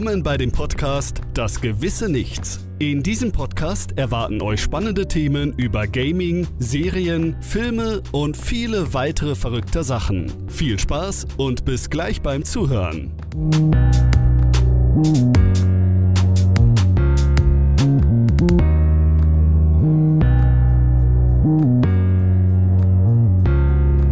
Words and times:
Willkommen 0.00 0.22
bei 0.22 0.38
dem 0.38 0.50
Podcast 0.50 1.20
Das 1.34 1.60
gewisse 1.60 2.08
Nichts. 2.08 2.66
In 2.78 3.02
diesem 3.02 3.32
Podcast 3.32 3.98
erwarten 3.98 4.40
euch 4.40 4.62
spannende 4.62 5.06
Themen 5.06 5.52
über 5.58 5.86
Gaming, 5.86 6.46
Serien, 6.58 7.36
Filme 7.42 8.00
und 8.10 8.34
viele 8.34 8.94
weitere 8.94 9.34
verrückte 9.34 9.84
Sachen. 9.84 10.32
Viel 10.48 10.78
Spaß 10.78 11.26
und 11.36 11.66
bis 11.66 11.90
gleich 11.90 12.22
beim 12.22 12.46
Zuhören. 12.46 13.12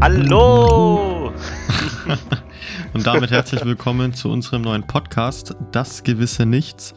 Hallo! 0.02 0.77
Und 2.98 3.06
damit 3.06 3.30
herzlich 3.30 3.64
willkommen 3.64 4.12
zu 4.12 4.28
unserem 4.28 4.62
neuen 4.62 4.84
Podcast, 4.84 5.54
Das 5.70 6.02
gewisse 6.02 6.44
Nichts. 6.44 6.96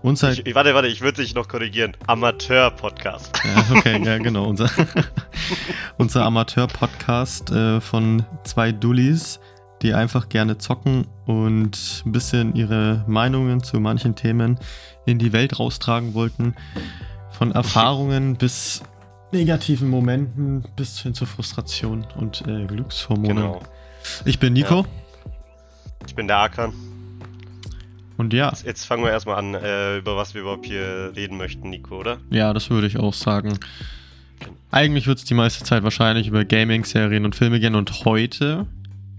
Unser 0.00 0.32
Ich, 0.32 0.54
warte, 0.54 0.72
warte, 0.72 0.88
ich 0.88 1.02
würde 1.02 1.20
dich 1.20 1.34
noch 1.34 1.46
korrigieren. 1.46 1.94
Amateur-Podcast. 2.06 3.38
ja, 3.44 3.76
okay, 3.76 4.02
ja, 4.02 4.16
genau. 4.16 4.46
Unser, 4.46 4.70
unser 5.98 6.24
Amateur-Podcast 6.24 7.50
äh, 7.50 7.82
von 7.82 8.24
zwei 8.44 8.72
Dullis, 8.72 9.40
die 9.82 9.92
einfach 9.92 10.30
gerne 10.30 10.56
zocken 10.56 11.06
und 11.26 12.02
ein 12.06 12.12
bisschen 12.12 12.56
ihre 12.56 13.04
Meinungen 13.06 13.62
zu 13.62 13.78
manchen 13.78 14.14
Themen 14.14 14.58
in 15.04 15.18
die 15.18 15.34
Welt 15.34 15.58
raustragen 15.58 16.14
wollten. 16.14 16.56
Von 17.30 17.52
Erfahrungen 17.52 18.36
bis 18.36 18.82
negativen 19.32 19.90
Momenten 19.90 20.64
bis 20.76 20.98
hin 21.00 21.12
zur 21.12 21.26
Frustration 21.26 22.06
und 22.16 22.42
äh, 22.48 22.64
Glückshormonen. 22.64 23.36
Genau. 23.36 23.62
Ich 24.24 24.38
bin 24.38 24.54
Nico 24.54 24.86
Ich 26.06 26.14
bin 26.14 26.26
der 26.28 26.38
Akan. 26.38 26.72
und 28.18 28.32
ja, 28.32 28.52
Jetzt 28.64 28.84
fangen 28.84 29.02
wir 29.04 29.10
erstmal 29.10 29.36
an, 29.36 29.54
äh, 29.54 29.98
über 29.98 30.16
was 30.16 30.34
wir 30.34 30.42
überhaupt 30.42 30.66
hier 30.66 31.12
reden 31.16 31.36
möchten, 31.36 31.70
Nico, 31.70 31.98
oder? 31.98 32.18
Ja, 32.30 32.52
das 32.52 32.70
würde 32.70 32.86
ich 32.86 32.98
auch 32.98 33.14
sagen. 33.14 33.58
Eigentlich 34.70 35.06
wird 35.06 35.18
es 35.18 35.24
die 35.24 35.34
meiste 35.34 35.64
Zeit 35.64 35.82
wahrscheinlich 35.82 36.28
über 36.28 36.44
Gaming, 36.44 36.84
Serien 36.84 37.24
und 37.24 37.34
Filme 37.36 37.60
gehen 37.60 37.74
und 37.74 38.04
heute 38.04 38.66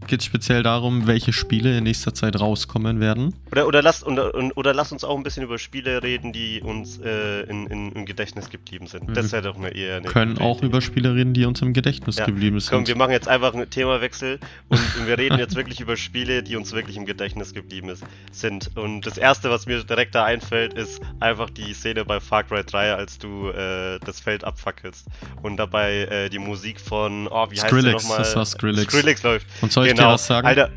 geht 0.08 0.20
es 0.22 0.26
speziell 0.26 0.64
darum, 0.64 1.08
welche 1.08 1.34
Spiele 1.34 1.78
in 1.78 1.84
nächster 1.84 2.14
Zeit 2.14 2.40
rauskommen 2.40 3.00
werden. 3.00 3.34
Oder, 3.52 3.68
oder, 3.68 3.82
lasst, 3.82 4.04
und, 4.04 4.20
und, 4.20 4.52
oder 4.58 4.74
lasst 4.74 4.92
uns 4.92 5.04
auch 5.04 5.16
ein 5.18 5.24
bisschen 5.24 5.44
über 5.44 5.58
Spiele 5.58 6.04
reden, 6.04 6.34
die 6.34 6.62
uns 6.62 7.00
äh, 7.00 7.42
in, 7.44 7.68
in, 7.68 7.92
im 7.92 8.06
Gedächtnis 8.06 8.50
geblieben 8.50 8.88
sind. 8.88 9.16
Das 9.16 9.32
wäre 9.32 9.42
doch 9.44 9.56
eine 9.58 9.70
eher 9.70 9.98
eine 9.98 10.08
können 10.08 10.38
auch 10.38 10.58
Idee. 10.60 10.68
über 10.68 10.82
Spiele 10.82 11.16
reden, 11.16 11.34
die 11.34 11.46
uns 11.46 11.62
im 11.62 11.74
Gedächtnis 11.74 12.18
Ja, 12.18 12.26
geblieben 12.26 12.60
Komm, 12.70 12.80
sind. 12.80 12.88
wir 12.88 12.96
machen 12.96 13.12
jetzt 13.12 13.28
einfach 13.28 13.54
einen 13.54 13.70
Themawechsel 13.70 14.40
und 14.70 14.80
wir 15.08 15.18
reden 15.18 15.40
jetzt 15.40 15.56
wirklich 15.56 15.80
über 15.80 15.98
Spiele, 15.98 16.44
die 16.44 16.56
uns 16.56 16.72
wirklich 16.74 16.98
im 16.98 17.06
Gedächtnis 17.06 17.54
geblieben 17.54 17.90
ist, 17.90 18.04
sind. 18.32 18.72
Und 18.76 19.06
das 19.06 19.18
erste, 19.18 19.50
was 19.50 19.66
mir 19.66 19.84
direkt 19.84 20.16
da 20.16 20.24
einfällt, 20.26 20.74
ist 20.74 21.02
einfach 21.20 21.50
die 21.50 21.74
Szene 21.74 22.06
bei 22.06 22.20
Far 22.20 22.44
Cry 22.44 22.64
3, 22.64 22.94
als 22.96 23.18
du 23.20 23.50
äh, 23.50 24.00
das 24.06 24.20
Feld 24.20 24.44
abfackelst 24.44 25.06
und 25.42 25.58
dabei 25.58 26.02
äh, 26.06 26.30
die 26.30 26.40
Musik 26.40 26.80
von, 26.80 27.28
oh, 27.28 27.48
wie 27.50 27.62
heißt 27.62 27.72
der 27.72 27.92
nochmal? 27.94 28.18
das 28.18 28.36
war 28.36 28.46
Skrillex. 28.46 28.92
Skrillex 28.94 29.24
läuft. 29.24 29.48
Und 29.62 29.72
soll 29.72 29.88
ich 29.88 29.93
genau. 29.96 30.10
dir 30.10 30.14
was 30.14 30.28
sagen? 30.28 30.48
Alter, 30.48 30.70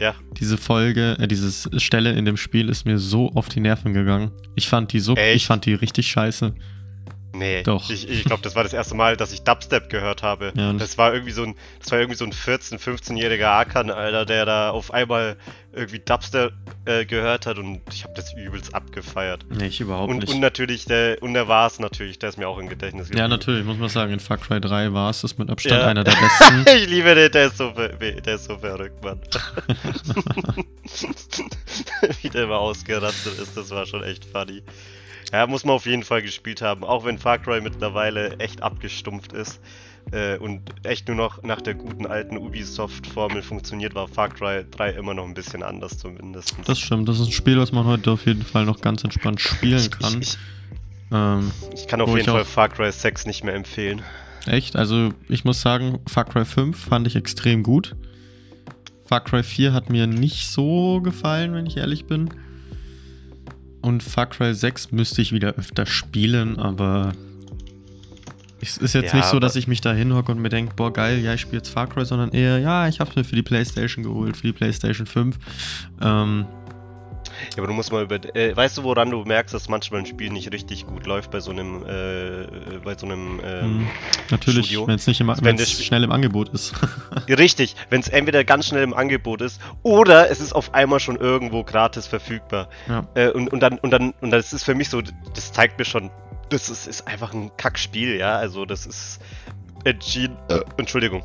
ja, 0.00 0.14
Diese 0.38 0.56
Folge, 0.56 1.16
äh, 1.18 1.26
diese 1.26 1.80
Stelle 1.80 2.12
in 2.12 2.24
dem 2.24 2.36
Spiel 2.36 2.68
ist 2.68 2.84
mir 2.84 2.98
so 2.98 3.30
auf 3.34 3.48
die 3.48 3.60
Nerven 3.60 3.94
gegangen. 3.94 4.30
Ich 4.54 4.68
fand 4.68 4.92
die 4.92 5.00
so, 5.00 5.14
Echt? 5.14 5.36
ich 5.36 5.46
fand 5.46 5.66
die 5.66 5.74
richtig 5.74 6.06
scheiße. 6.06 6.54
Nee. 7.34 7.62
Doch. 7.62 7.88
Ich, 7.90 8.08
ich 8.08 8.24
glaube, 8.24 8.42
das 8.42 8.54
war 8.56 8.62
das 8.62 8.72
erste 8.72 8.94
Mal, 8.94 9.16
dass 9.16 9.32
ich 9.32 9.42
Dubstep 9.42 9.88
gehört 9.90 10.22
habe. 10.22 10.52
Ja, 10.56 10.72
das 10.72 10.98
war 10.98 11.12
irgendwie 11.12 11.32
so 11.32 11.42
ein, 11.44 11.54
das 11.80 11.90
war 11.92 11.98
irgendwie 11.98 12.16
so 12.16 12.24
ein 12.24 12.32
14-, 12.32 12.78
15-jähriger 12.78 13.46
Akan, 13.46 13.90
Alter, 13.90 14.24
der 14.26 14.44
da 14.46 14.70
auf 14.70 14.92
einmal 14.92 15.36
irgendwie 15.72 15.98
Dubstep 16.00 16.52
äh, 16.86 17.04
gehört 17.04 17.46
hat 17.46 17.58
und 17.58 17.80
ich 17.92 18.02
habe 18.04 18.14
das 18.14 18.32
übelst 18.34 18.74
abgefeiert. 18.74 19.44
Nee, 19.50 19.66
ich 19.66 19.80
überhaupt 19.80 20.10
Und, 20.10 20.18
nicht. 20.20 20.32
und 20.32 20.40
natürlich, 20.40 20.86
der, 20.86 21.22
und 21.22 21.34
der 21.34 21.46
war 21.46 21.66
es 21.66 21.78
natürlich, 21.78 22.18
der 22.18 22.30
ist 22.30 22.38
mir 22.38 22.48
auch 22.48 22.58
im 22.58 22.68
Gedächtnis 22.68 23.10
ja, 23.14 23.28
natürlich, 23.28 23.64
muss 23.64 23.76
man 23.78 23.88
sagen, 23.88 24.12
in 24.12 24.20
Far 24.20 24.38
Cry 24.38 24.60
3 24.60 24.92
war 24.92 25.10
es 25.10 25.20
das 25.20 25.38
mit 25.38 25.50
Abstand 25.50 25.82
Ja. 25.82 25.86
einer 25.88 26.04
der 26.04 26.12
besten. 26.12 26.64
ich 26.76 26.88
liebe 26.88 27.14
den, 27.14 27.30
der 27.30 27.46
ist 27.48 27.58
so, 27.58 27.70
der 27.70 28.34
ist 28.34 28.44
so 28.46 28.56
verrückt, 28.58 29.04
Mann. 29.04 29.20
Wie 32.22 32.28
der 32.30 32.44
immer 32.44 32.58
ausgerastet 32.58 33.38
ist, 33.38 33.56
das 33.56 33.70
war 33.70 33.86
schon 33.86 34.02
echt 34.02 34.24
funny. 34.24 34.62
Ja, 35.32 35.46
muss 35.46 35.64
man 35.64 35.74
auf 35.76 35.86
jeden 35.86 36.04
Fall 36.04 36.22
gespielt 36.22 36.62
haben, 36.62 36.84
auch 36.84 37.04
wenn 37.04 37.18
Far 37.18 37.38
Cry 37.38 37.60
mittlerweile 37.60 38.38
echt 38.38 38.62
abgestumpft 38.62 39.32
ist 39.32 39.60
äh, 40.10 40.38
und 40.38 40.62
echt 40.84 41.06
nur 41.08 41.16
noch 41.16 41.42
nach 41.42 41.60
der 41.60 41.74
guten 41.74 42.06
alten 42.06 42.38
Ubisoft-Formel 42.38 43.42
funktioniert, 43.42 43.94
war 43.94 44.08
Far 44.08 44.30
Cry 44.30 44.64
3 44.70 44.90
immer 44.92 45.12
noch 45.12 45.24
ein 45.26 45.34
bisschen 45.34 45.62
anders 45.62 45.98
zumindest. 45.98 46.56
Das 46.64 46.78
stimmt, 46.78 47.08
das 47.08 47.20
ist 47.20 47.26
ein 47.26 47.32
Spiel, 47.32 47.58
was 47.58 47.72
man 47.72 47.84
heute 47.84 48.10
auf 48.10 48.24
jeden 48.24 48.42
Fall 48.42 48.64
noch 48.64 48.80
ganz 48.80 49.04
entspannt 49.04 49.40
spielen 49.40 49.90
kann. 49.90 50.22
Ich, 50.22 50.30
ich, 50.30 50.38
Ähm, 51.10 51.50
ich 51.74 51.86
kann 51.88 52.00
auf 52.00 52.14
jeden 52.14 52.24
Fall 52.30 52.44
Far 52.44 52.68
Cry 52.70 52.90
6 52.90 53.26
nicht 53.26 53.44
mehr 53.44 53.54
empfehlen. 53.54 54.02
echt, 54.46 54.76
also 54.76 55.10
ich 55.28 55.44
muss 55.44 55.60
sagen, 55.60 56.00
Far 56.06 56.24
Cry 56.24 56.44
5 56.46 56.78
fand 56.78 57.06
ich 57.06 57.16
extrem 57.16 57.62
gut. 57.62 57.96
Far 59.06 59.22
Cry 59.24 59.42
4 59.42 59.72
hat 59.72 59.90
mir 59.90 60.06
nicht 60.06 60.50
so 60.50 61.00
gefallen, 61.02 61.54
wenn 61.54 61.66
ich 61.66 61.76
ehrlich 61.78 62.06
bin. 62.06 62.28
Und 63.80 64.02
Far 64.02 64.26
Cry 64.26 64.54
6 64.54 64.92
müsste 64.92 65.22
ich 65.22 65.32
wieder 65.32 65.54
öfter 65.54 65.86
spielen, 65.86 66.58
aber 66.58 67.12
es 68.60 68.76
ist 68.76 68.94
jetzt 68.94 69.12
Ja, 69.12 69.16
nicht 69.18 69.28
so, 69.28 69.38
dass 69.38 69.54
ich 69.54 69.68
mich 69.68 69.80
da 69.80 69.92
hinhocke 69.92 70.32
und 70.32 70.40
mir 70.40 70.48
denke, 70.48 70.74
boah 70.74 70.92
geil, 70.92 71.20
ja, 71.20 71.34
ich 71.34 71.40
spiele 71.40 71.58
jetzt 71.58 71.68
Far 71.68 71.86
Cry, 71.86 72.04
sondern 72.04 72.30
eher, 72.30 72.58
ja, 72.58 72.88
ich 72.88 72.98
habe 72.98 73.10
mir 73.14 73.24
für 73.24 73.36
die 73.36 73.42
Playstation 73.42 74.02
geholt, 74.02 74.36
für 74.36 74.48
die 74.48 74.52
Playstation 74.52 75.06
5. 75.06 75.38
Ähm, 76.00 76.46
Ja, 77.54 77.58
aber 77.58 77.66
du 77.68 77.72
musst 77.72 77.92
mal 77.92 78.02
über. 78.04 78.16
Äh, 78.36 78.56
weißt 78.56 78.78
du, 78.78 78.82
woran 78.84 79.10
du 79.10 79.24
merkst, 79.24 79.54
dass 79.54 79.68
manchmal 79.68 80.00
ein 80.00 80.06
Spiel 80.06 80.30
nicht 80.30 80.52
richtig 80.52 80.86
gut 80.86 81.06
läuft 81.06 81.30
bei 81.30 81.40
so 81.40 81.50
einem. 81.50 81.82
Äh, 81.86 82.78
bei 82.84 82.96
so 82.96 83.06
einem. 83.06 83.40
Ähm, 83.44 83.78
mh, 83.82 83.86
natürlich, 84.30 84.76
wenn 84.86 84.94
es 84.96 85.06
nicht 85.06 85.20
im, 85.20 85.28
Wenn 85.40 85.56
das 85.56 85.70
Spiel- 85.70 85.84
schnell 85.86 86.04
im 86.04 86.12
Angebot 86.12 86.48
ist. 86.50 86.74
Richtig, 87.28 87.76
wenn 87.90 88.00
es 88.00 88.08
entweder 88.08 88.44
ganz 88.44 88.66
schnell 88.66 88.82
im 88.82 88.94
Angebot 88.94 89.40
ist 89.40 89.60
oder 89.82 90.30
es 90.30 90.40
ist 90.40 90.52
auf 90.52 90.74
einmal 90.74 91.00
schon 91.00 91.16
irgendwo 91.16 91.64
gratis 91.64 92.06
verfügbar. 92.06 92.68
ja. 92.88 93.06
Äh, 93.14 93.28
und, 93.30 93.52
und 93.52 93.60
dann, 93.60 93.78
und 93.78 93.90
dann, 93.90 94.14
und 94.20 94.30
das 94.30 94.52
ist 94.52 94.64
für 94.64 94.74
mich 94.74 94.88
so, 94.88 95.00
das 95.34 95.52
zeigt 95.52 95.78
mir 95.78 95.84
schon, 95.84 96.10
das 96.50 96.68
ist, 96.70 96.86
ist 96.86 97.06
einfach 97.06 97.32
ein 97.34 97.50
Kackspiel, 97.56 98.16
ja. 98.16 98.36
Also 98.36 98.64
das 98.64 98.86
ist 98.86 99.20
entschieden. 99.84 100.36
Äh, 100.48 100.60
Entschuldigung. 100.76 101.24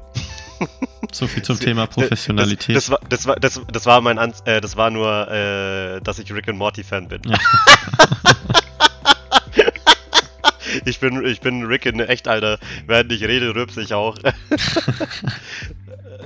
So 1.12 1.28
viel 1.28 1.44
zum 1.44 1.59
Thema 1.59 1.86
Professionalität. 1.86 2.75
Das, 2.75 2.86
das, 2.86 2.91
war, 2.91 3.00
das, 3.09 3.28
war, 3.28 3.36
das, 3.36 3.62
das 3.72 3.86
war 3.86 4.02
mein 4.02 4.18
Ans 4.18 4.41
äh, 4.46 4.62
das 4.62 4.78
war 4.78 4.90
nur, 4.90 5.30
äh, 5.30 6.02
dass 6.02 6.18
ich 6.18 6.34
Rick 6.34 6.47
and 6.47 6.58
Morty 6.58 6.84
Fan 6.84 7.08
bin. 7.08 7.22
Ja. 7.25 7.38
ich 10.86 11.00
bin, 11.00 11.25
ich 11.25 11.41
bin 11.41 11.66
Rick 11.66 11.86
in 11.86 12.00
echt, 12.00 12.28
Alter. 12.28 12.59
Während 12.88 13.12
ich 13.12 13.24
rede, 13.24 13.53
rülpse 13.53 13.81
ich 13.81 13.94
auch. 13.94 14.18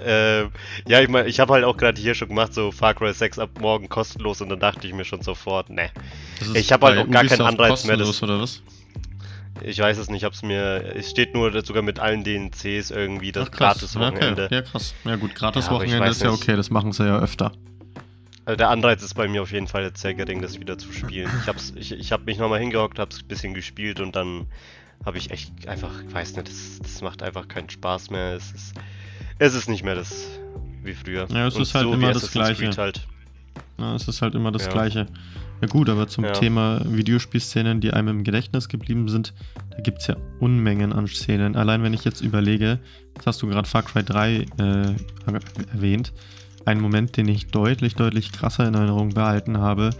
ähm, 0.05 0.51
ja, 0.88 1.01
ich 1.01 1.09
meine, 1.09 1.27
ich 1.27 1.39
habe 1.39 1.53
halt 1.53 1.65
auch 1.65 1.77
gerade 1.77 1.99
hier 1.99 2.15
schon 2.15 2.29
gemacht, 2.29 2.53
so 2.53 2.71
Far 2.71 2.94
Cry 2.94 3.13
6 3.13 3.39
ab 3.39 3.49
morgen 3.59 3.89
kostenlos 3.89 4.41
und 4.41 4.49
dann 4.49 4.59
dachte 4.59 4.88
ich 4.88 4.94
mir 4.94 5.05
schon 5.05 5.21
sofort, 5.21 5.69
ne. 5.69 5.89
Ich 6.53 6.71
hab 6.71 6.83
halt 6.83 6.99
auch 6.99 7.09
gar 7.09 7.25
keinen 7.25 7.41
Anreiz 7.41 7.85
mehr, 7.85 7.97
das- 7.97 8.07
kostenlos, 8.07 8.23
oder 8.23 8.41
was? 8.41 8.61
Ich 9.63 9.79
weiß 9.79 9.97
es 9.97 10.09
nicht, 10.09 10.23
hab's 10.23 10.44
mir. 10.44 10.95
Es 10.95 11.09
steht 11.09 11.34
nur 11.34 11.51
sogar 11.66 11.81
mit 11.84 12.00
allen 12.00 12.23
DNCs 12.23 12.91
irgendwie 12.91 13.31
das 13.31 13.47
Ach, 13.47 13.51
krass. 13.51 13.79
gratis 13.79 13.94
Ja, 13.95 14.01
Wochenende. 14.01 14.45
okay. 14.45 14.56
Ja, 14.56 14.62
krass. 14.62 14.94
Ja, 15.03 15.16
gut, 15.16 15.35
gratis 15.35 15.68
Ja, 15.68 16.06
ist 16.06 16.22
ja 16.22 16.31
okay, 16.31 16.56
das 16.56 16.69
machen 16.69 16.91
sie 16.91 17.06
ja 17.06 17.19
öfter. 17.19 17.51
Also 18.45 18.57
der 18.57 18.69
Anreiz 18.69 19.04
ist 19.04 19.13
bei 19.15 19.27
mir 19.27 19.42
auf 19.42 19.51
jeden 19.51 19.68
Fall 19.68 19.83
jetzt 19.83 20.01
sehr 20.01 20.13
gering, 20.13 20.42
das 20.42 20.57
wieder 20.59 20.77
zu 20.77 20.92
spielen. 20.94 21.30
Ich 21.42 21.48
hab's, 21.50 21.74
ich, 21.75 21.92
ich 21.92 22.12
hab 22.13 22.25
mich 22.25 22.38
nochmal 22.38 22.59
hingehockt, 22.59 22.98
hab's 22.98 23.21
ein 23.21 23.27
bisschen 23.27 23.54
gespielt 23.54 24.00
und 24.00 24.15
dann 24.15 24.45
habe 25.06 25.18
ich 25.18 25.31
echt 25.31 25.68
einfach, 25.68 25.92
ich 26.07 26.13
weiß 26.13 26.36
nicht, 26.38 26.48
das, 26.48 26.80
das 26.81 27.01
macht 27.01 27.24
einfach 27.24 27.48
keinen 27.50 27.69
Spaß 27.69 28.10
mehr. 28.10 28.36
Es 28.36 28.51
ist, 28.53 28.74
es 29.39 29.53
ist 29.53 29.68
nicht 29.68 29.83
mehr 29.83 29.95
das 29.95 30.27
wie 30.83 30.94
früher. 30.94 31.27
Ja, 31.30 31.48
es 31.48 31.56
Und 31.56 31.63
ist 31.63 31.75
halt 31.75 31.83
so 31.86 31.94
immer 31.94 32.13
das 32.13 32.31
Gleiche. 32.31 32.71
Halt. 32.77 33.06
Ja, 33.77 33.95
es 33.95 34.07
ist 34.07 34.21
halt 34.21 34.33
immer 34.33 34.51
das 34.51 34.65
Ja. 34.65 34.71
Gleiche. 34.71 35.07
Ja 35.62 35.68
gut, 35.68 35.89
aber 35.89 36.07
zum 36.07 36.25
Ja. 36.25 36.31
Thema 36.31 36.81
Videospielszenen, 36.86 37.81
die 37.81 37.92
einem 37.92 38.19
im 38.19 38.24
Gedächtnis 38.24 38.69
geblieben 38.69 39.07
sind, 39.09 39.33
da 39.71 39.81
gibt 39.81 40.00
es 40.00 40.07
ja 40.07 40.15
Unmengen 40.39 40.94
an 40.94 41.07
Szenen. 41.07 41.56
Allein 41.56 41.81
wenn 41.83 41.94
ich 41.94 42.04
jetzt 42.04 42.21
überlege, 42.21 42.80
jetzt 43.15 43.25
hast 43.25 43.42
du 43.42 43.48
gerade 43.48 43.68
Far 43.68 43.83
Cry 43.83 44.04
3 44.04 44.36
äh, 44.36 44.45
erwähnt, 45.74 46.13
ein 46.65 46.80
Moment, 46.80 47.18
den 47.18 47.27
ich 47.27 47.48
deutlich, 47.48 47.95
deutlich 47.95 48.31
krasser 48.31 48.68
in 48.68 48.74
Erinnerung 48.74 49.13
behalten 49.13 49.57
habe, 49.57 49.92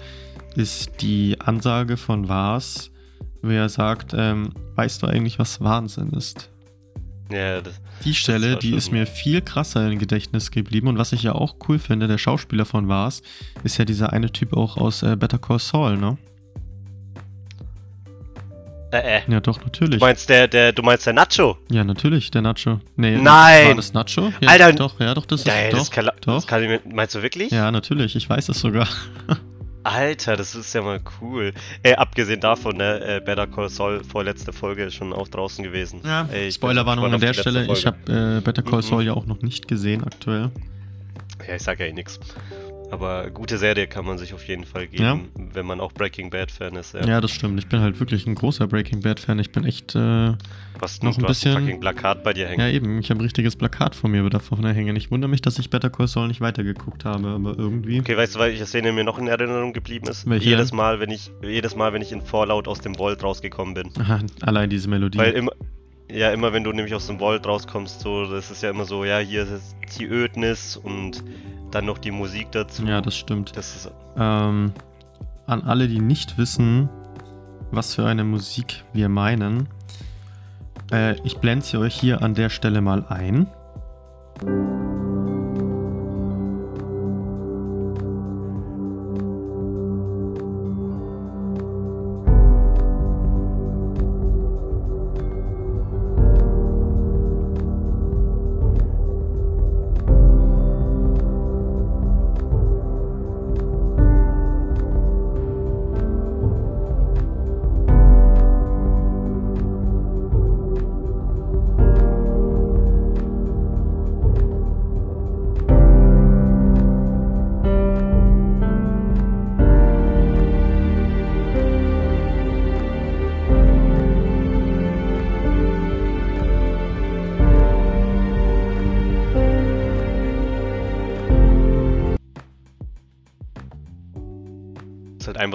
ist 0.56 1.02
die 1.02 1.40
Ansage 1.40 1.98
von 1.98 2.28
Vars, 2.28 2.92
wo 3.42 3.50
er 3.50 3.70
sagt, 3.70 4.14
ähm, 4.16 4.50
weißt 4.76 5.02
du 5.02 5.08
eigentlich, 5.08 5.40
was 5.40 5.62
Wahnsinn 5.62 6.10
ist? 6.10 6.52
Ja, 7.32 7.62
das, 7.62 7.80
Die 8.06 8.14
Stelle, 8.14 8.56
die 8.58 8.74
ist 8.74 8.92
mir 8.92 9.06
viel 9.06 9.42
krasser 9.42 9.90
im 9.92 10.00
Gedächtnis 10.00 10.52
geblieben. 10.52 10.88
Und 10.88 10.98
was 10.98 11.12
ich 11.12 11.24
ja 11.24 11.34
auch 11.34 11.56
cool 11.68 11.80
finde, 11.80 12.08
der 12.08 12.18
Schauspieler 12.18 12.66
von 12.66 12.88
Vars, 12.88 13.22
ist 13.64 13.78
ja 13.78 13.86
dieser 13.86 14.14
eine 14.14 14.32
Typ 14.32 14.54
auch 14.54 14.78
aus 14.78 15.04
äh, 15.04 15.16
Better 15.16 15.38
Call 15.38 15.60
Saul, 15.60 15.98
ne? 15.98 16.18
äh, 18.92 19.18
äh. 19.18 19.22
Ja, 19.28 19.40
doch, 19.42 19.58
Du 19.58 19.66
natürlich. 19.66 20.00
meinst 20.00 20.30
der, 20.30 20.48
der, 20.48 20.72
du 20.72 20.82
meinst 20.82 21.06
der 21.06 21.14
Nacho? 21.14 21.58
Ja, 21.70 21.84
natürlich, 21.84 22.32
der 22.32 22.42
Nacho. 22.42 22.80
Nee, 22.96 23.18
Nein! 23.18 23.68
War 23.68 23.76
das 23.76 23.94
Nacho? 23.94 24.32
Ja, 24.40 24.50
Alter! 24.50 24.74
Doch, 24.74 25.00
ja, 25.00 25.14
doch, 25.14 25.26
das 25.26 25.42
ist 25.42 25.48
Nein, 25.48 25.72
doch, 25.72 25.80
das 25.80 25.92
kann, 25.92 26.06
doch. 26.06 26.36
das 26.36 26.48
kann 26.48 26.64
ich 26.64 26.80
meinst 26.86 27.14
du 27.16 27.22
wirklich? 27.22 27.52
Ja, 27.52 27.70
natürlich, 27.72 28.16
ich 28.16 28.30
weiß 28.30 28.48
es 28.50 28.60
sogar. 28.60 28.88
Alter, 29.88 30.36
das 30.36 30.54
ist 30.56 30.74
ja 30.74 30.82
mal 30.82 31.00
cool. 31.22 31.54
Äh, 31.84 31.94
abgesehen 31.96 32.40
davon, 32.42 32.78
ne, 32.78 33.00
äh, 33.00 33.22
Better 33.22 33.48
Call 33.48 33.70
Saul 33.70 34.04
vorletzte 34.04 34.52
Folge 34.52 34.84
ist 34.84 34.96
schon 34.96 35.14
auch 35.14 35.28
draußen 35.28 35.64
gewesen. 35.64 36.02
Ja, 36.04 36.28
Ey, 36.32 36.48
ich 36.50 36.56
Spoilerwarnung 36.56 37.06
an 37.14 37.20
der 37.20 37.34
Stelle. 37.34 37.64
Ich 37.64 37.86
letzte 37.86 37.88
habe 37.88 38.38
äh, 38.38 38.42
Better 38.42 38.64
Call 38.64 38.80
Mhm. 38.80 38.82
Saul 38.84 39.04
ja 39.04 39.14
auch 39.14 39.26
noch 39.26 39.42
nicht 39.42 39.68
gesehen 39.68 40.04
aktuell. 40.04 40.52
Folge. 40.52 41.48
Ja, 41.48 41.56
ich 41.56 41.64
sag 41.64 41.80
ja 41.80 41.86
eh 41.86 41.94
nix. 41.94 42.20
Aber 42.90 43.30
gute 43.32 43.58
Serie 43.58 43.86
kann 43.88 44.06
man 44.06 44.18
sich 44.18 44.34
auf 44.34 44.48
jeden 44.48 44.64
Fall 44.64 44.88
geben, 44.88 45.28
wenn 45.54 45.66
man 45.66 45.82
auch 45.82 45.92
Breaking 45.92 46.30
Bad 46.30 46.50
Fan 46.52 46.76
ist. 46.78 46.94
Ja. 46.94 47.06
Ja. 47.06 47.22
das 47.22 47.32
stimmt. 47.32 47.60
Ich 47.60 47.68
bin 47.68 47.82
halt 47.82 48.00
wirklich 48.00 48.26
ein 48.28 48.36
großer 48.36 48.66
Breaking 48.68 49.02
Bad 49.02 49.20
Fan. 49.20 49.40
Ich 49.40 49.52
bin 49.52 49.66
echt, 49.66 49.94
äh, 49.96 50.34
Was 50.80 51.02
noch 51.02 51.18
ein 51.18 51.22
du 51.22 51.28
hast 51.28 51.42
bisschen- 51.44 51.60
fucking 51.60 51.80
Plakat 51.82 52.24
bei 52.24 52.32
dir 52.34 52.48
hängen. 52.48 52.62
ja 52.62 52.70
eben, 52.70 53.00
ich 53.00 53.10
habe 53.10 53.20
ein 53.20 53.24
richtiges 53.24 53.58
Plakat 53.58 53.94
vor 53.94 54.10
mir 54.10 54.28
davon 54.30 54.66
hängen. 54.66 54.96
Ich 54.96 55.12
wundere 55.12 55.30
mich, 55.30 55.42
dass 55.42 55.60
ich 55.60 55.70
Better 55.70 55.90
Call 55.90 56.08
Saul 56.08 56.30
nicht 56.30 56.40
weitergeguckt 56.40 57.04
habe, 57.04 57.28
aber 57.28 57.58
irgendwie. 57.58 58.00
Okay, 58.00 58.16
weißt 58.16 58.36
du, 58.36 58.40
welche 58.40 58.66
Szene 58.66 58.94
mir 58.94 59.04
noch 59.04 59.20
in 59.20 59.28
Erinnerung 59.28 59.74
geblieben 59.74 60.08
ist? 60.08 60.30
Welche? 60.30 60.50
Jedes 60.50 60.72
Mal, 60.72 61.00
wenn 61.02 61.10
ich 61.12 61.30
jedes 61.44 61.76
Mal, 61.76 61.92
wenn 61.92 62.02
ich 62.02 62.14
in 62.14 62.22
Fallout 62.22 62.68
aus 62.70 62.80
dem 62.80 62.96
Vault 62.96 63.22
rausgekommen 63.22 63.74
bin. 63.74 63.90
Aha, 64.00 64.20
allein 64.42 64.70
diese 64.70 64.88
Melodie. 64.90 65.18
Weil 65.18 65.34
immer, 65.34 65.52
ja, 66.10 66.32
immer 66.32 66.54
wenn 66.54 66.64
du 66.64 66.72
nämlich 66.72 66.94
aus 66.96 67.08
dem 67.08 67.20
Vault 67.20 67.46
rauskommst, 67.46 68.00
so, 68.00 68.26
das 68.32 68.50
ist 68.50 68.64
ja 68.64 68.70
immer 68.70 68.86
so, 68.86 69.04
ja, 69.04 69.20
hier 69.20 69.42
ist 69.44 69.76
die 70.00 70.06
Ödnis 70.06 70.78
und 70.78 71.22
dann 71.72 71.86
noch 71.86 71.98
die 71.98 72.12
Musik 72.12 72.52
dazu. 72.52 72.84
ja, 72.86 73.02
das 73.02 73.16
stimmt. 73.16 73.56
Das 73.56 73.76
ist, 73.76 73.92
Ähm, 74.18 74.72
an 75.46 75.64
alle, 75.64 75.88
die 75.88 76.00
nicht 76.00 76.38
wissen, 76.38 76.90
was 77.72 77.96
für 77.96 78.06
eine 78.06 78.24
Musik 78.24 78.84
wir 78.94 79.10
meinen, 79.10 79.68
äh, 80.92 81.16
ich 81.26 81.38
blende 81.38 81.66
sie 81.66 81.78
euch 81.78 81.96
hier 81.96 82.22
an 82.22 82.34
der 82.34 82.50
Stelle 82.50 82.82
mal 82.82 83.06
ein. 83.10 83.48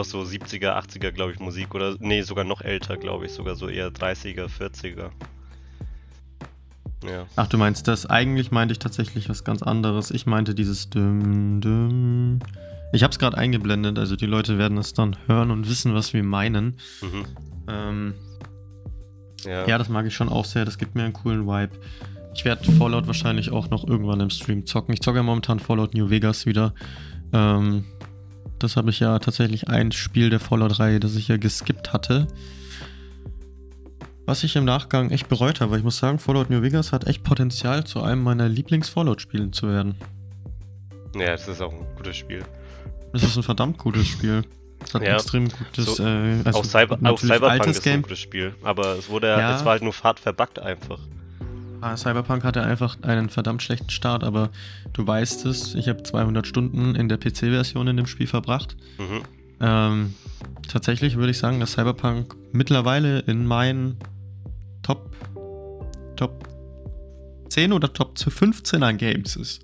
Einfach 0.03 0.05
so 0.05 0.21
70er, 0.21 0.77
80er, 0.77 1.11
glaube 1.13 1.33
ich, 1.33 1.39
Musik. 1.41 1.75
Oder, 1.75 1.97
nee, 2.01 2.23
sogar 2.23 2.45
noch 2.45 2.61
älter, 2.61 2.97
glaube 2.97 3.27
ich. 3.27 3.33
Sogar 3.33 3.57
so 3.57 3.69
eher 3.69 3.91
30er, 3.91 4.47
40er. 4.49 5.11
Ja. 7.05 7.27
Ach, 7.37 7.49
du 7.49 7.59
meinst 7.59 7.89
das? 7.89 8.07
Eigentlich 8.07 8.51
meinte 8.51 8.73
ich 8.73 8.79
tatsächlich 8.79 9.29
was 9.29 9.45
ganz 9.45 9.63
anderes. 9.63 10.11
Ich 10.11 10.27
meinte 10.27 10.55
dieses 10.55 10.91
Düm, 10.91 11.61
Düm. 11.61 12.39
Ich 12.93 13.03
habe 13.03 13.11
es 13.11 13.19
gerade 13.19 13.39
eingeblendet, 13.39 13.99
also 13.99 14.17
die 14.17 14.27
Leute 14.27 14.59
werden 14.59 14.77
es 14.77 14.93
dann 14.93 15.17
hören 15.27 15.51
und 15.51 15.69
wissen, 15.69 15.95
was 15.95 16.13
wir 16.13 16.23
meinen. 16.23 16.77
Mhm. 17.01 17.25
Ähm, 17.69 18.15
Ja. 19.45 19.67
ja, 19.67 19.79
das 19.79 19.89
mag 19.89 20.07
ich 20.07 20.15
schon 20.15 20.29
auch 20.29 20.45
sehr. 20.45 20.65
Das 20.65 20.79
gibt 20.79 20.95
mir 20.95 21.05
einen 21.05 21.15
coolen 21.15 21.47
Vibe. 21.47 21.73
Ich 22.35 22.45
werde 22.45 22.71
Fallout 22.73 23.07
wahrscheinlich 23.07 23.51
auch 23.51 23.69
noch 23.71 23.87
irgendwann 23.87 24.21
im 24.21 24.31
Stream 24.31 24.67
zocken. 24.67 24.95
Ich 24.95 25.01
zocke 25.01 25.19
ja 25.19 25.23
momentan 25.23 25.59
Fallout 25.59 25.95
New 25.95 26.09
Vegas 26.11 26.47
wieder. 26.47 26.75
Ähm, 27.33 27.85
das 28.63 28.77
habe 28.77 28.91
ich 28.91 29.01
ja 29.01 29.19
tatsächlich 29.19 29.69
ein 29.69 29.93
Spiel 29.93 30.31
der 30.31 30.41
Fallout-Reihe, 30.41 31.01
das 31.01 31.15
ich 31.17 31.29
ja 31.29 31.37
geskippt 31.37 31.93
hatte. 31.93 32.27
Was 34.25 34.45
ich 34.45 34.55
im 34.57 34.65
Nachgang 34.65 35.11
echt 35.11 35.29
bereut 35.29 35.61
habe, 35.61 35.73
weil 35.73 35.79
ich 35.79 35.85
muss 35.85 35.99
sagen, 35.99 36.19
Fallout 36.19 36.49
New 36.49 36.63
Vegas 36.63 36.93
hat 36.93 37.07
echt 37.09 37.25
Potenzial, 37.25 37.85
zu 37.85 38.03
einem 38.03 38.23
meiner 38.23 38.49
Lieblings-Fallout-Spielen 38.49 39.53
zu 39.53 39.69
werden. 39.69 39.97
ja, 41.17 41.33
das 41.33 41.49
ist 41.49 41.61
auch 41.61 41.73
ein 41.73 41.85
gutes 41.97 42.17
Spiel. 42.17 42.43
Das 43.13 43.23
ist 43.25 43.37
ein 43.37 43.43
verdammt 43.43 43.79
gutes 43.79 44.07
Spiel. 44.07 44.43
Es 44.85 44.95
hat 44.95 45.03
Ja. 45.03 45.09
ein 45.11 45.15
extrem 45.17 45.49
gutes, 45.49 45.97
So, 45.97 46.03
äh, 46.05 46.41
also 46.45 46.61
auch, 46.61 46.65
Cyber, 46.65 46.99
auch 47.05 47.19
Cyberpunk 47.19 47.67
ist 47.67 47.79
ein 47.79 47.83
Game. 47.83 48.03
gutes 48.03 48.19
Spiel. 48.21 48.55
Aber 48.63 48.97
es 48.97 49.09
wurde 49.09 49.27
Ja. 49.29 49.57
es 49.57 49.65
war 49.65 49.73
halt 49.73 49.83
nur 49.83 49.93
hart 50.03 50.19
verbuggt 50.21 50.59
einfach. 50.59 50.99
Ah, 51.83 51.97
Cyberpunk 51.97 52.45
hatte 52.45 52.63
einfach 52.63 52.97
einen 53.03 53.29
verdammt 53.29 53.61
schlechten 53.61 53.91
Start, 53.91 54.23
aber 54.23 54.51
du 54.93 55.05
weißt 55.05 55.45
es, 55.47 55.75
ich 55.75 55.89
habe 55.89 56.01
200 56.05 56.47
Stunden 56.47 56.95
in 56.95 57.09
der 57.09 57.19
PC-Version 57.19 57.89
in 57.89 57.97
dem 57.97 58.07
Spiel 58.07 58.29
verbracht. 58.29 58.77
Mhm. 58.99 59.23
Ähm, 59.61 60.15
tatsächlich 60.69 61.17
würde 61.17 61.33
ich 61.33 61.39
sagen, 61.39 61.59
dass 61.59 61.73
Cyberpunk 61.73 62.37
mittlerweile 62.53 63.19
in 63.21 63.45
meinen 63.47 63.97
Top, 64.85 65.11
Top 66.15 66.49
10 67.49 67.73
oder 67.73 67.93
Top 67.93 68.17
15 68.17 68.81
an 68.85 68.97
Games 68.97 69.35
ist. 69.35 69.63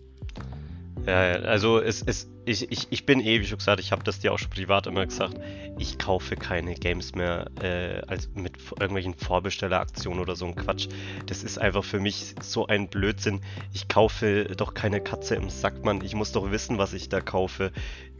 Ja, 1.06 1.25
ja, 1.25 1.37
also 1.43 1.81
es, 1.81 2.03
es, 2.03 2.29
ich, 2.48 2.72
ich, 2.72 2.86
ich 2.90 3.06
bin 3.06 3.20
eh, 3.20 3.40
wie 3.40 3.46
schon 3.46 3.58
gesagt, 3.58 3.80
ich 3.80 3.92
habe 3.92 4.02
das 4.02 4.20
dir 4.20 4.32
auch 4.32 4.38
schon 4.38 4.50
privat 4.50 4.86
immer 4.86 5.04
gesagt, 5.04 5.38
ich 5.78 5.98
kaufe 5.98 6.34
keine 6.36 6.74
Games 6.74 7.14
mehr 7.14 7.50
äh, 7.62 8.00
als 8.06 8.28
mit 8.34 8.54
irgendwelchen 8.72 9.14
Vorbestelleraktionen 9.14 10.20
oder 10.20 10.34
so 10.34 10.46
ein 10.46 10.54
Quatsch. 10.54 10.88
Das 11.26 11.44
ist 11.44 11.58
einfach 11.58 11.84
für 11.84 12.00
mich 12.00 12.34
so 12.40 12.66
ein 12.66 12.88
Blödsinn. 12.88 13.40
Ich 13.74 13.88
kaufe 13.88 14.46
doch 14.56 14.74
keine 14.74 15.00
Katze 15.00 15.34
im 15.34 15.50
Sack, 15.50 15.84
Mann. 15.84 16.02
Ich 16.02 16.14
muss 16.14 16.32
doch 16.32 16.50
wissen, 16.50 16.78
was 16.78 16.94
ich 16.94 17.08
da 17.08 17.20
kaufe. 17.20 17.70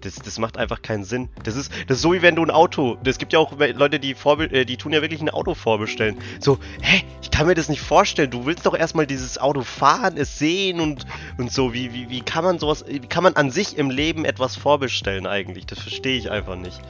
Das, 0.01 0.17
das 0.17 0.39
macht 0.39 0.57
einfach 0.59 0.83
keinen 0.83 1.05
Sinn. 1.05 1.29
Das 1.45 1.57
ist, 1.57 1.73
das 1.87 1.99
ist 1.99 2.03
so 2.03 2.13
wie 2.13 2.23
wenn 2.23 2.37
du 2.37 2.43
ein 2.43 2.51
Auto. 2.51 2.99
Es 3.05 3.19
gibt 3.19 3.33
ja 3.33 3.39
auch 3.39 3.53
Leute, 3.59 3.99
die, 3.99 4.15
vorbe 4.15 4.45
äh, 4.45 4.65
die 4.65 4.77
tun 4.77 4.93
ja 4.93 5.03
wirklich 5.03 5.21
ein 5.21 5.31
Auto 5.31 5.55
vorbestellen. 5.55 6.19
So, 6.41 6.59
hä, 6.81 7.03
ich 7.23 7.31
kann 7.31 7.47
mir 7.47 7.55
das 7.55 7.69
nicht 7.69 7.81
vorstellen. 7.81 8.31
Du 8.31 8.47
willst 8.47 8.67
doch 8.67 8.75
erstmal 8.75 9.07
dieses 9.07 9.39
Auto 9.39 9.63
fahren, 9.63 10.17
es 10.17 10.39
sehen 10.39 10.81
und, 10.81 11.07
und 11.37 11.53
so. 11.53 11.73
Wie, 11.73 11.93
wie, 11.93 12.09
wie 12.11 12.21
kann 12.21 12.45
man 12.45 12.59
sowas, 12.59 12.85
wie 12.89 13.01
kann 13.01 13.23
man 13.23 13.35
an 13.35 13.51
sich 13.51 13.77
im 13.77 13.91
Leben 13.91 14.25
etwas 14.25 14.57
vorbestellen 14.57 15.27
eigentlich? 15.27 15.67
Das 15.67 15.81
verstehe 15.81 16.17
ich 16.17 16.31
einfach 16.31 16.57
nicht. 16.57 16.81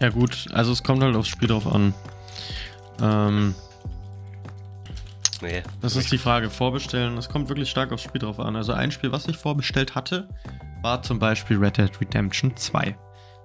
Ja 0.00 0.10
gut, 0.10 0.46
also 0.52 0.72
es 0.72 0.82
kommt 0.82 1.02
halt 1.02 1.16
aufs 1.16 1.28
Spiel 1.28 1.48
drauf 1.48 1.66
an. 1.66 1.94
Ähm, 3.00 3.54
Nee. 5.42 5.62
Das 5.80 5.96
ist 5.96 6.10
die 6.12 6.18
Frage, 6.18 6.50
vorbestellen, 6.50 7.16
es 7.18 7.28
kommt 7.28 7.48
wirklich 7.48 7.70
stark 7.70 7.92
aufs 7.92 8.02
Spiel 8.02 8.20
drauf 8.20 8.40
an. 8.40 8.56
Also 8.56 8.72
ein 8.72 8.90
Spiel, 8.90 9.12
was 9.12 9.28
ich 9.28 9.36
vorbestellt 9.36 9.94
hatte, 9.94 10.28
war 10.82 11.02
zum 11.02 11.18
Beispiel 11.18 11.58
Red 11.58 11.78
Dead 11.78 12.00
Redemption 12.00 12.56
2. 12.56 12.96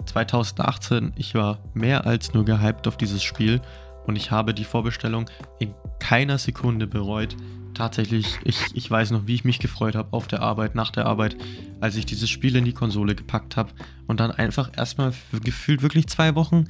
2018, 0.05 1.13
ich 1.15 1.35
war 1.35 1.59
mehr 1.73 2.05
als 2.05 2.33
nur 2.33 2.45
gehypt 2.45 2.87
auf 2.87 2.97
dieses 2.97 3.23
Spiel 3.23 3.61
und 4.05 4.15
ich 4.15 4.31
habe 4.31 4.53
die 4.53 4.63
Vorbestellung 4.63 5.29
in 5.59 5.73
keiner 5.99 6.37
Sekunde 6.37 6.87
bereut. 6.87 7.35
Tatsächlich, 7.73 8.39
ich, 8.43 8.57
ich 8.73 8.89
weiß 8.89 9.11
noch, 9.11 9.27
wie 9.27 9.35
ich 9.35 9.45
mich 9.45 9.59
gefreut 9.59 9.95
habe 9.95 10.09
auf 10.11 10.27
der 10.27 10.41
Arbeit, 10.41 10.75
nach 10.75 10.91
der 10.91 11.05
Arbeit, 11.05 11.37
als 11.79 11.95
ich 11.95 12.05
dieses 12.05 12.29
Spiel 12.29 12.55
in 12.55 12.65
die 12.65 12.73
Konsole 12.73 13.15
gepackt 13.15 13.55
habe 13.55 13.71
und 14.07 14.19
dann 14.19 14.31
einfach 14.31 14.71
erstmal 14.75 15.13
gefühlt 15.43 15.81
wirklich 15.81 16.07
zwei 16.07 16.35
Wochen 16.35 16.65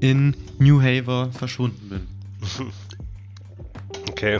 in 0.00 0.36
New 0.58 0.80
Haven 0.80 1.32
verschwunden 1.32 1.88
bin. 1.88 2.06
Okay. 4.10 4.38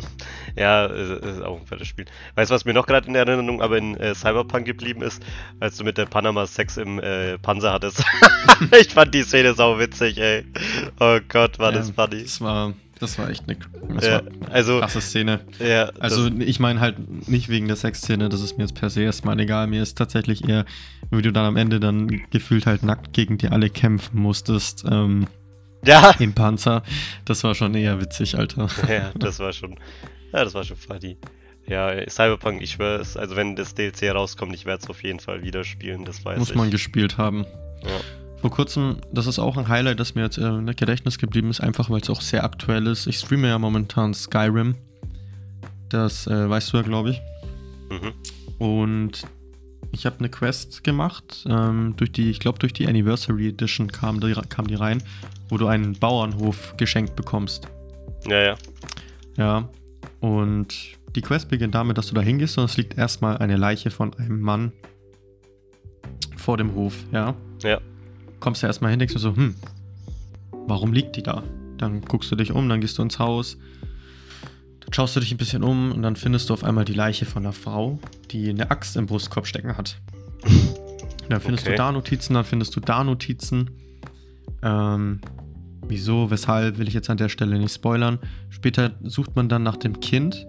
ja, 0.56 0.86
ist 0.86 1.42
auch 1.42 1.60
ein 1.60 1.66
fettes 1.66 1.88
Spiel. 1.88 2.06
Weißt 2.34 2.50
du, 2.50 2.54
was 2.54 2.64
mir 2.64 2.74
noch 2.74 2.86
gerade 2.86 3.08
in 3.08 3.14
Erinnerung 3.14 3.62
aber 3.62 3.78
in 3.78 3.96
äh, 3.96 4.14
Cyberpunk 4.14 4.66
geblieben 4.66 5.02
ist? 5.02 5.22
Als 5.60 5.76
du 5.76 5.84
mit 5.84 5.98
der 5.98 6.06
Panama 6.06 6.46
Sex 6.46 6.76
im 6.76 6.98
äh, 6.98 7.38
Panzer 7.38 7.72
hattest. 7.72 8.04
ich 8.80 8.88
fand 8.88 9.14
die 9.14 9.22
Szene 9.22 9.54
sau 9.54 9.78
witzig, 9.78 10.18
ey. 10.18 10.44
Oh 11.00 11.18
Gott, 11.28 11.58
war 11.58 11.72
das 11.72 11.88
Ja, 11.88 11.94
funny. 11.94 12.22
Das 12.22 12.40
war, 12.40 12.72
das 12.98 13.18
war 13.18 13.30
echt 13.30 13.44
eine, 13.48 13.56
das 13.94 14.06
Ja, 14.06 14.22
also, 14.50 14.80
krasse 14.80 15.00
Szene. 15.00 15.40
ja, 15.58 15.90
Also 15.98 16.28
das, 16.28 16.46
ich 16.46 16.60
meine 16.60 16.80
halt 16.80 17.28
nicht 17.28 17.48
wegen 17.48 17.66
der 17.66 17.76
Sexszene, 17.76 18.28
das 18.28 18.40
ist 18.40 18.56
mir 18.56 18.64
jetzt 18.64 18.74
per 18.74 18.90
se 18.90 19.02
erstmal 19.02 19.38
egal. 19.40 19.66
Mir 19.66 19.82
ist 19.82 19.96
tatsächlich 19.96 20.48
eher, 20.48 20.64
wie 21.10 21.22
du 21.22 21.32
dann 21.32 21.44
am 21.44 21.56
Ende 21.56 21.80
dann 21.80 22.22
gefühlt 22.30 22.66
halt 22.66 22.82
nackt 22.82 23.12
gegen 23.12 23.38
die 23.38 23.48
alle 23.48 23.70
kämpfen 23.70 24.20
musstest 24.20 24.84
ähm, 24.90 25.26
ja, 25.86 26.14
im 26.18 26.32
Panzer. 26.32 26.82
Das 27.24 27.44
war 27.44 27.54
schon 27.54 27.74
eher 27.74 28.00
witzig, 28.00 28.36
Alter. 28.38 28.68
ja, 28.88 29.12
das 29.18 29.38
war 29.38 29.52
schon, 29.52 29.72
ja, 30.32 30.44
das 30.44 30.54
war 30.54 30.64
schon 30.64 30.76
funny. 30.76 31.16
Ja, 31.66 31.92
Cyberpunk, 32.10 32.60
ich 32.60 32.72
schwör's, 32.72 33.16
also 33.16 33.36
wenn 33.36 33.56
das 33.56 33.74
DLC 33.74 34.14
rauskommt, 34.14 34.54
ich 34.54 34.66
werde 34.66 34.82
es 34.82 34.90
auf 34.90 35.02
jeden 35.02 35.20
Fall 35.20 35.42
wieder 35.42 35.64
spielen, 35.64 36.04
das 36.04 36.24
weiß 36.24 36.38
Muss 36.38 36.50
ich. 36.50 36.56
man 36.56 36.70
gespielt 36.70 37.16
haben. 37.16 37.46
Ja. 37.82 38.00
Vor 38.42 38.50
kurzem, 38.50 38.98
das 39.10 39.26
ist 39.26 39.38
auch 39.38 39.56
ein 39.56 39.68
Highlight, 39.68 39.98
das 39.98 40.14
mir 40.14 40.22
jetzt 40.22 40.36
äh, 40.36 40.46
im 40.46 40.66
Gedächtnis 40.66 41.16
geblieben 41.16 41.48
ist, 41.48 41.60
einfach 41.62 41.88
weil 41.88 42.02
es 42.02 42.10
auch 42.10 42.20
sehr 42.20 42.44
aktuell 42.44 42.86
ist. 42.86 43.06
Ich 43.06 43.16
streame 43.16 43.48
ja 43.48 43.58
momentan 43.58 44.12
Skyrim. 44.12 44.74
Das 45.88 46.26
äh, 46.26 46.50
weißt 46.50 46.72
du 46.72 46.76
ja, 46.76 46.82
glaube 46.82 47.10
ich. 47.10 47.22
Mhm. 47.88 48.12
Und 48.58 49.22
Ich 49.94 50.06
habe 50.06 50.16
eine 50.18 50.28
Quest 50.28 50.82
gemacht. 50.82 51.46
Ähm, 51.48 51.94
durch 51.96 52.10
die, 52.10 52.28
ich 52.28 52.40
glaube, 52.40 52.58
durch 52.58 52.72
die 52.72 52.88
Anniversary 52.88 53.48
Edition 53.48 53.90
kam 53.90 54.20
die, 54.20 54.34
kam 54.48 54.66
die 54.66 54.74
rein, 54.74 55.02
wo 55.48 55.56
du 55.56 55.68
einen 55.68 55.92
Bauernhof 55.94 56.76
geschenkt 56.76 57.14
bekommst. 57.14 57.68
Ja, 58.26 58.42
ja. 58.42 58.54
Ja. 59.36 59.68
Und 60.20 60.74
die 61.14 61.20
Quest 61.22 61.48
beginnt 61.48 61.76
damit, 61.76 61.96
dass 61.96 62.08
du 62.08 62.14
da 62.14 62.22
hingehst 62.22 62.58
und 62.58 62.64
es 62.64 62.76
liegt 62.76 62.98
erstmal 62.98 63.38
eine 63.38 63.56
Leiche 63.56 63.90
von 63.90 64.12
einem 64.14 64.40
Mann 64.40 64.72
vor 66.36 66.56
dem 66.56 66.74
Hof, 66.74 66.94
ja. 67.12 67.34
Ja. 67.62 67.80
Kommst 68.40 68.62
du 68.62 68.66
erstmal 68.66 68.90
hin, 68.90 68.98
denkst 68.98 69.14
du 69.14 69.20
so, 69.20 69.36
hm, 69.36 69.54
warum 70.66 70.92
liegt 70.92 71.14
die 71.16 71.22
da? 71.22 71.42
Dann 71.78 72.00
guckst 72.00 72.32
du 72.32 72.36
dich 72.36 72.50
um, 72.50 72.68
dann 72.68 72.80
gehst 72.80 72.98
du 72.98 73.02
ins 73.02 73.18
Haus, 73.20 73.58
schaust 74.94 75.16
du 75.16 75.20
dich 75.20 75.32
ein 75.32 75.38
bisschen 75.38 75.62
um 75.62 75.92
und 75.92 76.02
dann 76.02 76.16
findest 76.16 76.48
du 76.48 76.54
auf 76.54 76.62
einmal 76.62 76.84
die 76.84 76.94
Leiche 76.94 77.24
von 77.26 77.44
einer 77.44 77.52
Frau, 77.52 77.98
die 78.30 78.48
eine 78.48 78.70
Axt 78.70 78.96
im 78.96 79.06
Brustkorb 79.06 79.46
stecken 79.46 79.76
hat. 79.76 79.98
Dann 81.28 81.40
findest 81.40 81.66
Okay. 81.66 81.76
du 81.76 81.78
da 81.78 81.90
Notizen, 81.90 82.34
dann 82.34 82.44
findest 82.44 82.76
du 82.76 82.80
da 82.80 83.02
Notizen. 83.02 83.70
Ähm, 84.62 85.22
wieso, 85.88 86.30
weshalb, 86.30 86.76
will 86.76 86.86
ich 86.86 86.92
jetzt 86.92 87.08
an 87.08 87.16
der 87.16 87.30
Stelle 87.30 87.58
nicht 87.58 87.72
spoilern. 87.74 88.18
Später 88.50 88.92
sucht 89.02 89.34
man 89.34 89.48
dann 89.48 89.62
nach 89.62 89.78
dem 89.78 90.00
Kind 90.00 90.46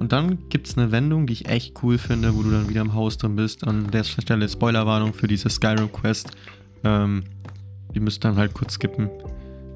und 0.00 0.10
dann 0.10 0.48
gibt 0.48 0.66
es 0.66 0.76
eine 0.76 0.90
Wendung, 0.90 1.28
die 1.28 1.32
ich 1.32 1.48
echt 1.48 1.80
cool 1.84 1.96
finde, 1.96 2.34
wo 2.34 2.42
du 2.42 2.50
dann 2.50 2.68
wieder 2.68 2.80
im 2.80 2.92
Haus 2.92 3.18
drin 3.18 3.36
bist. 3.36 3.64
An 3.64 3.88
der 3.92 4.02
Stelle 4.02 4.48
Spoilerwarnung 4.48 5.14
für 5.14 5.28
diese 5.28 5.48
Skyrim-Quest. 5.48 6.32
Ähm, 6.82 7.22
die 7.94 8.00
müsst 8.00 8.24
dann 8.24 8.34
halt 8.36 8.52
kurz 8.52 8.74
skippen 8.74 9.08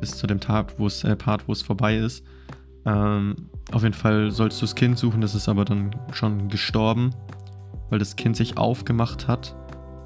bis 0.00 0.16
zu 0.16 0.26
dem 0.26 0.40
Tag, 0.40 0.74
wo 0.78 0.88
es, 0.88 1.04
äh, 1.04 1.14
Part, 1.14 1.46
wo 1.46 1.52
es 1.52 1.62
vorbei 1.62 1.96
ist. 1.96 2.24
Ähm, 2.86 3.36
auf 3.72 3.82
jeden 3.82 3.94
Fall 3.94 4.30
sollst 4.30 4.60
du 4.60 4.64
das 4.64 4.74
Kind 4.74 4.98
suchen, 4.98 5.20
das 5.20 5.34
ist 5.34 5.48
aber 5.48 5.64
dann 5.64 5.94
schon 6.12 6.48
gestorben, 6.48 7.10
weil 7.90 7.98
das 7.98 8.16
Kind 8.16 8.36
sich 8.36 8.56
aufgemacht 8.56 9.28
hat, 9.28 9.54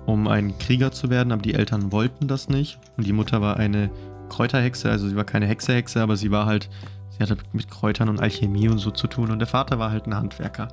um 0.06 0.28
ein 0.28 0.58
Krieger 0.58 0.92
zu 0.92 1.10
werden, 1.10 1.32
aber 1.32 1.42
die 1.42 1.54
Eltern 1.54 1.92
wollten 1.92 2.28
das 2.28 2.48
nicht. 2.48 2.78
Und 2.96 3.06
die 3.06 3.12
Mutter 3.12 3.40
war 3.40 3.56
eine 3.56 3.90
Kräuterhexe, 4.28 4.90
also 4.90 5.08
sie 5.08 5.16
war 5.16 5.24
keine 5.24 5.46
Hexe-Hexe, 5.46 6.02
aber 6.02 6.16
sie 6.16 6.30
war 6.30 6.46
halt, 6.46 6.68
sie 7.10 7.22
hatte 7.22 7.36
mit 7.52 7.70
Kräutern 7.70 8.08
und 8.08 8.20
Alchemie 8.20 8.68
und 8.68 8.78
so 8.78 8.90
zu 8.90 9.06
tun. 9.06 9.30
Und 9.30 9.38
der 9.38 9.48
Vater 9.48 9.78
war 9.78 9.90
halt 9.90 10.06
ein 10.06 10.14
Handwerker. 10.14 10.68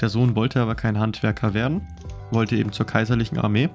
Der 0.00 0.08
Sohn 0.08 0.36
wollte 0.36 0.60
aber 0.60 0.74
kein 0.74 0.98
Handwerker 0.98 1.54
werden, 1.54 1.86
wollte 2.30 2.56
eben 2.56 2.72
zur 2.72 2.86
kaiserlichen 2.86 3.38
Armee 3.38 3.70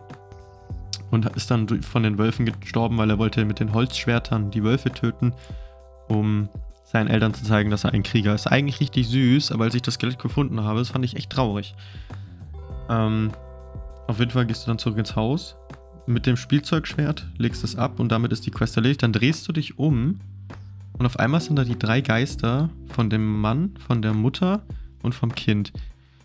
und 1.10 1.26
ist 1.36 1.52
dann 1.52 1.68
von 1.82 2.04
den 2.04 2.18
Wölfen 2.18 2.46
gestorben, 2.60 2.98
weil 2.98 3.10
er 3.10 3.18
wollte 3.18 3.44
mit 3.46 3.60
den 3.60 3.74
Holzschwertern 3.74 4.52
die 4.52 4.64
Wölfe 4.64 4.92
töten, 4.92 5.34
um 6.08 6.50
seinen 6.92 7.08
Eltern 7.08 7.34
zu 7.34 7.44
zeigen, 7.46 7.72
dass 7.72 7.86
er 7.86 7.94
ein 7.94 8.04
Krieger 8.04 8.36
ist. 8.36 8.48
Eigentlich 8.48 8.82
richtig 8.82 9.08
süß, 9.08 9.52
aber 9.52 9.64
als 9.64 9.76
ich 9.76 9.82
das 9.82 9.94
Skelett 9.94 10.20
gefunden 10.20 10.64
habe, 10.64 10.80
das 10.80 10.90
fand 10.90 11.06
ich 11.06 11.16
echt 11.16 11.30
traurig. 11.30 11.74
Ähm, 12.90 13.32
auf 14.08 14.20
jeden 14.20 14.32
Fall 14.32 14.46
gehst 14.46 14.64
du 14.64 14.68
dann 14.68 14.78
zurück 14.78 14.98
ins 14.98 15.16
Haus 15.16 15.56
mit 16.06 16.26
dem 16.26 16.36
Spielzeugschwert, 16.36 17.28
legst 17.38 17.64
es 17.64 17.78
ab 17.78 18.00
und 18.00 18.12
damit 18.12 18.34
ist 18.34 18.46
die 18.46 18.52
Quest 18.52 18.76
erledigt. 18.76 19.04
Dann 19.04 19.14
drehst 19.14 19.48
du 19.48 19.54
dich 19.54 19.80
um 19.80 20.20
und 20.94 21.06
auf 21.06 21.18
einmal 21.18 21.40
sind 21.40 21.56
da 21.56 21.64
die 21.64 21.80
drei 21.80 22.02
Geister 22.02 22.70
von 22.90 23.10
dem 23.10 23.40
Mann, 23.40 23.74
von 23.88 24.02
der 24.02 24.14
Mutter 24.14 24.64
und 25.02 25.16
vom 25.16 25.34
Kind. 25.34 25.72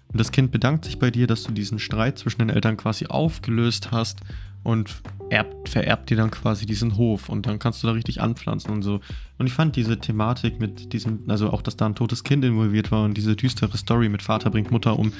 Und 0.08 0.18
das 0.18 0.32
Kind 0.32 0.50
bedankt 0.50 0.85
sich 0.85 0.99
bei 0.99 1.11
dir, 1.12 1.28
dass 1.28 1.44
du 1.44 1.52
diesen 1.52 1.78
Streit 1.78 2.18
zwischen 2.18 2.40
den 2.40 2.50
Eltern 2.50 2.76
quasi 2.76 3.06
aufgelöst 3.06 3.92
hast 3.92 4.20
und 4.63 4.97
erbt, 5.31 5.69
vererbt 5.69 6.11
dir 6.11 6.17
dann 6.17 6.31
quasi 6.31 6.67
diesen 6.67 6.97
Hof 6.97 7.29
und 7.29 7.47
dann 7.47 7.59
kannst 7.59 7.83
du 7.83 7.87
da 7.87 7.93
richtig 7.93 8.21
anpflanzen 8.21 8.71
und 8.71 8.83
so. 8.83 9.01
Und 9.39 9.47
ich 9.47 9.53
fand 9.53 9.77
diese 9.77 9.99
Thematik 9.99 10.61
mit 10.61 10.93
diesem, 10.93 11.21
also 11.29 11.51
auch, 11.51 11.63
dass 11.63 11.77
da 11.77 11.87
ein 11.87 11.95
totes 11.95 12.25
Kind 12.25 12.45
involviert 12.45 12.91
war 12.91 13.05
und 13.05 13.17
diese 13.17 13.37
düstere 13.37 13.77
Story 13.77 14.09
mit 14.09 14.23
Vater 14.23 14.51
bringt 14.51 14.71
Mutter 14.71 14.99
um, 14.99 15.13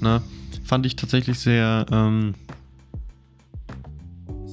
ne, 0.00 0.22
fand 0.64 0.86
ich 0.86 0.96
tatsächlich 0.96 1.38
sehr, 1.38 1.86
ähm, 1.90 2.34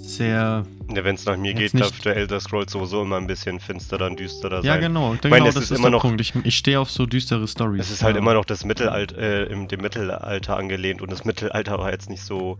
sehr, 0.08 0.64
Ja, 0.94 1.04
wenn 1.04 1.16
es 1.16 1.26
nach 1.26 1.38
mir 1.38 1.54
geht, 1.54 1.74
nicht- 1.74 1.84
dürfte 1.86 2.16
Elder 2.16 2.40
Scrolls 2.40 2.72
sowieso 2.72 3.04
immer 3.04 3.18
ein 3.18 3.28
bisschen 3.28 3.60
finsterer 3.60 4.08
und 4.08 4.20
düsterer 4.20 4.64
ja 4.64 4.74
sein. 4.74 4.82
genau, 4.82 5.10
meine, 5.10 5.20
genau 5.22 5.46
das 5.46 5.56
ist 5.58 5.64
ist, 5.72 5.72
immer 5.72 5.84
der 5.90 5.92
noch- 5.92 6.02
Punkt. 6.02 6.22
Ich, 6.22 6.34
ich 6.44 6.56
stehe 6.58 6.80
auf 6.80 6.90
so 6.90 7.06
düstere 7.06 7.48
Stories. 7.48 7.82
Es 7.86 7.92
ist 7.92 8.04
halt 8.04 8.16
ja. 8.16 8.22
immer 8.22 8.34
noch 8.34 8.46
das 8.46 8.64
Mittelalter, 8.66 9.18
äh, 9.18 9.44
im 9.52 9.68
dem 9.68 9.82
Mittelalter 9.82 10.58
angelehnt 10.58 11.02
und 11.02 11.12
das 11.12 11.26
Mittelalter 11.26 11.78
war 11.80 11.92
jetzt 11.92 12.10
nicht 12.10 12.24
so, 12.24 12.58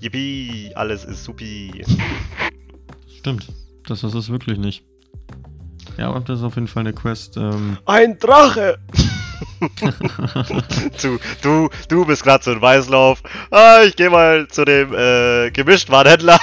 yippie, 0.00 0.72
alles 0.74 1.04
ist 1.04 1.24
supi. 1.24 1.84
Stimmt, 3.18 3.48
das 3.86 4.02
ist 4.04 4.14
es 4.14 4.28
wirklich 4.30 4.58
nicht. 4.58 4.82
Ja, 5.98 6.08
aber 6.10 6.20
das 6.20 6.38
ist 6.38 6.44
auf 6.44 6.54
jeden 6.54 6.68
Fall 6.68 6.80
eine 6.82 6.92
Quest, 6.92 7.36
ähm, 7.36 7.78
Ein 7.86 8.18
Drache! 8.18 8.78
du, 11.02 11.18
du, 11.42 11.68
du 11.88 12.04
bist 12.06 12.22
gerade 12.24 12.44
so 12.44 12.50
ein 12.52 12.60
Weißlauf. 12.60 13.22
Ah, 13.50 13.80
ich 13.86 13.96
gehe 13.96 14.10
mal 14.10 14.46
zu 14.48 14.64
dem 14.64 14.94
äh, 14.94 15.50
Gemischtwarenhändler. 15.50 16.38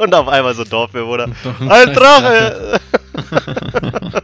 Und 0.00 0.14
auf 0.14 0.28
einmal 0.28 0.54
so 0.54 0.62
ein 0.64 0.68
Dorfbewohner. 0.70 1.26
Ein 1.68 1.92
Drache! 1.94 2.80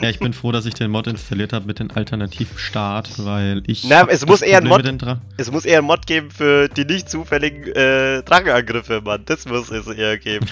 ja, 0.00 0.08
ich 0.08 0.18
bin 0.18 0.32
froh, 0.32 0.52
dass 0.52 0.64
ich 0.64 0.74
den 0.74 0.90
Mod 0.90 1.06
installiert 1.06 1.52
habe 1.52 1.66
mit 1.66 1.78
dem 1.78 1.90
Alternativstart, 1.90 3.24
weil 3.24 3.62
ich. 3.66 3.84
Na, 3.84 4.06
es 4.08 4.24
muss 4.26 4.42
eher 4.42 4.58
ein 4.58 4.66
Mod- 4.66 4.84
Es 5.36 5.50
muss 5.50 5.64
eher 5.64 5.78
einen 5.78 5.86
Mod 5.86 6.06
geben 6.06 6.30
für 6.30 6.68
die 6.68 6.84
nicht 6.84 7.10
zufälligen 7.10 7.64
äh, 7.72 8.22
Drachenangriffe, 8.22 9.00
Mann. 9.02 9.22
Das 9.26 9.44
muss 9.46 9.70
es 9.70 9.86
eher 9.86 10.16
geben. 10.18 10.46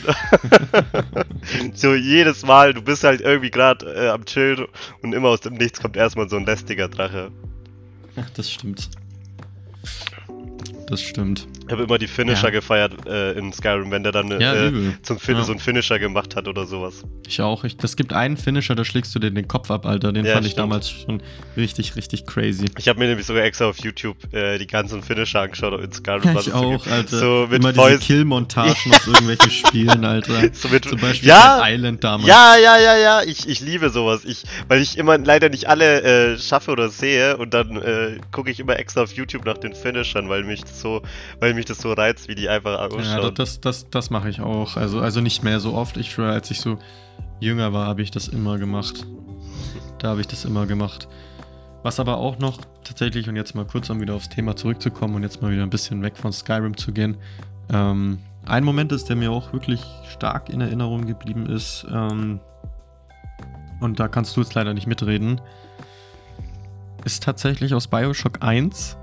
so 1.75 1.95
jedes 1.95 2.45
Mal, 2.45 2.75
du 2.75 2.83
bist 2.83 3.05
halt 3.05 3.21
irgendwie 3.21 3.50
gerade 3.50 3.87
äh, 3.95 4.09
am 4.09 4.25
Chillen 4.26 4.67
und 5.02 5.14
immer 5.14 5.29
aus 5.29 5.40
dem 5.40 5.55
Nichts 5.55 5.81
kommt 5.81 5.97
erstmal 5.97 6.29
so 6.29 6.37
ein 6.37 6.45
lästiger 6.45 6.88
Drache. 6.88 7.31
Ach, 8.17 8.29
das 8.37 8.50
stimmt. 8.50 8.90
Das 10.88 11.00
stimmt. 11.00 11.47
Ich 11.70 11.72
habe 11.72 11.84
immer 11.84 11.98
die 11.98 12.08
Finisher 12.08 12.46
Ja. 12.48 12.50
gefeiert 12.50 13.06
äh, 13.06 13.30
in 13.38 13.52
Skyrim, 13.52 13.92
wenn 13.92 14.02
der 14.02 14.10
dann 14.10 14.28
Ja, 14.40 14.54
äh, 14.54 14.72
zum 15.02 15.20
fin 15.20 15.36
Ja. 15.36 15.44
so 15.44 15.52
einen 15.52 15.60
Finisher 15.60 16.00
gemacht 16.00 16.34
hat 16.34 16.48
oder 16.48 16.66
sowas. 16.66 17.04
Ich 17.28 17.40
auch. 17.40 17.62
Ich, 17.62 17.76
das 17.76 17.94
gibt 17.94 18.12
einen 18.12 18.36
Finisher, 18.36 18.74
da 18.74 18.84
schlägst 18.84 19.14
du 19.14 19.20
dir 19.20 19.30
den 19.30 19.46
Kopf 19.46 19.70
ab, 19.70 19.86
Alter. 19.86 20.12
Den 20.12 20.26
fand 20.26 20.44
ich 20.46 20.52
stimmt. 20.52 20.64
damals 20.64 20.90
schon 20.90 21.22
richtig, 21.56 21.94
richtig 21.94 22.26
crazy. 22.26 22.64
Ich 22.76 22.88
habe 22.88 22.98
mir 22.98 23.06
nämlich 23.06 23.24
sogar 23.24 23.44
extra 23.44 23.66
auf 23.66 23.78
YouTube 23.84 24.16
äh, 24.34 24.58
die 24.58 24.66
ganzen 24.66 25.00
Finisher 25.04 25.42
angeschaut 25.42 25.80
in 25.80 25.92
Skyrim. 25.92 26.36
Ich 26.36 26.44
so 26.46 26.52
auch, 26.54 26.82
gibt. 26.82 26.88
Alter. 26.92 27.18
So 27.18 27.46
mit 27.48 27.60
Immer 27.60 27.72
diese 27.72 27.82
Fäusten. 27.84 28.00
Kill-Montagen 28.00 28.92
aus 28.92 29.06
irgendwelchen 29.06 29.50
Spielen, 29.52 30.04
Alter. 30.04 30.52
So 30.52 30.68
mit, 30.70 30.84
Zum 30.86 30.98
Beispiel 30.98 31.28
ja, 31.28 31.60
Island 31.64 32.02
damals. 32.02 32.28
Ja, 32.28 32.56
ja, 32.56 32.78
ja, 32.80 32.96
ja, 32.98 33.22
ich, 33.22 33.48
ich 33.48 33.60
liebe 33.60 33.90
sowas. 33.90 34.24
Ich, 34.24 34.42
weil 34.66 34.80
ich 34.80 34.98
immer 34.98 35.18
leider 35.18 35.48
nicht 35.50 35.68
alle 35.68 36.32
äh, 36.32 36.36
schaffe 36.36 36.72
oder 36.72 36.88
sehe 36.88 37.36
und 37.36 37.54
dann 37.54 37.76
äh, 37.76 38.18
gucke 38.32 38.50
ich 38.50 38.58
immer 38.58 38.76
extra 38.76 39.02
auf 39.02 39.12
YouTube 39.12 39.44
nach 39.44 39.58
den 39.58 39.72
Finishern, 39.72 40.28
weil 40.28 40.42
mich 40.42 40.62
so, 40.66 41.02
weil 41.38 41.54
mich 41.54 41.60
das 41.64 41.79
so 41.79 41.93
reizt, 41.93 42.29
wie 42.29 42.35
die 42.35 42.49
einfach 42.49 42.73
Ja, 42.73 42.87
ausschauen. 42.87 43.35
das, 43.35 43.61
das, 43.61 43.88
das 43.90 44.11
mache 44.11 44.29
ich 44.29 44.40
auch. 44.40 44.76
Also, 44.76 45.00
also 45.00 45.21
nicht 45.21 45.43
mehr 45.43 45.61
so 45.61 45.75
oft. 45.75 45.97
Ich 45.97 46.11
schwöre, 46.12 46.33
als 46.33 46.50
ich 46.50 46.61
so 46.61 46.79
jünger 47.40 47.73
war, 47.73 47.87
habe 47.87 48.02
ich 48.02 48.11
das 48.11 48.29
immer 48.29 48.59
gemacht. 48.59 49.07
Da 49.99 50.09
habe 50.09 50.21
ich 50.21 50.26
das 50.29 50.45
immer 50.45 50.67
gemacht. 50.67 51.09
Was 51.83 51.99
aber 51.99 52.19
auch 52.19 52.38
noch 52.38 52.59
tatsächlich, 52.85 53.29
und 53.29 53.37
jetzt 53.37 53.55
mal 53.55 53.64
kurz, 53.64 53.88
um 53.90 54.00
wieder 54.00 54.14
aufs 54.14 54.29
Thema 54.29 54.55
zurückzukommen 54.57 55.14
und 55.14 55.23
jetzt 55.23 55.40
mal 55.40 55.50
wieder 55.50 55.62
ein 55.62 55.71
bisschen 55.71 56.02
weg 56.02 56.17
von 56.17 56.33
Skyrim 56.33 56.76
zu 56.76 56.93
gehen. 56.93 57.17
Ähm, 57.73 58.19
ein 58.47 58.64
Moment 58.64 58.93
ist, 58.93 59.09
der 59.09 59.17
mir 59.17 59.31
auch 59.31 59.52
wirklich 59.52 59.83
stark 60.11 60.49
in 60.49 60.61
Erinnerung 60.61 61.07
geblieben 61.07 61.47
ist. 61.47 61.87
Ähm, 61.90 62.40
und 63.81 63.99
da 63.99 64.09
kannst 64.09 64.37
du 64.37 64.40
jetzt 64.43 64.55
leider 64.55 64.75
nicht 64.75 64.87
mitreden. 64.87 65.40
Ist 67.05 67.23
tatsächlich 67.23 67.73
aus 67.73 67.88
Bioshock 67.88 68.43
1. 68.43 68.97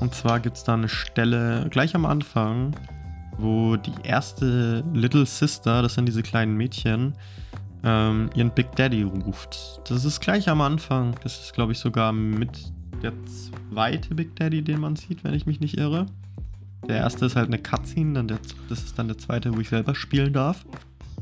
Und 0.00 0.14
zwar 0.14 0.40
gibt 0.40 0.56
es 0.56 0.64
da 0.64 0.74
eine 0.74 0.88
Stelle 0.88 1.66
gleich 1.70 1.94
am 1.94 2.06
Anfang, 2.06 2.74
wo 3.38 3.76
die 3.76 3.94
erste 4.02 4.84
Little 4.92 5.26
Sister, 5.26 5.82
das 5.82 5.94
sind 5.94 6.06
diese 6.06 6.22
kleinen 6.22 6.56
Mädchen, 6.56 7.14
ähm, 7.84 8.30
ihren 8.34 8.50
Big 8.50 8.74
Daddy 8.76 9.02
ruft. 9.02 9.80
Das 9.88 10.04
ist 10.04 10.20
gleich 10.20 10.48
am 10.48 10.60
Anfang. 10.60 11.14
Das 11.22 11.40
ist, 11.40 11.54
glaube 11.54 11.72
ich, 11.72 11.78
sogar 11.78 12.12
mit 12.12 12.72
der 13.02 13.12
zweite 13.70 14.14
Big 14.14 14.34
Daddy, 14.36 14.62
den 14.62 14.80
man 14.80 14.96
sieht, 14.96 15.24
wenn 15.24 15.34
ich 15.34 15.46
mich 15.46 15.60
nicht 15.60 15.76
irre. 15.76 16.06
Der 16.88 16.96
erste 16.96 17.26
ist 17.26 17.36
halt 17.36 17.48
eine 17.48 17.58
Cutscene, 17.58 18.14
dann 18.14 18.28
der, 18.28 18.38
das 18.68 18.82
ist 18.82 18.98
dann 18.98 19.08
der 19.08 19.18
zweite, 19.18 19.54
wo 19.54 19.60
ich 19.60 19.68
selber 19.68 19.94
spielen 19.94 20.32
darf. 20.32 20.64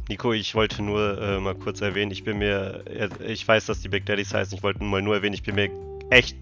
Nico, 0.08 0.32
ich 0.32 0.54
wollte 0.54 0.82
nur 0.82 1.20
äh, 1.20 1.38
mal 1.38 1.54
kurz 1.54 1.80
erwähnen, 1.80 2.10
ich 2.10 2.24
bin 2.24 2.38
mir, 2.38 2.82
äh, 2.86 3.08
ich 3.26 3.46
weiß, 3.46 3.66
dass 3.66 3.80
die 3.80 3.88
Big 3.88 4.04
Daddies 4.06 4.34
heißen, 4.34 4.56
ich 4.56 4.62
wollte 4.62 4.82
mal 4.82 5.00
nur 5.00 5.14
erwähnen, 5.14 5.34
ich 5.34 5.44
bin 5.44 5.54
mir 5.54 5.70
echt 6.10 6.36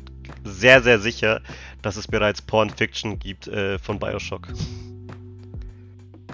sehr, 0.45 0.83
sehr 0.83 0.99
sicher, 0.99 1.43
dass 1.83 1.97
es 1.97 2.07
bereits 2.07 2.43
Porn 2.43 2.71
Fiction 2.71 3.19
gibt 3.19 3.49
äh, 3.49 3.79
von 3.79 3.99
Bioshock. 3.99 4.49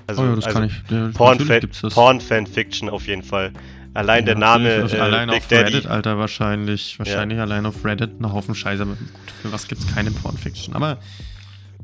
Also, 0.06 0.22
oh 0.22 0.26
ja, 0.26 0.36
das 0.36 0.44
also 0.46 0.58
kann 0.58 0.68
ich. 0.68 0.90
Ja, 0.90 1.08
Porn, 1.08 1.32
natürlich 1.32 1.48
Fan, 1.48 1.60
gibt's 1.60 1.80
das. 1.80 1.94
Porn 1.94 2.20
Fanfiction 2.20 2.88
auf 2.88 3.06
jeden 3.06 3.22
Fall. 3.22 3.52
Allein 3.94 4.24
der 4.26 4.34
Ja, 4.34 4.40
Name 4.40 4.64
natürlich. 4.64 4.82
Also 4.92 4.96
äh, 4.96 5.00
allein 5.00 5.28
Big 5.28 5.38
auf 5.38 5.48
Daddy. 5.48 5.74
Reddit, 5.74 5.86
Alter, 5.86 6.18
wahrscheinlich. 6.18 6.98
Wahrscheinlich 6.98 7.38
allein 7.40 7.66
auf 7.66 7.84
Reddit 7.84 8.20
ein 8.20 8.32
Haufen 8.32 8.54
Scheiße. 8.54 8.84
Gut, 8.84 8.98
für 9.42 9.52
was 9.52 9.66
gibt's 9.66 9.86
keine 9.92 10.10
Pornfiction? 10.10 10.74
Aber 10.74 10.98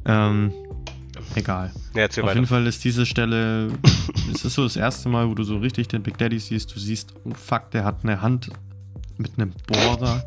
ähm, 0.04 0.52
egal. 1.34 1.72
Ja, 1.94 2.06
auf 2.06 2.16
weiter. 2.18 2.34
jeden 2.34 2.46
Fall 2.46 2.66
ist 2.66 2.84
diese 2.84 3.06
Stelle, 3.06 3.68
es 4.32 4.44
ist 4.44 4.54
so 4.54 4.64
das 4.64 4.76
erste 4.76 5.08
Mal, 5.08 5.28
wo 5.28 5.34
du 5.34 5.42
so 5.42 5.56
richtig 5.56 5.88
den 5.88 6.02
Big 6.02 6.18
Daddy 6.18 6.38
siehst. 6.38 6.74
Du 6.74 6.78
siehst, 6.78 7.14
oh 7.24 7.32
fuck, 7.34 7.70
der 7.70 7.84
hat 7.84 8.04
eine 8.04 8.20
Hand 8.20 8.50
mit 9.16 9.32
einem 9.36 9.52
Bohrer 9.66 10.22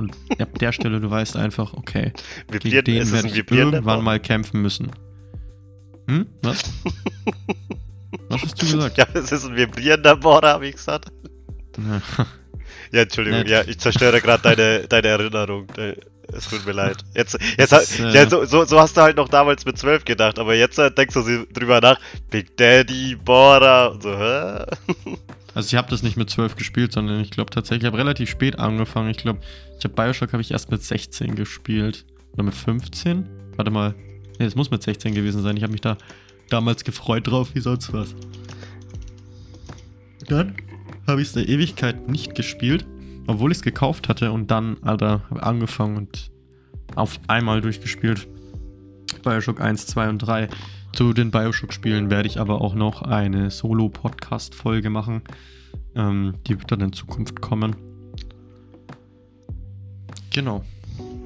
und 0.00 0.16
ab 0.40 0.58
der 0.58 0.72
Stelle, 0.72 1.00
du 1.00 1.10
weißt 1.10 1.36
einfach, 1.36 1.74
okay, 1.74 2.12
Vibriert, 2.50 2.84
gegen 2.86 3.00
den 3.04 3.12
werde 3.12 3.28
ich 3.28 3.50
irgendwann 3.50 4.02
mal 4.02 4.18
kämpfen 4.20 4.60
müssen. 4.62 4.90
Hm? 6.08 6.26
Was? 6.42 6.62
Was 8.28 8.42
hast 8.42 8.60
du 8.62 8.66
gesagt? 8.66 8.98
Ja, 8.98 9.06
es 9.14 9.30
ist 9.30 9.44
ein 9.46 9.56
vibrierender 9.56 10.16
Bohrer, 10.16 10.54
habe 10.54 10.66
ich 10.68 10.74
gesagt. 10.76 11.06
Ja. 11.78 12.26
Ja, 12.92 13.02
Entschuldigung, 13.02 13.40
Nett. 13.40 13.48
ja, 13.48 13.62
ich 13.68 13.78
zerstöre 13.78 14.20
gerade 14.20 14.42
deine, 14.42 14.88
deine 14.88 15.06
Erinnerung. 15.06 15.68
Äh, 15.76 15.94
Es 16.32 16.48
tut 16.48 16.66
mir 16.66 16.72
leid. 16.72 16.96
Jetzt, 17.14 17.38
jetzt 17.56 17.70
Das 17.70 18.00
äh, 18.00 18.08
ja, 18.10 18.28
so, 18.28 18.44
so, 18.44 18.64
so 18.64 18.80
hast 18.80 18.96
du 18.96 19.00
halt 19.00 19.16
noch 19.16 19.28
damals 19.28 19.64
mit 19.64 19.78
12 19.78 20.04
gedacht, 20.04 20.40
aber 20.40 20.56
jetzt 20.56 20.76
äh, 20.76 20.90
denkst 20.90 21.14
du 21.14 21.22
sie- 21.22 21.46
drüber 21.52 21.80
nach. 21.80 22.00
Big 22.30 22.56
Daddy, 22.56 23.14
Bohrer 23.14 23.92
und 23.92 24.02
so, 24.02 24.10
hä? 24.18 24.64
Also 25.54 25.68
ich 25.68 25.74
habe 25.74 25.90
das 25.90 26.02
nicht 26.02 26.16
mit 26.16 26.30
12 26.30 26.56
gespielt, 26.56 26.92
sondern 26.92 27.20
ich 27.20 27.30
glaube 27.30 27.50
tatsächlich, 27.50 27.82
ich 27.82 27.86
habe 27.86 27.98
relativ 27.98 28.30
spät 28.30 28.58
angefangen. 28.58 29.10
Ich 29.10 29.18
glaube, 29.18 29.40
ich 29.78 29.84
habe 29.84 29.94
Bioshock 29.94 30.32
habe 30.32 30.42
ich 30.42 30.52
erst 30.52 30.70
mit 30.70 30.82
16 30.82 31.34
gespielt. 31.34 32.04
Oder 32.32 32.44
mit 32.44 32.54
15? 32.54 33.28
Warte 33.56 33.70
mal. 33.70 33.94
Nee, 34.38 34.46
es 34.46 34.54
muss 34.54 34.70
mit 34.70 34.82
16 34.82 35.14
gewesen 35.14 35.42
sein. 35.42 35.56
Ich 35.56 35.62
habe 35.62 35.72
mich 35.72 35.80
da 35.80 35.96
damals 36.48 36.84
gefreut 36.84 37.26
drauf, 37.26 37.54
wie 37.54 37.60
sonst 37.60 37.92
was. 37.92 38.14
Dann 40.28 40.54
habe 41.06 41.20
ich 41.20 41.28
es 41.28 41.34
der 41.34 41.48
Ewigkeit 41.48 42.08
nicht 42.08 42.34
gespielt, 42.34 42.86
obwohl 43.26 43.50
ich 43.50 43.58
es 43.58 43.62
gekauft 43.62 44.08
hatte 44.08 44.30
und 44.30 44.50
dann, 44.50 44.76
Alter, 44.82 45.22
habe 45.30 45.42
angefangen 45.42 45.96
und 45.96 46.30
auf 46.94 47.18
einmal 47.26 47.60
durchgespielt. 47.60 48.28
Bioshock 49.22 49.60
1, 49.60 49.86
2 49.86 50.08
und 50.08 50.18
3. 50.18 50.48
Zu 50.92 51.12
den 51.12 51.30
Bioshock-Spielen 51.30 52.10
werde 52.10 52.28
ich 52.28 52.38
aber 52.40 52.60
auch 52.60 52.74
noch 52.74 53.02
eine 53.02 53.50
Solo-Podcast-Folge 53.50 54.90
machen. 54.90 55.22
Ähm, 55.94 56.34
die 56.46 56.58
wird 56.58 56.70
dann 56.72 56.80
in 56.80 56.92
Zukunft 56.92 57.40
kommen. 57.40 57.76
Genau. 60.32 60.64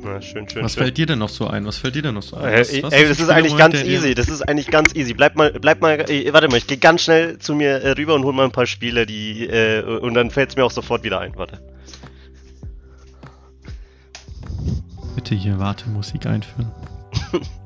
Na, 0.03 0.21
schön, 0.21 0.47
schön, 0.49 0.63
Was 0.63 0.75
schön. 0.75 0.83
fällt 0.85 0.99
dir 0.99 1.07
denn 1.07 1.19
noch 1.19 1.31
so 1.31 1.47
ein? 1.47 1.65
Was 1.65 1.79
fällt 1.79 1.95
dir 1.95 2.03
denn 2.03 2.15
noch 2.15 2.23
so 2.23 2.37
ein? 2.37 2.53
Äh, 2.53 2.61
Was- 2.61 2.69
ey, 2.71 2.83
was 2.83 2.93
ey, 2.93 3.09
das 3.09 3.21
ist 3.21 3.29
eigentlich 3.31 3.57
ganz 3.57 3.83
easy. 3.83 4.15
Das 4.15 4.29
ist 4.29 4.43
eigentlich 4.43 4.67
ganz 4.69 4.95
easy. 4.95 5.15
Bleib 5.15 5.35
mal, 5.35 5.51
bleib 5.53 5.81
mal, 5.81 5.99
ey, 6.09 6.31
warte 6.33 6.49
mal, 6.49 6.59
ich 6.59 6.67
gehe 6.67 6.77
ganz 6.79 7.03
schnell 7.03 7.39
zu 7.39 7.55
mir 7.55 7.83
äh, 7.83 7.93
rüber 7.93 8.15
und 8.15 8.25
hol 8.25 8.35
mal 8.35 8.45
ein 8.45 8.53
paar 8.53 8.67
Spiele, 8.67 9.07
die, 9.07 9.47
äh, 9.47 9.83
und 9.83 10.13
dann 10.15 10.31
fällt 10.31 10.51
es 10.51 10.57
mir 10.57 10.65
auch 10.65 10.71
sofort 10.71 11.05
wieder 11.05 11.21
ein. 11.21 11.35
Warte. 11.37 11.59
Bitte 15.15 15.35
hier 15.35 15.59
Wartemusik 15.59 16.27
einführen. 16.27 16.71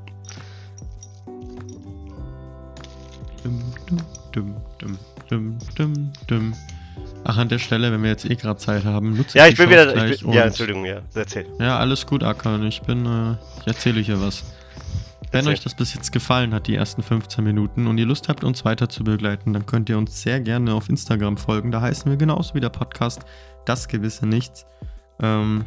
dum, 3.49 3.63
dum, 3.89 4.03
dum, 4.33 4.57
dum, 4.79 4.99
dum, 5.29 5.59
dum, 5.77 6.13
dum. 6.27 6.55
Ach, 7.25 7.37
an 7.37 7.49
der 7.49 7.59
Stelle, 7.59 7.93
wenn 7.93 8.03
wir 8.03 8.11
jetzt 8.11 8.29
eh 8.29 8.37
gerade 8.37 8.59
Zeit 8.59 8.85
haben, 8.85 9.17
nutze 9.17 9.39
Ja, 9.39 9.47
ich 9.47 9.53
ich 9.53 9.57
die 9.57 9.63
bin 9.63 9.71
wieder, 9.71 9.85
Chance 9.85 9.97
gleich 9.97 10.13
ich 10.13 10.23
bin, 10.23 10.33
ja, 10.33 10.43
Entschuldigung, 10.45 10.85
ja, 10.85 11.01
erzähl. 11.15 11.47
Ja, 11.59 11.79
alles 11.79 12.07
gut, 12.07 12.23
Akan. 12.23 12.65
Ich 12.67 12.83
bin, 12.83 13.07
äh, 13.07 13.33
ich 13.61 13.67
erzähle 13.67 14.01
euch 14.01 14.07
hier 14.07 14.21
was. 14.21 14.45
Wenn 15.31 15.41
Erzähl. 15.41 15.53
euch 15.53 15.61
das 15.61 15.75
bis 15.75 15.93
jetzt 15.93 16.11
gefallen 16.11 16.55
hat, 16.55 16.69
die 16.69 16.75
ersten 16.75 17.03
15 17.03 17.45
Minuten, 17.45 17.87
und 17.87 17.99
ihr 17.99 18.07
Lust 18.07 18.31
habt, 18.31 18.45
uns 18.45 18.65
weiter 18.65 18.89
zu 18.89 19.05
begleiten, 19.05 19.53
dann 19.53 19.67
könnt 19.67 19.91
ihr 19.91 19.99
uns 19.99 20.23
sehr 20.23 20.41
gerne 20.41 20.73
auf 20.73 20.89
Instagram 20.89 21.37
folgen. 21.37 21.71
Da 21.71 21.83
heißen 21.83 22.11
wir 22.11 22.17
genauso 22.17 22.55
wie 22.55 22.61
der 22.61 22.71
Podcast 22.71 23.27
Das 23.67 23.89
gewisse 23.89 24.27
Nichts. 24.27 24.65
Ähm, 25.21 25.67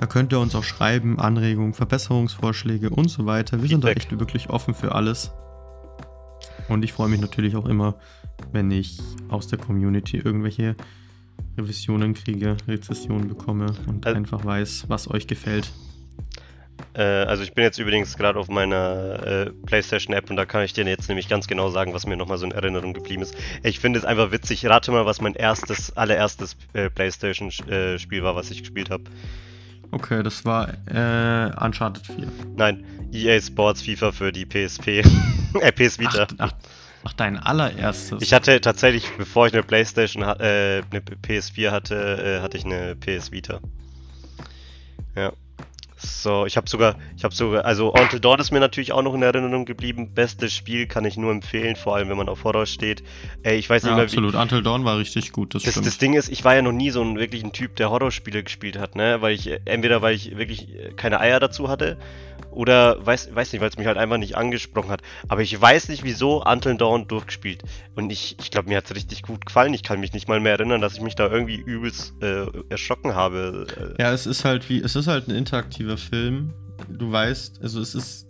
da 0.00 0.06
könnt 0.06 0.32
ihr 0.32 0.40
uns 0.40 0.56
auch 0.56 0.64
schreiben, 0.64 1.20
Anregungen, 1.20 1.74
Verbesserungsvorschläge 1.74 2.90
und 2.90 3.08
so 3.08 3.26
weiter. 3.26 3.62
Wir 3.62 3.68
sind 3.68 3.84
da 3.84 3.88
Feedback. 3.88 4.10
echt 4.10 4.18
wirklich 4.18 4.50
offen 4.50 4.74
für 4.74 4.94
alles. 4.96 5.30
Und 6.70 6.84
ich 6.84 6.92
freue 6.92 7.08
mich 7.08 7.20
natürlich 7.20 7.56
auch 7.56 7.66
immer, 7.66 7.96
wenn 8.52 8.70
ich 8.70 8.98
aus 9.28 9.48
der 9.48 9.58
Community 9.58 10.18
irgendwelche 10.18 10.76
Revisionen 11.58 12.14
kriege, 12.14 12.56
Rezessionen 12.68 13.28
bekomme 13.28 13.66
und 13.86 14.06
Also- 14.06 14.16
einfach 14.16 14.44
weiß, 14.44 14.84
was 14.88 15.10
euch 15.10 15.26
gefällt. 15.26 15.70
Äh, 16.94 17.02
also 17.02 17.42
ich 17.42 17.52
bin 17.52 17.64
jetzt 17.64 17.78
übrigens 17.78 18.16
gerade 18.16 18.38
auf 18.38 18.48
meiner 18.48 19.26
äh, 19.26 19.50
PlayStation-App 19.66 20.30
und 20.30 20.36
da 20.36 20.46
kann 20.46 20.62
ich 20.64 20.72
dir 20.72 20.84
jetzt 20.86 21.08
nämlich 21.08 21.28
ganz 21.28 21.46
genau 21.46 21.68
sagen, 21.70 21.92
was 21.92 22.06
mir 22.06 22.16
nochmal 22.16 22.38
so 22.38 22.46
in 22.46 22.52
Erinnerung 22.52 22.94
geblieben 22.94 23.22
ist. 23.22 23.34
Ich 23.62 23.80
finde 23.80 23.98
es 23.98 24.04
einfach 24.04 24.30
witzig. 24.32 24.64
Rate 24.66 24.90
mal, 24.92 25.04
was 25.04 25.20
mein 25.20 25.34
erstes, 25.34 25.94
allererstes 25.96 26.56
äh, 26.72 26.88
PlayStation-Spiel 26.88 28.22
war, 28.22 28.34
was 28.36 28.50
ich 28.50 28.60
gespielt 28.60 28.90
habe. 28.90 29.04
Okay, 29.92 30.22
das 30.22 30.44
war 30.44 30.68
äh, 30.86 31.50
Uncharted 31.64 32.06
4. 32.06 32.28
Nein, 32.56 32.84
EA 33.12 33.40
Sports 33.40 33.82
FIFA 33.82 34.12
für 34.12 34.32
die 34.32 34.46
PSP. 34.46 34.88
äh, 35.60 35.72
PS 35.72 35.98
Vita. 35.98 36.26
Ach, 36.28 36.34
ach, 36.38 36.52
ach, 37.04 37.12
dein 37.14 37.36
allererstes. 37.36 38.22
Ich 38.22 38.32
hatte 38.32 38.60
tatsächlich, 38.60 39.10
bevor 39.18 39.46
ich 39.46 39.52
eine 39.52 39.62
PlayStation, 39.62 40.22
äh, 40.22 40.82
eine 40.90 41.00
PS4 41.00 41.70
hatte, 41.70 42.38
äh, 42.38 42.42
hatte 42.42 42.56
ich 42.56 42.64
eine 42.64 42.94
PS 42.96 43.32
Vita. 43.32 43.60
Ja. 45.16 45.32
So, 46.02 46.46
ich 46.46 46.56
habe 46.56 46.68
sogar, 46.68 46.96
ich 47.16 47.24
habe 47.24 47.34
sogar, 47.34 47.64
also 47.64 47.92
Until 47.92 48.20
Dawn 48.20 48.40
ist 48.40 48.50
mir 48.50 48.60
natürlich 48.60 48.92
auch 48.92 49.02
noch 49.02 49.14
in 49.14 49.22
Erinnerung 49.22 49.66
geblieben. 49.66 50.14
Bestes 50.14 50.54
Spiel 50.54 50.86
kann 50.86 51.04
ich 51.04 51.16
nur 51.16 51.30
empfehlen, 51.30 51.76
vor 51.76 51.94
allem 51.94 52.08
wenn 52.08 52.16
man 52.16 52.28
auf 52.28 52.44
Horror 52.44 52.66
steht. 52.66 53.02
Ey, 53.42 53.58
ich 53.58 53.68
weiß 53.68 53.82
nicht 53.82 53.90
ja, 53.90 53.96
mehr, 53.96 54.04
absolut. 54.04 54.34
Until 54.34 54.62
Dawn 54.62 54.84
war 54.84 54.98
richtig 54.98 55.32
gut, 55.32 55.54
das, 55.54 55.62
das, 55.62 55.72
stimmt. 55.72 55.86
das 55.86 55.98
Ding 55.98 56.14
ist, 56.14 56.30
ich 56.30 56.44
war 56.44 56.54
ja 56.54 56.62
noch 56.62 56.72
nie 56.72 56.90
so 56.90 57.02
ein 57.02 57.18
wirklich 57.18 57.44
ein 57.44 57.52
Typ, 57.52 57.76
der 57.76 57.90
Horrorspiele 57.90 58.42
gespielt 58.42 58.78
hat, 58.78 58.96
ne? 58.96 59.20
Weil 59.20 59.34
ich, 59.34 59.50
entweder 59.66 60.00
weil 60.00 60.14
ich 60.14 60.36
wirklich 60.36 60.68
keine 60.96 61.20
Eier 61.20 61.38
dazu 61.38 61.68
hatte, 61.68 61.98
oder 62.50 63.04
weiß, 63.04 63.34
weiß 63.34 63.52
nicht, 63.52 63.60
weil 63.60 63.68
es 63.68 63.76
mich 63.76 63.86
halt 63.86 63.98
einfach 63.98 64.18
nicht 64.18 64.36
angesprochen 64.36 64.90
hat. 64.90 65.02
Aber 65.28 65.42
ich 65.42 65.60
weiß 65.60 65.88
nicht, 65.88 66.04
wieso 66.04 66.42
Until 66.44 66.76
Dawn 66.76 67.06
durchgespielt. 67.06 67.62
Und 67.94 68.10
ich, 68.10 68.36
ich 68.40 68.50
glaube, 68.50 68.68
mir 68.68 68.78
hat 68.78 68.86
es 68.86 68.94
richtig 68.94 69.22
gut 69.22 69.46
gefallen. 69.46 69.74
Ich 69.74 69.82
kann 69.82 70.00
mich 70.00 70.12
nicht 70.12 70.28
mal 70.28 70.40
mehr 70.40 70.52
erinnern, 70.52 70.80
dass 70.80 70.94
ich 70.94 71.00
mich 71.00 71.14
da 71.14 71.30
irgendwie 71.30 71.56
übelst 71.56 72.14
äh, 72.22 72.46
erschrocken 72.68 73.14
habe. 73.14 73.94
Äh, 73.98 74.02
Ja, 74.02 74.12
es 74.12 74.26
ist 74.26 74.44
halt 74.44 74.68
wie, 74.68 74.80
es 74.80 74.96
ist 74.96 75.06
halt 75.06 75.28
ein 75.28 75.34
interaktiver 75.34 75.96
Film. 75.96 76.52
Du 76.88 77.12
weißt, 77.12 77.60
also 77.62 77.80
es 77.80 77.94
ist, 77.94 78.26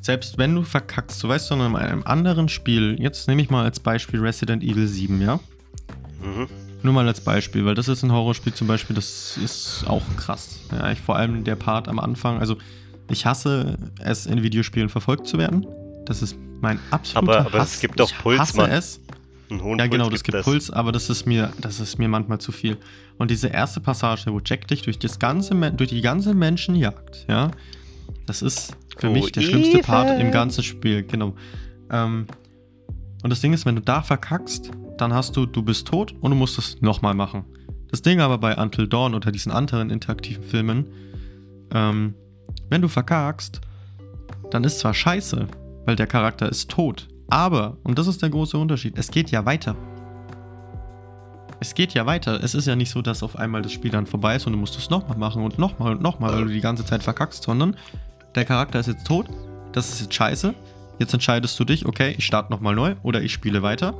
selbst 0.00 0.38
wenn 0.38 0.54
du 0.54 0.62
verkackst, 0.62 1.22
du 1.22 1.28
weißt, 1.28 1.48
sondern 1.48 1.72
in 1.72 1.76
einem 1.76 2.02
anderen 2.04 2.48
Spiel, 2.48 2.96
jetzt 3.00 3.28
nehme 3.28 3.42
ich 3.42 3.50
mal 3.50 3.64
als 3.64 3.80
Beispiel 3.80 4.20
Resident 4.20 4.62
Evil 4.62 4.86
7, 4.86 5.20
ja? 5.20 5.40
mhm. 6.22 6.48
Nur 6.82 6.94
mal 6.94 7.06
als 7.06 7.20
Beispiel, 7.20 7.66
weil 7.66 7.74
das 7.74 7.88
ist 7.88 8.02
ein 8.02 8.12
Horrorspiel 8.12 8.54
zum 8.54 8.66
Beispiel, 8.66 8.96
das 8.96 9.36
ist 9.36 9.84
auch 9.86 10.02
krass. 10.16 10.60
Ja, 10.72 10.90
ich, 10.90 11.00
vor 11.00 11.16
allem 11.16 11.44
der 11.44 11.56
Part 11.56 11.88
am 11.88 11.98
Anfang, 11.98 12.38
also 12.38 12.56
ich 13.10 13.26
hasse 13.26 13.76
es, 14.02 14.26
in 14.26 14.42
Videospielen 14.42 14.88
verfolgt 14.88 15.26
zu 15.26 15.38
werden. 15.38 15.66
Das 16.06 16.22
ist 16.22 16.36
mein 16.60 16.78
absoluter 16.90 17.32
Aber- 17.38 17.46
aber 17.46 17.58
Hass. 17.60 17.74
es 17.74 17.80
gibt 17.80 18.00
ich 18.00 18.16
Puls, 18.18 18.38
hasse 18.38 18.56
Mann. 18.56 18.70
es. 18.70 19.00
Einen 19.50 19.62
hohen 19.62 19.78
Ja, 19.78 19.84
Puls 19.86 19.90
genau, 19.92 20.10
das 20.10 20.22
gibt 20.22 20.36
gibt 20.36 20.44
Puls, 20.44 20.70
aber 20.70 20.92
das 20.92 21.10
ist 21.10 21.26
mir, 21.26 21.52
das 21.60 21.80
ist 21.80 21.98
mir 21.98 22.08
manchmal 22.08 22.38
zu 22.38 22.52
viel. 22.52 22.76
Und 23.18 23.30
diese 23.30 23.48
erste 23.48 23.80
Passage, 23.80 24.32
wo 24.32 24.40
Jack 24.44 24.66
dich 24.68 24.82
durch 24.82 24.98
das 24.98 25.18
ganze, 25.18 25.54
durch 25.72 25.90
die 25.90 26.00
ganze 26.00 26.34
Menschen 26.34 26.74
jagt, 26.76 27.26
ja, 27.28 27.50
das 28.26 28.42
ist 28.42 28.76
für 28.96 29.08
Oh, 29.08 29.12
mich 29.12 29.32
der 29.32 29.40
schlimmste 29.42 29.78
Part 29.80 30.20
im 30.20 30.30
ganzen 30.30 30.62
Spiel, 30.62 31.02
genau. 31.02 31.34
Ähm, 31.90 32.26
und 33.22 33.30
das 33.30 33.40
Ding 33.40 33.52
ist, 33.52 33.66
wenn 33.66 33.74
du 33.76 33.82
da 33.82 34.02
verkackst, 34.02 34.70
dann 34.98 35.12
hast 35.12 35.36
du, 35.36 35.46
du 35.46 35.62
bist 35.62 35.88
tot 35.88 36.14
und 36.20 36.30
du 36.30 36.36
musst 36.36 36.58
es 36.58 36.80
nochmal 36.80 37.14
machen. 37.14 37.44
Das 37.90 38.02
Ding 38.02 38.20
aber 38.20 38.38
bei 38.38 38.56
Until 38.56 38.86
Dawn 38.86 39.14
oder 39.14 39.32
diesen 39.32 39.50
anderen 39.50 39.90
interaktiven 39.90 40.44
Filmen, 40.44 40.86
ähm, 41.74 42.14
wenn 42.68 42.82
du 42.82 42.88
verkackst, 42.88 43.60
dann 44.50 44.64
ist 44.64 44.80
zwar 44.80 44.94
scheiße, 44.94 45.46
weil 45.86 45.96
der 45.96 46.06
Charakter 46.06 46.48
ist 46.48 46.70
tot, 46.70 47.08
aber, 47.28 47.76
und 47.84 47.98
das 47.98 48.08
ist 48.08 48.22
der 48.22 48.30
große 48.30 48.58
Unterschied, 48.58 48.98
es 48.98 49.10
geht 49.10 49.30
ja 49.30 49.44
weiter. 49.46 49.76
Es 51.60 51.74
geht 51.74 51.92
ja 51.92 52.06
weiter. 52.06 52.42
Es 52.42 52.54
ist 52.54 52.66
ja 52.66 52.74
nicht 52.74 52.90
so, 52.90 53.02
dass 53.02 53.22
auf 53.22 53.36
einmal 53.36 53.60
das 53.60 53.72
Spiel 53.72 53.90
dann 53.90 54.06
vorbei 54.06 54.34
ist 54.34 54.46
und 54.46 54.54
du 54.54 54.58
musst 54.58 54.78
es 54.78 54.88
nochmal 54.88 55.18
machen 55.18 55.44
und 55.44 55.58
nochmal 55.58 55.92
und 55.92 56.02
nochmal, 56.02 56.32
weil 56.32 56.44
du 56.44 56.50
die 56.50 56.62
ganze 56.62 56.86
Zeit 56.86 57.02
verkackst, 57.02 57.42
sondern 57.42 57.76
der 58.34 58.46
Charakter 58.46 58.80
ist 58.80 58.86
jetzt 58.86 59.06
tot, 59.06 59.26
das 59.72 59.90
ist 59.90 60.00
jetzt 60.00 60.14
scheiße. 60.14 60.54
Jetzt 60.98 61.14
entscheidest 61.14 61.58
du 61.60 61.64
dich, 61.64 61.86
okay, 61.86 62.14
ich 62.16 62.26
starte 62.26 62.50
nochmal 62.50 62.74
neu 62.74 62.94
oder 63.02 63.22
ich 63.22 63.32
spiele 63.32 63.62
weiter. 63.62 63.94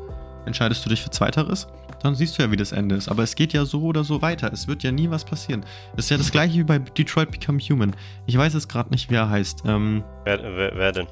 Entscheidest 0.46 0.84
du 0.84 0.88
dich 0.88 1.02
für 1.02 1.10
Zweiteres, 1.10 1.68
dann 2.02 2.14
siehst 2.14 2.38
du 2.38 2.42
ja, 2.42 2.50
wie 2.50 2.56
das 2.56 2.72
Ende 2.72 2.94
ist. 2.94 3.08
Aber 3.08 3.22
es 3.22 3.34
geht 3.34 3.52
ja 3.52 3.64
so 3.64 3.82
oder 3.82 4.04
so 4.04 4.22
weiter. 4.22 4.52
Es 4.52 4.68
wird 4.68 4.82
ja 4.82 4.90
nie 4.92 5.10
was 5.10 5.24
passieren. 5.24 5.64
Das 5.96 6.06
ist 6.06 6.10
ja 6.10 6.16
das 6.16 6.30
gleiche 6.30 6.58
wie 6.58 6.64
bei 6.64 6.78
Detroit 6.78 7.30
Become 7.30 7.58
Human. 7.60 7.94
Ich 8.26 8.36
weiß 8.36 8.54
jetzt 8.54 8.68
gerade 8.68 8.90
nicht, 8.90 9.10
wie 9.10 9.14
er 9.16 9.28
heißt. 9.30 9.62
Ähm, 9.66 10.02
Wer, 10.24 10.42
wer, 10.42 10.72
wer 10.76 10.92
denn? 10.92 11.06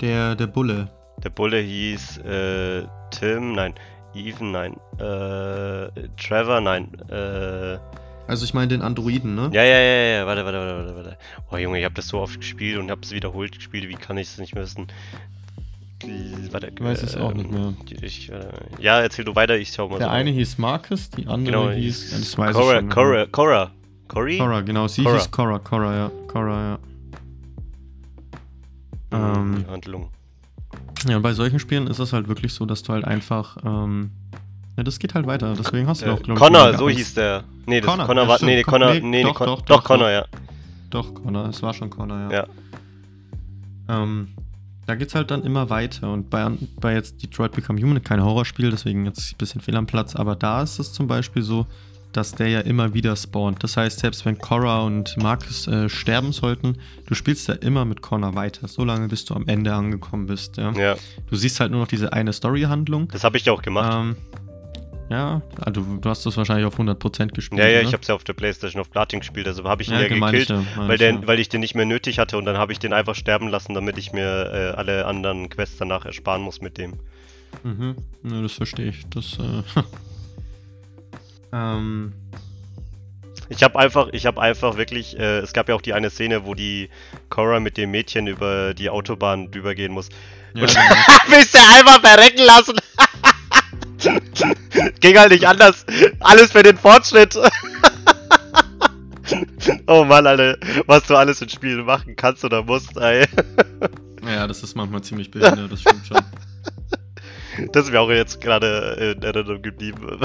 der, 0.00 0.34
der 0.34 0.46
Bulle. 0.46 0.88
Der 1.22 1.30
Bulle 1.30 1.58
hieß 1.58 2.18
äh, 2.18 2.82
Tim, 3.10 3.52
nein. 3.54 3.74
Even, 4.14 4.52
nein. 4.52 4.74
Äh, 4.98 5.90
Trevor, 6.16 6.60
nein. 6.60 6.88
Äh, 7.10 7.78
Also 8.26 8.44
ich 8.44 8.54
meine 8.54 8.68
den 8.68 8.82
Androiden, 8.82 9.34
ne? 9.34 9.50
ja, 9.52 9.62
ja, 9.64 9.78
ja, 9.78 10.18
ja, 10.18 10.26
warte, 10.26 10.44
warte, 10.44 10.58
warte, 10.58 10.76
warte, 10.78 10.96
warte. 10.96 11.18
Oh 11.50 11.56
Junge, 11.56 11.78
ich 11.78 11.84
habe 11.84 11.94
das 11.94 12.08
so 12.08 12.20
oft 12.20 12.40
gespielt 12.40 12.78
und 12.78 12.90
habe 12.90 13.00
es 13.02 13.10
wiederholt 13.12 13.54
gespielt. 13.56 13.88
Wie 13.88 13.94
kann 13.94 14.16
ich 14.18 14.28
es 14.28 14.38
nicht 14.38 14.54
wissen? 14.54 14.86
Ich 16.06 16.80
weiß 16.82 17.02
es 17.02 17.16
auch 17.16 17.34
nicht 17.34 17.50
mehr. 17.50 17.72
Ich, 18.02 18.30
äh, 18.30 18.46
ja, 18.78 19.00
erzähl 19.00 19.24
du 19.24 19.34
weiter, 19.34 19.56
ich 19.56 19.70
schau 19.72 19.88
mal 19.88 19.98
Der 19.98 20.06
so. 20.08 20.12
eine 20.12 20.30
hieß 20.30 20.58
Marcus, 20.58 21.10
die 21.10 21.26
andere 21.26 21.52
genau, 21.52 21.70
hieß. 21.70 22.12
Ja, 22.12 22.18
das 22.18 22.38
weiß 22.38 22.50
ich 22.56 22.62
Cora, 22.62 22.74
schon. 22.80 22.88
Cora, 22.90 23.26
Cora. 23.26 23.70
Cory? 24.08 24.38
Cora, 24.38 24.60
genau. 24.60 24.86
Sie 24.86 25.02
Cora. 25.02 25.16
hieß 25.16 25.30
Cora, 25.30 25.58
Cora, 25.58 25.94
ja. 25.96 26.10
Cora, 26.28 26.62
ja. 26.62 26.78
Ähm, 29.12 29.54
Ähm, 29.56 29.64
Handlung. 29.70 30.08
Ja, 31.08 31.16
und 31.16 31.22
bei 31.22 31.32
solchen 31.32 31.58
Spielen 31.58 31.86
ist 31.86 31.98
es 31.98 32.12
halt 32.12 32.28
wirklich 32.28 32.52
so, 32.52 32.66
dass 32.66 32.82
du 32.82 32.92
halt 32.92 33.04
einfach 33.04 33.56
ähm, 33.64 34.10
Ja, 34.76 34.82
das 34.82 34.98
geht 34.98 35.14
halt 35.14 35.26
weiter, 35.26 35.54
deswegen 35.58 35.86
hast 35.86 36.02
du 36.02 36.06
Äh, 36.06 36.10
auch, 36.10 36.22
glaube 36.22 36.32
ich. 36.34 36.38
Connor, 36.46 36.76
so 36.76 36.86
Angst. 36.86 36.98
hieß 36.98 37.14
der. 37.14 37.44
Nee, 37.66 37.80
das 37.80 37.90
Connor, 37.90 38.06
Connor, 38.06 38.28
war. 38.28 38.38
Nee, 38.42 38.56
nee, 38.56 38.62
Con- 38.62 38.72
Connor. 38.72 38.94
nee, 38.94 39.00
Nee, 39.00 39.08
nee, 39.08 39.22
doch, 39.22 39.34
Con- 39.34 39.46
doch, 39.46 39.62
doch, 39.62 39.76
doch, 39.76 39.84
Connor, 39.84 40.10
ja. 40.10 40.24
Doch, 40.90 41.14
Connor, 41.14 41.48
es 41.48 41.62
war 41.62 41.72
schon 41.74 41.90
Connor, 41.90 42.30
ja. 42.30 42.46
Ja. 43.88 44.02
Ähm, 44.02 44.28
da 44.86 44.94
geht's 44.94 45.14
halt 45.14 45.30
dann 45.30 45.42
immer 45.44 45.70
weiter 45.70 46.12
und 46.12 46.30
bei, 46.30 46.50
bei 46.80 46.94
jetzt 46.94 47.22
Detroit 47.22 47.52
Become 47.52 47.80
Human, 47.80 48.02
kein 48.02 48.22
Horrorspiel, 48.22 48.70
deswegen 48.70 49.04
jetzt 49.06 49.32
ein 49.32 49.38
bisschen 49.38 49.60
fehl 49.60 49.76
am 49.76 49.86
Platz, 49.86 50.14
aber 50.16 50.36
da 50.36 50.62
ist 50.62 50.78
es 50.78 50.92
zum 50.92 51.06
Beispiel 51.06 51.42
so, 51.42 51.66
dass 52.12 52.32
der 52.32 52.48
ja 52.48 52.60
immer 52.60 52.94
wieder 52.94 53.16
spawnt. 53.16 53.64
Das 53.64 53.76
heißt, 53.76 53.98
selbst 53.98 54.24
wenn 54.24 54.38
Cora 54.38 54.82
und 54.82 55.16
Marcus 55.16 55.66
äh, 55.66 55.88
sterben 55.88 56.30
sollten, 56.32 56.76
du 57.06 57.14
spielst 57.14 57.48
ja 57.48 57.54
immer 57.54 57.84
mit 57.84 58.02
Connor 58.02 58.36
weiter, 58.36 58.68
solange 58.68 59.08
bis 59.08 59.24
du 59.24 59.34
am 59.34 59.48
Ende 59.48 59.74
angekommen 59.74 60.26
bist. 60.26 60.56
Ja? 60.56 60.70
Ja, 60.74 60.94
Du 61.28 61.34
siehst 61.34 61.58
halt 61.58 61.72
nur 61.72 61.80
noch 61.80 61.88
diese 61.88 62.12
eine 62.12 62.32
Story-Handlung. 62.32 63.08
das 63.08 63.24
habe 63.24 63.36
ich 63.36 63.46
ja 63.46 63.52
auch 63.52 63.62
gemacht. 63.62 63.92
Ähm, 63.92 64.16
ja, 65.10 65.42
also 65.60 65.80
du 65.82 66.08
hast 66.08 66.24
das 66.24 66.36
wahrscheinlich 66.36 66.66
auf 66.66 66.78
100% 66.78 67.28
gespielt. 67.28 67.60
ja, 67.60 67.68
ja, 67.68 67.80
ich 67.80 67.92
habe 67.92 68.00
es 68.02 68.08
ja 68.08 68.14
auf 68.14 68.24
der 68.24 68.32
Playstation 68.32 68.80
auf 68.80 68.90
Platin 68.90 69.20
gespielt, 69.20 69.46
also 69.46 69.64
habe 69.64 69.82
ich 69.82 69.88
ihn 69.88 69.94
Ja, 69.94 70.00
ja, 70.02 70.08
gekillt, 70.08 70.50
ich 70.50 70.76
weil, 70.78 70.92
ich 70.92 70.98
der, 70.98 71.10
ja. 71.12 71.26
weil 71.26 71.40
ich 71.40 71.48
den 71.48 71.60
nicht 71.60 71.74
mehr 71.74 71.84
nötig 71.86 72.18
hatte 72.18 72.38
und 72.38 72.44
dann 72.46 72.56
habe 72.58 72.72
ich 72.72 72.78
den 72.78 72.92
einfach 72.92 73.14
sterben 73.14 73.48
lassen, 73.48 73.74
damit 73.74 73.98
ich 73.98 74.12
mir 74.12 74.50
äh, 74.52 74.76
alle 74.76 75.04
anderen 75.06 75.48
Quests 75.50 75.76
danach 75.78 76.04
ersparen 76.06 76.42
muss 76.42 76.60
mit 76.60 76.78
dem. 76.78 76.94
Mhm, 77.62 77.96
ja, 78.24 78.42
das 78.42 78.52
verstehe 78.52 78.88
ich. 78.88 79.04
Das, 79.10 79.38
äh, 79.38 79.82
ähm, 81.52 82.12
Ich 83.50 83.62
habe 83.62 83.78
einfach, 83.78 84.08
ich 84.12 84.26
habe 84.26 84.40
einfach 84.40 84.76
wirklich, 84.76 85.18
äh, 85.18 85.38
es 85.38 85.52
gab 85.52 85.68
ja 85.68 85.74
auch 85.74 85.82
die 85.82 85.92
eine 85.92 86.10
Szene, 86.10 86.46
wo 86.46 86.54
die 86.54 86.88
Cora 87.28 87.60
mit 87.60 87.76
dem 87.76 87.90
Mädchen 87.90 88.26
über 88.26 88.74
die 88.74 88.88
Autobahn 88.90 89.50
drüber 89.50 89.74
gehen 89.74 89.92
muss. 89.92 90.08
ja, 90.54 90.62
Und- 90.62 90.68
genau. 90.74 90.84
Willst 91.28 91.54
du 91.54 91.58
einfach 91.58 92.00
verrecken 92.00 92.44
lassen? 92.44 92.76
Ging 95.00 95.18
halt 95.18 95.30
nicht 95.30 95.46
anders. 95.46 95.84
Alles 96.20 96.52
für 96.52 96.62
den 96.62 96.76
Fortschritt. 96.76 97.36
oh 99.86 100.04
Mann, 100.04 100.26
Alter, 100.26 100.58
was 100.86 101.06
du 101.06 101.16
alles 101.16 101.40
in 101.40 101.48
Spielen 101.48 101.84
machen 101.84 102.16
kannst 102.16 102.44
oder 102.44 102.62
musst, 102.62 102.96
ey. 102.96 103.26
ja, 104.26 104.46
das 104.46 104.62
ist 104.62 104.76
manchmal 104.76 105.02
ziemlich 105.02 105.30
behindert, 105.30 105.72
das 105.72 105.80
stimmt 105.80 106.06
schon. 106.06 106.18
Das 107.72 107.86
ist 107.86 107.92
mir 107.92 108.00
auch 108.00 108.10
jetzt 108.10 108.40
gerade 108.40 109.14
in 109.16 109.22
Erinnerung 109.22 109.62
geblieben. 109.62 110.20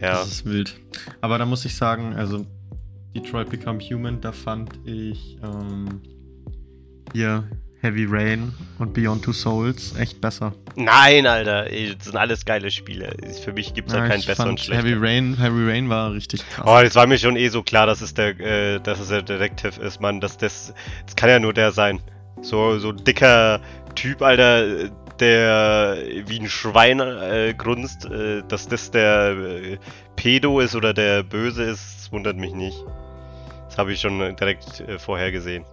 ja, 0.00 0.12
Das 0.12 0.28
ist 0.28 0.44
wild. 0.44 0.78
Aber 1.20 1.38
da 1.38 1.46
muss 1.46 1.64
ich 1.64 1.74
sagen, 1.74 2.14
also 2.14 2.46
Detroit 3.14 3.48
Become 3.50 3.80
Human, 3.80 4.20
da 4.20 4.32
fand 4.32 4.78
ich 4.84 5.38
ähm, 5.42 6.02
hier 7.12 7.48
Heavy 7.80 8.06
Rain 8.08 8.52
und 8.78 8.92
Beyond 8.92 9.24
Two 9.24 9.32
Souls 9.32 9.94
echt 9.96 10.20
besser. 10.20 10.52
nein, 10.74 11.26
Alter, 11.26 11.70
ey, 11.70 11.94
das 11.96 12.06
sind 12.06 12.16
alles 12.16 12.44
geile 12.44 12.70
Spiele. 12.70 13.14
Für 13.44 13.52
mich 13.52 13.72
gibt's 13.72 13.92
da 13.92 14.00
Ja, 14.00 14.08
keinen 14.08 14.20
ich 14.20 14.26
besseren 14.26 14.48
fand 14.50 14.60
schlechter. 14.60 14.84
Heavy 14.84 14.96
Rain, 14.98 15.36
Heavy 15.38 15.70
Rain 15.70 15.88
war 15.88 16.12
richtig 16.12 16.48
krass. 16.50 16.64
Oh, 16.66 16.82
das 16.82 16.94
war 16.96 17.06
mir 17.06 17.18
schon 17.18 17.36
eh 17.36 17.48
so 17.48 17.62
klar, 17.62 17.86
dass 17.86 18.00
es 18.00 18.14
der, 18.14 18.38
äh, 18.40 18.80
dass 18.80 18.98
es 18.98 19.08
der 19.08 19.22
Detective 19.22 19.80
ist, 19.80 20.00
Mann. 20.00 20.20
Dass 20.20 20.36
das, 20.36 20.74
das 21.06 21.14
kann 21.14 21.30
ja 21.30 21.38
nur 21.38 21.52
der 21.54 21.70
sein. 21.72 22.00
So, 22.42 22.78
so 22.78 22.90
ein 22.90 23.04
dicker 23.04 23.60
Typ, 23.94 24.22
Alter, 24.22 24.90
der 25.20 25.98
wie 26.26 26.40
ein 26.40 26.48
Schwein 26.48 27.00
äh, 27.00 27.54
grunzt. 27.56 28.06
Äh, 28.06 28.42
dass 28.48 28.66
das 28.68 28.90
der 28.90 29.30
äh, 29.36 29.78
Pedo 30.16 30.58
ist 30.60 30.74
oder 30.74 30.92
der 30.94 31.22
Böse 31.22 31.62
ist, 31.64 31.96
das 31.98 32.12
wundert 32.12 32.36
mich 32.36 32.54
nicht. 32.54 32.76
Das 33.68 33.78
habe 33.78 33.92
ich 33.92 34.00
schon 34.00 34.18
direkt 34.36 34.80
äh, 34.80 34.98
vorher 34.98 35.30
gesehen. 35.30 35.64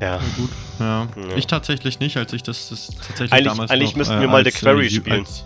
Ja. 0.00 0.16
Ja, 0.16 0.20
gut. 0.36 0.50
Ja. 0.78 1.08
Ja. 1.16 1.36
Ich 1.36 1.46
tatsächlich 1.46 2.00
nicht, 2.00 2.16
als 2.16 2.32
ich 2.32 2.42
das, 2.42 2.68
das 2.70 2.86
tatsächlich 2.88 3.32
Eigentlich- 3.32 3.46
damals 3.52 3.70
eigentlich 3.70 3.90
noch, 3.90 3.96
müssten 3.98 4.20
wir 4.20 4.28
mal 4.28 4.44
The 4.44 4.50
Quarry 4.50 4.86
Ju- 4.86 4.96
spielen. 4.96 5.20
als- 5.20 5.44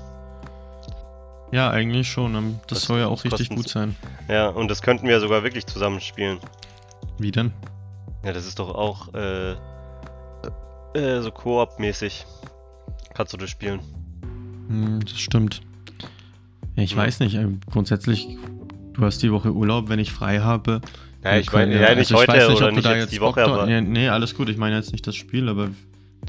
Ja, 1.53 1.71
eigentlich 1.71 2.09
schon. 2.09 2.35
ähm, 2.35 2.59
Das, 2.67 2.81
Das 2.81 2.89
soll 2.89 3.01
ja 3.01 3.07
auch 3.07 3.23
richtig 3.25 3.49
gut 3.51 3.69
sein. 3.69 3.97
Ja, 4.29 4.49
und 4.49 4.69
das 4.71 4.83
könnten 4.83 5.07
wir 5.09 5.21
sogar 5.21 5.43
wirklich 5.45 5.67
zusammen 5.67 6.01
spielen. 6.01 6.39
Wie 7.19 7.31
denn? 7.31 7.53
Ja, 8.25 8.33
das 8.33 8.47
ist 8.47 8.59
doch 8.59 8.75
auch 8.75 9.13
äh, 9.15 9.53
äh, 10.95 11.21
so 11.21 11.31
Koop-mäßig. 11.31 12.25
Kannst 13.15 13.33
du 13.33 13.37
das 13.37 13.51
spielen? 13.51 13.81
Hm, 14.69 15.01
das 15.05 15.19
stimmt. 15.19 15.61
Ja, 16.75 16.83
ich 16.83 16.93
Ja. 16.93 16.97
weiß 16.99 17.21
nicht. 17.21 17.35
ähm, 17.35 17.61
Grundsätzlich, 17.71 18.27
du 18.95 19.03
hast 19.05 19.23
die 19.23 19.31
Woche 19.31 19.53
Urlaub, 19.53 19.89
wenn 19.89 19.99
ich 20.01 20.11
frei 20.13 20.41
habe. 20.41 20.81
Ja, 21.25 21.39
ich 21.39 21.51
meine, 21.53 21.75
ja, 21.75 21.95
nicht 21.95 22.13
also 22.13 22.17
heute 22.17 22.33
weiß 22.33 22.49
nicht, 22.51 22.59
oder 22.63 22.73
nicht 22.73 22.85
da 22.85 22.95
jetzt 22.97 23.13
die 23.13 23.21
Woche, 23.21 23.41
drauf- 23.41 23.53
aber 23.53 23.67
Nee, 23.67 23.81
nee, 23.81 24.09
alles 24.09 24.35
gut. 24.37 24.49
Ich 24.51 24.57
meine 24.59 24.77
jetzt 24.77 24.93
nicht 24.93 25.07
das 25.07 25.17
Spiel, 25.17 25.49
aber 25.49 25.69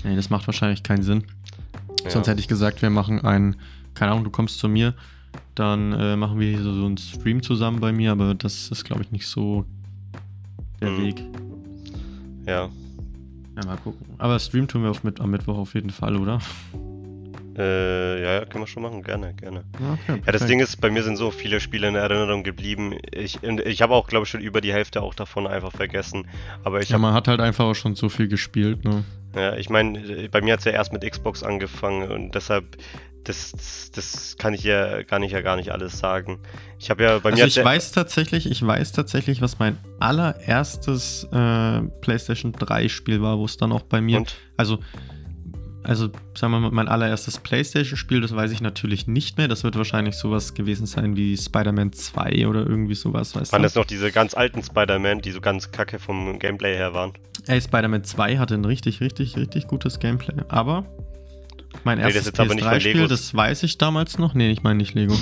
nee, 0.03 0.15
das 0.15 0.29
macht 0.29 0.47
wahrscheinlich 0.47 0.84
keinen 0.84 1.03
Sinn. 1.03 1.23
ja. 2.03 2.10
Sonst 2.12 2.27
hätte 2.27 2.39
ich 2.39 2.47
gesagt, 2.47 2.81
wir 2.81 2.89
machen 2.89 3.23
ein, 3.25 3.55
keine 3.93 4.12
Ahnung, 4.12 4.23
du 4.23 4.29
kommst 4.29 4.60
zu 4.60 4.69
mir, 4.69 4.93
dann 5.53 5.91
äh, 5.93 6.15
machen 6.15 6.39
wir 6.39 6.47
hier 6.49 6.63
so, 6.63 6.73
so 6.73 6.86
einen 6.86 6.97
Stream 6.97 7.41
zusammen 7.43 7.79
bei 7.81 7.91
mir, 7.91 8.12
aber 8.13 8.36
das 8.36 8.69
ist, 8.69 8.86
glaube 8.86 9.01
ich, 9.03 9.12
nicht 9.12 9.27
so 9.27 9.65
der 10.81 10.91
Mhm. 10.91 11.03
Weg. 11.03 11.23
Ja. 12.45 12.69
Ja, 13.58 13.65
mal 13.65 13.77
gucken. 13.77 14.05
Aber 14.17 14.38
Stream 14.39 14.67
tun 14.67 14.84
wir 14.84 14.91
auf, 14.91 15.03
mit, 15.03 15.19
am 15.21 15.31
Mittwoch 15.31 15.58
auf 15.58 15.73
jeden 15.73 15.89
Fall, 15.89 16.15
oder? 16.17 16.39
Äh, 17.57 18.21
ja, 18.21 18.33
ja, 18.39 18.45
können 18.45 18.63
wir 18.63 18.67
schon 18.67 18.83
machen, 18.83 19.01
gerne, 19.03 19.33
gerne. 19.33 19.63
Ja, 19.79 19.93
okay, 19.93 20.21
Ja, 20.25 20.31
das. 20.31 20.45
Ding 20.45 20.59
ist, 20.59 20.81
bei 20.81 20.89
mir 20.89 21.03
sind 21.03 21.15
so 21.17 21.31
viele 21.31 21.59
Spiele 21.59 21.87
in 21.87 21.95
Erinnerung 21.95 22.43
geblieben. 22.43 22.97
Ich, 23.11 23.43
ich 23.43 23.81
habe 23.81 23.93
auch, 23.93 24.07
glaube 24.07 24.23
ich, 24.25 24.29
schon 24.29 24.41
über 24.41 24.61
die 24.61 24.73
Hälfte 24.73 25.01
auch 25.01 25.13
davon 25.13 25.47
einfach 25.47 25.71
vergessen. 25.71 26.27
Aber 26.63 26.81
ich 26.81 26.89
Ja, 26.89 26.93
habe, 26.95 27.01
man 27.03 27.13
hat 27.13 27.27
halt 27.27 27.39
einfach 27.39 27.65
auch 27.65 27.73
schon 27.75 27.95
so 27.95 28.09
viel 28.09 28.27
gespielt, 28.27 28.83
ne? 28.83 29.03
ja, 29.35 29.55
ich 29.55 29.69
meine, 29.69 30.29
bei 30.29 30.41
mir 30.41 30.53
hat 30.53 30.59
es 30.59 30.65
ja 30.65 30.71
erst 30.71 30.93
mit 30.93 31.09
Xbox 31.09 31.43
angefangen 31.43 32.09
und 32.11 32.35
deshalb, 32.35 32.77
das, 33.25 33.51
das, 33.51 33.91
das 33.91 34.35
kann 34.37 34.53
ich 34.53 34.63
ja 34.63 35.01
gar 35.03 35.19
nicht, 35.19 35.31
ja 35.31 35.41
gar 35.41 35.55
nicht 35.57 35.71
alles 35.71 35.97
sagen. 35.99 36.39
Ich 36.79 36.89
habe 36.89 37.03
ja, 37.03 37.19
bei 37.19 37.31
mir 37.31 37.43
Also 37.43 37.45
hat's 37.45 37.57
ich 37.57 37.63
weiß 37.63 37.91
tatsächlich, 37.91 38.49
ich 38.49 38.65
weiß 38.65 38.91
tatsächlich, 38.93 39.41
was 39.41 39.59
mein 39.59 39.77
allererstes 39.99 41.27
äh, 41.31 41.81
PlayStation 42.01 42.51
3 42.53 42.87
Spiel 42.87 43.21
war, 43.21 43.37
wo 43.37 43.45
es 43.45 43.57
dann 43.57 43.71
auch 43.71 43.83
bei 43.83 43.99
mir, 44.01 44.19
und, 44.19 44.35
also 44.57 44.79
also 45.86 46.10
sagen 46.36 46.54
wir 46.54 46.60
mal, 46.60 46.71
mein 46.71 46.88
allererstes 46.88 47.39
PlayStation-Spiel, 47.39 48.21
das 48.21 48.36
weiß 48.36 48.52
ich 48.52 48.62
natürlich 48.62 49.08
nicht 49.08 49.38
mehr. 49.38 49.48
Das 49.48 49.63
wird 49.63 49.76
wahrscheinlich 49.78 50.15
sowas 50.15 50.54
gewesen 50.54 50.86
sein 50.86 51.15
wie 51.15 51.38
Spider-Man 51.38 51.93
2 51.93 52.48
oder 52.48 52.65
irgendwie 52.65 52.95
sowas, 52.95 53.36
weißt 53.36 53.52
waren 53.52 53.62
du? 53.62 53.65
das 53.65 53.76
noch 53.76 53.86
diese 53.86 54.12
ganz 54.12 54.34
alten 54.34 54.63
Spider-Man, 54.63 55.21
die 55.21 55.32
so 55.32 55.41
ganz 55.41 55.71
kacke 55.71 56.00
vom 56.00 56.39
Gameplay 56.39 56.76
her 56.76 56.93
waren? 56.93 57.13
Ey, 57.48 57.62
Spider-Man 57.62 58.04
2 58.04 58.38
hatte 58.38 58.56
ein 58.56 58.65
richtig, 58.65 59.02
richtig, 59.02 59.38
richtig 59.38 59.67
gutes 59.67 60.00
Gameplay. 60.00 60.36
Aber 60.50 60.86
mein 61.84 61.98
Nee, 62.00 62.06
erstes 62.06 62.30
von 62.36 62.48
PS3-Spiel, 62.50 62.93
Legos. 62.93 63.10
das 63.10 63.34
weiß 63.36 63.63
ich 63.63 63.78
damals 63.78 64.17
noch. 64.17 64.34
Nee, 64.34 64.52
ich 64.52 64.63
meine 64.63 64.78
nicht 64.78 64.93
Lego. 64.95 65.15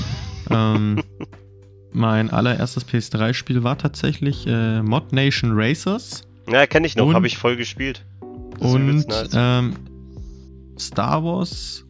ähm, 0.50 1.04
mein 1.92 2.30
allererstes 2.30 2.88
PS3-Spiel 2.88 3.64
war 3.64 3.78
tatsächlich 3.78 4.48
äh, 4.48 4.82
Mod 4.82 5.12
Nation 5.12 5.52
Racers 5.54 6.24
Ja, 6.50 6.66
kenne 6.68 6.88
ich 6.88 6.96
noch, 6.96 7.14
habe 7.14 7.28
ich 7.28 7.38
voll 7.38 7.56
gespielt. 7.58 8.06
Das 8.60 8.72
und 8.72 9.08
nice. 9.08 9.30
ähm, 9.34 9.74
Star 10.80 11.24
Wars 11.24 11.86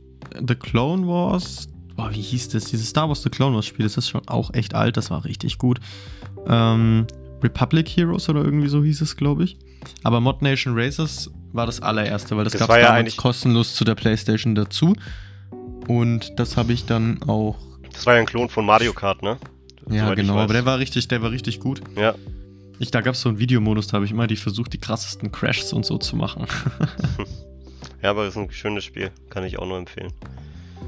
The 0.47 0.55
Clone 0.55 1.07
Wars. 1.07 1.67
Boah, 1.95 2.09
wie 2.11 2.21
hieß 2.21 2.49
das? 2.49 2.65
Dieses 2.65 2.89
Star 2.89 3.07
Wars 3.07 3.21
The 3.23 3.29
Clone 3.29 3.55
Wars 3.55 3.65
Spiel, 3.67 3.83
das 3.85 3.97
ist 3.97 4.09
schon 4.09 4.27
auch 4.27 4.53
echt 4.53 4.73
alt, 4.73 4.97
das 4.97 5.11
war 5.11 5.25
richtig 5.25 5.57
gut. 5.57 5.79
Ähm, 6.47 7.05
Republic 7.43 7.87
Heroes 7.89 8.29
oder 8.29 8.43
irgendwie 8.43 8.67
so 8.69 8.83
hieß 8.83 9.01
es, 9.01 9.15
glaube 9.15 9.43
ich. 9.43 9.57
Aber 10.03 10.19
Mod 10.21 10.41
Nation 10.41 10.73
Racers 10.75 11.29
war 11.51 11.65
das 11.65 11.81
allererste, 11.81 12.35
weil 12.37 12.45
das, 12.45 12.53
Das 12.53 12.61
gab 12.61 12.69
es 12.69 12.75
ja 12.77 12.81
damals 12.83 12.99
eigentlich- 13.01 13.17
kostenlos 13.17 13.75
zu 13.75 13.83
der 13.83 13.95
PlayStation 13.95 14.55
dazu. 14.55 14.95
Und 15.87 16.31
das 16.39 16.55
habe 16.57 16.71
ich 16.73 16.85
dann 16.85 17.21
auch. 17.23 17.57
Das 17.91 18.05
war 18.05 18.13
ja 18.15 18.21
ein 18.21 18.25
Klon 18.25 18.49
von 18.49 18.65
Mario 18.65 18.93
Kart, 18.93 19.21
ne? 19.21 19.37
Ja, 19.89 20.05
Soweit 20.05 20.15
genau, 20.15 20.37
aber 20.37 20.53
der 20.53 20.65
war 20.65 20.79
richtig, 20.79 21.09
der 21.09 21.21
war 21.21 21.31
richtig 21.31 21.59
gut. 21.59 21.81
Ja, 21.97 22.15
Ich, 22.79 22.89
da 22.89 23.01
gab 23.01 23.15
es 23.15 23.21
so 23.21 23.27
einen 23.29 23.37
Videomodus, 23.39 23.87
da 23.87 23.95
habe 23.95 24.05
ich 24.05 24.11
immer 24.11 24.25
die 24.27 24.37
versucht, 24.37 24.71
die 24.73 24.77
krassesten 24.79 25.31
Crashs 25.31 25.73
und 25.73 25.85
so 25.85 25.97
zu 25.97 26.15
machen. 26.15 26.45
ja, 28.03 28.09
aber 28.11 28.23
es 28.23 28.35
ist 28.35 28.37
ein 28.37 28.51
schönes 28.51 28.83
Spiel. 28.83 29.09
Kann 29.29 29.43
ich 29.45 29.57
auch 29.59 29.65
nur 29.65 29.77
empfehlen. 29.77 30.11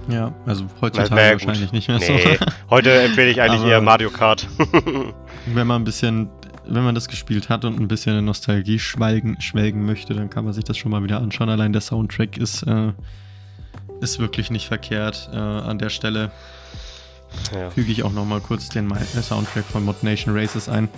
ja, 0.09 0.33
also 0.45 0.65
heutzutage 0.81 1.19
ja, 1.21 1.31
wahrscheinlich 1.31 1.71
nicht 1.71 1.87
mehr 1.87 1.97
Nee, 1.99 2.37
so. 2.39 2.45
heute 2.69 2.91
empfehle 3.01 3.29
ich 3.31 3.41
eigentlich 3.41 3.61
Aber- 3.61 3.69
eher 3.71 3.81
Mario 3.81 4.09
Kart. 4.11 4.47
Wenn 5.47 5.67
man 5.67 5.81
ein 5.81 5.85
bisschen, 5.85 6.29
wenn 6.67 6.83
man 6.83 6.95
das 6.95 7.07
gespielt 7.07 7.49
hat 7.49 7.65
und 7.65 7.79
ein 7.79 7.87
bisschen 7.87 8.17
in 8.17 8.25
Nostalgie 8.25 8.79
schwelgen, 8.79 9.39
schwelgen 9.41 9.85
möchte, 9.85 10.13
dann 10.15 10.29
kann 10.29 10.43
man 10.45 10.53
sich 10.53 10.63
das 10.63 10.77
schon 10.77 10.91
mal 10.91 11.03
wieder 11.03 11.19
anschauen. 11.21 11.49
Allein 11.49 11.71
der 11.71 11.81
Soundtrack 11.81 12.37
ist, 12.37 12.63
äh, 12.63 12.91
ist 14.01 14.19
wirklich 14.19 14.49
nicht 14.49 14.67
verkehrt. 14.67 15.29
Äh, 15.31 15.37
an 15.37 15.77
der 15.77 15.89
Stelle 15.89 16.31
ja. 17.53 17.69
füge 17.69 17.91
ich 17.91 18.01
auch 18.03 18.11
noch 18.11 18.25
mal 18.25 18.41
kurz 18.41 18.69
den 18.69 18.89
äh, 18.91 19.21
Soundtrack 19.21 19.65
von 19.65 19.85
Mod 19.85 20.01
Nation 20.03 20.35
Races 20.35 20.67
ein. 20.67 20.89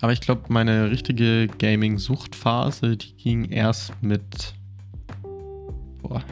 Aber 0.00 0.12
ich 0.12 0.20
glaube, 0.20 0.42
meine 0.48 0.90
richtige 0.90 1.46
Gaming-Suchtphase, 1.58 2.96
die 2.96 3.14
ging 3.14 3.44
erst 3.46 3.92
mit. 4.02 4.54
Boah. 6.02 6.24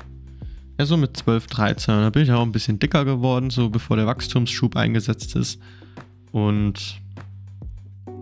Ja, 0.79 0.87
so 0.87 0.97
mit 0.97 1.17
12, 1.17 1.47
13. 1.49 1.95
Da 1.95 2.11
bin 2.11 2.23
ich 2.23 2.33
auch 2.33 2.43
ein 2.43 2.53
bisschen 2.53 2.79
dicker 2.79 3.05
geworden, 3.05 3.51
so 3.51 3.69
bevor 3.69 3.97
der 3.97 4.07
Wachstumsschub 4.07 4.77
eingesetzt 4.77 5.37
ist. 5.37 5.61
Und 6.33 7.01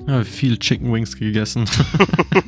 habe 0.09 0.25
viel 0.25 0.59
Chicken 0.59 0.93
Wings 0.93 1.17
gegessen. 1.17 1.67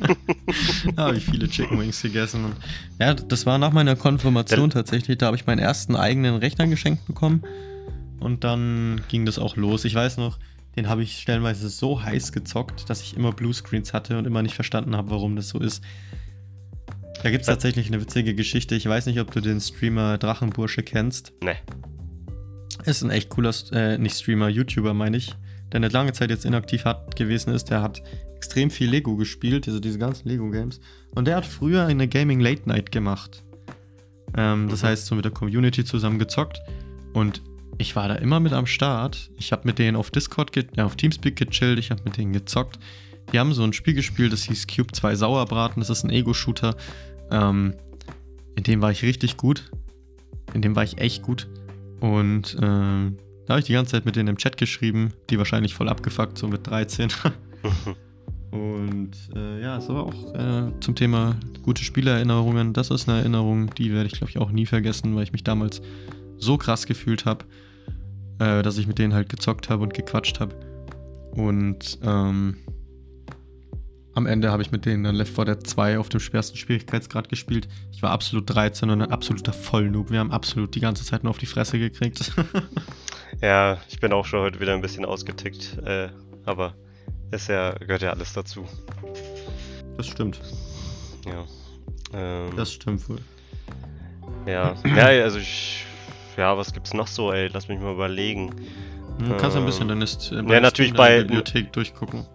habe 0.97 1.17
ich 1.17 1.25
viele 1.25 1.49
Chicken 1.49 1.79
Wings 1.79 2.01
gegessen. 2.01 2.45
Und 2.45 2.55
ja, 2.99 3.13
das 3.13 3.45
war 3.45 3.57
nach 3.57 3.71
meiner 3.71 3.95
Konfirmation 3.95 4.69
tatsächlich. 4.69 5.17
Da 5.17 5.27
habe 5.27 5.37
ich 5.37 5.45
meinen 5.45 5.59
ersten 5.59 5.95
eigenen 5.95 6.35
Rechner 6.35 6.67
geschenkt 6.67 7.05
bekommen. 7.05 7.43
Und 8.19 8.43
dann 8.43 9.01
ging 9.09 9.25
das 9.25 9.39
auch 9.39 9.57
los. 9.57 9.85
Ich 9.85 9.95
weiß 9.95 10.17
noch, 10.17 10.39
den 10.75 10.87
habe 10.87 11.03
ich 11.03 11.19
stellenweise 11.19 11.69
so 11.69 12.01
heiß 12.03 12.31
gezockt, 12.31 12.89
dass 12.89 13.01
ich 13.01 13.15
immer 13.15 13.31
Bluescreens 13.31 13.93
hatte 13.93 14.17
und 14.17 14.25
immer 14.25 14.41
nicht 14.41 14.55
verstanden 14.55 14.95
habe, 14.95 15.09
warum 15.11 15.35
das 15.35 15.49
so 15.49 15.59
ist. 15.59 15.83
Da 17.23 17.31
gibt 17.31 17.41
es 17.41 17.47
tatsächlich 17.47 17.87
eine 17.87 18.01
witzige 18.01 18.33
Geschichte. 18.33 18.75
Ich 18.75 18.85
weiß 18.87 19.05
nicht, 19.07 19.19
ob 19.19 19.31
du 19.31 19.41
den 19.41 19.59
Streamer 19.59 20.17
Drachenbursche 20.17 20.83
kennst. 20.83 21.33
Nee. 21.43 21.57
Ist 22.85 23.01
ein 23.01 23.09
echt 23.09 23.29
cooler, 23.29 23.53
äh, 23.73 23.97
nicht 23.97 24.15
Streamer, 24.15 24.47
YouTuber 24.47 24.93
meine 24.93 25.17
ich 25.17 25.35
der 25.71 25.77
eine 25.77 25.89
lange 25.89 26.13
Zeit 26.13 26.29
jetzt 26.29 26.45
inaktiv 26.45 26.85
hat, 26.85 27.15
gewesen 27.15 27.53
ist, 27.53 27.65
der 27.65 27.81
hat 27.81 28.01
extrem 28.35 28.71
viel 28.71 28.89
Lego 28.89 29.15
gespielt, 29.15 29.67
also 29.67 29.79
diese 29.79 29.99
ganzen 29.99 30.27
Lego-Games. 30.27 30.79
Und 31.13 31.25
der 31.25 31.35
hat 31.35 31.45
früher 31.45 31.85
eine 31.85 32.07
Gaming 32.07 32.39
Late 32.39 32.67
Night 32.67 32.91
gemacht. 32.91 33.43
Ähm, 34.35 34.67
das 34.69 34.81
mhm. 34.81 34.87
heißt, 34.87 35.05
so 35.05 35.15
mit 35.15 35.25
der 35.25 35.31
Community 35.31 35.83
zusammen 35.83 36.19
gezockt. 36.19 36.59
Und 37.13 37.41
ich 37.79 37.95
war 37.95 38.09
da 38.09 38.15
immer 38.15 38.39
mit 38.39 38.53
am 38.53 38.67
Start. 38.67 39.31
Ich 39.37 39.51
habe 39.51 39.63
mit 39.65 39.79
denen 39.79 39.95
auf 39.95 40.11
Discord, 40.11 40.55
äh, 40.55 40.81
auf 40.81 40.95
Teamspeak 40.95 41.37
gechillt, 41.37 41.79
ich 41.79 41.89
habe 41.89 42.01
mit 42.03 42.17
denen 42.17 42.33
gezockt. 42.33 42.77
Die 43.31 43.39
haben 43.39 43.53
so 43.53 43.63
ein 43.63 43.73
Spiel 43.73 43.93
gespielt, 43.93 44.33
das 44.33 44.43
hieß 44.43 44.67
Cube 44.67 44.91
2 44.91 45.15
Sauerbraten. 45.15 45.79
Das 45.79 45.89
ist 45.89 46.03
ein 46.03 46.09
Ego-Shooter. 46.09 46.75
Ähm, 47.31 47.73
in 48.55 48.63
dem 48.63 48.81
war 48.81 48.91
ich 48.91 49.01
richtig 49.03 49.37
gut. 49.37 49.71
In 50.53 50.61
dem 50.61 50.75
war 50.75 50.83
ich 50.83 50.97
echt 50.97 51.23
gut. 51.23 51.47
Und 52.01 52.57
ähm, 52.61 53.17
da 53.45 53.53
habe 53.53 53.59
ich 53.59 53.65
die 53.65 53.73
ganze 53.73 53.91
Zeit 53.93 54.05
mit 54.05 54.15
denen 54.15 54.29
im 54.29 54.37
Chat 54.37 54.57
geschrieben, 54.57 55.13
die 55.29 55.37
wahrscheinlich 55.37 55.73
voll 55.73 55.89
abgefuckt, 55.89 56.37
so 56.37 56.47
mit 56.47 56.67
13. 56.67 57.09
Und 58.51 59.11
äh, 59.35 59.61
ja, 59.61 59.77
es 59.77 59.87
war 59.87 60.03
auch 60.03 60.33
äh, 60.33 60.71
zum 60.81 60.95
Thema 60.95 61.37
gute 61.61 61.83
Spielerinnerungen. 61.83 62.73
Das 62.73 62.89
ist 62.89 63.07
eine 63.07 63.19
Erinnerung, 63.19 63.73
die 63.75 63.93
werde 63.93 64.07
ich, 64.07 64.13
glaube 64.13 64.31
ich, 64.31 64.37
auch 64.37 64.51
nie 64.51 64.65
vergessen, 64.65 65.15
weil 65.15 65.23
ich 65.23 65.31
mich 65.31 65.43
damals 65.43 65.81
so 66.37 66.57
krass 66.57 66.87
gefühlt 66.87 67.25
habe, 67.25 67.45
äh, 68.39 68.61
dass 68.61 68.77
ich 68.77 68.87
mit 68.87 68.99
denen 68.99 69.13
halt 69.13 69.29
gezockt 69.29 69.69
habe 69.69 69.83
und 69.83 69.93
gequatscht 69.93 70.39
habe. 70.39 70.55
Und 71.31 71.99
ähm, 72.03 72.57
am 74.15 74.25
Ende 74.25 74.51
habe 74.51 74.61
ich 74.61 74.71
mit 74.71 74.85
denen 74.85 75.03
dann 75.03 75.15
Left 75.15 75.33
4 75.33 75.45
Dead 75.45 75.67
2 75.67 75.99
auf 75.99 76.09
dem 76.09 76.19
schwersten 76.19 76.57
Schwierigkeitsgrad 76.57 77.29
gespielt. 77.29 77.67
Ich 77.91 78.01
war 78.01 78.11
absolut 78.11 78.49
13 78.49 78.89
und 78.89 79.01
ein 79.01 79.11
absoluter 79.11 79.53
Vollnoob. 79.53 80.11
Wir 80.11 80.19
haben 80.19 80.31
absolut 80.31 80.75
die 80.75 80.79
ganze 80.79 81.05
Zeit 81.05 81.23
nur 81.23 81.31
auf 81.31 81.37
die 81.37 81.45
Fresse 81.45 81.79
gekriegt. 81.79 82.31
Ja, 83.41 83.77
ich 83.87 83.99
bin 83.99 84.11
auch 84.11 84.25
schon 84.25 84.41
heute 84.41 84.59
wieder 84.59 84.73
ein 84.73 84.81
bisschen 84.81 85.05
ausgetickt, 85.05 85.77
äh, 85.85 86.09
aber 86.45 86.73
ist 87.31 87.47
ja, 87.47 87.71
gehört 87.71 88.01
ja 88.01 88.09
alles 88.11 88.33
dazu. 88.33 88.65
Das 89.95 90.07
stimmt. 90.07 90.41
Ja. 91.25 91.45
Ähm, 92.13 92.55
das 92.57 92.73
stimmt 92.73 93.07
wohl. 93.07 93.19
Ja, 94.45 94.75
ja, 94.83 95.05
also 95.23 95.39
ich, 95.39 95.85
ja, 96.39 96.57
was 96.57 96.73
gibt's 96.73 96.93
noch 96.93 97.07
so, 97.07 97.31
ey? 97.31 97.49
Lass 97.51 97.67
mich 97.67 97.79
mal 97.79 97.93
überlegen. 97.93 98.55
Du 99.19 99.35
kannst 99.35 99.57
ähm, 99.57 99.63
ein 99.63 99.65
bisschen 99.65 99.87
deine, 99.89 100.05
äh, 100.05 100.53
ja, 100.53 100.61
natürlich 100.61 100.93
bei 100.93 101.19
Bibliothek 101.19 101.73
durchgucken. 101.73 102.25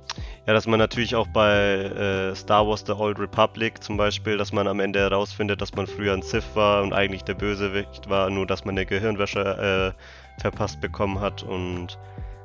Ja, 0.46 0.52
dass 0.52 0.66
man 0.66 0.78
natürlich 0.78 1.16
auch 1.16 1.26
bei 1.28 1.50
äh, 1.50 2.34
Star 2.34 2.68
Wars 2.68 2.84
The 2.86 2.92
Old 2.92 3.18
Republic 3.18 3.82
zum 3.82 3.96
Beispiel, 3.96 4.36
dass 4.36 4.52
man 4.52 4.68
am 4.68 4.78
Ende 4.78 5.00
herausfindet, 5.00 5.62
dass 5.62 5.74
man 5.74 5.86
früher 5.86 6.12
ein 6.12 6.20
Sith 6.20 6.44
war 6.52 6.82
und 6.82 6.92
eigentlich 6.92 7.24
der 7.24 7.32
Bösewicht 7.32 8.10
war, 8.10 8.28
nur 8.28 8.46
dass 8.46 8.66
man 8.66 8.74
eine 8.74 8.84
Gehirnwäsche 8.84 9.94
äh, 9.96 10.40
verpasst 10.42 10.82
bekommen 10.82 11.20
hat 11.20 11.42
und 11.42 11.98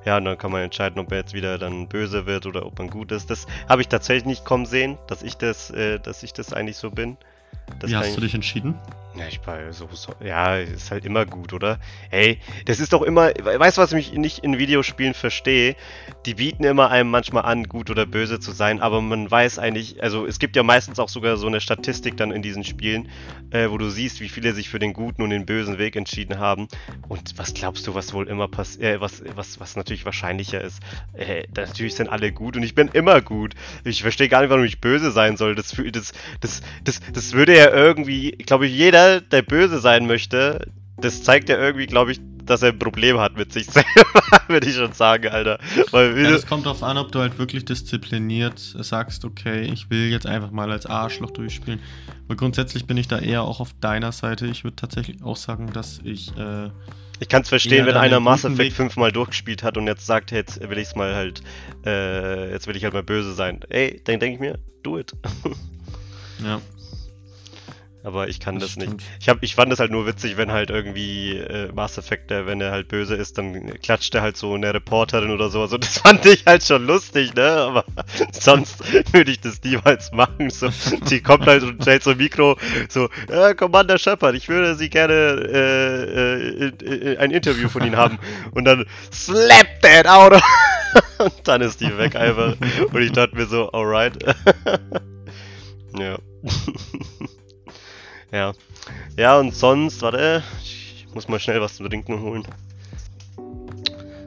ja, 0.06 0.18
dann 0.18 0.38
kann 0.38 0.52
man 0.52 0.62
entscheiden, 0.62 0.98
ob 1.00 1.12
er 1.12 1.18
jetzt 1.18 1.34
wieder 1.34 1.58
dann 1.58 1.90
böse 1.90 2.26
wird 2.26 2.46
oder 2.46 2.66
ob 2.66 2.80
man 2.80 2.90
gut 2.90 3.12
ist. 3.12 3.30
Das 3.30 3.46
habe 3.68 3.82
ich 3.82 3.90
tatsächlich 3.90 4.26
nicht 4.26 4.46
kommen 4.46 4.66
sehen, 4.66 4.98
dass 5.08 5.22
ich 5.22 5.36
das, 5.36 5.70
äh, 5.72 6.00
dass 6.00 6.24
ich 6.24 6.32
das 6.32 6.54
eigentlich 6.54 6.78
so 6.78 6.90
bin. 6.90 7.18
Das 7.80 7.90
Wie 7.90 7.98
hast 7.98 8.16
du 8.16 8.22
dich 8.22 8.34
entschieden? 8.34 8.76
Ja, 9.20 9.28
ich 9.28 9.42
bei 9.42 9.70
so, 9.74 9.90
so, 9.92 10.14
ja, 10.24 10.56
ist 10.56 10.92
halt 10.92 11.04
immer 11.04 11.26
gut, 11.26 11.52
oder? 11.52 11.78
Hey, 12.10 12.40
das 12.64 12.80
ist 12.80 12.94
doch 12.94 13.02
immer, 13.02 13.32
weißt 13.32 13.78
du, 13.78 13.82
was 13.82 13.92
ich 13.92 14.14
nicht 14.14 14.46
in 14.46 14.58
Videospielen 14.58 15.14
verstehe? 15.14 15.76
Die 16.26 16.36
bieten 16.36 16.64
immer 16.64 16.90
einem 16.90 17.12
manchmal 17.12 17.44
an, 17.44 17.66
gut 17.66 17.90
oder 17.90 18.06
böse 18.06 18.40
zu 18.40 18.54
sein, 18.54 18.80
aber 18.80 19.02
man 19.02 19.30
weiß 19.30 19.60
eigentlich, 19.60 20.02
also 20.02 20.26
es 20.26 20.40
gibt 20.40 20.56
ja 20.56 20.64
meistens 20.64 21.00
auch 21.00 21.10
sogar 21.10 21.36
so 21.36 21.48
eine 21.48 21.60
Statistik 21.60 22.16
dann 22.16 22.32
in 22.32 22.42
diesen 22.42 22.64
Spielen, 22.64 23.10
äh, 23.52 23.70
wo 23.70 23.78
du 23.78 23.90
siehst, 23.90 24.22
wie 24.22 24.30
viele 24.30 24.54
sich 24.54 24.70
für 24.70 24.80
den 24.80 24.94
guten 24.94 25.22
und 25.22 25.32
den 25.32 25.46
bösen 25.46 25.80
Weg 25.80 25.98
entschieden 25.98 26.40
haben. 26.40 26.70
Und 27.10 27.38
was 27.38 27.54
glaubst 27.54 27.88
du, 27.88 27.96
was 27.96 28.14
wohl 28.14 28.26
immer 28.30 28.48
passiert, 28.48 28.84
äh, 28.84 29.02
was, 29.02 29.22
was, 29.36 29.60
was 29.60 29.76
natürlich 29.76 30.06
wahrscheinlicher 30.06 30.62
ist? 30.62 30.82
Äh, 31.14 31.44
natürlich 31.58 31.96
sind 31.96 32.08
alle 32.08 32.32
gut 32.32 32.56
und 32.56 32.64
ich 32.64 32.74
bin 32.74 32.88
immer 32.88 33.20
gut. 33.20 33.54
Ich 33.84 34.02
verstehe 34.02 34.30
gar 34.30 34.40
nicht, 34.40 34.50
warum 34.50 34.64
ich 34.64 34.80
böse 34.80 35.12
sein 35.12 35.36
soll. 35.36 35.56
Das, 35.56 35.76
das, 35.92 36.14
das, 36.40 36.62
das, 36.86 37.02
das 37.12 37.34
würde 37.34 37.58
ja 37.58 37.70
irgendwie, 37.70 38.32
glaube 38.32 38.66
ich, 38.66 38.74
jeder 38.74 39.09
der 39.18 39.42
böse 39.42 39.80
sein 39.80 40.08
möchte, 40.08 40.72
das 40.98 41.24
zeigt 41.24 41.50
ja 41.50 41.58
irgendwie, 41.58 41.88
glaube 41.88 42.12
ich, 42.12 42.20
dass 42.50 42.64
er 42.64 42.70
ein 42.70 42.80
Problem 42.80 43.20
hat 43.20 43.38
mit 43.38 43.54
sich 43.54 43.66
selber, 43.72 43.88
würde 44.48 44.68
ich 44.68 44.76
schon 44.76 44.94
sagen, 44.94 45.28
Alter. 45.28 45.60
Weil 45.92 46.18
ja, 46.18 46.32
es 46.32 46.48
kommt 46.48 46.66
darauf 46.66 46.84
an, 46.84 46.98
ob 46.98 47.12
du 47.12 47.20
halt 47.20 47.38
wirklich 47.38 47.66
diszipliniert 47.66 48.60
sagst, 48.60 49.24
okay, 49.24 49.62
ich 49.62 49.90
will 49.90 50.10
jetzt 50.10 50.26
einfach 50.26 50.52
mal 50.52 50.72
als 50.72 50.86
Arschloch 50.86 51.32
durchspielen. 51.32 51.80
Aber 52.26 52.36
grundsätzlich 52.36 52.86
bin 52.86 52.98
ich 52.98 53.08
da 53.08 53.20
eher 53.20 53.44
auch 53.44 53.60
auf 53.60 53.74
deiner 53.80 54.12
Seite. 54.12 54.48
Ich 54.48 54.64
würde 54.64 54.76
tatsächlich 54.76 55.24
auch 55.24 55.38
sagen, 55.38 55.72
dass 55.74 56.00
ich. 56.04 56.36
Äh, 56.38 56.70
ich 57.22 57.28
kann 57.28 57.42
es 57.42 57.50
verstehen, 57.50 57.86
wenn 57.86 57.98
einer 57.98 58.22
Mass 58.22 58.46
Effect 58.46 58.74
fünfmal 58.74 59.12
durchgespielt 59.12 59.62
hat 59.62 59.78
und 59.78 59.88
jetzt 59.88 60.06
sagt, 60.06 60.32
hey, 60.32 60.40
jetzt 60.40 60.62
will 60.62 60.78
ich 60.78 60.88
es 60.88 60.96
mal 60.96 61.16
halt, 61.16 61.42
äh, 61.86 62.50
jetzt 62.52 62.66
will 62.66 62.78
ich 62.78 62.84
halt 62.86 62.94
mal 62.94 63.04
böse 63.04 63.34
sein. 63.34 63.60
Ey, 63.70 64.02
dann 64.06 64.22
denke 64.22 64.36
ich 64.36 64.40
mir, 64.40 64.58
do 64.84 64.98
it. 64.98 65.14
ja. 66.44 66.62
Aber 68.04 68.30
ich 68.30 68.40
kann 68.40 68.60
das, 68.60 68.76
das 68.76 68.78
nicht. 68.78 69.04
Ich, 69.20 69.28
hab, 69.28 69.44
ich 69.44 69.56
fand 69.56 69.74
es 69.74 69.80
halt 69.80 69.92
nur 69.92 70.08
witzig, 70.08 70.38
wenn 70.38 70.52
halt 70.52 70.70
irgendwie 70.70 71.38
äh, 71.38 71.70
Mass 71.74 71.98
Effect, 71.98 72.30
der, 72.30 72.46
wenn 72.46 72.62
er 72.62 72.72
halt 72.72 72.88
böse 72.88 73.16
ist, 73.16 73.38
dann 73.38 73.78
klatscht 73.82 74.16
er 74.16 74.22
halt 74.22 74.38
so 74.38 74.54
eine 74.54 74.74
Reporterin 74.74 75.32
oder 75.32 75.50
so. 75.50 75.62
Also 75.62 75.78
das 75.78 75.98
fand 76.00 76.26
ich 76.26 76.46
halt 76.46 76.64
schon 76.64 76.86
lustig, 76.86 77.34
ne? 77.34 77.44
Aber 77.44 77.84
sonst 78.32 78.82
würde 79.14 79.32
ich 79.32 79.42
das 79.42 79.62
niemals 79.64 80.12
machen. 80.14 80.50
So, 80.50 80.70
sie 81.04 81.22
kommt 81.22 81.46
halt 81.46 81.64
und 81.64 81.82
stellt 81.82 82.04
so 82.04 82.12
ein 82.12 82.18
Mikro, 82.18 82.58
so, 82.88 83.10
äh, 83.28 83.54
Commander 83.54 83.98
Shepard, 83.98 84.36
ich 84.36 84.48
würde 84.48 84.76
Sie 84.76 84.90
gerne 84.90 85.14
äh, 85.14 86.68
äh, 86.68 87.18
ein 87.18 87.32
Interview 87.32 87.68
von 87.68 87.84
Ihnen 87.84 87.98
haben. 87.98 88.18
Und 88.52 88.66
dann 88.66 88.86
slap 89.12 89.82
that 89.82 90.08
out. 90.08 90.42
und 91.20 91.34
dann 91.44 91.62
ist 91.62 91.82
die 91.82 91.98
weg 91.98 92.16
einfach. 92.16 92.56
Und 92.92 93.02
ich 93.02 93.12
dachte 93.12 93.36
mir 93.36 93.46
so, 93.46 93.72
alright. 93.72 94.14
ja. 95.98 96.18
Ja. 98.32 98.54
Ja, 99.18 99.40
und 99.40 99.56
sonst, 99.56 100.02
warte, 100.02 100.44
ich 100.64 101.08
muss 101.14 101.28
mal 101.28 101.40
schnell 101.40 101.62
was 101.62 101.76
zu 101.76 101.88
trinken 101.88 102.22
holen. 102.22 102.44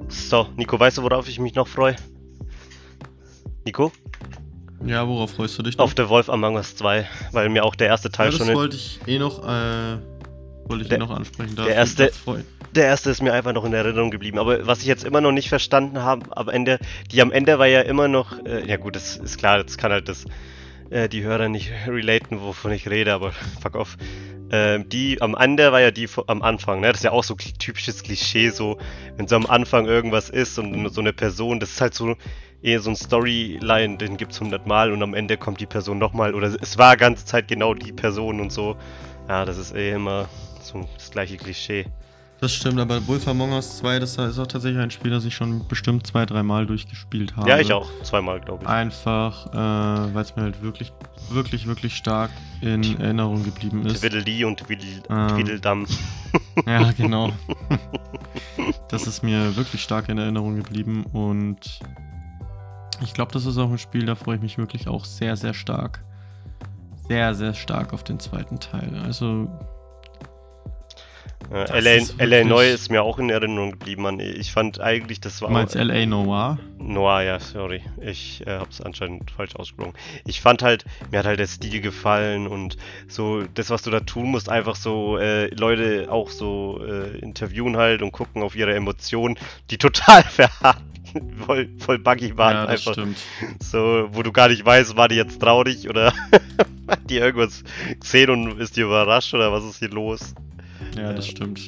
So, 0.09 0.49
Nico, 0.57 0.79
weißt 0.79 0.99
du, 0.99 1.03
worauf 1.03 1.29
ich 1.29 1.39
mich 1.39 1.55
noch 1.55 1.69
freue? 1.69 1.97
Nico? 3.65 3.93
Ja, 4.85 5.07
worauf 5.07 5.33
freust 5.33 5.59
du 5.59 5.63
dich 5.63 5.77
noch? 5.77 5.85
Auf 5.85 5.95
der 5.95 6.09
Wolf 6.09 6.29
Among 6.29 6.57
Us 6.57 6.77
2, 6.77 7.07
weil 7.31 7.49
mir 7.49 7.65
auch 7.65 7.75
der 7.75 7.87
erste 7.89 8.11
Teil 8.11 8.27
ja, 8.27 8.31
das 8.31 8.39
schon... 8.39 8.49
das 8.49 8.57
wollte 8.57 8.77
ich 8.77 9.01
eh 9.07 9.19
noch, 9.19 9.39
äh, 9.45 9.99
wollte 10.67 10.83
ich 10.83 10.89
der, 10.89 10.99
eh 10.99 11.01
noch 11.01 11.11
ansprechen. 11.11 11.55
Der 11.55 11.69
erste, 11.69 12.11
der 12.75 12.87
erste 12.87 13.11
ist 13.11 13.23
mir 13.23 13.33
einfach 13.33 13.53
noch 13.53 13.65
in 13.65 13.73
Erinnerung 13.73 14.11
geblieben. 14.11 14.39
Aber 14.39 14.67
was 14.67 14.81
ich 14.81 14.87
jetzt 14.87 15.05
immer 15.05 15.21
noch 15.21 15.33
nicht 15.33 15.49
verstanden 15.49 16.03
habe, 16.03 16.37
am 16.37 16.49
Ende, 16.49 16.79
die 17.13 17.23
am 17.23 17.31
Ende 17.31 17.59
war 17.59 17.67
ja 17.67 17.83
immer 17.83 18.09
noch, 18.09 18.45
äh, 18.45 18.67
ja 18.67 18.77
gut, 18.77 18.97
das 18.97 19.17
ist 19.17 19.39
klar, 19.39 19.63
das 19.63 19.79
kann 19.79 19.93
halt 19.93 20.09
das 20.09 20.25
äh, 20.93 21.09
die 21.09 21.23
Hörer 21.23 21.49
nicht 21.49 21.73
relaten, 21.87 22.41
wovon 22.41 22.73
ich 22.73 22.89
rede, 22.89 23.13
aber 23.13 23.33
fuck 23.61 23.75
off. 23.75 23.97
Äh, 24.51 24.85
die 24.85 25.21
am 25.23 25.35
Ende 25.35 25.73
war 25.73 25.81
ja 25.81 25.91
die 25.91 26.09
am 26.27 26.43
Anfang, 26.43 26.81
ne? 26.81 26.89
Das 26.89 26.99
ist 26.99 27.05
ja 27.05 27.13
auch 27.13 27.25
so 27.25 27.35
typisches 27.35 28.03
Klischee, 28.03 28.51
so, 28.51 28.79
wenn 29.17 29.27
so 29.27 29.37
am 29.37 29.47
Anfang 29.47 29.87
irgendwas 29.87 30.29
ist 30.29 30.59
und 30.59 30.89
so 30.91 31.01
eine 31.01 31.13
Person, 31.13 31.59
das 31.59 31.71
ist 31.71 31.81
halt 31.81 31.95
so 31.95 32.17
eher 32.63 32.81
so 32.81 32.91
ein 32.91 32.97
Storyline, 32.97 33.97
den 33.97 34.17
gibt's 34.17 34.41
hundertmal 34.41 34.93
und 34.93 35.03
am 35.03 35.15
Ende 35.15 35.37
kommt 35.37 35.61
die 35.61 35.67
Person 35.67 35.99
nochmal 35.99 36.35
oder 36.35 36.55
es 36.61 36.79
war 36.79 36.97
ganze 36.97 37.25
Zeit 37.25 37.49
genau 37.49 37.75
die 37.75 37.93
Person 37.93 38.41
und 38.41 38.53
so. 38.53 38.77
Ja, 39.29 39.45
das 39.45 39.57
ist 39.57 39.75
eh 39.75 39.93
immer 39.93 40.29
so 40.61 40.87
das 40.97 41.11
gleiche 41.11 41.37
Klischee. 41.39 41.87
Das 42.43 42.53
stimmt, 42.53 42.81
aber 42.81 43.07
Wolf 43.07 43.29
Among 43.29 43.53
Us 43.53 43.77
2, 43.77 44.01
das 44.01 44.17
ist 44.17 44.37
auch 44.37 44.49
tatsächlich 44.49 44.83
ein 44.83 44.91
Spiel, 44.91 45.13
das 45.13 45.25
ich 45.25 45.33
schon 45.33 45.65
bestimmt 45.69 46.09
zwei, 46.09 46.27
dreimal 46.27 46.67
durchgespielt 46.67 47.37
habe. 47.37 47.49
Ja, 47.49 47.61
ich 47.61 47.73
auch. 47.73 47.89
Zweimal, 48.03 48.41
glaube 48.41 48.65
ich. 48.65 48.69
Einfach, 48.69 49.47
äh, 49.53 50.13
weil 50.13 50.23
es 50.23 50.35
mir 50.35 50.43
halt 50.43 50.61
wirklich, 50.61 50.93
wirklich, 51.31 51.69
wirklich 51.69 51.95
stark 51.95 52.33
in 52.61 52.99
Erinnerung 53.01 53.45
geblieben 53.45 53.87
ist. 53.87 54.01
Twiddledee 54.01 54.43
und 54.43 54.59
Tweedledum. 54.59 55.07
Ähm, 55.09 55.87
ja, 56.67 56.91
genau. 56.91 57.31
das 58.89 59.07
ist 59.07 59.23
mir 59.23 59.55
wirklich 59.55 59.81
stark 59.81 60.09
in 60.09 60.19
Erinnerung 60.19 60.57
geblieben 60.57 61.05
und 61.13 61.79
Ich 63.05 63.15
glaube, 63.15 63.31
das 63.31 63.47
ist 63.47 63.57
auch 63.57 63.71
ein 63.71 63.79
Spiel, 63.79 64.05
da 64.05 64.17
freue 64.17 64.35
ich 64.35 64.43
mich 64.43 64.59
wirklich 64.59 64.89
auch 64.89 65.05
sehr, 65.05 65.37
sehr 65.37 65.55
stark. 65.55 66.03
Sehr, 67.07 67.37
sehr 67.37 67.55
stark 67.55 67.93
auf 67.93 68.03
den 68.03 68.19
zweiten 68.19 68.59
Teil. 68.59 69.01
Also 69.05 69.49
äh, 71.53 71.81
LA, 71.81 72.25
LA 72.25 72.45
Neu 72.45 72.71
ist 72.71 72.91
mir 72.91 73.03
auch 73.03 73.19
in 73.19 73.29
Erinnerung 73.29 73.73
geblieben, 73.73 74.03
Mann. 74.03 74.21
Ich 74.21 74.53
fand 74.53 74.81
eigentlich, 74.81 75.21
das 75.21 75.43
war. 75.43 75.49
Du 75.49 75.55
meinst 75.55 75.75
LA 75.75 76.07
Noir? 76.07 76.59
Noir, 76.79 77.23
ja, 77.23 77.41
sorry. 77.41 77.83
Ich 78.01 78.47
äh, 78.47 78.59
hab's 78.59 78.81
anscheinend 78.81 79.31
falsch 79.31 79.55
ausgesprochen. 79.57 79.95
Ich 80.27 80.41
fand 80.41 80.63
halt, 80.63 80.85
mir 81.11 81.19
hat 81.19 81.27
halt 81.27 81.41
der 81.41 81.47
Stil 81.47 81.81
gefallen 81.81 82.47
und 82.47 82.77
so, 83.07 83.43
das, 83.55 83.71
was 83.71 83.83
du 83.83 83.91
da 83.91 84.01
tun 84.01 84.31
musst, 84.31 84.49
einfach 84.49 84.77
so 84.77 85.19
äh, 85.19 85.49
Leute 85.55 86.07
auch 86.11 86.31
so 86.31 86.81
äh, 86.85 87.19
interviewen 87.19 87.77
halt 87.77 88.03
und 88.03 88.13
gucken 88.13 88.43
auf 88.43 88.57
ihre 88.57 88.75
Emotionen, 88.75 89.39
die 89.71 89.79
total 89.83 90.23
verharrt 90.23 90.83
voll, 91.47 91.69
voll 91.79 91.99
buggy 91.99 92.37
waren. 92.37 92.55
Ja, 92.55 92.67
das 92.67 92.81
einfach. 92.81 92.93
stimmt. 92.93 93.19
So, 93.61 94.09
wo 94.13 94.23
du 94.23 94.33
gar 94.33 94.49
nicht 94.49 94.65
weißt, 94.65 94.97
war 94.97 95.09
die 95.09 95.17
jetzt 95.17 95.41
traurig 95.41 95.89
oder 95.89 96.13
hat 96.89 97.11
die 97.11 97.19
irgendwas 97.19 97.63
gesehen 98.01 98.31
und 98.31 98.61
ist 98.61 98.77
die 98.77 98.83
überrascht 98.83 99.35
oder 99.35 99.53
was 99.53 99.65
ist 99.65 99.79
hier 99.79 99.91
los? 99.91 100.35
Ja, 100.97 101.13
das 101.15 101.27
stimmt. 101.27 101.59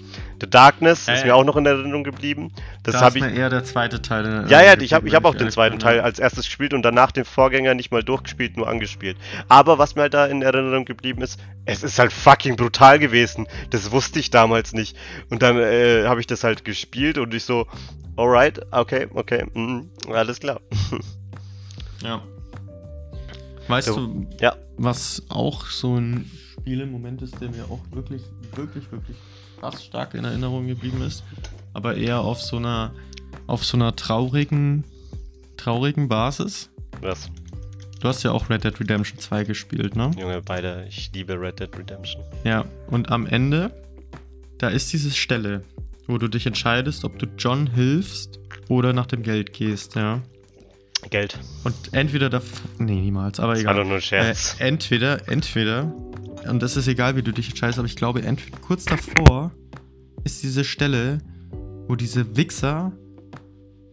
The 0.40 0.50
Darkness 0.50 1.08
ist 1.08 1.22
Äh, 1.22 1.26
mir 1.26 1.34
auch 1.34 1.44
noch 1.44 1.56
in 1.56 1.64
Erinnerung 1.64 2.04
geblieben. 2.04 2.52
Das 2.82 2.94
da 2.94 3.00
habe 3.02 3.18
ist 3.18 3.24
ich. 3.24 3.30
mir 3.32 3.38
eher 3.38 3.48
der 3.48 3.64
zweite 3.64 4.02
Teil. 4.02 4.24
in 4.26 4.48
Ja, 4.48 4.62
ja, 4.62 4.78
ich 4.78 4.92
habe 4.92 5.08
ich 5.08 5.14
hab 5.14 5.24
auch 5.24 5.34
den 5.34 5.50
zweiten 5.50 5.78
Teil 5.78 6.00
als 6.00 6.18
erstes 6.18 6.44
gespielt 6.44 6.74
und 6.74 6.82
danach 6.82 7.10
den 7.10 7.24
Vorgänger 7.24 7.74
nicht 7.74 7.90
mal 7.90 8.02
durchgespielt, 8.02 8.56
nur 8.56 8.68
angespielt. 8.68 9.16
Aber 9.48 9.78
was 9.78 9.94
mir 9.94 10.02
halt 10.02 10.14
da 10.14 10.26
in 10.26 10.42
Erinnerung 10.42 10.84
geblieben 10.84 11.22
ist, 11.22 11.40
es 11.64 11.82
ist 11.82 11.98
halt 11.98 12.12
fucking 12.12 12.56
brutal 12.56 12.98
gewesen. 12.98 13.46
Das 13.70 13.90
wusste 13.92 14.18
ich 14.18 14.30
damals 14.30 14.72
nicht. 14.74 14.96
Und 15.30 15.40
dann 15.42 15.56
äh, 15.58 16.04
habe 16.06 16.20
ich 16.20 16.26
das 16.26 16.44
halt 16.44 16.64
gespielt 16.66 17.16
und 17.16 17.32
ich 17.32 17.44
so, 17.44 17.66
alright, 18.16 18.60
okay, 18.72 19.06
okay, 19.14 19.46
mm, 19.54 19.90
alles 20.12 20.38
klar. 20.40 20.60
Ja. 22.02 22.22
Weißt 23.68 23.88
So, 23.88 23.96
du, 23.96 24.26
ja. 24.40 24.54
was 24.76 25.22
auch 25.30 25.64
so 25.66 25.96
ein 25.96 26.30
Spiel 26.64 26.80
im 26.80 26.92
Moment 26.92 27.20
ist, 27.20 27.38
der 27.42 27.50
mir 27.50 27.64
auch 27.64 27.80
wirklich, 27.90 28.22
wirklich, 28.54 28.90
wirklich 28.90 29.18
krass 29.60 29.84
stark 29.84 30.14
in 30.14 30.24
Erinnerung 30.24 30.66
geblieben 30.66 31.02
ist, 31.02 31.22
aber 31.74 31.94
eher 31.94 32.20
auf 32.20 32.40
so 32.40 32.56
einer, 32.56 32.94
auf 33.46 33.62
so 33.66 33.76
einer 33.76 33.94
traurigen, 33.94 34.82
traurigen 35.58 36.08
Basis. 36.08 36.70
Was? 37.02 37.28
Du 38.00 38.08
hast 38.08 38.22
ja 38.22 38.32
auch 38.32 38.48
Red 38.48 38.64
Dead 38.64 38.80
Redemption 38.80 39.18
2 39.18 39.44
gespielt, 39.44 39.94
ne? 39.94 40.10
Junge, 40.18 40.40
beide, 40.40 40.86
ich 40.88 41.10
liebe 41.12 41.38
Red 41.38 41.60
Dead 41.60 41.68
Redemption. 41.76 42.22
Ja, 42.44 42.64
und 42.86 43.10
am 43.12 43.26
Ende, 43.26 43.70
da 44.56 44.68
ist 44.68 44.90
diese 44.90 45.10
Stelle, 45.10 45.64
wo 46.06 46.16
du 46.16 46.28
dich 46.28 46.46
entscheidest, 46.46 47.04
ob 47.04 47.18
du 47.18 47.26
John 47.36 47.66
hilfst 47.66 48.40
oder 48.70 48.94
nach 48.94 49.04
dem 49.06 49.22
Geld 49.22 49.52
gehst, 49.52 49.96
ja. 49.96 50.22
Geld. 51.10 51.38
Und 51.64 51.74
entweder 51.92 52.30
da. 52.30 52.40
Nee, 52.78 53.02
niemals, 53.02 53.38
aber 53.38 53.52
Das 53.52 53.64
war 53.66 53.72
egal. 53.72 53.82
doch 53.82 53.88
nur 53.88 53.98
ein 53.98 54.00
Scherz. 54.02 54.56
Äh, 54.58 54.68
entweder, 54.68 55.28
entweder, 55.28 55.92
und 56.48 56.62
das 56.62 56.76
ist 56.76 56.88
egal, 56.88 57.16
wie 57.16 57.22
du 57.22 57.32
dich 57.32 57.48
entscheidest, 57.48 57.78
aber 57.78 57.86
ich 57.86 57.96
glaube, 57.96 58.22
entweder 58.22 58.58
kurz 58.58 58.84
davor 58.84 59.52
ist 60.24 60.42
diese 60.42 60.64
Stelle, 60.64 61.18
wo 61.88 61.96
diese 61.96 62.36
Wichser 62.36 62.92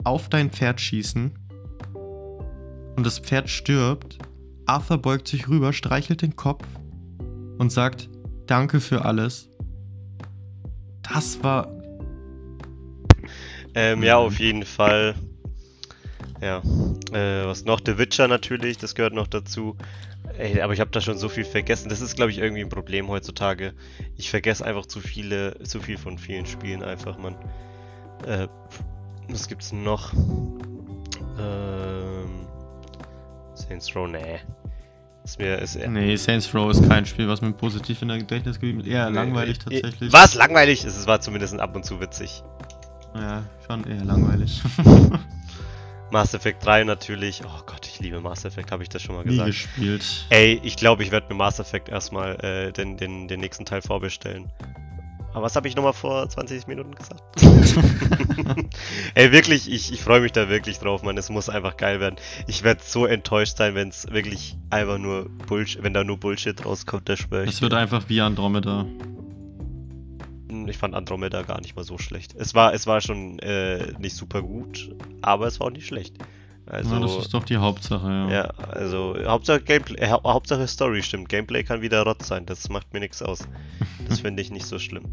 auf 0.03 0.29
dein 0.29 0.49
Pferd 0.49 0.79
schießen 0.81 1.31
und 2.95 3.05
das 3.05 3.19
Pferd 3.19 3.49
stirbt. 3.49 4.17
Arthur 4.65 4.97
beugt 4.97 5.27
sich 5.27 5.49
rüber, 5.49 5.73
streichelt 5.73 6.21
den 6.21 6.35
Kopf 6.35 6.65
und 7.57 7.71
sagt: 7.71 8.09
Danke 8.45 8.79
für 8.79 9.05
alles. 9.05 9.49
Das 11.01 11.43
war. 11.43 11.67
Ähm, 13.73 14.03
ja, 14.03 14.17
auf 14.17 14.39
jeden 14.39 14.65
Fall. 14.65 15.15
Ja. 16.41 16.61
Äh, 17.11 17.45
was 17.45 17.65
noch? 17.65 17.81
The 17.85 17.97
Witcher 17.97 18.27
natürlich, 18.27 18.77
das 18.77 18.95
gehört 18.95 19.13
noch 19.13 19.27
dazu. 19.27 19.75
Ey, 20.41 20.59
aber 20.59 20.73
ich 20.73 20.79
habe 20.79 20.89
da 20.89 21.01
schon 21.01 21.19
so 21.19 21.29
viel 21.29 21.45
vergessen. 21.45 21.89
Das 21.89 22.01
ist, 22.01 22.15
glaube 22.15 22.31
ich, 22.31 22.39
irgendwie 22.39 22.61
ein 22.63 22.69
Problem 22.69 23.09
heutzutage. 23.09 23.73
Ich 24.17 24.31
vergesse 24.31 24.65
einfach 24.65 24.87
zu 24.87 24.99
viele, 24.99 25.61
zu 25.63 25.79
viel 25.79 25.99
von 25.99 26.17
vielen 26.17 26.47
Spielen 26.47 26.81
einfach, 26.81 27.19
Mann. 27.19 27.35
Äh, 28.25 28.47
was 29.29 29.47
gibt's 29.47 29.71
noch? 29.71 30.11
Ähm, 31.39 32.47
Saints 33.53 33.95
Row, 33.95 34.07
nee. 34.07 34.39
Ist 35.23 35.37
mir, 35.37 35.59
ist 35.59 35.75
Nee, 35.75 36.15
Saints 36.15 36.53
Row 36.55 36.71
ist 36.71 36.89
kein 36.89 37.05
Spiel, 37.05 37.27
was 37.27 37.41
mir 37.41 37.51
positiv 37.51 38.01
in 38.01 38.07
der 38.07 38.17
Gedächtnis 38.17 38.55
geblieben 38.59 38.79
ist. 38.79 38.87
Eher 38.87 39.11
langweilig 39.11 39.57
Äh, 39.57 39.79
tatsächlich. 39.81 40.11
Was? 40.11 40.33
Langweilig? 40.33 40.83
Es 40.83 41.05
war 41.05 41.21
zumindest 41.21 41.59
ab 41.59 41.75
und 41.75 41.85
zu 41.85 42.01
witzig. 42.01 42.43
Ja, 43.13 43.43
schon 43.67 43.83
eher 43.85 44.03
langweilig. 44.03 44.59
Mass 46.11 46.33
Effect 46.33 46.65
3 46.65 46.83
natürlich. 46.85 47.43
Oh 47.45 47.61
Gott, 47.67 47.85
liebe 48.01 48.19
Mass 48.21 48.45
Effect, 48.45 48.71
habe 48.71 48.83
ich 48.83 48.89
das 48.89 49.01
schon 49.01 49.15
mal 49.15 49.23
Nie 49.23 49.31
gesagt. 49.31 49.47
gespielt. 49.51 50.25
Ey, 50.29 50.59
ich 50.63 50.75
glaube, 50.75 51.03
ich 51.03 51.11
werde 51.11 51.27
mir 51.29 51.35
Mass 51.35 51.59
Effect 51.59 51.89
erstmal 51.89 52.35
äh, 52.43 52.71
den, 52.71 52.97
den, 52.97 53.27
den 53.27 53.39
nächsten 53.39 53.65
Teil 53.65 53.81
vorbestellen. 53.81 54.51
Aber 55.33 55.43
was 55.43 55.55
habe 55.55 55.67
ich 55.69 55.75
nochmal 55.77 55.93
vor 55.93 56.27
20 56.27 56.67
Minuten 56.67 56.93
gesagt? 56.93 57.23
Ey, 59.15 59.31
wirklich, 59.31 59.71
ich, 59.71 59.93
ich 59.93 60.01
freue 60.01 60.19
mich 60.19 60.33
da 60.33 60.49
wirklich 60.49 60.79
drauf, 60.79 61.03
Mann. 61.03 61.17
Es 61.17 61.29
muss 61.29 61.47
einfach 61.47 61.77
geil 61.77 61.99
werden. 62.01 62.15
Ich 62.47 62.63
werde 62.63 62.81
so 62.83 63.05
enttäuscht 63.05 63.55
sein, 63.57 63.73
wenn 63.75 63.87
es 63.89 64.11
wirklich 64.11 64.57
einfach 64.69 64.97
nur 64.97 65.29
Bullshit, 65.47 65.81
wenn 65.83 65.93
da 65.93 66.03
nur 66.03 66.17
Bullshit 66.19 66.65
rauskommt, 66.65 67.07
der 67.07 67.15
schwöre 67.15 67.45
ich. 67.45 67.51
Es 67.51 67.61
wird 67.61 67.73
einfach 67.73 68.09
wie 68.09 68.19
Andromeda. 68.19 68.85
Hm, 70.49 70.67
Ich 70.67 70.77
fand 70.77 70.95
Andromeda 70.95 71.43
gar 71.43 71.61
nicht 71.61 71.75
mal 71.77 71.83
so 71.85 71.97
schlecht. 71.97 72.35
Es 72.37 72.53
war, 72.53 72.73
es 72.73 72.85
war 72.87 72.99
schon 72.99 73.39
äh, 73.39 73.93
nicht 73.99 74.15
super 74.15 74.41
gut, 74.41 74.93
aber 75.21 75.47
es 75.47 75.59
war 75.61 75.67
auch 75.67 75.71
nicht 75.71 75.87
schlecht. 75.87 76.15
Also, 76.71 76.93
ja, 76.95 76.99
das 77.01 77.17
ist 77.17 77.33
doch 77.33 77.43
die 77.43 77.57
Hauptsache, 77.57 78.07
ja. 78.07 78.29
Ja, 78.31 78.43
also 78.69 79.15
Hauptsache 79.25 79.61
Gameplay, 79.61 79.99
äh, 79.99 80.09
Hau- 80.09 80.23
Hauptsache 80.23 80.65
Story 80.67 81.03
stimmt. 81.03 81.27
Gameplay 81.27 81.63
kann 81.63 81.81
wieder 81.81 82.03
Rott 82.03 82.23
sein, 82.23 82.45
das 82.45 82.69
macht 82.69 82.93
mir 82.93 83.01
nichts 83.01 83.21
aus. 83.21 83.39
Das 84.07 84.19
finde 84.21 84.41
ich 84.41 84.51
nicht 84.51 84.65
so 84.65 84.79
schlimm. 84.79 85.03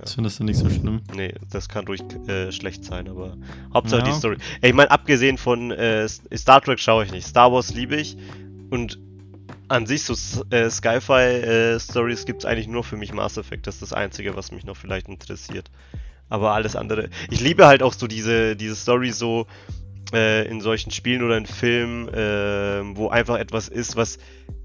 Das 0.00 0.14
findest 0.14 0.38
du 0.40 0.44
nicht 0.44 0.56
so 0.56 0.70
schlimm. 0.70 1.02
Nee, 1.14 1.34
das 1.50 1.68
kann 1.68 1.86
ruhig 1.86 2.00
äh, 2.26 2.50
schlecht 2.52 2.84
sein, 2.84 3.08
aber 3.08 3.36
Hauptsache 3.74 4.00
Ja. 4.00 4.06
die 4.06 4.12
Story. 4.14 4.36
Ey, 4.62 4.70
ich 4.70 4.74
meine, 4.74 4.90
abgesehen 4.90 5.36
von 5.36 5.70
äh, 5.70 6.08
Star 6.08 6.62
Trek 6.62 6.80
schaue 6.80 7.04
ich 7.04 7.12
nicht. 7.12 7.26
Star 7.26 7.52
Wars 7.52 7.74
liebe 7.74 7.96
ich 7.96 8.16
und 8.70 8.98
an 9.68 9.84
sich 9.86 10.04
so 10.04 10.14
äh, 10.50 10.70
Sci-Fi-Stories 10.70 12.24
gibt 12.24 12.42
es 12.42 12.46
eigentlich 12.46 12.68
nur 12.68 12.84
für 12.84 12.96
mich 12.96 13.12
Mass 13.12 13.36
Effect. 13.36 13.66
Das 13.66 13.74
ist 13.74 13.82
das 13.82 13.92
Einzige, 13.92 14.34
was 14.36 14.50
mich 14.52 14.64
noch 14.64 14.76
vielleicht 14.76 15.08
interessiert. 15.08 15.70
Aber 16.28 16.52
alles 16.52 16.76
andere. 16.76 17.10
Ich 17.30 17.40
liebe 17.40 17.66
halt 17.66 17.82
auch 17.82 17.92
so 17.92 18.06
diese, 18.06 18.56
diese 18.56 18.76
Story 18.76 19.10
so 19.12 19.46
äh, 20.12 20.46
in 20.48 20.60
solchen 20.60 20.90
Spielen 20.90 21.22
oder 21.22 21.36
in 21.36 21.46
Filmen, 21.46 22.08
äh, 22.08 22.82
wo 22.96 23.08
einfach 23.08 23.38
etwas 23.38 23.68
ist, 23.68 23.96
was 23.96 24.18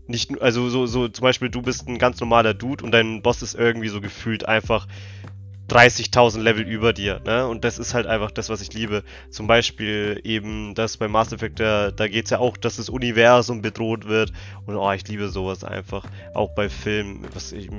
nicht, 0.08 0.42
also 0.42 0.70
so, 0.70 0.86
so 0.86 1.08
zum 1.08 1.24
Beispiel 1.24 1.50
du 1.50 1.62
bist 1.62 1.88
ein 1.88 1.98
ganz 1.98 2.20
normaler 2.20 2.54
Dude 2.54 2.84
und 2.84 2.92
dein 2.92 3.22
Boss 3.22 3.42
ist 3.42 3.56
irgendwie 3.56 3.88
so 3.88 4.02
gefühlt 4.02 4.48
einfach 4.48 4.88
30.000 5.70 6.42
Level 6.42 6.64
über 6.64 6.94
dir, 6.94 7.22
ne? 7.26 7.48
Und 7.48 7.64
das 7.64 7.80
ist 7.80 7.96
halt 7.96 8.06
einfach 8.06 8.30
das, 8.30 8.50
was 8.50 8.62
ich 8.62 8.74
liebe. 8.74 9.04
Zum 9.32 9.48
Beispiel 9.48 10.22
eben 10.24 10.76
das 10.76 10.98
bei 10.98 11.08
Mass 11.08 11.34
Effect, 11.34 11.60
da, 11.60 11.90
da 11.90 12.08
geht's 12.08 12.30
ja 12.30 12.38
auch, 12.38 12.56
dass 12.56 12.76
das 12.76 12.88
Universum 12.88 13.64
bedroht 13.64 14.06
wird. 14.08 14.32
Und 14.68 14.76
oh, 14.76 14.92
ich 14.92 15.08
liebe 15.08 15.28
sowas 15.30 15.64
einfach. 15.64 16.06
Auch 16.36 16.54
bei 16.54 16.70
Filmen, 16.70 17.26
was 17.34 17.52
ich, 17.52 17.70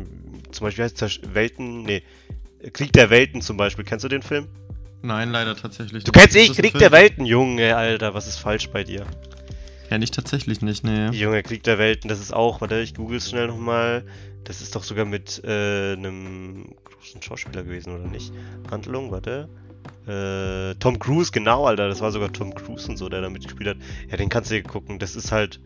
zum 0.51 0.65
Beispiel 0.65 0.85
heißt 0.85 1.35
Welten, 1.35 1.85
nee, 1.85 2.03
Krieg 2.73 2.93
der 2.93 3.11
Welten 3.11 3.41
zum 3.41 3.57
Beispiel. 3.57 3.85
Kennst 3.85 4.05
du 4.05 4.09
den 4.09 4.23
Film? 4.23 4.49
Nein, 5.03 5.31
leider 5.31 5.57
tatsächlich 5.57 6.05
Du 6.05 6.11
nicht. 6.11 6.21
kennst 6.21 6.37
ich, 6.37 6.49
das 6.49 6.59
ein 6.59 6.63
Krieg 6.63 6.79
der 6.79 6.93
Welten, 6.93 7.27
Junge, 7.27 7.77
Alter, 7.77 8.15
was 8.15 8.27
ist 8.27 8.39
falsch 8.39 8.69
bei 8.71 8.83
dir? 8.85 9.05
Kenn 9.89 10.03
ich 10.03 10.11
tatsächlich 10.11 10.63
nicht, 10.63 10.83
nee. 10.85 11.09
Junge, 11.11 11.43
Krieg 11.43 11.63
der 11.63 11.79
Welten, 11.79 12.09
das 12.09 12.19
ist 12.21 12.33
auch, 12.35 12.61
warte, 12.61 12.81
ich 12.81 12.95
google 12.95 13.19
es 13.19 13.31
schnell 13.31 13.47
nochmal. 13.47 14.05
Das 14.45 14.61
ist 14.61 14.75
doch 14.77 14.85
sogar 14.85 15.05
mit 15.05 15.43
äh, 15.45 15.93
einem 15.95 16.75
großen 16.85 17.21
Schauspieler 17.23 17.63
gewesen, 17.65 17.95
oder 17.95 18.07
nicht? 18.07 18.33
Handlung, 18.71 19.11
warte. 19.11 19.49
Äh, 20.07 20.75
Tom 20.77 20.99
Cruise, 20.99 21.31
genau, 21.33 21.67
Alter, 21.67 21.89
das 21.89 22.01
war 22.01 22.11
sogar 22.13 22.33
Tom 22.33 22.55
Cruise 22.55 22.89
und 22.89 22.97
so, 22.97 23.09
der 23.09 23.21
da 23.23 23.31
mitgespielt 23.31 23.71
hat. 23.71 23.77
Ja, 24.09 24.17
den 24.17 24.29
kannst 24.29 24.51
du 24.51 24.55
dir 24.55 24.63
gucken, 24.63 24.99
das 24.99 25.17
ist 25.17 25.33
halt 25.33 25.61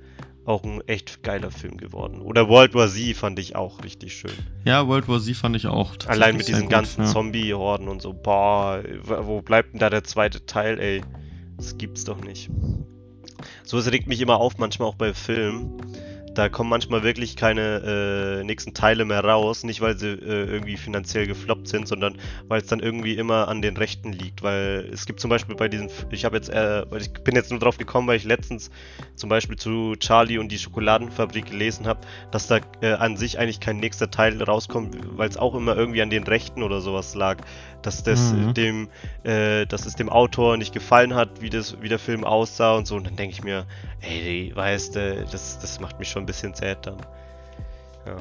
auch 0.44 0.64
ein 0.64 0.80
echt 0.86 1.22
geiler 1.22 1.50
Film 1.50 1.76
geworden. 1.76 2.22
Oder 2.22 2.48
World 2.48 2.74
War 2.74 2.88
Z 2.88 3.16
fand 3.16 3.38
ich 3.38 3.56
auch 3.56 3.84
richtig 3.84 4.14
schön. 4.14 4.32
Ja, 4.64 4.86
World 4.88 5.08
War 5.08 5.20
Z 5.20 5.36
fand 5.36 5.56
ich 5.56 5.66
auch. 5.66 5.94
Allein 6.06 6.36
mit 6.36 6.48
diesen 6.48 6.62
gut, 6.62 6.70
ganzen 6.70 7.02
ja. 7.02 7.08
Zombie-Horden 7.08 7.88
und 7.88 8.02
so, 8.02 8.12
boah, 8.12 8.82
wo 9.04 9.42
bleibt 9.42 9.72
denn 9.72 9.80
da 9.80 9.90
der 9.90 10.04
zweite 10.04 10.44
Teil, 10.46 10.78
ey? 10.78 11.02
Das 11.56 11.76
gibt's 11.76 12.04
doch 12.04 12.20
nicht. 12.22 12.50
So, 13.64 13.78
es 13.78 13.90
regt 13.90 14.06
mich 14.06 14.20
immer 14.20 14.36
auf, 14.36 14.58
manchmal 14.58 14.88
auch 14.88 14.96
bei 14.96 15.14
Filmen, 15.14 15.80
da 16.34 16.48
kommen 16.48 16.70
manchmal 16.70 17.02
wirklich 17.02 17.36
keine 17.36 18.40
äh, 18.40 18.44
nächsten 18.44 18.74
Teile 18.74 19.04
mehr 19.04 19.24
raus. 19.24 19.64
Nicht, 19.64 19.80
weil 19.80 19.98
sie 19.98 20.10
äh, 20.10 20.44
irgendwie 20.44 20.76
finanziell 20.76 21.26
gefloppt 21.26 21.68
sind, 21.68 21.88
sondern 21.88 22.16
weil 22.48 22.60
es 22.60 22.66
dann 22.66 22.80
irgendwie 22.80 23.14
immer 23.14 23.48
an 23.48 23.62
den 23.62 23.76
Rechten 23.76 24.12
liegt. 24.12 24.42
Weil 24.42 24.88
es 24.92 25.06
gibt 25.06 25.20
zum 25.20 25.30
Beispiel 25.30 25.56
bei 25.56 25.68
diesem, 25.68 25.88
ich 26.10 26.24
habe 26.24 26.36
jetzt, 26.36 26.48
äh, 26.50 26.84
ich 26.96 27.12
bin 27.12 27.34
jetzt 27.34 27.50
nur 27.50 27.58
drauf 27.58 27.78
gekommen, 27.78 28.06
weil 28.06 28.16
ich 28.16 28.24
letztens 28.24 28.70
zum 29.16 29.28
Beispiel 29.28 29.56
zu 29.56 29.96
Charlie 29.98 30.38
und 30.38 30.50
die 30.52 30.58
Schokoladenfabrik 30.58 31.46
gelesen 31.46 31.86
habe, 31.86 32.00
dass 32.30 32.46
da 32.46 32.60
äh, 32.80 32.92
an 32.92 33.16
sich 33.16 33.38
eigentlich 33.38 33.60
kein 33.60 33.78
nächster 33.78 34.10
Teil 34.10 34.42
rauskommt, 34.42 34.96
weil 35.16 35.28
es 35.28 35.36
auch 35.36 35.54
immer 35.54 35.76
irgendwie 35.76 36.02
an 36.02 36.10
den 36.10 36.24
Rechten 36.24 36.62
oder 36.62 36.80
sowas 36.80 37.14
lag 37.14 37.38
dass 37.82 38.02
das 38.02 38.32
mhm. 38.32 38.54
dem, 38.54 38.88
äh, 39.24 39.66
dass 39.66 39.86
es 39.86 39.94
dem 39.94 40.08
Autor 40.08 40.56
nicht 40.56 40.72
gefallen 40.72 41.14
hat, 41.14 41.40
wie 41.40 41.50
das, 41.50 41.80
wie 41.80 41.88
der 41.88 41.98
Film 41.98 42.24
aussah 42.24 42.76
und 42.76 42.86
so. 42.86 42.96
Und 42.96 43.06
dann 43.06 43.16
denke 43.16 43.34
ich 43.34 43.42
mir, 43.42 43.66
ey, 44.00 44.52
weißt 44.54 44.96
du, 44.96 45.26
das, 45.30 45.58
das 45.58 45.80
macht 45.80 45.98
mich 45.98 46.08
schon 46.08 46.22
ein 46.22 46.26
bisschen 46.26 46.54
sad 46.54 46.86
dann. 46.86 46.98
Ja. 48.06 48.16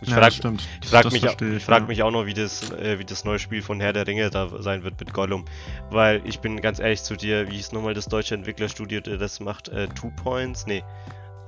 Ich 0.00 0.08
ja, 0.08 0.16
frage 0.16 0.58
frag 0.84 1.12
mich, 1.12 1.24
ich, 1.24 1.64
frag 1.64 1.82
ja. 1.82 1.86
mich 1.88 2.02
auch 2.02 2.10
noch, 2.10 2.26
wie 2.26 2.34
das, 2.34 2.70
äh, 2.70 2.98
wie 2.98 3.04
das 3.04 3.24
neue 3.24 3.38
Spiel 3.38 3.62
von 3.62 3.80
Herr 3.80 3.92
der 3.92 4.06
Ringe 4.06 4.30
da 4.30 4.48
sein 4.60 4.84
wird 4.84 4.98
mit 5.00 5.12
Gollum. 5.12 5.44
Weil 5.90 6.22
ich 6.24 6.40
bin 6.40 6.60
ganz 6.60 6.78
ehrlich 6.78 7.02
zu 7.02 7.16
dir, 7.16 7.50
wie 7.50 7.56
hieß 7.56 7.72
nochmal 7.72 7.94
das 7.94 8.06
deutsche 8.06 8.34
Entwicklerstudio, 8.34 9.00
das 9.00 9.40
macht 9.40 9.68
äh, 9.68 9.88
Two 9.88 10.10
Points? 10.22 10.66
Nee. 10.66 10.84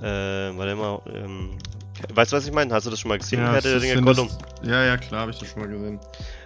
Äh, 0.01 0.03
warte 0.03 0.75
mal, 0.75 1.01
ähm, 1.13 1.57
weißt 2.13 2.31
du, 2.31 2.37
was 2.37 2.45
ich 2.45 2.53
meine? 2.53 2.73
Hast 2.73 2.85
du 2.85 2.89
das 2.89 2.99
schon 2.99 3.09
mal 3.09 3.19
gesehen, 3.19 3.39
ja, 3.39 3.53
Herr 3.53 3.61
der 3.61 3.81
Ringe 3.81 4.01
Gollum? 4.01 4.29
Ja, 4.63 4.83
ja, 4.83 4.97
klar, 4.97 5.21
habe 5.21 5.31
ich 5.31 5.39
das 5.39 5.49
schon 5.49 5.61
mal 5.61 5.69
gesehen 5.69 5.99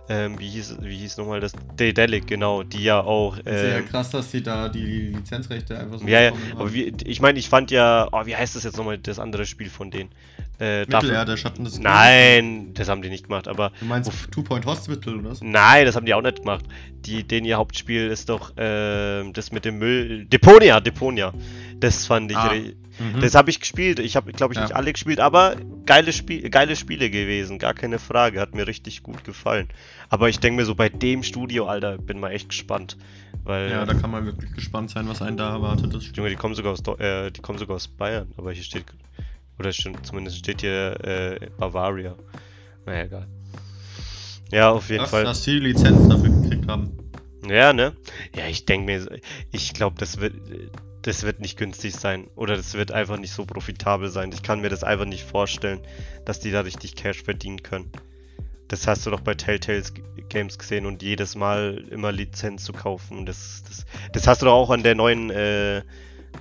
ähm, 0.08 0.38
wie 0.38 0.48
hieß, 0.48 0.78
wie 0.82 0.98
hieß 0.98 1.18
nochmal 1.18 1.40
das? 1.40 1.54
Daedalic, 1.78 2.28
genau, 2.28 2.64
die 2.64 2.84
ja 2.84 3.02
auch. 3.02 3.38
Ähm, 3.46 3.56
ist 3.56 3.64
ja 3.64 3.82
krass, 3.82 4.10
dass 4.12 4.32
sie 4.32 4.44
da 4.44 4.70
die 4.70 5.08
Lizenzrechte 5.14 5.80
einfach 5.80 6.00
so 6.00 6.08
Ja, 6.08 6.22
ja, 6.22 6.32
aber 6.56 6.74
wie, 6.74 6.94
ich 7.06 7.22
meine, 7.22 7.40
ich 7.40 7.50
fand 7.50 7.72
ja, 7.72 8.08
oh, 8.12 8.26
wie 8.26 8.36
heißt 8.36 8.56
das 8.56 8.64
jetzt 8.64 8.78
nochmal, 8.78 9.00
das 9.00 9.18
andere 9.18 9.46
Spiel 9.46 9.70
von 9.70 9.90
denen? 9.90 10.12
Äh, 10.60 10.82
Mittelerde, 10.82 11.36
Schatten 11.38 11.66
des 11.66 11.80
Nein, 11.80 12.74
das 12.76 12.88
haben 12.88 13.02
die 13.02 13.10
nicht 13.10 13.26
gemacht, 13.26 13.48
aber. 13.48 13.72
Du 13.80 13.86
meinst 13.86 14.12
Two 14.32 14.44
Point 14.44 14.66
Hospital 14.66 15.16
oder 15.16 15.32
was? 15.32 15.42
Nein, 15.42 15.86
das 15.86 15.96
haben 15.96 16.06
die 16.06 16.14
auch 16.14 16.22
nicht 16.22 16.40
gemacht. 16.40 16.66
Die, 17.06 17.24
den 17.24 17.44
ihr 17.44 17.58
Hauptspiel 17.58 18.08
ist 18.08 18.30
doch 18.30 18.56
äh, 18.58 19.30
das 19.32 19.52
mit 19.52 19.66
dem 19.66 19.80
Müll. 19.80 20.26
Deponia, 20.26 20.80
Deponia. 20.80 21.34
Das 21.80 22.06
fand 22.06 22.32
ich. 22.32 22.38
Ah. 22.38 22.54
Mhm. 22.54 23.20
Das 23.20 23.36
habe 23.36 23.50
ich 23.50 23.60
gespielt. 23.60 24.00
Ich 24.00 24.16
habe, 24.16 24.32
glaube 24.32 24.54
ich, 24.54 24.58
ja. 24.58 24.64
nicht 24.64 24.76
alle 24.76 24.94
gespielt, 24.94 25.20
aber 25.20 25.58
geile, 25.86 26.14
Spiel, 26.14 26.50
geile 26.50 26.76
Spiele 26.76 27.10
gewesen, 27.10 27.60
gar 27.60 27.74
keine 27.74 28.00
Frage. 28.00 28.40
Hat 28.40 28.56
mir 28.56 28.68
richtig 28.68 29.04
gut 29.04 29.26
gefallen. 29.26 29.68
Aber 30.10 30.30
ich 30.30 30.40
denke 30.40 30.62
mir 30.62 30.66
so, 30.66 30.76
bei 30.76 30.90
dem 30.90 31.24
Studio, 31.24 31.68
Alter, 31.68 31.98
bin 31.98 32.20
mal 32.20 32.32
echt 32.32 32.50
gespannt. 32.50 32.98
Weil, 33.44 33.70
ja, 33.70 33.86
da 33.86 33.94
kann 33.94 34.12
man 34.12 34.26
wirklich 34.26 34.52
gespannt 34.54 34.90
sein, 34.90 35.08
was 35.08 35.22
einen 35.22 35.38
da 35.38 35.52
erwartet. 35.52 35.94
Das 35.94 36.12
Junge, 36.16 36.30
die 36.30 36.36
kommen 36.36 36.56
sogar 36.56 36.72
aus, 36.72 36.82
äh, 37.00 37.32
die 37.32 37.42
kommen 37.42 37.60
sogar 37.60 37.76
aus 37.76 37.88
Bayern, 37.88 38.32
aber 38.38 38.52
hier 38.52 38.64
steht, 38.64 38.86
oder 39.60 39.72
zumindest 39.72 40.38
steht 40.38 40.62
hier 40.62 41.00
äh, 41.04 41.50
Bavaria. 41.58 42.16
Naja, 42.86 43.04
egal. 43.04 43.28
Ja, 44.52 44.72
auf 44.72 44.90
jeden 44.90 45.02
das, 45.02 45.12
Fall. 45.12 45.24
Dass 45.24 45.44
sie 45.44 45.60
die 45.60 45.68
Lizenz 45.68 46.08
dafür 46.08 46.30
gekriegt 46.30 46.68
haben. 46.68 46.98
Ja, 47.48 47.74
ne? 47.74 47.94
Ja, 48.36 48.48
ich 48.48 48.66
denke 48.66 48.86
mir, 48.86 49.20
ich 49.52 49.74
glaube, 49.74 49.98
das 50.00 50.20
wird, 50.20 50.34
das 51.04 51.24
wird 51.24 51.40
nicht 51.40 51.58
günstig 51.58 51.94
sein. 51.96 52.28
Oder 52.36 52.56
das 52.56 52.74
wird 52.74 52.92
einfach 52.92 53.18
nicht 53.20 53.34
so 53.34 53.46
profitabel 53.46 54.10
sein. 54.10 54.32
Ich 54.34 54.42
kann 54.42 54.62
mir 54.62 54.70
das 54.70 54.84
einfach 54.84 55.06
nicht 55.06 55.24
vorstellen, 55.24 55.82
dass 56.26 56.40
die 56.40 56.52
da 56.52 56.62
richtig 56.62 56.96
Cash 56.96 57.24
verdienen 57.24 57.62
können. 57.62 57.92
Das 58.68 58.88
hast 58.88 59.06
du 59.06 59.12
doch 59.12 59.22
bei 59.22 59.36
Telltale 59.36 59.84
Games 60.30 60.58
gesehen 60.58 60.86
und 60.86 61.04
jedes 61.04 61.36
Mal 61.36 61.84
immer 61.92 62.12
Lizenz 62.12 62.64
zu 62.64 62.74
kaufen. 62.74 63.26
Das, 63.26 63.64
das, 63.68 63.86
das 64.12 64.28
hast 64.28 64.42
du 64.42 64.48
doch 64.48 64.54
auch 64.54 64.70
an 64.72 64.84
der 64.84 64.96
neuen 64.96 65.30
äh, 65.30 65.82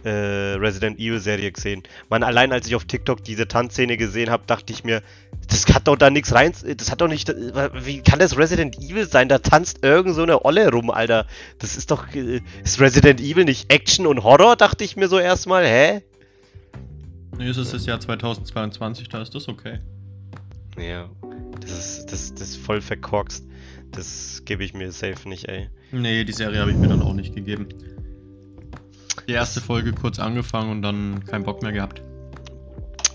äh, 0.03 0.55
Resident 0.57 0.99
Evil 0.99 1.21
Serie 1.21 1.53
gesehen. 1.53 1.83
Man, 2.09 2.23
allein 2.23 2.53
als 2.53 2.67
ich 2.67 2.75
auf 2.75 2.85
TikTok 2.85 3.23
diese 3.23 3.47
Tanzszene 3.47 3.97
gesehen 3.97 4.31
habe, 4.31 4.45
dachte 4.47 4.73
ich 4.73 4.85
mir, 4.85 5.03
das 5.49 5.67
hat 5.75 5.87
doch 5.87 5.97
da 5.97 6.11
nichts 6.11 6.35
rein. 6.35 6.53
Das 6.77 6.91
hat 6.91 7.01
doch 7.01 7.09
nicht. 7.09 7.29
Wie 7.29 8.01
kann 8.01 8.19
das 8.19 8.37
Resident 8.37 8.79
Evil 8.79 9.07
sein? 9.07 9.29
Da 9.29 9.39
tanzt 9.39 9.85
irgend 9.85 10.15
so 10.15 10.23
eine 10.23 10.45
Olle 10.45 10.71
rum, 10.71 10.91
Alter. 10.91 11.27
Das 11.59 11.77
ist 11.77 11.91
doch. 11.91 12.09
Äh, 12.15 12.41
ist 12.65 12.81
Resident 12.81 13.21
Evil 13.21 13.45
nicht 13.45 13.73
Action 13.73 14.07
und 14.07 14.25
Horror? 14.25 14.57
Dachte 14.57 14.85
ich 14.85 14.97
mir 14.97 15.09
so 15.09 15.19
erstmal. 15.19 15.67
Hä? 15.67 16.03
Nee, 17.37 17.49
es 17.49 17.57
ist 17.57 17.75
das 17.75 17.85
Jahr 17.85 17.99
2022, 17.99 19.09
da 19.09 19.21
ist 19.21 19.35
das 19.35 19.49
okay. 19.49 19.81
Ja. 20.79 21.11
Das 21.61 21.71
ist, 21.71 22.13
das, 22.13 22.35
das 22.35 22.51
ist 22.51 22.57
voll 22.57 22.81
verkorkst. 22.81 23.47
Das 23.91 24.43
gebe 24.45 24.65
ich 24.65 24.75
mir 24.75 24.91
safe 24.93 25.29
nicht, 25.29 25.49
ey. 25.49 25.69
Nee, 25.93 26.25
die 26.25 26.33
Serie 26.33 26.61
habe 26.61 26.73
ich 26.73 26.77
mir 26.77 26.89
dann 26.89 27.03
auch 27.03 27.15
nicht 27.15 27.35
gegeben. 27.35 27.69
Die 29.29 29.33
erste 29.33 29.61
Folge 29.61 29.93
kurz 29.93 30.19
angefangen 30.19 30.71
und 30.71 30.83
dann 30.83 31.25
keinen 31.25 31.45
Bock 31.45 31.63
mehr 31.63 31.73
gehabt 31.73 32.03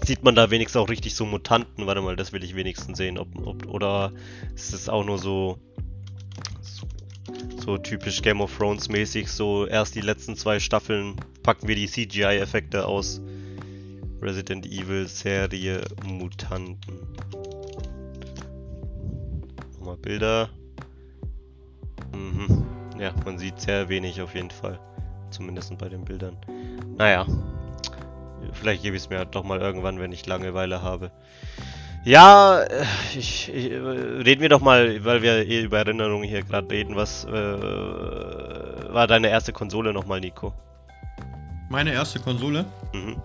sieht 0.10 0.24
man 0.24 0.34
da 0.34 0.50
wenigstens 0.50 0.82
auch 0.82 0.90
richtig 0.90 1.14
so 1.14 1.24
Mutanten. 1.24 1.86
Warte 1.86 2.02
mal, 2.02 2.16
das 2.16 2.34
will 2.34 2.44
ich 2.44 2.56
wenigstens 2.56 2.98
sehen. 2.98 3.20
Ob, 3.20 3.28
ob, 3.46 3.68
oder 3.68 4.12
ist 4.56 4.74
es 4.74 4.90
auch 4.90 5.06
nur 5.06 5.20
so, 5.20 5.60
so, 6.62 6.88
so 7.64 7.78
typisch 7.78 8.24
Game 8.24 8.42
of 8.42 8.58
Thrones 8.58 8.90
mäßig, 8.90 9.30
so 9.30 9.68
erst 9.68 9.94
die 9.94 10.02
letzten 10.02 10.36
zwei 10.36 10.60
Staffeln 10.60 11.16
packen 11.44 11.68
wir 11.68 11.76
die 11.76 11.86
CGI-Effekte 11.86 12.88
aus. 12.88 13.22
Resident 14.20 14.66
Evil 14.66 15.08
Serie 15.08 15.84
Mutanten. 16.04 16.98
Bilder. 20.02 20.50
Mhm. 22.14 22.66
Ja, 23.00 23.14
man 23.26 23.38
sieht 23.38 23.60
sehr 23.60 23.90
wenig 23.90 24.22
auf 24.22 24.36
jeden 24.36 24.52
Fall. 24.52 24.80
Zumindest 25.30 25.78
bei 25.78 25.90
den 25.90 26.04
Bildern. 26.04 26.38
Naja, 26.98 27.26
Vielleicht 28.54 28.84
gebe 28.84 28.96
ich 28.96 29.04
es 29.04 29.10
mir 29.10 29.26
doch 29.26 29.44
mal 29.44 29.60
irgendwann, 29.60 30.00
wenn 30.00 30.12
ich 30.12 30.26
Langeweile 30.26 30.82
habe. 30.82 31.12
Ja, 32.06 32.62
äh, 32.62 32.86
ich, 33.18 33.54
ich, 33.54 33.72
reden 33.72 34.42
wir 34.42 34.50
doch 34.50 34.62
mal, 34.62 35.04
weil 35.04 35.22
wir 35.22 35.48
eh 35.48 35.62
über 35.62 35.80
Erinnerungen 35.80 36.28
hier 36.28 36.44
gerade 36.44 36.70
reden. 36.70 36.96
Was 36.96 37.26
äh, 37.26 37.32
war 37.32 39.08
deine 39.08 39.30
erste 39.30 39.54
Konsole 39.54 39.94
nochmal, 39.94 40.20
Nico? 40.20 40.54
Meine 41.70 41.94
erste 41.94 42.20
Konsole? 42.20 42.66
Mhm. 42.94 43.22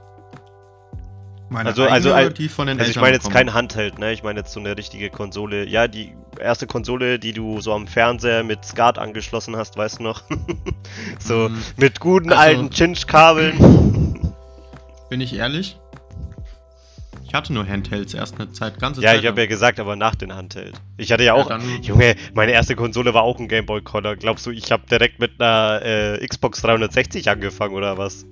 Meine 1.50 1.68
also, 1.68 1.84
also, 1.84 2.12
also, 2.12 2.30
die 2.30 2.48
von 2.48 2.66
den 2.66 2.78
also 2.78 2.90
ich 2.90 2.96
meine 2.96 3.14
jetzt 3.14 3.30
kein 3.30 3.52
Handheld, 3.52 3.98
ne? 3.98 4.12
Ich 4.12 4.22
meine 4.22 4.40
jetzt 4.40 4.52
so 4.52 4.60
eine 4.60 4.76
richtige 4.76 5.10
Konsole. 5.10 5.68
Ja, 5.68 5.88
die 5.88 6.14
erste 6.40 6.66
Konsole, 6.66 7.18
die 7.18 7.32
du 7.32 7.60
so 7.60 7.72
am 7.72 7.86
Fernseher 7.86 8.42
mit 8.42 8.64
SCART 8.64 8.98
angeschlossen 8.98 9.56
hast, 9.56 9.76
weißt 9.76 9.98
du 9.98 10.04
noch? 10.04 10.22
so 11.18 11.48
mm. 11.48 11.62
mit 11.76 12.00
guten 12.00 12.32
also, 12.32 12.42
alten 12.42 12.70
Chinch-Kabeln. 12.70 14.32
Bin 15.10 15.20
ich 15.20 15.34
ehrlich? 15.34 15.78
Ich 17.26 17.34
hatte 17.34 17.52
nur 17.52 17.66
Handhelds 17.66 18.14
erst 18.14 18.36
eine 18.40 18.52
Zeit, 18.52 18.78
ganze 18.78 19.02
ja, 19.02 19.08
Zeit. 19.08 19.16
Ja, 19.16 19.20
ich 19.22 19.26
habe 19.26 19.40
ja 19.40 19.46
gesagt, 19.46 19.80
aber 19.80 19.96
nach 19.96 20.14
den 20.14 20.34
Handheld. 20.34 20.74
Ich 20.96 21.10
hatte 21.12 21.24
ja 21.24 21.34
auch, 21.34 21.50
ja, 21.50 21.58
Junge, 21.82 22.14
meine 22.32 22.52
erste 22.52 22.76
Konsole 22.76 23.12
war 23.12 23.22
auch 23.22 23.38
ein 23.40 23.48
Game 23.48 23.66
Boy 23.66 23.82
Color. 23.82 24.16
Glaubst 24.16 24.46
du, 24.46 24.50
ich 24.50 24.70
habe 24.70 24.84
direkt 24.88 25.18
mit 25.18 25.40
einer 25.40 25.82
äh, 25.82 26.26
Xbox 26.26 26.62
360 26.62 27.28
angefangen 27.28 27.74
oder 27.74 27.98
was? 27.98 28.24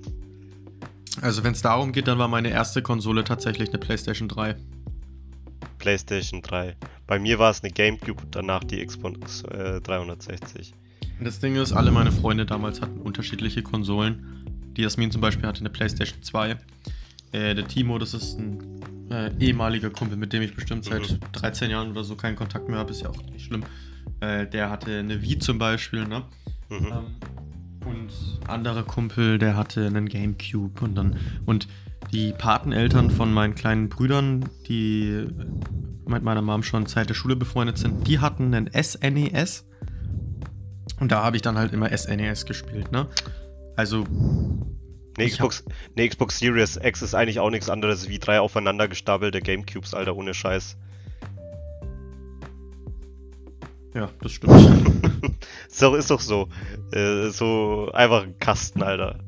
Also 1.23 1.45
wenn 1.45 1.53
es 1.53 1.61
darum 1.61 1.93
geht, 1.93 2.09
dann 2.09 2.17
war 2.17 2.27
meine 2.27 2.49
erste 2.49 2.81
Konsole 2.81 3.23
tatsächlich 3.23 3.69
eine 3.69 3.77
PlayStation 3.77 4.27
3. 4.27 4.57
PlayStation 5.77 6.41
3. 6.41 6.75
Bei 7.07 7.17
mir 7.17 7.39
war 7.39 7.49
es 7.49 7.63
eine 7.63 7.71
GameCube 7.71 8.23
danach 8.29 8.61
die 8.65 8.85
Xbox 8.85 9.41
äh, 9.43 9.79
360. 9.79 10.73
Das 11.21 11.39
Ding 11.39 11.55
ist, 11.55 11.71
alle 11.71 11.91
meine 11.91 12.11
Freunde 12.11 12.45
damals 12.45 12.81
hatten 12.81 12.99
unterschiedliche 12.99 13.63
Konsolen. 13.63 14.73
Die 14.75 14.81
Jasmin 14.81 15.11
zum 15.11 15.21
Beispiel 15.21 15.47
hatte 15.47 15.61
eine 15.61 15.69
PlayStation 15.69 16.21
2. 16.21 16.57
Äh, 17.31 17.55
der 17.55 17.69
Timo, 17.69 17.97
das 17.99 18.13
ist 18.13 18.37
ein 18.37 18.81
äh, 19.09 19.31
ehemaliger 19.39 19.91
Kumpel, 19.91 20.17
mit 20.17 20.33
dem 20.33 20.41
ich 20.41 20.53
bestimmt 20.53 20.83
seit 20.83 21.09
mhm. 21.09 21.19
13 21.31 21.71
Jahren 21.71 21.91
oder 21.91 22.03
so 22.03 22.17
keinen 22.17 22.35
Kontakt 22.35 22.67
mehr 22.67 22.79
habe, 22.79 22.91
ist 22.91 23.01
ja 23.01 23.09
auch 23.09 23.23
nicht 23.31 23.45
schlimm. 23.45 23.63
Äh, 24.19 24.45
der 24.47 24.69
hatte 24.69 24.99
eine 24.99 25.21
Wii 25.21 25.39
zum 25.39 25.57
Beispiel, 25.57 26.05
ne? 26.05 26.23
Mhm. 26.67 26.85
Ähm, 26.85 27.15
und 27.85 28.09
anderer 28.47 28.83
Kumpel, 28.83 29.37
der 29.37 29.55
hatte 29.55 29.85
einen 29.85 30.07
Gamecube 30.07 30.83
und 30.83 30.95
dann 30.95 31.17
und 31.45 31.67
die 32.11 32.33
Pateneltern 32.33 33.09
von 33.09 33.33
meinen 33.33 33.55
kleinen 33.55 33.89
Brüdern, 33.89 34.49
die 34.67 35.27
mit 36.05 36.23
meiner 36.23 36.41
Mom 36.41 36.63
schon 36.63 36.85
seit 36.85 37.09
der 37.09 37.13
Schule 37.13 37.35
befreundet 37.35 37.77
sind, 37.77 38.07
die 38.07 38.19
hatten 38.19 38.53
einen 38.53 38.69
SNES. 38.71 39.65
E 39.69 39.73
und 40.99 41.11
da 41.11 41.23
habe 41.23 41.35
ich 41.35 41.41
dann 41.41 41.57
halt 41.57 41.73
immer 41.73 41.95
SNES 41.95 42.43
e 42.43 42.47
gespielt, 42.47 42.91
ne? 42.91 43.07
Also. 43.75 44.05
Eine 45.15 45.29
Xbox, 45.29 45.63
eine 45.95 46.09
Xbox 46.09 46.39
Series 46.39 46.79
X 46.81 47.03
ist 47.03 47.13
eigentlich 47.13 47.39
auch 47.39 47.51
nichts 47.51 47.69
anderes 47.69 48.09
wie 48.09 48.17
drei 48.17 48.39
aufeinander 48.39 48.87
gestapelte 48.87 49.41
Gamecubes, 49.41 49.93
Alter, 49.93 50.15
ohne 50.15 50.33
Scheiß. 50.33 50.75
Ja, 53.93 54.09
das 54.21 54.31
stimmt. 54.31 54.53
so, 55.69 55.95
ist 55.95 56.09
doch 56.09 56.19
so. 56.19 56.49
Äh, 56.91 57.29
so 57.29 57.89
einfach 57.93 58.23
ein 58.23 58.37
Kasten, 58.39 58.81
Alter. 58.81 59.19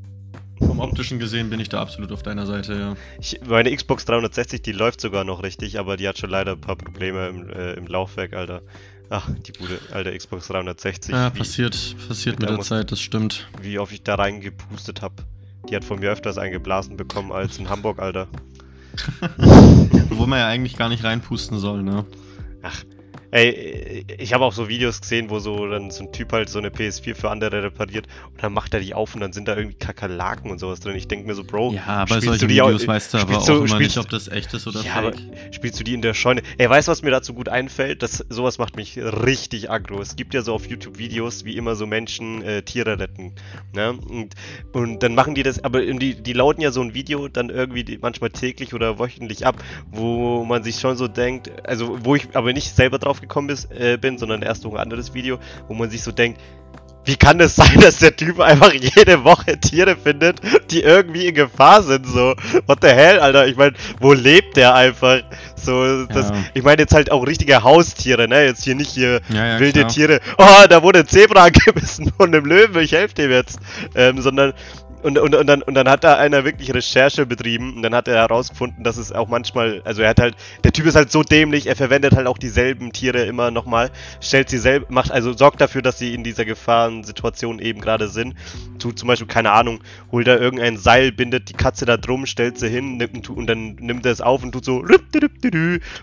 Vom 0.59 0.79
optischen 0.79 1.19
gesehen 1.19 1.49
bin 1.49 1.59
ich 1.59 1.69
da 1.69 1.81
absolut 1.81 2.11
auf 2.11 2.23
deiner 2.23 2.45
Seite, 2.45 2.75
ja. 2.75 2.95
Ich, 3.19 3.39
meine 3.45 3.75
Xbox 3.75 4.05
360, 4.05 4.61
die 4.61 4.71
läuft 4.71 5.01
sogar 5.01 5.25
noch 5.25 5.43
richtig, 5.43 5.79
aber 5.79 5.97
die 5.97 6.07
hat 6.07 6.17
schon 6.17 6.29
leider 6.29 6.53
ein 6.53 6.61
paar 6.61 6.77
Probleme 6.77 7.27
im, 7.27 7.49
äh, 7.49 7.73
im 7.73 7.87
Laufwerk, 7.87 8.33
Alter. 8.33 8.61
Ach, 9.09 9.29
die 9.45 9.51
gute 9.51 9.79
alte 9.91 10.15
Xbox 10.17 10.47
360. 10.47 11.13
Ja, 11.13 11.33
wie, 11.33 11.39
passiert, 11.39 11.95
passiert 12.07 12.39
mit 12.39 12.49
der 12.49 12.57
muss, 12.57 12.67
Zeit, 12.67 12.91
das 12.91 13.01
stimmt. 13.01 13.47
Wie 13.61 13.77
oft 13.77 13.91
ich 13.91 14.03
da 14.03 14.15
reingepustet 14.15 15.01
habe. 15.01 15.15
Die 15.69 15.75
hat 15.75 15.83
von 15.83 15.99
mir 15.99 16.11
öfters 16.11 16.37
eingeblasen 16.37 16.95
bekommen 16.97 17.31
als 17.31 17.57
in 17.57 17.69
Hamburg, 17.69 17.99
Alter. 17.99 18.27
Wo 20.09 20.25
man 20.25 20.39
ja 20.39 20.47
eigentlich 20.47 20.77
gar 20.77 20.89
nicht 20.89 21.03
reinpusten 21.03 21.59
soll, 21.59 21.83
ne? 21.83 22.05
Ach, 22.61 22.83
Ey, 23.35 24.05
ich 24.17 24.33
habe 24.33 24.45
auch 24.45 24.53
so 24.53 24.69
Videos 24.69 25.01
gesehen, 25.01 25.29
wo 25.29 25.39
so 25.39 25.67
dann 25.67 25.91
so 25.91 26.05
ein 26.05 26.13
Typ 26.13 26.31
halt 26.31 26.47
so 26.47 26.57
eine 26.57 26.69
PS4 26.69 27.15
für 27.15 27.29
andere 27.29 27.63
repariert 27.63 28.07
und 28.31 28.41
dann 28.41 28.53
macht 28.53 28.73
er 28.73 28.79
die 28.79 28.93
auf 28.93 29.13
und 29.13 29.19
dann 29.19 29.33
sind 29.33 29.49
da 29.49 29.57
irgendwie 29.57 29.77
Kakerlaken 29.77 30.49
und 30.51 30.59
sowas 30.59 30.79
drin. 30.79 30.95
Ich 30.95 31.09
denke 31.09 31.27
mir 31.27 31.35
so, 31.35 31.43
Bro, 31.43 31.73
ja, 31.73 31.85
aber 31.85 32.21
solche 32.21 32.47
Videos 32.47 32.83
auch, 32.83 32.87
weißt 32.87 33.13
du 33.13 33.17
aber 33.17 33.39
auch 33.39 33.49
immer 33.49 33.77
nicht, 33.79 33.97
ob 33.97 34.07
das 34.07 34.29
echt 34.29 34.53
ist 34.53 34.67
oder 34.67 34.79
ja, 34.83 35.01
fake. 35.01 35.17
spielst 35.51 35.77
du 35.77 35.83
die 35.83 35.95
in 35.95 36.01
der 36.01 36.13
Scheune? 36.13 36.43
Ey, 36.57 36.69
weißt 36.69 36.87
du, 36.87 36.93
was 36.93 37.01
mir 37.01 37.11
dazu 37.11 37.33
gut 37.33 37.49
einfällt? 37.49 38.03
Das, 38.03 38.23
sowas 38.29 38.57
macht 38.57 38.77
mich 38.77 38.97
richtig 38.97 39.69
aggro. 39.69 39.99
Es 39.99 40.15
gibt 40.15 40.33
ja 40.33 40.41
so 40.41 40.53
auf 40.53 40.65
YouTube 40.69 40.97
Videos, 40.97 41.43
wie 41.43 41.57
immer 41.57 41.75
so 41.75 41.85
Menschen 41.85 42.41
äh, 42.41 42.61
Tiere 42.61 42.99
retten. 42.99 43.33
Ne? 43.73 43.99
Und, 44.07 44.35
und 44.71 45.03
dann 45.03 45.13
machen 45.13 45.35
die 45.35 45.43
das, 45.43 45.61
aber 45.61 45.81
die, 45.81 46.23
die 46.23 46.33
lauten 46.33 46.61
ja 46.61 46.71
so 46.71 46.79
ein 46.79 46.93
Video 46.93 47.27
dann 47.27 47.49
irgendwie 47.49 47.99
manchmal 48.01 48.29
täglich 48.29 48.73
oder 48.73 48.97
wöchentlich 48.97 49.45
ab, 49.45 49.61
wo 49.91 50.45
man 50.45 50.63
sich 50.63 50.79
schon 50.79 50.95
so 50.95 51.09
denkt, 51.09 51.51
also 51.67 51.99
wo 52.05 52.15
ich 52.15 52.29
aber 52.33 52.53
nicht 52.53 52.73
selber 52.73 52.97
drauf 52.97 53.24
gekommen 53.27 53.49
ist, 53.49 53.71
äh, 53.71 53.97
bin, 53.99 54.17
sondern 54.17 54.41
erst 54.41 54.63
durch 54.63 54.73
ein 54.75 54.79
anderes 54.79 55.13
Video, 55.13 55.39
wo 55.67 55.73
man 55.73 55.89
sich 55.89 56.03
so 56.03 56.11
denkt, 56.11 56.39
wie 57.05 57.15
kann 57.15 57.39
es 57.39 57.55
sein, 57.55 57.79
dass 57.81 57.99
der 57.99 58.15
Typ 58.15 58.39
einfach 58.39 58.73
jede 58.73 59.23
Woche 59.23 59.59
Tiere 59.59 59.95
findet, 59.95 60.41
die 60.71 60.81
irgendwie 60.81 61.27
in 61.27 61.35
Gefahr 61.35 61.83
sind? 61.83 62.05
So, 62.05 62.35
what 62.65 62.79
the 62.81 62.89
hell, 62.89 63.19
Alter? 63.19 63.47
Ich 63.47 63.55
meine, 63.55 63.73
wo 63.99 64.13
lebt 64.13 64.57
der 64.57 64.73
einfach? 64.73 65.21
So, 65.55 66.05
das, 66.05 66.29
ja. 66.29 66.35
ich 66.53 66.63
meine 66.63 66.81
jetzt 66.81 66.93
halt 66.93 67.11
auch 67.11 67.25
richtige 67.25 67.63
Haustiere, 67.63 68.27
ne? 68.27 68.45
Jetzt 68.45 68.63
hier 68.63 68.75
nicht 68.75 68.91
hier 68.91 69.21
ja, 69.29 69.47
ja, 69.47 69.59
wilde 69.59 69.81
klar. 69.81 69.91
Tiere. 69.91 70.19
Oh, 70.37 70.67
da 70.67 70.83
wurde 70.83 70.99
ein 70.99 71.07
Zebra 71.07 71.43
angebissen 71.45 72.11
von 72.17 72.33
einem 72.33 72.45
Löwen, 72.45 72.81
ich 72.81 72.91
helfe 72.91 73.15
dem 73.15 73.31
jetzt. 73.31 73.59
Ähm, 73.95 74.21
sondern 74.21 74.53
und, 75.05 75.19
und, 75.19 75.35
und, 75.35 75.45
dann, 75.45 75.61
und 75.61 75.75
dann 75.75 75.87
hat 75.87 76.03
da 76.03 76.17
einer 76.17 76.45
wirklich 76.45 76.73
Recherche 76.73 77.27
betrieben 77.27 77.75
und 77.75 77.83
dann 77.83 77.93
hat 77.93 78.07
er 78.07 78.15
herausgefunden, 78.15 78.83
dass 78.83 78.97
es 78.97 79.11
auch 79.11 79.27
manchmal, 79.27 79.83
also 79.85 80.01
er 80.01 80.09
hat 80.09 80.19
halt, 80.19 80.35
der 80.63 80.73
Typ 80.73 80.87
ist 80.87 80.95
halt 80.95 81.11
so 81.11 81.21
dämlich, 81.21 81.67
er 81.67 81.75
verwendet 81.75 82.15
halt 82.15 82.25
auch 82.25 82.39
dieselben 82.39 82.91
Tiere 82.91 83.23
immer 83.25 83.51
nochmal, 83.51 83.91
stellt 84.19 84.49
sie 84.49 84.57
selber, 84.57 84.87
macht, 84.89 85.11
also 85.11 85.33
sorgt 85.33 85.61
dafür, 85.61 85.83
dass 85.83 85.99
sie 85.99 86.15
in 86.15 86.23
dieser 86.23 86.43
Gefahrensituation 86.43 87.59
eben 87.59 87.81
gerade 87.81 88.07
sind. 88.07 88.33
Tut 88.79 88.97
zum 88.97 89.07
Beispiel, 89.07 89.27
keine 89.27 89.51
Ahnung, 89.51 89.79
holt 90.11 90.25
da 90.25 90.37
irgendein 90.37 90.77
Seil, 90.77 91.11
bindet 91.11 91.49
die 91.49 91.53
Katze 91.53 91.85
da 91.85 91.97
drum, 91.97 92.25
stellt 92.25 92.57
sie 92.57 92.69
hin 92.69 92.97
nimmt, 92.97 93.29
und 93.29 93.45
dann 93.45 93.75
nimmt 93.75 94.07
er 94.07 94.11
es 94.11 94.21
auf 94.21 94.41
und 94.43 94.53
tut 94.53 94.65
so 94.65 94.83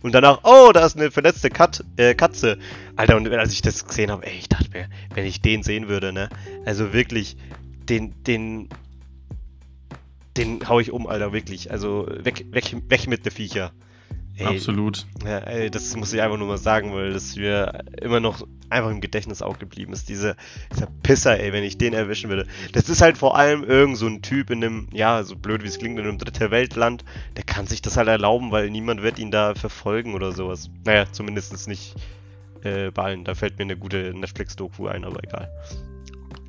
und 0.02 0.14
danach, 0.14 0.40
oh, 0.44 0.70
da 0.72 0.86
ist 0.86 0.96
eine 0.96 1.10
verletzte 1.10 1.50
Kat, 1.50 1.84
äh, 1.96 2.14
Katze. 2.14 2.56
Alter, 2.94 3.16
und 3.16 3.28
als 3.32 3.52
ich 3.52 3.62
das 3.62 3.84
gesehen 3.84 4.12
habe, 4.12 4.24
ey, 4.26 4.38
ich 4.38 4.48
dachte 4.48 4.70
mir, 4.72 4.86
wenn 5.14 5.26
ich 5.26 5.40
den 5.40 5.64
sehen 5.64 5.88
würde, 5.88 6.12
ne, 6.12 6.28
also 6.64 6.92
wirklich, 6.92 7.36
den, 7.88 8.14
den, 8.24 8.68
den 10.36 10.68
hau 10.68 10.80
ich 10.80 10.92
um, 10.92 11.06
Alter, 11.06 11.32
wirklich. 11.32 11.70
Also 11.70 12.06
weg, 12.08 12.46
weg, 12.50 12.74
weg 12.88 13.06
mit 13.06 13.24
der 13.24 13.32
Viecher. 13.32 13.72
Ey, 14.36 14.46
Absolut. 14.46 15.06
Ja, 15.24 15.38
ey, 15.38 15.70
das 15.70 15.94
muss 15.94 16.12
ich 16.12 16.22
einfach 16.22 16.38
nur 16.38 16.48
mal 16.48 16.58
sagen, 16.58 16.94
weil 16.94 17.12
das 17.12 17.36
mir 17.36 17.84
immer 18.00 18.18
noch 18.18 18.46
einfach 18.70 18.90
im 18.90 19.02
Gedächtnis 19.02 19.42
auch 19.42 19.58
geblieben 19.58 19.92
ist. 19.92 20.08
Diese, 20.08 20.36
dieser 20.72 20.86
Pisser, 21.02 21.38
ey, 21.38 21.52
wenn 21.52 21.64
ich 21.64 21.76
den 21.76 21.92
erwischen 21.92 22.30
würde. 22.30 22.46
Das 22.72 22.88
ist 22.88 23.02
halt 23.02 23.18
vor 23.18 23.36
allem 23.36 23.62
irgend 23.62 23.98
so 23.98 24.06
ein 24.06 24.22
Typ 24.22 24.48
in 24.50 24.64
einem, 24.64 24.88
ja, 24.90 25.22
so 25.22 25.36
blöd 25.36 25.62
wie 25.62 25.68
es 25.68 25.78
klingt, 25.78 25.98
in 25.98 26.06
einem 26.06 26.18
dritte 26.18 26.50
Weltland. 26.50 27.04
Der 27.36 27.44
kann 27.44 27.66
sich 27.66 27.82
das 27.82 27.98
halt 27.98 28.08
erlauben, 28.08 28.50
weil 28.52 28.70
niemand 28.70 29.02
wird 29.02 29.18
ihn 29.18 29.30
da 29.30 29.54
verfolgen 29.54 30.14
oder 30.14 30.32
sowas. 30.32 30.70
Naja, 30.84 31.04
zumindest 31.12 31.68
nicht 31.68 31.94
äh, 32.64 32.90
bei 32.90 33.02
allen. 33.02 33.24
Da 33.24 33.34
fällt 33.34 33.58
mir 33.58 33.64
eine 33.64 33.76
gute 33.76 34.14
Netflix-Doku 34.14 34.86
ein, 34.86 35.04
aber 35.04 35.22
egal. 35.22 35.50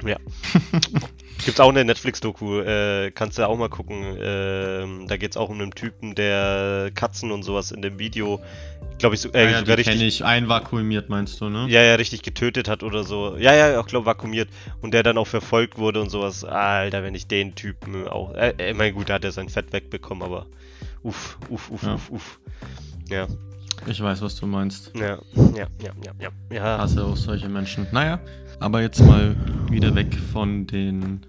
Ja. 0.06 0.18
Gibt's 1.46 1.60
auch 1.60 1.70
eine 1.70 1.84
Netflix-Doku, 1.84 2.60
äh, 2.60 3.12
kannst 3.12 3.38
du 3.38 3.48
auch 3.48 3.58
mal 3.58 3.70
gucken. 3.70 4.16
Äh, 4.18 5.08
da 5.08 5.18
geht's 5.18 5.36
auch 5.36 5.50
um 5.50 5.60
einen 5.60 5.72
Typen, 5.72 6.16
der 6.16 6.92
Katzen 6.96 7.32
und 7.32 7.44
sowas 7.44 7.72
in 7.72 7.82
dem 7.82 8.00
Video, 8.00 8.40
glaube 8.98 9.16
ich, 9.16 9.22
so, 9.22 9.30
äh, 9.34 9.52
ja, 9.52 9.60
sogar 9.60 9.78
richtig. 9.78 10.02
ich 10.02 10.24
einvakuumiert, 10.24 11.10
meinst 11.10 11.42
du, 11.42 11.50
ne? 11.50 11.66
Ja, 11.68 11.82
ja, 11.82 11.96
richtig 11.96 12.22
getötet 12.22 12.70
hat 12.70 12.82
oder 12.82 13.04
so. 13.04 13.36
Ja, 13.38 13.54
ja, 13.54 13.80
auch 13.80 13.88
glaube 13.88 14.06
vakuumiert. 14.06 14.50
Und 14.82 14.94
der 14.94 15.04
dann 15.04 15.18
auch 15.18 15.28
verfolgt 15.28 15.78
wurde 15.78 16.02
und 16.02 16.10
sowas. 16.10 16.46
Alter, 16.46 17.04
wenn 17.04 17.16
ich 17.16 17.28
den 17.28 17.56
Typen 17.56 18.08
auch. 18.08 18.34
Äh, 18.36 18.72
ich 18.72 18.78
meine, 18.78 18.94
gut, 18.94 19.10
da 19.10 19.16
hat 19.16 19.26
er 19.26 19.32
sein 19.32 19.50
Fett 19.50 19.74
wegbekommen, 19.74 20.24
aber. 20.24 20.46
Uff, 21.02 21.38
uff, 21.50 21.70
uff, 21.72 21.84
ja. 21.84 21.96
uff, 21.96 22.10
uff. 22.10 22.40
Ja. 23.10 23.28
Ich 23.88 24.02
weiß, 24.02 24.22
was 24.22 24.36
du 24.38 24.46
meinst. 24.46 24.92
Ja, 24.96 25.18
ja, 25.36 25.68
ja, 25.82 25.92
ja, 26.02 26.12
ja. 26.20 26.30
ja. 26.50 26.78
Hasse 26.78 27.04
auch 27.04 27.18
solche 27.18 27.50
Menschen. 27.50 27.88
Naja, 27.92 28.20
aber 28.60 28.82
jetzt 28.82 29.02
mal 29.02 29.36
wieder 29.70 29.96
weg 29.96 30.16
von 30.32 30.68
den 30.68 31.26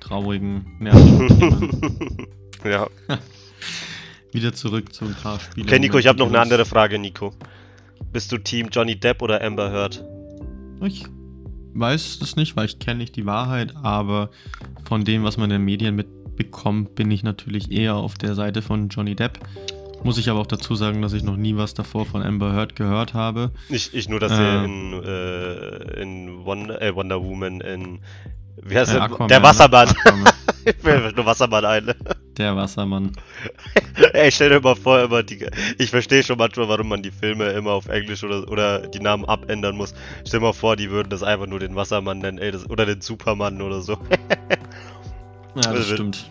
traurigen 0.00 0.66
Nerven. 0.78 2.26
ja. 2.64 2.86
wieder 4.32 4.52
zurück 4.52 4.92
zu 4.92 5.04
ein 5.04 5.14
paar 5.14 5.40
Spielen. 5.40 5.66
Okay, 5.66 5.78
Nico, 5.78 5.98
ich 5.98 6.06
habe 6.06 6.18
noch 6.18 6.28
eine 6.28 6.40
andere 6.40 6.64
Frage, 6.64 6.98
Nico. 6.98 7.32
Bist 8.12 8.32
du 8.32 8.38
Team 8.38 8.68
Johnny 8.70 8.98
Depp 8.98 9.22
oder 9.22 9.42
Amber 9.42 9.70
Heard? 9.70 10.04
Ich 10.84 11.04
weiß 11.74 12.18
das 12.18 12.36
nicht, 12.36 12.56
weil 12.56 12.66
ich 12.66 12.78
kenne 12.78 12.98
nicht 12.98 13.16
die 13.16 13.26
Wahrheit, 13.26 13.74
aber 13.76 14.30
von 14.84 15.04
dem, 15.04 15.24
was 15.24 15.36
man 15.36 15.50
in 15.50 15.58
den 15.60 15.64
Medien 15.64 15.94
mitbekommt, 15.94 16.94
bin 16.94 17.10
ich 17.10 17.22
natürlich 17.22 17.70
eher 17.70 17.94
auf 17.94 18.14
der 18.14 18.34
Seite 18.34 18.62
von 18.62 18.88
Johnny 18.88 19.14
Depp. 19.14 19.38
Muss 20.04 20.18
ich 20.18 20.28
aber 20.28 20.40
auch 20.40 20.46
dazu 20.46 20.74
sagen, 20.74 21.02
dass 21.02 21.12
ich 21.12 21.22
noch 21.22 21.36
nie 21.36 21.56
was 21.56 21.74
davor 21.74 22.06
von 22.06 22.22
Amber 22.22 22.52
Heard 22.52 22.76
gehört 22.76 23.14
habe. 23.14 23.52
Ich, 23.68 23.94
ich 23.94 24.08
nur, 24.08 24.20
dass 24.20 24.32
er 24.32 24.64
in, 24.64 25.02
äh, 25.04 26.00
in 26.00 26.44
Wonder, 26.44 26.80
äh, 26.82 26.94
Wonder 26.94 27.22
Woman 27.22 27.60
in. 27.60 28.00
Wie 28.62 28.76
heißt 28.76 28.94
äh, 28.94 28.98
der? 28.98 29.26
Der 29.28 29.42
Wassermann. 29.42 29.88
ich 30.64 30.76
fällt 30.76 31.16
nur 31.16 31.26
Wassermann 31.26 31.64
ein. 31.64 31.94
Der 32.36 32.56
Wassermann. 32.56 33.12
Ey, 34.12 34.32
stell 34.32 34.50
dir 34.50 34.60
mal 34.60 34.74
vor, 34.74 35.00
immer 35.02 35.22
die, 35.22 35.46
ich 35.78 35.90
verstehe 35.90 36.22
schon 36.22 36.38
manchmal, 36.38 36.68
warum 36.68 36.88
man 36.88 37.02
die 37.02 37.10
Filme 37.10 37.50
immer 37.50 37.72
auf 37.72 37.88
Englisch 37.88 38.24
oder, 38.24 38.48
oder 38.50 38.86
die 38.86 39.00
Namen 39.00 39.24
abändern 39.24 39.76
muss. 39.76 39.94
Stell 40.26 40.40
dir 40.40 40.46
mal 40.46 40.52
vor, 40.52 40.76
die 40.76 40.90
würden 40.90 41.10
das 41.10 41.22
einfach 41.22 41.46
nur 41.46 41.60
den 41.60 41.76
Wassermann 41.76 42.18
nennen, 42.18 42.38
ey, 42.38 42.50
das, 42.50 42.68
oder 42.68 42.86
den 42.86 43.00
Supermann 43.00 43.60
oder 43.60 43.82
so. 43.82 43.92
ja, 44.00 44.58
das 45.54 45.66
also, 45.66 45.94
stimmt. 45.94 46.30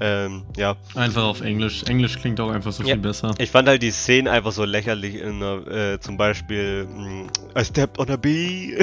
Ähm, 0.00 0.44
ja. 0.56 0.76
Einfach 0.94 1.24
auf 1.24 1.40
Englisch. 1.40 1.84
Englisch 1.84 2.18
klingt 2.18 2.40
auch 2.40 2.50
einfach 2.50 2.72
so 2.72 2.82
ja. 2.82 2.94
viel 2.94 3.02
besser. 3.02 3.34
Ich 3.38 3.50
fand 3.50 3.68
halt 3.68 3.82
die 3.82 3.90
Szenen 3.90 4.28
einfach 4.28 4.52
so 4.52 4.64
lächerlich. 4.64 5.16
In, 5.16 5.40
äh, 5.42 5.98
zum 6.00 6.16
Beispiel 6.16 6.84
mm, 6.86 7.28
I 7.58 7.64
stepped 7.64 7.98
on 7.98 8.10
a 8.10 8.16
bee. 8.16 8.76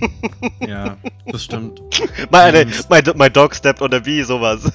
ja, 0.66 0.96
das 1.26 1.44
stimmt. 1.44 1.80
my, 2.30 2.64
my, 2.90 3.02
my 3.14 3.30
dog 3.30 3.54
stepped 3.54 3.80
on 3.82 3.92
a 3.94 3.98
bee, 3.98 4.22
sowas. 4.22 4.70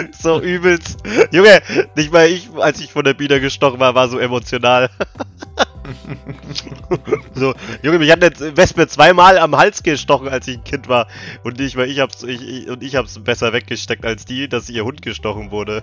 so 0.20 0.40
übelst. 0.40 0.98
Junge, 1.30 1.62
nicht 1.94 2.12
mal 2.12 2.26
ich, 2.26 2.48
als 2.56 2.80
ich 2.80 2.92
von 2.92 3.04
der 3.04 3.14
Biene 3.14 3.40
gestochen 3.40 3.80
war, 3.80 3.94
war 3.94 4.08
so 4.08 4.18
emotional. 4.18 4.90
so, 7.34 7.54
Junge, 7.82 7.98
mich 7.98 8.10
hat 8.10 8.22
eine 8.22 8.56
Wespe 8.56 8.86
zweimal 8.88 9.38
am 9.38 9.56
Hals 9.56 9.82
gestochen, 9.82 10.28
als 10.28 10.46
ich 10.48 10.58
ein 10.58 10.64
Kind 10.64 10.88
war. 10.88 11.06
Und 11.44 11.60
ich, 11.60 11.76
weil 11.76 11.90
ich 11.90 12.00
hab's, 12.00 12.22
ich, 12.22 12.42
ich, 12.42 12.68
und 12.68 12.82
ich 12.82 12.96
hab's 12.96 13.18
besser 13.18 13.52
weggesteckt 13.52 14.04
als 14.04 14.24
die, 14.24 14.48
dass 14.48 14.68
ihr 14.68 14.84
Hund 14.84 15.02
gestochen 15.02 15.50
wurde. 15.50 15.82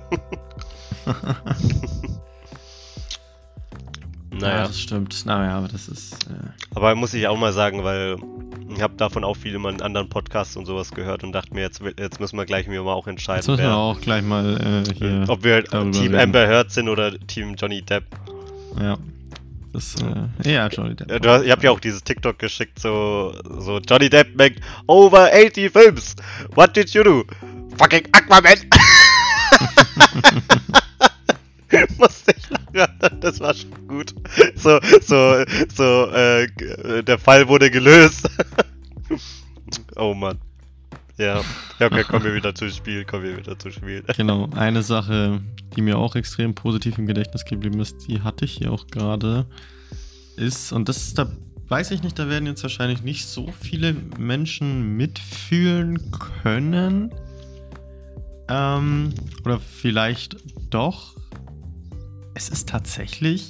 naja. 4.32 4.56
Ja, 4.56 4.68
das 4.68 4.80
stimmt. 4.80 5.26
Naja, 5.26 5.58
aber 5.58 5.68
das 5.68 5.88
ist. 5.88 6.14
Äh... 6.28 6.50
Aber 6.76 6.96
muss 6.96 7.14
ich 7.14 7.28
auch 7.28 7.38
mal 7.38 7.54
sagen, 7.54 7.84
weil 7.84 8.18
ich 8.74 8.82
habe 8.82 8.96
davon 8.96 9.24
auch 9.24 9.36
viele 9.36 9.60
mal 9.60 9.74
in 9.74 9.82
anderen 9.82 10.10
Podcasts 10.10 10.56
und 10.58 10.66
sowas 10.66 10.92
gehört 10.92 11.24
und 11.24 11.32
dachte 11.32 11.54
mir, 11.54 11.62
jetzt, 11.62 11.82
jetzt 11.98 12.20
müssen 12.20 12.38
wir 12.38 12.46
gleich 12.46 12.68
mir 12.68 12.82
mal 12.82 12.94
auch 12.94 13.08
entscheiden. 13.08 13.40
Jetzt 13.40 13.48
müssen 13.48 13.64
wir 13.64 13.76
auch 13.76 14.02
gleich 14.02 14.24
mal 14.24 14.84
äh, 14.88 14.94
hier. 14.94 15.26
Ob 15.28 15.44
wir 15.44 15.64
Team 15.64 15.92
reden. 15.94 16.16
Amber 16.16 16.48
Heard 16.48 16.72
sind 16.72 16.90
oder 16.90 17.18
Team 17.28 17.56
Johnny 17.56 17.82
Depp. 17.82 18.06
Ja. 18.80 18.98
Das, 19.74 19.96
äh, 19.96 20.52
ja, 20.52 20.68
Johnny 20.68 20.96
Depp. 20.96 21.22
Du 21.24 21.30
hast, 21.30 21.44
ihr 21.46 21.52
habt 21.52 21.64
ja 21.64 21.72
auch 21.72 21.80
dieses 21.80 22.04
TikTok 22.04 22.38
geschickt, 22.38 22.78
so, 22.78 23.34
so 23.58 23.80
Johnny 23.80 24.08
Depp 24.08 24.36
macht 24.36 24.62
over 24.86 25.32
80 25.34 25.72
Films. 25.72 26.16
What 26.54 26.76
did 26.76 26.92
you 26.92 27.04
do? 27.04 27.26
Fucking 27.78 28.08
Aquaman! 28.12 28.54
Musste 31.98 32.36
ich 32.38 32.44
lachen, 32.74 33.20
das 33.20 33.40
war 33.40 33.56
schon 33.56 33.88
gut. 33.88 34.14
So, 34.56 34.80
so, 35.02 35.44
so, 35.74 36.06
äh, 36.12 36.48
der 37.04 37.18
Fall 37.18 37.48
wurde 37.48 37.72
gelöst. 37.72 38.30
oh 39.96 40.14
Mann. 40.14 40.38
Ja, 41.18 41.42
ja 41.80 41.88
okay, 41.88 42.04
kommen 42.04 42.26
wir 42.26 42.34
wieder 42.34 42.56
zu 42.56 42.70
Spiel, 42.70 43.06
kommen 43.06 43.24
wir 43.24 43.38
wieder 43.38 43.58
zu 43.58 43.72
Spiel. 43.72 44.04
Genau, 44.18 44.50
eine 44.56 44.82
Sache, 44.82 45.42
die 45.76 45.82
mir 45.82 45.98
auch 45.98 46.16
extrem 46.16 46.56
positiv 46.56 46.98
im 46.98 47.06
Gedächtnis 47.06 47.46
geblieben 47.46 47.80
ist, 47.80 48.08
die 48.08 48.22
hatte 48.22 48.46
ich 48.46 48.54
hier 48.54 48.72
auch 48.72 48.88
gerade, 48.88 49.46
ist, 50.38 50.72
und 50.72 50.90
das 50.90 50.98
ist 50.98 51.20
da, 51.20 51.32
weiß 51.68 51.92
ich 51.92 52.02
nicht, 52.02 52.18
da 52.18 52.30
werden 52.30 52.48
jetzt 52.48 52.64
wahrscheinlich 52.64 53.04
nicht 53.04 53.28
so 53.28 53.52
viele 53.60 53.96
Menschen 54.18 54.98
mitfühlen 54.98 56.12
können. 56.12 57.14
Ähm, 58.50 59.14
oder 59.46 59.60
vielleicht 59.60 60.38
doch. 60.70 61.16
Es 62.34 62.50
ist 62.50 62.70
tatsächlich 62.70 63.50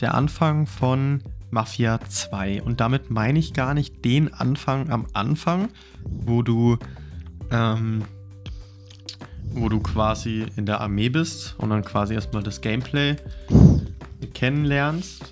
der 0.00 0.14
Anfang 0.14 0.66
von 0.66 1.22
Mafia 1.52 2.00
2. 2.00 2.62
Und 2.62 2.80
damit 2.80 3.10
meine 3.10 3.38
ich 3.38 3.52
gar 3.52 3.74
nicht 3.74 4.04
den 4.04 4.32
Anfang 4.32 4.90
am 4.90 5.06
Anfang, 5.12 5.68
wo 6.02 6.42
du, 6.42 6.78
ähm, 7.50 8.02
wo 9.52 9.68
du 9.68 9.78
quasi 9.80 10.46
in 10.56 10.64
der 10.64 10.80
Armee 10.80 11.10
bist 11.10 11.54
und 11.58 11.70
dann 11.70 11.84
quasi 11.84 12.14
erstmal 12.14 12.42
das 12.42 12.62
Gameplay 12.62 13.16
kennenlernst. 14.32 15.22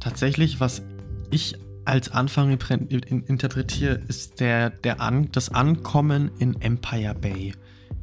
Tatsächlich, 0.00 0.58
was 0.58 0.82
ich 1.30 1.56
als 1.84 2.10
Anfang 2.10 2.50
interpretiere, 2.50 4.02
ist 4.08 4.40
der, 4.40 4.70
der 4.70 5.00
An 5.00 5.30
das 5.30 5.50
Ankommen 5.50 6.32
in 6.38 6.60
Empire 6.60 7.14
Bay. 7.14 7.54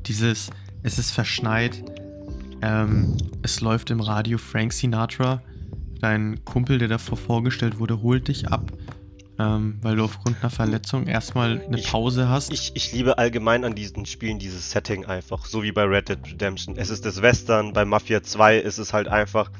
Dieses, 0.05 0.49
es 0.83 0.99
ist 0.99 1.11
verschneit, 1.11 1.83
ähm, 2.61 3.17
es 3.41 3.59
läuft 3.59 3.89
im 3.89 3.99
Radio 3.99 4.37
Frank 4.37 4.71
Sinatra. 4.71 5.41
Dein 6.01 6.43
Kumpel, 6.45 6.77
der 6.77 6.87
davor 6.87 7.17
vorgestellt 7.17 7.79
wurde, 7.79 8.01
holt 8.01 8.27
dich 8.29 8.47
ab, 8.47 8.71
ähm, 9.37 9.77
weil 9.81 9.97
du 9.97 10.03
aufgrund 10.03 10.37
einer 10.41 10.49
Verletzung 10.49 11.07
erstmal 11.07 11.61
eine 11.61 11.77
Ich- 11.79 11.87
Pause 11.91 12.29
hast. 12.29 12.51
Ich, 12.53 12.71
ich 12.75 12.93
liebe 12.93 13.17
allgemein 13.17 13.65
an 13.65 13.75
diesen 13.75 14.05
Spielen 14.05 14.39
dieses 14.39 14.71
Setting 14.71 15.05
einfach, 15.05 15.45
so 15.45 15.61
wie 15.63 15.71
bei 15.71 15.83
Red 15.83 16.09
Dead 16.09 16.19
Redemption. 16.25 16.77
Es 16.77 16.89
ist 16.89 17.05
das 17.05 17.21
Western, 17.21 17.73
bei 17.73 17.83
Mafia 17.85 18.23
2 18.23 18.57
ist 18.59 18.77
es 18.77 18.93
halt 18.93 19.07
einfach 19.09 19.51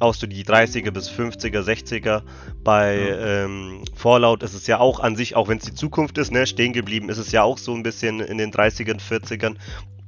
aus 0.00 0.18
so 0.18 0.26
die 0.26 0.44
30er 0.44 0.90
bis 0.90 1.08
50er, 1.08 1.60
60er. 1.62 2.22
Bei 2.64 2.96
ähm, 2.98 3.84
Fallout 3.94 4.42
ist 4.42 4.54
es 4.54 4.66
ja 4.66 4.80
auch 4.80 4.98
an 4.98 5.14
sich, 5.14 5.36
auch 5.36 5.46
wenn 5.48 5.58
es 5.58 5.64
die 5.64 5.74
Zukunft 5.74 6.18
ist, 6.18 6.32
ne, 6.32 6.46
stehen 6.48 6.72
geblieben, 6.72 7.08
ist 7.08 7.18
es 7.18 7.30
ja 7.30 7.44
auch 7.44 7.58
so 7.58 7.72
ein 7.74 7.84
bisschen 7.84 8.18
in 8.18 8.38
den 8.38 8.50
30ern, 8.52 9.00
40ern. 9.00 9.54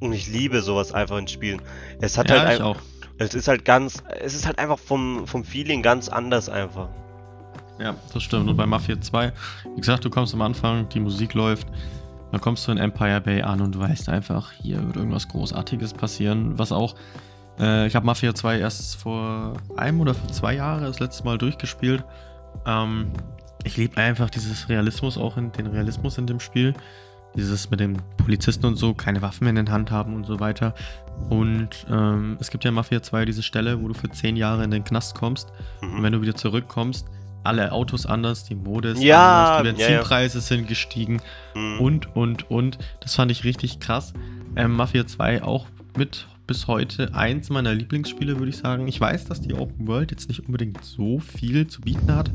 Und 0.01 0.13
ich 0.13 0.27
liebe 0.29 0.61
sowas 0.61 0.93
einfach 0.93 1.17
in 1.19 1.29
Spielen. 1.29 1.63
Es 2.01 2.19
hat 2.19 2.29
ja, 2.29 2.41
halt 2.41 2.55
ich 2.55 2.61
ein- 2.61 2.67
auch. 2.67 2.77
Es 3.19 3.35
ist 3.35 3.49
halt 3.49 3.65
ganz, 3.65 4.03
es 4.21 4.35
ist 4.35 4.47
halt 4.47 4.59
einfach 4.59 4.79
vom, 4.79 5.27
vom 5.27 5.45
Feeling 5.45 5.83
ganz 5.83 6.09
anders 6.09 6.49
einfach. 6.49 6.89
Ja, 7.79 7.95
das 8.13 8.23
stimmt. 8.23 8.49
Und 8.49 8.57
bei 8.57 8.67
Mafia 8.67 9.01
2, 9.01 9.33
wie 9.75 9.81
gesagt, 9.81 10.05
du 10.05 10.11
kommst 10.11 10.35
am 10.35 10.43
Anfang, 10.43 10.89
die 10.89 11.01
Musik 11.01 11.35
läuft, 11.35 11.67
dann 12.33 12.41
kommst 12.41 12.67
du 12.67 12.73
in 12.73 12.79
Empire 12.79 13.21
Bay 13.21 13.43
an 13.43 13.61
und 13.61 13.75
du 13.75 13.81
weißt 13.81 14.09
einfach, 14.09 14.53
hier 14.53 14.85
wird 14.85 14.97
irgendwas 14.97 15.29
Großartiges 15.29 15.95
passieren. 15.95 16.59
Was 16.59 16.73
auch, 16.73 16.95
äh, 17.59 17.87
ich 17.87 17.95
habe 17.95 18.07
Mafia 18.07 18.35
2 18.35 18.59
erst 18.59 18.97
vor 18.97 19.55
einem 19.77 20.01
oder 20.01 20.15
vor 20.15 20.29
zwei 20.29 20.55
Jahren 20.55 20.83
das 20.83 21.01
letzte 21.01 21.25
Mal 21.25 21.39
durchgespielt. 21.39 22.05
Ähm, 22.67 23.13
ich 23.65 23.77
liebe 23.77 23.97
einfach 23.99 24.31
dieses 24.31 24.69
Realismus, 24.69 25.19
auch 25.19 25.37
in 25.37 25.53
den 25.53 25.67
Realismus 25.67 26.19
in 26.19 26.27
dem 26.27 26.41
Spiel. 26.41 26.75
Dieses 27.37 27.71
mit 27.71 27.81
den 27.81 27.99
Polizisten 28.17 28.67
und 28.67 28.77
so, 28.77 28.95
keine 28.95 29.23
Waffen 29.23 29.47
in 29.47 29.57
den 29.57 29.71
Hand 29.71 29.91
haben 29.91 30.15
und 30.15 30.25
so 30.25 30.41
weiter. 30.41 30.75
Und 31.29 31.87
ähm, 31.91 32.37
es 32.41 32.51
gibt 32.51 32.65
ja 32.65 32.69
in 32.71 32.75
Mafia 32.75 33.03
2 33.03 33.25
diese 33.25 33.43
Stelle, 33.43 33.81
wo 33.83 33.89
du 33.89 33.95
für 33.95 34.11
zehn 34.11 34.37
Jahre 34.37 34.65
in 34.65 34.71
den 34.71 34.85
Knast 34.85 35.15
kommst. 35.15 35.53
Und 35.83 35.99
Mhm. 35.99 36.03
wenn 36.03 36.13
du 36.13 36.23
wieder 36.23 36.35
zurückkommst, 36.35 37.07
alle 37.45 37.71
Autos 37.73 38.07
anders, 38.07 38.45
die 38.45 38.55
Mode 38.55 38.91
ist 38.91 39.03
Ja, 39.03 39.59
anders, 39.59 39.75
die 39.77 39.81
ja, 39.83 39.89
ja. 39.89 39.95
Benzinpreise 39.97 40.41
sind 40.41 40.67
gestiegen 40.67 41.21
Mhm. 41.55 41.81
und, 41.81 42.17
und, 42.17 42.51
und. 42.51 42.79
Das 43.01 43.15
fand 43.15 43.31
ich 43.31 43.45
richtig 43.45 43.81
krass. 43.81 44.13
Ähm, 44.57 44.73
Mafia 44.73 45.07
2 45.07 45.43
auch 45.43 45.67
mit 45.97 46.27
bis 46.47 46.67
heute 46.67 47.15
eins 47.15 47.51
meiner 47.51 47.75
Lieblingsspiele, 47.75 48.39
würde 48.39 48.51
ich 48.51 48.57
sagen. 48.57 48.87
Ich 48.87 49.01
weiß, 49.01 49.25
dass 49.25 49.41
die 49.41 49.55
Open 49.55 49.87
World 49.87 50.11
jetzt 50.11 50.29
nicht 50.29 50.47
unbedingt 50.47 50.85
so 50.85 51.19
viel 51.19 51.67
zu 51.67 51.81
bieten 51.81 52.15
hat. 52.15 52.31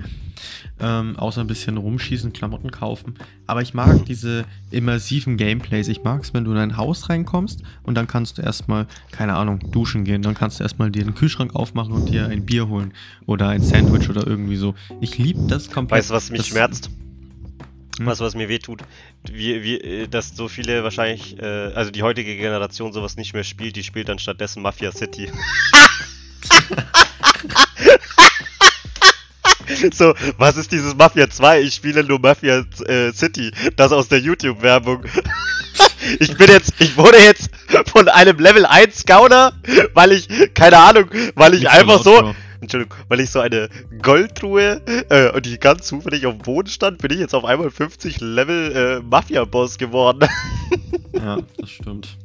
Ähm, 0.80 1.18
außer 1.18 1.42
ein 1.42 1.48
bisschen 1.48 1.78
rumschießen, 1.78 2.34
Klamotten 2.34 2.72
kaufen. 2.72 3.16
Aber 3.48 3.62
ich 3.62 3.74
mag 3.74 4.06
diese 4.06 4.46
immersiven 4.72 5.38
Gameplays. 5.38 5.88
Ich 5.88 6.04
mag 6.04 6.24
es, 6.24 6.34
wenn 6.34 6.44
du 6.44 6.52
in 6.52 6.58
ein 6.58 6.78
Haus 6.78 7.10
reinkommst 7.10 7.64
und 7.84 7.96
dann 7.96 8.08
kannst 8.08 8.38
du 8.38 8.42
erstmal, 8.42 8.88
keine 9.12 9.36
Ahnung, 9.36 9.60
duschen 9.72 10.04
gehen. 10.04 10.22
Dann 10.22 10.34
kannst 10.34 10.60
du 10.60 10.64
erstmal 10.64 10.92
dir 10.92 11.04
den 11.04 11.16
Kühlschrank 11.16 11.56
aufmachen 11.56 11.94
und 11.94 12.10
dir 12.10 12.28
ein 12.28 12.46
Bier 12.46 12.68
holen. 12.68 12.94
Oder 13.26 13.50
ein 13.50 13.62
Sandwich 13.62 14.10
oder 14.10 14.26
irgendwie 14.26 14.58
so. 14.58 14.76
Ich 15.00 15.18
liebe 15.18 15.48
das 15.48 15.70
komplett. 15.70 16.00
Weißt 16.00 16.10
du, 16.10 16.14
was 16.16 16.30
mich 16.30 16.40
das, 16.40 16.48
schmerzt? 16.48 16.90
Hm? 18.00 18.06
Was, 18.06 18.20
was 18.20 18.36
mir 18.36 18.50
wehtut? 18.50 18.82
Wie, 19.30 19.64
wie, 19.64 19.80
äh, 19.80 20.08
dass 20.08 20.36
so 20.36 20.48
viele 20.48 20.84
wahrscheinlich, 20.84 21.38
äh, 21.40 21.46
also 21.46 21.92
die 21.92 22.04
heutige 22.04 22.36
Generation 22.36 22.92
sowas 22.92 23.18
nicht 23.18 23.34
mehr 23.34 23.44
spielt, 23.44 23.76
die 23.76 23.84
spielt 23.84 24.10
dann 24.10 24.20
stattdessen 24.20 24.64
Mafia 24.64 24.92
City. 24.92 25.32
so, 29.94 30.14
was 30.38 30.58
ist 30.58 30.72
dieses 30.72 30.96
Mafia 30.96 31.30
2? 31.30 31.62
Ich 31.62 31.76
spiele 31.76 32.04
nur 32.04 32.20
Mafia 32.20 32.66
äh, 32.88 33.14
City. 33.14 33.52
Das 33.76 33.92
aus 33.92 34.08
der 34.08 34.20
YouTube-Werbung. 34.20 35.06
Ich 36.20 36.36
bin 36.36 36.50
jetzt, 36.50 36.74
ich 36.80 36.98
wurde 36.98 37.20
jetzt 37.20 37.52
von 37.92 38.10
einem 38.10 38.40
Level 38.40 38.66
1 38.66 39.02
Scouter, 39.02 39.54
weil 39.94 40.14
ich, 40.14 40.28
keine 40.56 40.78
Ahnung, 40.78 41.06
weil 41.36 41.54
ich 41.54 41.62
Nicht 41.62 41.70
einfach 41.70 42.04
so, 42.04 42.20
Bro. 42.20 42.36
Entschuldigung, 42.62 42.96
weil 43.08 43.20
ich 43.20 43.30
so 43.32 43.40
eine 43.40 43.70
Goldtruhe 44.02 44.82
äh, 45.10 45.32
und 45.32 45.46
die 45.46 45.58
ganz 45.58 45.88
zufällig 45.88 46.26
auf 46.28 46.36
dem 46.36 46.42
Boden 46.44 46.70
stand, 46.70 47.00
bin 47.00 47.12
ich 47.12 47.20
jetzt 47.20 47.34
auf 47.34 47.44
einmal 47.44 47.72
50 47.72 48.22
Level 48.22 48.72
äh, 48.76 49.00
Mafia-Boss 49.04 49.78
geworden. 49.80 50.28
Ja, 51.14 51.40
das 51.58 51.70
stimmt. 51.70 52.18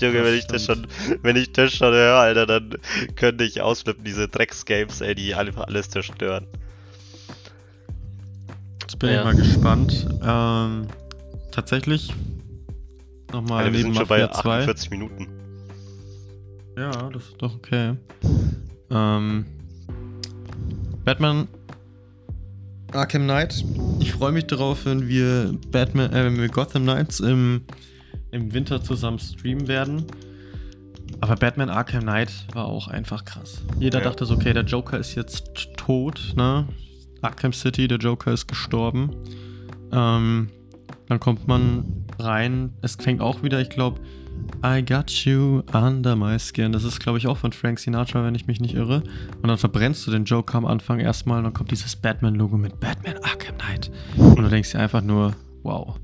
Junge, 0.00 0.24
wenn 0.24 0.34
ich 0.34 0.46
das 0.46 0.64
schon, 0.64 0.86
wenn 1.22 1.36
ich 1.36 1.52
das 1.52 1.72
schon 1.72 1.92
höre, 1.92 2.16
Alter, 2.16 2.46
dann 2.46 2.76
könnte 3.16 3.44
ich 3.44 3.60
ausflippen, 3.62 4.04
diese 4.04 4.26
Drecksgames, 4.28 5.00
ey, 5.00 5.14
die 5.14 5.34
einfach 5.34 5.66
alles 5.68 5.90
zerstören. 5.90 6.46
Jetzt 8.80 8.98
bin 8.98 9.10
Ja. 9.10 9.18
ich 9.18 9.24
mal 9.24 9.36
gespannt. 9.36 10.06
Ähm, 10.24 10.86
tatsächlich 11.52 12.12
nochmal 13.32 13.64
Alter, 13.64 13.72
wir 13.72 13.80
sind 13.82 13.96
schon 13.96 14.06
bei 14.08 14.20
Mafia 14.22 14.40
2. 14.42 14.50
48 14.58 14.90
Minuten. 14.90 15.28
Ja, 16.76 16.90
das 17.12 17.24
ist 17.24 17.36
doch 17.38 17.54
okay. 17.56 17.94
Ähm, 18.90 19.44
Batman 21.04 21.48
Arkham 22.92 23.22
Knight. 23.22 23.64
Ich 24.00 24.12
freue 24.12 24.32
mich 24.32 24.46
darauf, 24.46 24.84
wenn 24.84 25.06
wir 25.08 25.54
Batman, 25.70 26.12
äh, 26.12 26.24
wenn 26.24 26.38
wir 26.38 26.48
Gotham 26.48 26.82
Knights 26.82 27.20
im, 27.20 27.62
im 28.32 28.52
Winter 28.52 28.82
zusammen 28.82 29.18
streamen 29.18 29.68
werden. 29.68 30.04
Aber 31.20 31.36
Batman 31.36 31.68
Arkham 31.70 32.02
Knight 32.02 32.30
war 32.54 32.66
auch 32.66 32.88
einfach 32.88 33.24
krass. 33.24 33.62
Jeder 33.78 33.98
Ja. 33.98 34.04
dachte 34.04 34.24
so, 34.24 34.34
okay, 34.34 34.52
der 34.52 34.64
Joker 34.64 34.98
ist 34.98 35.14
jetzt 35.14 35.52
tot, 35.76 36.32
ne? 36.36 36.66
Arkham 37.22 37.52
City, 37.52 37.86
der 37.86 37.98
Joker 37.98 38.32
ist 38.32 38.48
gestorben. 38.48 39.10
Ähm, 39.92 40.48
dann 41.08 41.20
kommt 41.20 41.46
man 41.46 42.06
rein. 42.18 42.72
Es 42.82 42.96
fängt 42.96 43.20
auch 43.20 43.42
wieder, 43.42 43.60
ich 43.60 43.68
glaube, 43.70 44.00
I 44.64 44.84
got 44.84 45.10
you 45.24 45.62
under 45.72 46.16
my 46.16 46.38
skin. 46.38 46.72
Das 46.72 46.84
ist, 46.84 47.00
glaube 47.00 47.18
ich, 47.18 47.26
auch 47.26 47.38
von 47.38 47.52
Frank 47.52 47.78
Sinatra, 47.78 48.24
wenn 48.24 48.34
ich 48.34 48.46
mich 48.46 48.60
nicht 48.60 48.74
irre. 48.74 49.02
Und 49.42 49.48
dann 49.48 49.56
verbrennst 49.56 50.06
du 50.06 50.10
den 50.10 50.24
Joker 50.24 50.58
am 50.58 50.66
Anfang 50.66 51.00
erstmal 51.00 51.38
und 51.38 51.44
dann 51.44 51.54
kommt 51.54 51.70
dieses 51.70 51.96
Batman-Logo 51.96 52.56
mit 52.56 52.78
Batman 52.78 53.16
Arkham 53.22 53.56
Knight. 53.56 53.90
Und 54.16 54.38
du 54.38 54.48
denkst 54.48 54.72
dir 54.72 54.80
einfach 54.80 55.02
nur, 55.02 55.34
wow. 55.62 55.98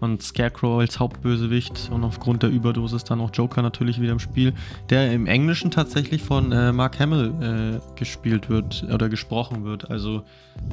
Und 0.00 0.20
Scarecrow 0.20 0.80
als 0.80 0.98
Hauptbösewicht 0.98 1.90
und 1.92 2.02
aufgrund 2.02 2.42
der 2.42 2.50
Überdosis 2.50 3.04
dann 3.04 3.20
auch 3.20 3.30
Joker 3.32 3.62
natürlich 3.62 4.00
wieder 4.00 4.12
im 4.12 4.18
Spiel, 4.18 4.52
der 4.90 5.12
im 5.12 5.26
Englischen 5.26 5.70
tatsächlich 5.70 6.24
von 6.24 6.50
äh, 6.50 6.72
Mark 6.72 6.98
Hamill 6.98 7.32
äh, 7.40 7.98
gespielt 7.98 8.48
wird 8.48 8.84
oder 8.92 9.08
gesprochen 9.08 9.64
wird. 9.64 9.90
Also 9.90 10.24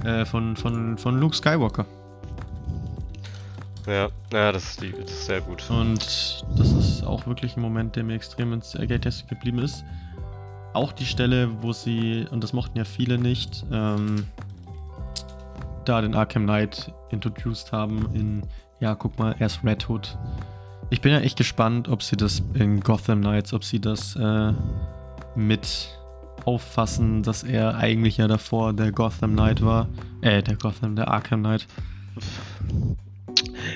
äh, 0.04 0.26
von, 0.26 0.56
von, 0.56 0.98
von 0.98 1.20
Luke 1.20 1.36
Skywalker. 1.36 1.86
Ja, 3.90 4.10
ja, 4.32 4.52
das 4.52 4.66
ist, 4.66 4.82
die, 4.84 4.92
das 4.92 5.10
ist 5.10 5.26
sehr 5.26 5.42
gut. 5.42 5.68
Und 5.72 6.00
das 6.00 6.72
ist 6.72 7.04
auch 7.04 7.26
wirklich 7.26 7.58
ein 7.58 7.62
Moment, 7.62 7.96
der 7.96 8.04
mir 8.04 8.14
extrem 8.14 8.54
ins 8.54 8.74
Gedächtnis 8.74 9.26
geblieben 9.28 9.58
ist. 9.58 9.84
Auch 10.74 10.92
die 10.92 11.06
Stelle, 11.06 11.50
wo 11.64 11.74
sie, 11.74 12.28
und 12.30 12.44
das 12.44 12.54
mochten 12.54 12.78
ja 12.78 12.84
viele 12.84 13.18
nicht, 13.18 13.66
ähm, 13.72 14.28
da 15.86 16.02
den 16.02 16.14
Arkham 16.14 16.44
Knight 16.44 16.94
introduced 17.10 17.72
haben 17.72 18.14
in, 18.14 18.44
ja, 18.80 18.94
guck 18.94 19.18
mal, 19.18 19.36
erst 19.40 19.64
Red 19.64 19.90
Hood. 19.90 20.16
Ich 20.92 21.02
bin 21.02 21.12
ja 21.12 21.20
echt 21.22 21.38
gespannt, 21.40 21.90
ob 21.90 22.04
sie 22.04 22.16
das 22.16 22.44
in 22.54 22.82
Gotham 22.82 23.22
Knights, 23.22 23.54
ob 23.54 23.64
sie 23.64 23.82
das 23.82 24.16
äh, 24.16 24.54
mit 25.36 25.98
auffassen, 26.46 27.24
dass 27.24 27.42
er 27.42 27.78
eigentlich 27.78 28.18
ja 28.18 28.28
davor 28.28 28.74
der 28.74 28.92
Gotham 28.92 29.34
Knight 29.34 29.66
war. 29.66 29.88
Äh, 30.22 30.44
der 30.44 30.58
Gotham, 30.58 30.96
der 30.96 31.08
Arkham 31.08 31.40
Knight. 31.40 31.66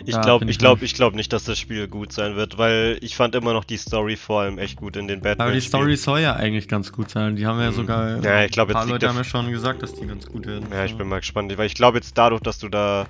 Ich 0.06 0.14
Ja, 0.14 0.22
glaube, 0.22 0.46
ich 0.46 0.52
ich 0.52 0.58
glaube, 0.60 0.86
ich 0.86 0.94
glaube 0.94 1.16
nicht, 1.16 1.32
dass 1.34 1.44
das 1.44 1.60
Spiel 1.60 1.88
gut 1.88 2.12
sein 2.12 2.36
wird, 2.36 2.58
weil 2.58 2.98
ich 3.02 3.16
fand 3.16 3.36
immer 3.36 3.54
noch 3.54 3.64
die 3.64 3.78
Story 3.78 4.16
vor 4.16 4.42
allem 4.42 4.58
echt 4.58 4.78
gut 4.78 4.96
in 4.98 5.08
den 5.08 5.22
Batman. 5.22 5.48
Aber 5.48 5.56
die 5.56 5.62
Story 5.62 5.96
soll 5.98 6.20
ja 6.22 6.36
eigentlich 6.36 6.68
ganz 6.68 6.92
gut 6.92 7.10
sein. 7.10 7.36
Die 7.36 7.46
haben 7.46 7.60
ja 7.60 7.72
Mhm. 7.72 7.76
sogar. 7.76 8.24
Ja, 8.24 8.44
ich 8.44 8.52
glaub, 8.52 8.70
ein 8.70 8.74
paar 8.74 8.84
jetzt 8.84 8.92
Leute 8.92 9.08
haben 9.10 9.18
ja 9.18 9.24
schon 9.24 9.52
gesagt, 9.52 9.84
dass 9.84 9.94
die 9.94 10.08
ganz 10.08 10.26
gut 10.26 10.46
werden. 10.46 10.68
Ja, 10.72 10.86
ich 10.86 10.92
So. 10.92 10.98
bin 10.98 11.08
mal 11.08 11.20
gespannt, 11.20 11.56
weil 11.58 11.68
ich 11.68 11.76
glaube 11.76 11.98
jetzt 11.98 12.18
dadurch, 12.18 12.42
dass 12.42 12.60
du 12.60 12.70
da. 12.70 13.08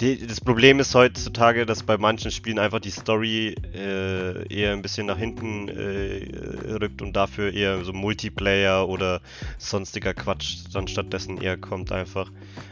Die, 0.00 0.26
das 0.26 0.40
Problem 0.40 0.78
ist 0.78 0.94
heutzutage, 0.94 1.66
dass 1.66 1.82
bei 1.82 1.98
manchen 1.98 2.30
Spielen 2.30 2.60
einfach 2.60 2.78
die 2.78 2.90
Story 2.90 3.56
äh, 3.74 4.46
eher 4.54 4.72
ein 4.72 4.82
bisschen 4.82 5.06
nach 5.06 5.18
hinten 5.18 5.68
äh, 5.68 6.72
rückt 6.80 7.02
und 7.02 7.14
dafür 7.14 7.52
eher 7.52 7.84
so 7.84 7.92
Multiplayer 7.92 8.88
oder 8.88 9.20
sonstiger 9.58 10.14
Quatsch 10.14 10.58
dann 10.72 10.86
stattdessen 10.86 11.40
eher 11.40 11.56
kommt 11.56 11.90
einfach. 11.90 12.30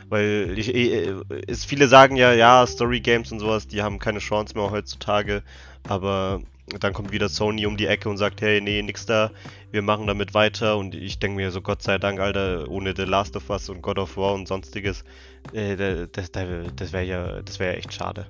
Weil 0.08 0.54
ich, 0.56 0.72
äh, 0.72 1.14
es, 1.48 1.64
viele 1.64 1.88
sagen 1.88 2.14
ja, 2.14 2.32
ja, 2.32 2.64
Story 2.64 3.00
Games 3.00 3.32
und 3.32 3.40
sowas, 3.40 3.66
die 3.66 3.82
haben 3.82 3.98
keine 3.98 4.20
Chance 4.20 4.54
mehr 4.56 4.70
heutzutage, 4.70 5.42
aber 5.88 6.42
dann 6.80 6.92
kommt 6.92 7.12
wieder 7.12 7.28
Sony 7.28 7.66
um 7.66 7.76
die 7.76 7.86
Ecke 7.86 8.08
und 8.08 8.16
sagt, 8.16 8.40
hey, 8.40 8.60
nee, 8.60 8.82
nix 8.82 9.06
da, 9.06 9.30
wir 9.70 9.82
machen 9.82 10.06
damit 10.06 10.34
weiter 10.34 10.76
und 10.76 10.94
ich 10.94 11.18
denke 11.18 11.36
mir 11.36 11.50
so, 11.50 11.60
Gott 11.60 11.82
sei 11.82 11.98
Dank, 11.98 12.18
Alter, 12.18 12.68
ohne 12.68 12.94
The 12.96 13.04
Last 13.04 13.36
of 13.36 13.48
Us 13.50 13.68
und 13.68 13.82
God 13.82 13.98
of 13.98 14.16
War 14.16 14.34
und 14.34 14.48
sonstiges, 14.48 15.04
äh, 15.52 15.76
da- 15.76 16.06
das, 16.06 16.30
das, 16.32 16.92
wäre 16.92 17.04
ja, 17.04 17.42
das 17.42 17.58
wäre 17.60 17.72
ja 17.74 17.78
echt 17.78 17.92
schade. 17.92 18.26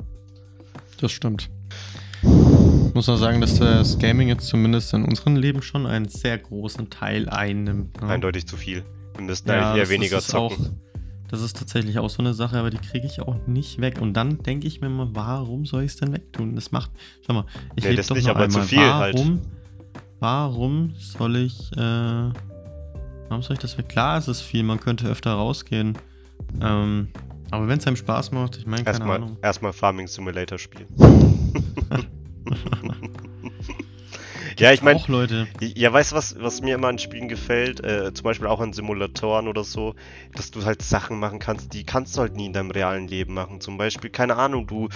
Das 1.01 1.13
stimmt. 1.13 1.51
muss 2.23 3.09
auch 3.09 3.17
sagen, 3.17 3.41
dass 3.41 3.59
das 3.59 3.99
Gaming 3.99 4.29
jetzt 4.29 4.47
zumindest 4.47 4.93
in 4.95 5.05
unserem 5.05 5.37
Leben 5.37 5.63
schon 5.63 5.87
einen 5.87 6.09
sehr 6.09 6.39
großen 6.39 6.91
Teil 6.91 7.29
einnimmt. 7.29 8.01
Ne? 8.01 8.09
Eindeutig 8.09 8.47
zu 8.47 8.57
viel. 8.57 8.85
Wir 9.15 9.25
müssten 9.25 9.49
ja, 9.49 9.73
eigentlich 9.73 9.85
eher 9.85 9.89
weniger 9.91 10.21
zocken. 10.21 10.81
Das 11.29 11.43
ist 11.43 11.57
tatsächlich 11.57 11.99
auch 11.99 12.11
so 12.11 12.23
eine 12.23 12.35
Sache, 12.35 12.59
aber 12.59 12.71
die 12.71 12.79
kriege 12.79 13.07
ich 13.07 13.21
auch 13.21 13.37
nicht 13.47 13.81
weg. 13.81 14.01
Und 14.01 14.15
dann 14.15 14.43
denke 14.43 14.67
ich 14.67 14.81
mir 14.81 14.89
mal, 14.89 15.09
warum 15.13 15.67
soll 15.67 15.83
ich 15.83 15.93
es 15.93 15.97
denn 15.97 16.13
wegtun? 16.13 16.55
Das 16.55 16.73
macht, 16.73 16.91
schau 17.27 17.35
mal, 17.35 17.45
ich 17.75 17.85
nee, 17.85 17.91
lebe 17.91 18.03
doch 18.03 18.15
nicht, 18.15 18.27
noch 18.27 18.37
einmal. 18.37 18.63
Viel, 18.63 18.79
warum, 18.79 19.01
halt. 19.01 19.41
warum 20.21 20.95
soll 20.97 21.37
ich, 21.37 21.73
äh, 21.73 21.77
warum 23.29 23.43
soll 23.43 23.55
ich 23.55 23.61
das 23.61 23.77
weg? 23.77 23.89
Klar, 23.89 24.19
es 24.19 24.29
ist 24.29 24.41
viel, 24.41 24.63
man 24.63 24.79
könnte 24.79 25.09
öfter 25.09 25.33
rausgehen. 25.33 25.99
Ähm, 26.61 27.09
aber 27.51 27.69
wenn 27.69 27.79
es 27.79 27.87
einem 27.87 27.97
Spaß 27.97 28.33
macht, 28.33 28.57
ich 28.59 28.67
meine, 28.67 28.85
keine 28.85 28.99
erstmal, 28.99 29.17
Ahnung. 29.17 29.37
Erstmal 29.43 29.73
Farming 29.73 30.07
Simulator 30.07 30.59
spielen. 30.59 30.87
ja, 34.59 34.73
ich 34.73 34.83
meine, 34.83 35.01
Leute. 35.07 35.47
Ja, 35.61 35.93
weißt 35.93 36.13
du, 36.13 36.17
was, 36.17 36.41
was 36.41 36.61
mir 36.63 36.75
immer 36.75 36.89
an 36.89 36.99
Spielen 36.99 37.29
gefällt? 37.29 37.85
Äh, 37.85 38.13
zum 38.15 38.25
Beispiel 38.25 38.47
auch 38.47 38.61
an 38.61 38.73
Simulatoren 38.73 39.49
oder 39.49 39.65
so, 39.65 39.95
dass 40.35 40.51
du 40.51 40.65
halt 40.65 40.83
Sachen 40.83 41.19
machen 41.19 41.39
kannst, 41.39 41.73
die 41.73 41.85
kannst 41.85 42.17
du 42.17 42.21
halt 42.21 42.35
nie 42.35 42.47
in 42.47 42.53
deinem 42.53 42.71
realen 42.71 43.09
Leben 43.09 43.35
machen. 43.35 43.61
Zum 43.61 43.77
Beispiel, 43.79 44.11
keine 44.11 44.37
Ahnung, 44.37 44.67
du 44.67 44.89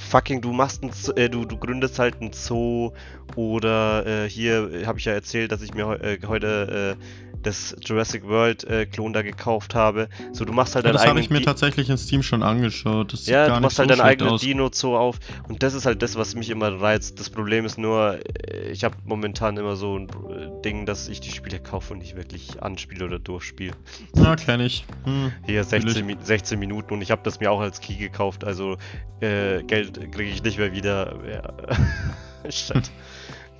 fucking, 0.00 0.40
du 0.40 0.52
machst 0.52 0.82
ein, 0.82 0.90
äh, 1.16 1.28
du, 1.28 1.44
du 1.44 1.56
gründest 1.56 1.98
halt 1.98 2.20
ein 2.20 2.32
Zoo 2.32 2.92
oder 3.36 4.06
äh, 4.06 4.28
hier 4.28 4.82
habe 4.86 4.98
ich 4.98 5.04
ja 5.04 5.12
erzählt, 5.12 5.52
dass 5.52 5.62
ich 5.62 5.74
mir 5.74 5.98
he 6.00 6.06
äh, 6.06 6.18
heute 6.26 6.96
äh, 6.98 7.04
das 7.42 7.74
Jurassic 7.80 8.26
World 8.26 8.64
äh, 8.64 8.86
Klon 8.86 9.12
da 9.12 9.22
gekauft 9.22 9.74
habe. 9.74 10.08
So, 10.32 10.44
du 10.44 10.52
machst 10.52 10.74
halt 10.74 10.84
ja, 10.84 10.90
eigenen. 10.90 11.02
Das 11.02 11.10
habe 11.10 11.20
ich 11.20 11.30
mir 11.30 11.42
tatsächlich 11.42 11.88
in 11.88 11.96
Steam 11.96 12.22
schon 12.22 12.42
angeschaut. 12.42 13.12
Das 13.12 13.26
ja, 13.26 13.54
du 13.54 13.60
machst 13.60 13.78
halt 13.78 13.90
so 13.90 13.96
deinen 13.96 14.06
eigenen 14.06 14.36
Dino-Zoo 14.36 14.96
auf. 14.96 15.18
Und 15.48 15.62
das 15.62 15.74
ist 15.74 15.86
halt 15.86 16.02
das, 16.02 16.16
was 16.16 16.34
mich 16.34 16.50
immer 16.50 16.80
reizt. 16.80 17.18
Das 17.18 17.30
Problem 17.30 17.64
ist 17.64 17.78
nur, 17.78 18.18
äh, 18.46 18.70
ich 18.70 18.84
habe 18.84 18.96
momentan 19.04 19.56
immer 19.56 19.76
so 19.76 19.98
ein 19.98 20.08
äh, 20.08 20.62
Ding, 20.62 20.86
dass 20.86 21.08
ich 21.08 21.20
die 21.20 21.30
Spiele 21.30 21.60
kaufe 21.60 21.94
und 21.94 22.00
nicht 22.00 22.16
wirklich 22.16 22.62
anspiele 22.62 23.04
oder 23.04 23.18
durchspiele. 23.18 23.72
Ja, 24.16 24.36
kenne 24.36 24.66
ich. 24.66 24.84
Hm, 25.04 25.32
Hier 25.46 25.64
16, 25.64 26.18
16 26.22 26.58
Minuten 26.58 26.94
und 26.94 27.02
ich 27.02 27.10
habe 27.10 27.22
das 27.24 27.40
mir 27.40 27.50
auch 27.50 27.60
als 27.60 27.80
Key 27.80 27.94
gekauft. 27.94 28.44
Also 28.44 28.76
äh, 29.20 29.62
Geld 29.62 29.89
kriege 29.98 30.30
ich 30.30 30.42
nicht 30.42 30.58
mehr 30.58 30.72
wieder. 30.72 31.14
Ja. 31.28 32.50
Shit. 32.50 32.90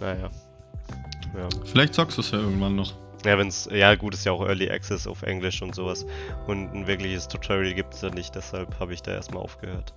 naja. 0.01 0.31
Ja. 1.37 1.49
Vielleicht 1.64 1.95
zockst 1.95 2.16
du 2.18 2.22
es 2.22 2.31
ja 2.31 2.39
irgendwann 2.39 2.76
noch. 2.76 2.95
Ja, 3.24 3.37
wenn's, 3.37 3.68
ja 3.70 3.95
gut, 3.97 4.14
ist 4.14 4.24
ja 4.24 4.33
auch 4.33 4.41
Early 4.47 4.70
Access 4.70 5.07
auf 5.07 5.22
Englisch 5.22 5.61
und 5.61 5.74
sowas. 5.74 6.07
Und 6.47 6.72
ein 6.74 6.87
wirkliches 6.87 7.28
Tutorial 7.28 7.74
gibt 7.74 7.95
es 7.95 8.01
da 8.01 8.11
nicht, 8.11 8.35
deshalb 8.35 8.78
habe 8.81 8.95
ich 8.95 9.03
da 9.03 9.12
erstmal 9.12 9.43
aufgehört. 9.43 9.93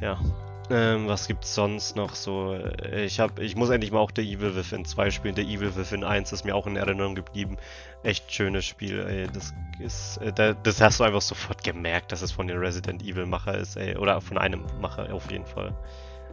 Ja. 0.00 0.20
Ähm, 0.68 1.06
was 1.06 1.28
gibt's 1.28 1.54
sonst 1.54 1.96
noch 1.96 2.14
so? 2.14 2.54
Äh, 2.54 3.04
ich 3.04 3.20
hab, 3.20 3.38
ich 3.38 3.54
muss 3.56 3.70
endlich 3.70 3.92
mal 3.92 4.00
auch 4.00 4.10
der 4.10 4.24
Evil 4.24 4.56
Within 4.56 4.84
2 4.84 5.10
spielen. 5.10 5.34
Der 5.34 5.44
Evil 5.44 5.76
Within 5.76 6.04
1 6.04 6.32
ist 6.32 6.44
mir 6.44 6.56
auch 6.56 6.66
in 6.66 6.76
Erinnerung 6.76 7.14
geblieben. 7.14 7.56
Echt 8.02 8.32
schönes 8.32 8.64
Spiel, 8.64 9.00
ey. 9.00 9.26
Das 9.32 9.54
ist, 9.78 10.18
äh, 10.18 10.54
das 10.62 10.80
hast 10.80 11.00
du 11.00 11.04
einfach 11.04 11.22
sofort 11.22 11.62
gemerkt, 11.62 12.12
dass 12.12 12.22
es 12.22 12.32
von 12.32 12.48
den 12.48 12.58
Resident 12.58 13.02
Evil 13.02 13.26
Macher 13.26 13.56
ist, 13.56 13.76
ey. 13.76 13.96
Oder 13.96 14.20
von 14.20 14.38
einem 14.38 14.64
Macher 14.80 15.12
auf 15.12 15.30
jeden 15.30 15.46
Fall. 15.46 15.76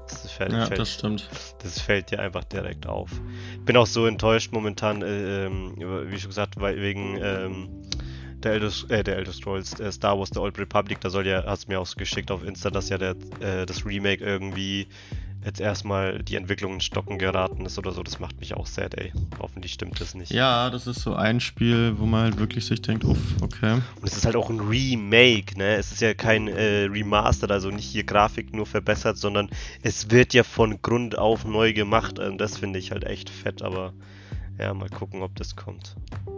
Das 0.08 0.32
fällt, 0.32 0.52
ja, 0.52 0.66
fällt, 0.66 0.80
das 0.80 0.94
stimmt. 0.94 1.30
Das 1.62 1.80
fällt 1.80 2.12
dir 2.12 2.20
einfach 2.20 2.44
direkt 2.44 2.88
auf. 2.88 3.10
Ich 3.54 3.66
bin 3.66 3.78
auch 3.78 3.88
so 3.88 4.06
enttäuscht 4.06 4.52
momentan, 4.52 5.02
äh, 5.02 5.46
ähm, 5.46 5.76
wie 5.78 6.20
schon 6.20 6.30
gesagt, 6.30 6.60
weil 6.60 6.82
wegen 6.82 7.18
ähm, 7.22 7.70
der 8.44 8.54
Elder, 8.54 8.72
äh, 8.90 9.04
der 9.04 9.18
Elder 9.18 9.34
Scrolls 9.34 9.80
äh, 9.80 9.92
Star 9.92 10.18
Wars 10.18 10.30
The 10.34 10.40
Old 10.40 10.58
Republic, 10.60 11.00
da 11.02 11.10
soll 11.10 11.28
ja, 11.28 11.44
hast 11.46 11.66
du 11.66 11.72
mir 11.72 11.80
auch 11.80 11.96
geschickt 11.96 12.32
auf 12.32 12.44
Insta, 12.44 12.70
dass 12.70 12.90
ja 12.90 12.98
der, 12.98 13.16
äh, 13.40 13.66
das 13.66 13.86
Remake 13.86 14.24
irgendwie 14.24 14.88
jetzt 15.46 15.60
erstmal 15.60 16.24
die 16.24 16.36
Entwicklung 16.36 16.76
in 16.76 16.82
Stocken 16.82 17.18
geraten 17.18 17.66
ist 17.66 17.78
oder 17.78 17.92
so, 17.92 18.04
das 18.04 18.20
macht 18.20 18.40
mich 18.40 18.54
auch 18.54 18.66
sad, 18.66 18.96
ey. 18.96 19.12
Hoffentlich 19.40 19.74
stimmt 19.74 20.00
das 20.00 20.16
nicht. 20.16 20.32
Ja, 20.32 20.70
das 20.70 20.88
ist 20.88 21.02
so 21.02 21.16
ein 21.16 21.40
Spiel, 21.40 21.96
wo 21.98 22.06
man 22.06 22.24
halt 22.24 22.40
wirklich 22.40 22.66
sich 22.66 22.82
denkt, 22.82 23.04
uff, 23.04 23.18
okay. 23.42 23.74
Und 23.74 24.08
es 24.08 24.16
ist 24.16 24.26
halt 24.26 24.36
auch 24.36 24.50
ein 24.50 24.60
Remake, 24.60 25.58
ne? 25.58 25.76
Es 25.76 25.92
ist 25.92 26.02
ja 26.02 26.14
kein 26.14 26.48
äh, 26.48 26.84
Remastered, 26.86 27.52
also 27.52 27.70
nicht 27.70 27.86
hier 27.86 28.04
Grafik 28.04 28.54
nur 28.54 28.66
verbessert, 28.66 29.18
sondern 29.18 29.50
es 29.82 30.12
wird 30.12 30.34
ja 30.34 30.44
von 30.44 30.82
Grund 30.82 31.18
auf 31.18 31.46
neu 31.46 31.74
gemacht. 31.74 32.20
Und 32.20 32.38
das 32.40 32.58
finde 32.58 32.80
ich 32.80 32.92
halt 32.92 33.04
echt 33.04 33.30
fett, 33.30 33.62
aber 33.62 33.94
ja, 34.60 34.74
mal 34.74 34.90
gucken, 34.90 35.22
ob 35.22 35.36
das 35.36 35.56
kommt. 35.56 35.96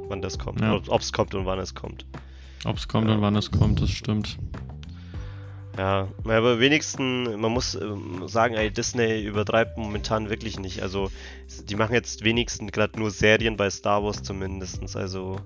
Wann 0.07 0.21
das 0.21 0.37
kommt. 0.37 0.61
Ja. 0.61 0.79
Ob 0.87 1.01
es 1.01 1.11
kommt 1.11 1.33
und 1.35 1.45
wann 1.45 1.59
es 1.59 1.73
kommt. 1.73 2.05
Ob 2.63 2.77
es 2.77 2.87
kommt 2.87 3.07
ja. 3.07 3.15
und 3.15 3.21
wann 3.21 3.35
es 3.35 3.51
kommt, 3.51 3.81
das 3.81 3.91
stimmt. 3.91 4.37
Ja, 5.77 6.07
aber 6.23 6.59
wenigstens, 6.59 7.35
man 7.35 7.51
muss 7.51 7.75
ähm, 7.75 8.27
sagen, 8.27 8.55
ey, 8.55 8.71
Disney 8.71 9.23
übertreibt 9.23 9.77
momentan 9.77 10.29
wirklich 10.29 10.57
nicht. 10.57 10.81
Also, 10.81 11.11
die 11.69 11.75
machen 11.75 11.93
jetzt 11.93 12.23
wenigstens 12.23 12.71
gerade 12.71 12.97
nur 12.97 13.11
Serien 13.11 13.57
bei 13.57 13.69
Star 13.69 14.01
Wars 14.01 14.23
zumindest. 14.23 14.95
Also, 14.95 15.37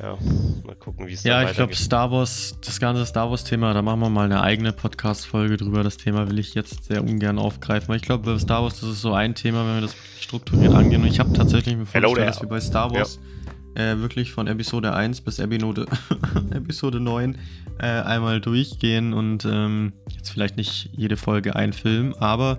ja, 0.00 0.18
mal 0.64 0.76
gucken, 0.76 1.06
wie 1.06 1.14
es 1.14 1.24
ja, 1.24 1.42
Ja, 1.42 1.48
ich 1.48 1.56
glaube, 1.56 1.74
Star 1.74 2.10
Wars, 2.10 2.56
das 2.64 2.78
ganze 2.78 3.06
Star 3.06 3.30
Wars-Thema, 3.30 3.72
da 3.72 3.80
machen 3.80 4.00
wir 4.00 4.10
mal 4.10 4.26
eine 4.26 4.42
eigene 4.42 4.72
Podcast-Folge 4.72 5.56
drüber. 5.56 5.82
Das 5.82 5.96
Thema 5.96 6.28
will 6.28 6.38
ich 6.38 6.54
jetzt 6.54 6.84
sehr 6.84 7.02
ungern 7.02 7.38
aufgreifen. 7.38 7.88
Weil 7.88 7.96
ich 7.96 8.02
glaube, 8.02 8.30
bei 8.30 8.38
Star 8.38 8.62
Wars, 8.62 8.80
das 8.80 8.90
ist 8.90 9.00
so 9.00 9.14
ein 9.14 9.34
Thema, 9.34 9.66
wenn 9.66 9.76
wir 9.76 9.80
das 9.80 9.94
strukturiert 10.28 10.74
angehen. 10.74 11.02
Und 11.02 11.08
ich 11.08 11.18
habe 11.18 11.32
tatsächlich 11.32 11.74
mir 11.76 11.86
vorgestellt, 11.86 12.28
dass 12.28 12.40
wir 12.42 12.48
bei 12.48 12.60
Star 12.60 12.92
Wars. 12.92 13.16
Ja 13.16 13.38
äh, 13.74 13.98
wirklich 13.98 14.32
von 14.32 14.48
Episode 14.48 14.92
1 14.92 15.20
bis 15.20 15.38
Episode, 15.38 15.86
Episode 16.50 16.98
9 17.00 17.38
äh, 17.78 17.86
einmal 17.86 18.40
durchgehen 18.40 19.12
und 19.12 19.44
ähm, 19.44 19.92
jetzt 20.10 20.30
vielleicht 20.30 20.56
nicht 20.56 20.90
jede 20.96 21.16
Folge 21.16 21.54
ein 21.54 21.72
Film, 21.72 22.12
aber 22.18 22.58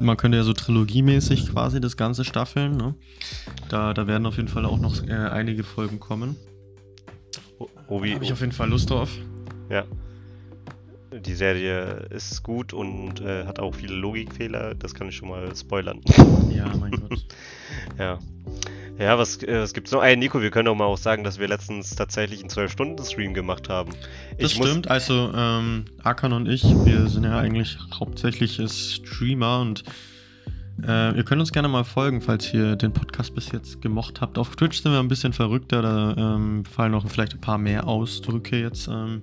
man 0.00 0.16
könnte 0.16 0.36
ja 0.36 0.42
so 0.44 0.52
trilogiemäßig 0.52 1.52
quasi 1.52 1.80
das 1.80 1.96
Ganze 1.96 2.24
staffeln. 2.24 2.76
Ne? 2.76 2.94
Da, 3.68 3.94
da 3.94 4.06
werden 4.06 4.26
auf 4.26 4.36
jeden 4.36 4.48
Fall 4.48 4.66
auch 4.66 4.78
noch 4.78 5.06
äh, 5.06 5.12
einige 5.12 5.62
Folgen 5.62 6.00
kommen. 6.00 6.36
Obi, 7.86 8.14
Habe 8.14 8.24
ich 8.24 8.32
auf 8.32 8.40
jeden 8.40 8.52
Fall 8.52 8.68
Lust 8.68 8.90
drauf. 8.90 9.10
Ja. 9.70 9.84
Die 11.12 11.34
Serie 11.34 12.06
ist 12.10 12.42
gut 12.42 12.72
und 12.72 13.20
äh, 13.20 13.46
hat 13.46 13.58
auch 13.58 13.74
viele 13.74 13.94
Logikfehler, 13.94 14.74
das 14.74 14.94
kann 14.94 15.08
ich 15.08 15.16
schon 15.16 15.30
mal 15.30 15.54
spoilern. 15.56 16.00
Ja, 16.50 16.70
mein 16.78 16.90
Gott. 16.92 17.24
ja. 17.98 18.18
Ja, 18.98 19.16
was, 19.16 19.42
äh, 19.42 19.60
was 19.60 19.74
gibt's 19.74 19.92
noch? 19.92 20.02
Ey, 20.02 20.16
Nico, 20.16 20.42
wir 20.42 20.50
können 20.50 20.66
doch 20.66 20.74
mal 20.74 20.84
auch 20.84 20.98
sagen, 20.98 21.24
dass 21.24 21.38
wir 21.38 21.48
letztens 21.48 21.94
tatsächlich 21.94 22.40
einen 22.40 22.50
12-Stunden-Stream 22.50 23.32
gemacht 23.32 23.68
haben. 23.68 23.92
Ich 24.36 24.42
das 24.42 24.52
stimmt, 24.52 24.90
also 24.90 25.32
ähm, 25.34 25.84
Akan 26.02 26.32
und 26.32 26.48
ich, 26.48 26.64
wir 26.64 27.08
sind 27.08 27.24
ja 27.24 27.38
eigentlich 27.38 27.78
hauptsächlich 27.94 28.60
Streamer 28.68 29.60
und 29.60 29.84
äh, 30.86 31.16
ihr 31.16 31.24
könnt 31.24 31.40
uns 31.40 31.52
gerne 31.52 31.68
mal 31.68 31.84
folgen, 31.84 32.20
falls 32.20 32.52
ihr 32.52 32.76
den 32.76 32.92
Podcast 32.92 33.34
bis 33.34 33.50
jetzt 33.52 33.80
gemocht 33.80 34.20
habt. 34.20 34.36
Auf 34.36 34.56
Twitch 34.56 34.82
sind 34.82 34.92
wir 34.92 35.00
ein 35.00 35.08
bisschen 35.08 35.32
verrückter, 35.32 35.82
da 35.82 36.14
ähm, 36.16 36.64
fallen 36.64 36.94
auch 36.94 37.06
vielleicht 37.08 37.34
ein 37.34 37.40
paar 37.40 37.58
mehr 37.58 37.86
Ausdrücke 37.86 38.60
jetzt. 38.60 38.88
Ähm, 38.88 39.22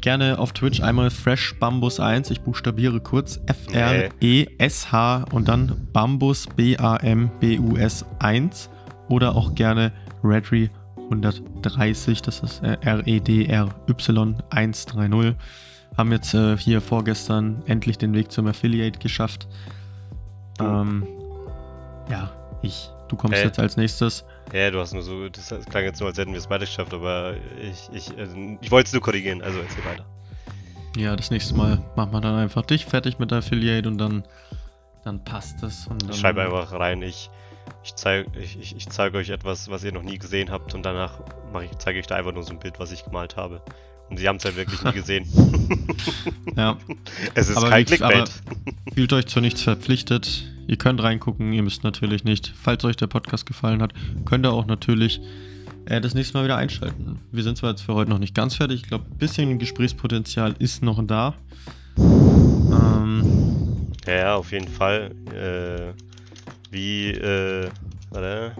gerne 0.00 0.38
auf 0.38 0.52
Twitch 0.52 0.80
einmal 0.80 1.10
Fresh 1.10 1.58
Bambus 1.58 2.00
1. 2.00 2.30
Ich 2.30 2.40
buchstabiere 2.40 3.00
kurz 3.00 3.40
F-R-E-S-H 3.46 5.24
und 5.32 5.48
dann 5.48 5.88
Bambus 5.92 6.46
B-A-M-B-U-S 6.56 8.04
1 8.18 8.70
oder 9.08 9.34
auch 9.36 9.54
gerne 9.54 9.92
Redry 10.22 10.70
130. 11.10 12.22
Das 12.22 12.40
ist 12.40 12.62
äh, 12.62 12.76
R-E-D-R-Y 12.80 14.36
130. 14.50 15.36
Haben 15.96 16.12
jetzt 16.12 16.34
äh, 16.34 16.56
hier 16.56 16.80
vorgestern 16.80 17.62
endlich 17.66 17.98
den 17.98 18.14
Weg 18.14 18.30
zum 18.30 18.46
Affiliate 18.46 18.98
geschafft. 18.98 19.48
Ähm, 20.60 21.06
ja, 22.10 22.30
ich. 22.62 22.90
Du 23.08 23.16
kommst 23.16 23.38
äh. 23.38 23.44
jetzt 23.44 23.58
als 23.58 23.76
nächstes. 23.76 24.24
Ja, 24.52 24.70
du 24.70 24.80
hast 24.80 24.94
nur 24.94 25.02
so, 25.02 25.28
das 25.28 25.48
klang 25.66 25.84
jetzt 25.84 26.00
nur, 26.00 26.08
als 26.08 26.18
hätten 26.18 26.32
wir 26.32 26.38
es 26.38 26.46
beide 26.46 26.64
geschafft, 26.64 26.94
aber 26.94 27.34
ich, 27.60 27.88
ich, 27.92 28.18
also, 28.18 28.34
ich 28.60 28.70
wollte 28.70 28.88
es 28.88 28.92
nur 28.92 29.02
korrigieren, 29.02 29.42
also 29.42 29.58
erzähl 29.58 29.84
weiter. 29.84 30.06
Ja, 30.96 31.14
das 31.16 31.30
nächste 31.30 31.54
Mal 31.54 31.82
machen 31.96 32.12
wir 32.12 32.20
dann 32.20 32.36
einfach 32.36 32.64
dich 32.64 32.86
fertig 32.86 33.18
mit 33.18 33.30
der 33.30 33.38
Affiliate 33.38 33.88
und 33.88 33.98
dann, 33.98 34.24
dann 35.04 35.22
passt 35.22 35.62
es. 35.62 35.86
Und 35.86 36.14
Schreib 36.14 36.38
einfach 36.38 36.72
rein, 36.72 37.02
ich, 37.02 37.30
ich 37.84 37.94
zeige 37.94 38.30
ich, 38.38 38.58
ich, 38.58 38.76
ich 38.76 38.88
zeig 38.88 39.14
euch 39.14 39.28
etwas, 39.28 39.68
was 39.68 39.84
ihr 39.84 39.92
noch 39.92 40.02
nie 40.02 40.18
gesehen 40.18 40.50
habt 40.50 40.74
und 40.74 40.82
danach 40.82 41.20
ich, 41.62 41.76
zeige 41.78 41.98
ich 41.98 42.06
da 42.06 42.16
einfach 42.16 42.32
nur 42.32 42.42
so 42.42 42.52
ein 42.52 42.58
Bild, 42.58 42.80
was 42.80 42.90
ich 42.90 43.04
gemalt 43.04 43.36
habe. 43.36 43.62
Und 44.08 44.16
sie 44.16 44.26
haben 44.26 44.36
es 44.36 44.44
ja 44.44 44.56
wirklich 44.56 44.82
nie 44.82 44.92
gesehen. 44.94 45.28
ja. 46.56 46.78
Es 47.34 47.50
ist 47.50 47.58
aber 47.58 47.68
kein 47.68 47.84
Clickbait. 47.84 48.30
Fühlt 48.94 49.12
euch 49.12 49.26
zu 49.26 49.40
nichts 49.40 49.62
verpflichtet. 49.62 50.44
Ihr 50.68 50.76
könnt 50.76 51.02
reingucken, 51.02 51.52
ihr 51.54 51.62
müsst 51.62 51.82
natürlich 51.82 52.24
nicht. 52.24 52.52
Falls 52.54 52.84
euch 52.84 52.96
der 52.96 53.06
Podcast 53.06 53.46
gefallen 53.46 53.80
hat, 53.80 53.94
könnt 54.26 54.44
ihr 54.44 54.52
auch 54.52 54.66
natürlich 54.66 55.18
äh, 55.86 55.98
das 56.00 56.12
nächste 56.14 56.36
Mal 56.36 56.44
wieder 56.44 56.58
einschalten. 56.58 57.18
Wir 57.32 57.42
sind 57.42 57.56
zwar 57.56 57.70
jetzt 57.70 57.80
für 57.80 57.94
heute 57.94 58.10
noch 58.10 58.18
nicht 58.18 58.34
ganz 58.34 58.54
fertig. 58.54 58.82
Ich 58.82 58.88
glaube, 58.88 59.06
ein 59.10 59.16
bisschen 59.16 59.58
Gesprächspotenzial 59.58 60.54
ist 60.58 60.82
noch 60.82 61.02
da. 61.06 61.34
Ähm, 61.96 63.88
ja, 64.06 64.36
auf 64.36 64.52
jeden 64.52 64.68
Fall. 64.68 65.10
Äh, 65.34 65.94
wie, 66.70 67.12
äh, 67.12 67.70
warte. 68.10 68.52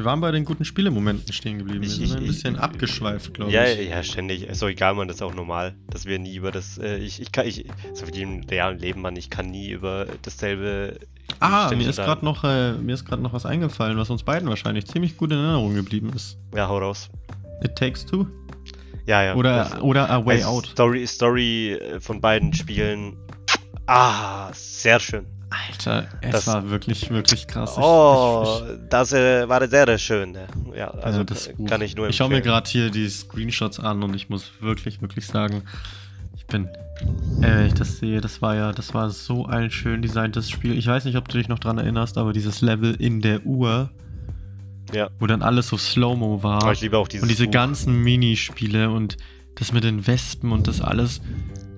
Wir 0.00 0.06
waren 0.06 0.22
bei 0.22 0.30
den 0.30 0.46
guten 0.46 0.64
Spielemomenten 0.64 1.30
stehen 1.34 1.58
geblieben. 1.58 1.82
Wir 1.82 1.88
Ich- 1.88 1.94
sind 1.96 2.04
ich- 2.06 2.14
ein 2.16 2.24
bisschen 2.24 2.54
ich- 2.54 2.60
abgeschweift, 2.60 3.34
glaube 3.34 3.52
Ja, 3.52 3.66
ich. 3.66 3.90
ja, 3.90 4.02
ständig. 4.02 4.44
Ist 4.44 4.62
doch 4.62 4.68
egal, 4.68 4.94
man, 4.94 5.08
das 5.08 5.16
ist 5.18 5.22
auch 5.22 5.34
normal, 5.34 5.74
dass 5.90 6.06
wir 6.06 6.18
nie 6.18 6.34
über 6.34 6.50
das, 6.50 6.78
äh, 6.78 6.96
ich, 6.96 7.20
ich 7.20 7.32
kann, 7.32 7.46
ich, 7.46 7.66
so 7.92 8.06
wie 8.08 8.22
im 8.22 8.40
realen 8.44 8.78
Leben, 8.78 9.02
man, 9.02 9.14
ich 9.16 9.28
kann 9.28 9.50
nie 9.50 9.68
über 9.68 10.06
dasselbe. 10.22 10.98
Ah, 11.38 11.70
mir 11.76 11.86
ist 11.86 11.96
gerade 11.96 12.24
noch, 12.24 12.44
äh, 12.44 12.72
mir 12.72 12.94
ist 12.94 13.04
gerade 13.04 13.20
noch 13.22 13.34
was 13.34 13.44
eingefallen, 13.44 13.98
was 13.98 14.08
uns 14.08 14.22
beiden 14.22 14.48
wahrscheinlich 14.48 14.86
ziemlich 14.86 15.18
gut 15.18 15.32
in 15.32 15.36
Erinnerung 15.38 15.74
geblieben 15.74 16.10
ist. 16.16 16.38
Ja, 16.56 16.66
hau 16.68 16.78
raus. 16.78 17.10
It 17.62 17.76
Takes 17.76 18.06
Two? 18.06 18.26
Ja, 19.06 19.22
ja. 19.22 19.34
Oder, 19.34 19.56
das- 19.70 19.80
oder 19.82 20.08
A 20.08 20.24
Way 20.24 20.44
Out. 20.44 20.64
Story, 20.68 21.06
Story 21.06 21.72
äh, 21.74 22.00
von 22.00 22.22
beiden 22.22 22.54
Spielen. 22.54 23.18
Ah, 23.86 24.50
sehr 24.54 24.98
schön. 24.98 25.26
Alter, 25.50 26.06
es 26.20 26.30
Das- 26.30 26.46
war 26.46 26.70
wirklich, 26.70 27.10
wirklich 27.10 27.46
krass. 27.48 27.72
Ich- 27.76 27.82
Oh, 27.82 28.60
ich, 28.68 28.78
das 28.88 29.12
äh, 29.12 29.48
war 29.48 29.66
sehr 29.68 29.98
schön. 29.98 30.32
ne? 30.32 30.46
Ja, 30.76 30.94
ich, 30.96 31.04
also 31.04 31.18
ja, 31.18 31.24
das 31.24 31.46
kann- 31.46 31.56
Buch. 31.56 31.66
kann 31.68 31.82
ich 31.82 31.96
nur 31.96 32.08
Ich 32.08 32.16
schaue 32.16 32.28
mir 32.28 32.36
empfehlen. 32.36 32.54
gerade 32.54 32.70
hier 32.70 32.90
die 32.90 33.08
Screenshots 33.08 33.80
an 33.80 34.02
und 34.02 34.14
ich 34.14 34.28
muss 34.28 34.52
wirklich, 34.60 35.02
wirklich 35.02 35.26
sagen, 35.26 35.62
ich 36.36 36.46
bin, 36.46 36.68
äh, 37.42 37.66
ich 37.66 37.74
das 37.74 37.98
sehe, 37.98 38.20
das 38.20 38.40
war 38.42 38.54
ja, 38.54 38.72
das 38.72 38.94
war 38.94 39.10
so 39.10 39.46
ein 39.46 39.70
schön 39.70 40.02
designtes 40.02 40.48
Spiel. 40.50 40.78
Ich 40.78 40.86
weiß 40.86 41.04
nicht, 41.04 41.16
ob 41.16 41.28
du 41.28 41.36
dich 41.38 41.48
noch 41.48 41.58
dran 41.58 41.78
erinnerst, 41.78 42.16
aber 42.16 42.32
dieses 42.32 42.60
Level 42.60 42.94
in 42.94 43.20
der 43.20 43.44
Uhr, 43.44 43.90
Ja. 44.92 45.08
wo 45.18 45.26
dann 45.26 45.42
alles 45.42 45.68
so 45.68 45.76
Slow-Mo 45.76 46.42
war. 46.44 46.62
Aber 46.62 46.72
ich 46.72 46.80
liebe 46.80 46.96
auch 46.98 47.08
dieses 47.08 47.22
Und 47.22 47.28
diese 47.28 47.44
Buch. 47.46 47.52
ganzen 47.52 48.02
Minispiele 48.02 48.90
und 48.90 49.16
das 49.56 49.72
mit 49.72 49.82
den 49.84 50.06
Wespen 50.06 50.52
und 50.52 50.68
das 50.68 50.80
alles. 50.80 51.20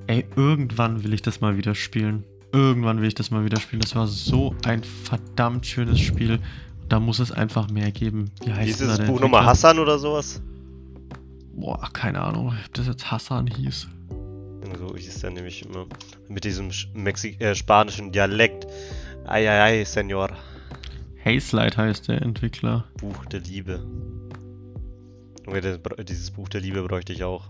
Ey, 0.06 0.26
irgendwann 0.36 1.04
will 1.04 1.14
ich 1.14 1.22
das 1.22 1.40
mal 1.40 1.56
wieder 1.56 1.74
spielen. 1.74 2.24
Irgendwann 2.52 3.00
will 3.00 3.08
ich 3.08 3.14
das 3.14 3.30
mal 3.30 3.44
wieder 3.44 3.58
spielen. 3.58 3.80
Das 3.80 3.96
war 3.96 4.06
so 4.06 4.54
ein 4.64 4.84
verdammt 4.84 5.66
schönes 5.66 6.00
Spiel. 6.00 6.38
Da 6.88 7.00
muss 7.00 7.18
es 7.18 7.32
einfach 7.32 7.70
mehr 7.70 7.90
geben. 7.90 8.30
Wie 8.44 8.52
heißt 8.52 8.80
denn 8.80 8.88
da 8.88 9.04
Buch 9.04 9.20
nochmal? 9.20 9.46
Hassan 9.46 9.78
oder 9.78 9.98
sowas? 9.98 10.42
Boah, 11.54 11.88
keine 11.92 12.20
Ahnung, 12.20 12.48
ob 12.48 12.74
das 12.74 12.86
jetzt 12.86 13.10
Hassan 13.10 13.46
hieß. 13.46 13.88
So 14.78 14.96
hieß 14.96 15.20
der 15.20 15.30
nämlich 15.30 15.64
immer. 15.64 15.86
Mit 16.28 16.44
diesem 16.44 16.70
Mexi 16.94 17.36
äh, 17.38 17.54
spanischen 17.54 18.12
Dialekt. 18.12 18.66
Ay, 19.24 19.48
ay, 19.48 19.60
ay, 19.60 19.84
Senor. 19.84 20.30
Hazelight 21.24 21.76
heißt 21.76 22.08
der 22.08 22.22
Entwickler. 22.22 22.84
Buch 22.98 23.24
der 23.26 23.40
Liebe. 23.40 23.84
Das 25.46 25.78
Dieses 26.06 26.30
Buch 26.30 26.48
der 26.48 26.60
Liebe 26.60 26.82
bräuchte 26.82 27.12
ich 27.12 27.24
auch. 27.24 27.48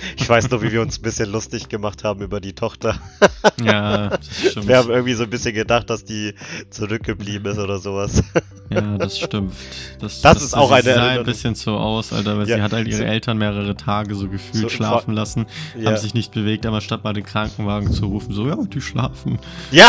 Ich 0.16 0.28
weiß 0.28 0.50
noch, 0.50 0.62
wie 0.62 0.72
wir 0.72 0.82
uns 0.82 0.98
ein 0.98 1.02
bisschen 1.02 1.30
lustig 1.30 1.68
gemacht 1.68 2.04
haben 2.04 2.22
über 2.22 2.40
die 2.40 2.52
Tochter. 2.54 2.96
Ja, 3.62 4.08
das 4.08 4.20
stimmt. 4.50 4.68
Wir 4.68 4.76
haben 4.78 4.90
irgendwie 4.90 5.14
so 5.14 5.24
ein 5.24 5.30
bisschen 5.30 5.54
gedacht, 5.54 5.90
dass 5.90 6.04
die 6.04 6.34
zurückgeblieben 6.70 7.52
ist 7.52 7.58
oder 7.58 7.78
sowas. 7.78 8.22
Ja, 8.70 8.96
das 8.98 9.18
stimmt. 9.18 9.52
Das, 10.00 10.20
Das 10.20 10.42
ist 10.42 10.54
auch 10.56 10.68
sie 10.68 10.74
eine 10.74 10.94
sah 10.94 11.08
ein 11.10 11.24
bisschen 11.24 11.54
so 11.54 11.76
aus, 11.76 12.12
Alter, 12.12 12.38
weil 12.38 12.48
Ja, 12.48 12.56
sie 12.56 12.62
hat 12.62 12.72
halt 12.72 12.88
ihre 12.88 12.98
so- 12.98 13.04
Eltern 13.04 13.38
mehrere 13.38 13.76
Tage 13.76 14.14
so 14.14 14.28
gefühlt 14.28 14.62
So, 14.62 14.68
schlafen 14.68 15.14
lassen, 15.14 15.46
Ja. 15.78 15.90
haben 15.90 15.96
sich 15.98 16.14
nicht 16.14 16.32
bewegt, 16.32 16.66
aber 16.66 16.80
statt 16.80 17.04
mal 17.04 17.12
den 17.12 17.24
Krankenwagen 17.24 17.92
zu 17.92 18.06
rufen, 18.06 18.32
so, 18.32 18.46
ja, 18.48 18.56
die 18.56 18.80
schlafen. 18.80 19.38
Ja! 19.70 19.88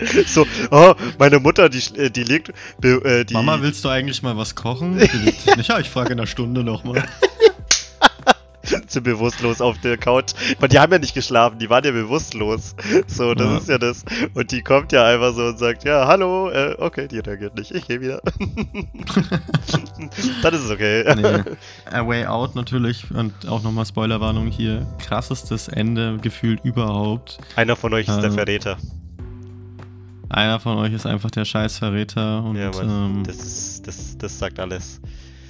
so, 0.26 0.46
oh, 0.70 0.94
meine 1.18 1.38
Mutter, 1.40 1.68
die, 1.68 1.82
äh, 1.96 2.10
die 2.10 2.24
liegt, 2.24 2.52
be- 2.80 3.02
äh, 3.04 3.24
die, 3.24 3.34
Mama, 3.34 3.58
willst 3.60 3.84
du 3.84 3.88
eigentlich 3.88 4.22
mal 4.22 4.36
was 4.36 4.54
kochen? 4.54 4.98
Ja, 5.62 5.78
ich 5.78 5.88
frage 5.90 6.12
in 6.12 6.18
einer 6.18 6.26
Stunde 6.26 6.64
nochmal. 6.64 7.04
sind 8.86 9.04
bewusstlos 9.04 9.60
auf 9.60 9.78
der 9.80 9.96
Couch. 9.96 10.32
Weil 10.58 10.68
die 10.68 10.78
haben 10.78 10.92
ja 10.92 10.98
nicht 10.98 11.14
geschlafen, 11.14 11.58
die 11.58 11.68
waren 11.70 11.84
ja 11.84 11.90
bewusstlos. 11.92 12.74
So, 13.06 13.34
das 13.34 13.46
Ja. 13.46 13.56
ist 13.58 13.68
ja 13.68 13.78
das. 13.78 14.04
Und 14.34 14.50
die 14.52 14.62
kommt 14.62 14.92
ja 14.92 15.06
einfach 15.06 15.34
so 15.34 15.42
und 15.46 15.58
sagt, 15.58 15.84
ja, 15.84 16.06
hallo, 16.06 16.50
äh, 16.50 16.74
okay, 16.78 17.06
die 17.08 17.18
reagiert 17.18 17.56
nicht, 17.56 17.72
ich 17.72 17.86
gehe 17.86 18.00
wieder. 18.00 18.20
Dann 20.42 20.54
ist 20.54 20.64
es 20.64 20.70
okay. 20.70 21.04
Nee. 21.16 21.42
A 21.92 22.06
Way 22.06 22.26
Out 22.26 22.54
natürlich 22.54 23.04
und 23.12 23.32
auch 23.48 23.62
nochmal 23.62 23.86
Spoilerwarnung 23.86 24.48
hier. 24.48 24.86
Krassestes 24.98 25.68
Ende 25.68 26.18
gefühlt 26.20 26.60
überhaupt. 26.64 27.38
Einer 27.56 27.76
von 27.76 27.92
euch 27.94 28.08
ist 28.08 28.16
der 28.18 28.24
Ähm, 28.30 28.34
Verräter. 28.34 28.76
Einer 30.30 30.60
von 30.60 30.78
euch 30.78 30.92
ist 30.92 31.06
einfach 31.06 31.30
der 31.30 31.44
Scheißverräter 31.44 32.44
und 32.44 32.56
Ja, 32.56 32.70
ähm, 32.80 33.24
das, 33.26 33.36
ist, 33.36 33.86
das, 33.86 34.16
das 34.16 34.38
sagt 34.38 34.60
alles. 34.60 35.00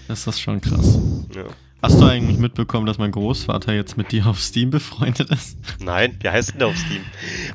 das 0.09 0.27
ist 0.27 0.41
schon 0.41 0.61
krass. 0.61 0.99
Ja. 1.35 1.45
Hast 1.83 2.01
du 2.01 2.07
eigentlich 2.07 2.39
mitbekommen, 2.39 2.87
dass 2.87 2.97
mein 2.99 3.11
Großvater 3.11 3.75
jetzt 3.75 3.97
mit 3.99 4.11
dir 4.11 4.27
auf 4.27 4.41
Steam 4.41 4.71
befreundet 4.71 5.31
ist? 5.31 5.59
Nein, 5.81 6.17
wie 6.21 6.29
heißt 6.29 6.53
denn 6.53 6.59
der 6.61 6.69
auf 6.69 6.77
Steam? 6.79 7.03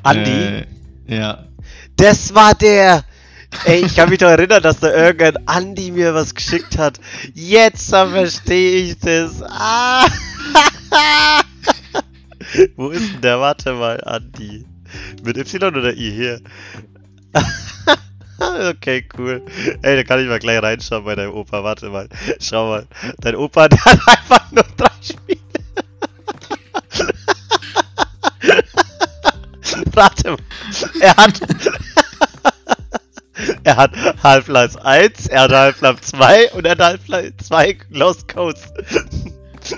Andi? 0.03 0.31
Äh, 0.31 0.65
ja. 1.07 1.45
Das 1.95 2.33
war 2.33 2.53
der! 2.53 3.03
Ey, 3.65 3.85
ich 3.85 3.95
kann 3.95 4.09
mich 4.09 4.19
doch 4.19 4.29
erinnern, 4.29 4.61
dass 4.61 4.79
da 4.79 4.91
irgendein 4.93 5.47
Andi 5.47 5.91
mir 5.91 6.13
was 6.13 6.33
geschickt 6.35 6.77
hat. 6.77 6.99
Jetzt 7.33 7.89
verstehe 7.89 8.81
ich 8.83 8.99
das. 8.99 9.41
Ah! 9.43 10.05
Wo 12.75 12.89
ist 12.89 13.13
denn 13.13 13.21
der? 13.21 13.39
Warte 13.39 13.73
mal, 13.73 13.99
Andi. 14.03 14.65
Mit 15.23 15.37
Y 15.37 15.75
oder 15.75 15.93
I 15.95 16.11
hier? 16.11 16.41
okay, 18.69 19.05
cool. 19.17 19.41
Ey, 19.81 19.95
da 19.95 20.03
kann 20.03 20.19
ich 20.19 20.27
mal 20.27 20.39
gleich 20.39 20.61
reinschauen 20.61 21.05
bei 21.05 21.15
deinem 21.15 21.33
Opa. 21.33 21.63
Warte 21.63 21.89
mal. 21.89 22.07
Schau 22.39 22.67
mal. 22.69 22.85
Dein 23.19 23.35
Opa, 23.35 23.63
hat 23.69 23.73
einfach 24.07 24.51
nur 24.51 24.65
drei 24.77 24.91
Spiele. 25.01 25.39
Warte 29.93 30.31
mal. 30.31 30.37
Er 30.99 31.15
hat. 31.15 31.39
er 33.63 33.75
hat 33.75 33.91
Half-Life 34.23 34.83
1, 34.83 35.27
er 35.27 35.41
hat 35.41 35.51
Half-Life 35.51 36.01
2 36.01 36.51
und 36.53 36.65
er 36.65 36.71
hat 36.71 36.79
Half-Life 36.79 37.37
2 37.37 37.77
Lost 37.89 38.27
Codes. 38.27 38.71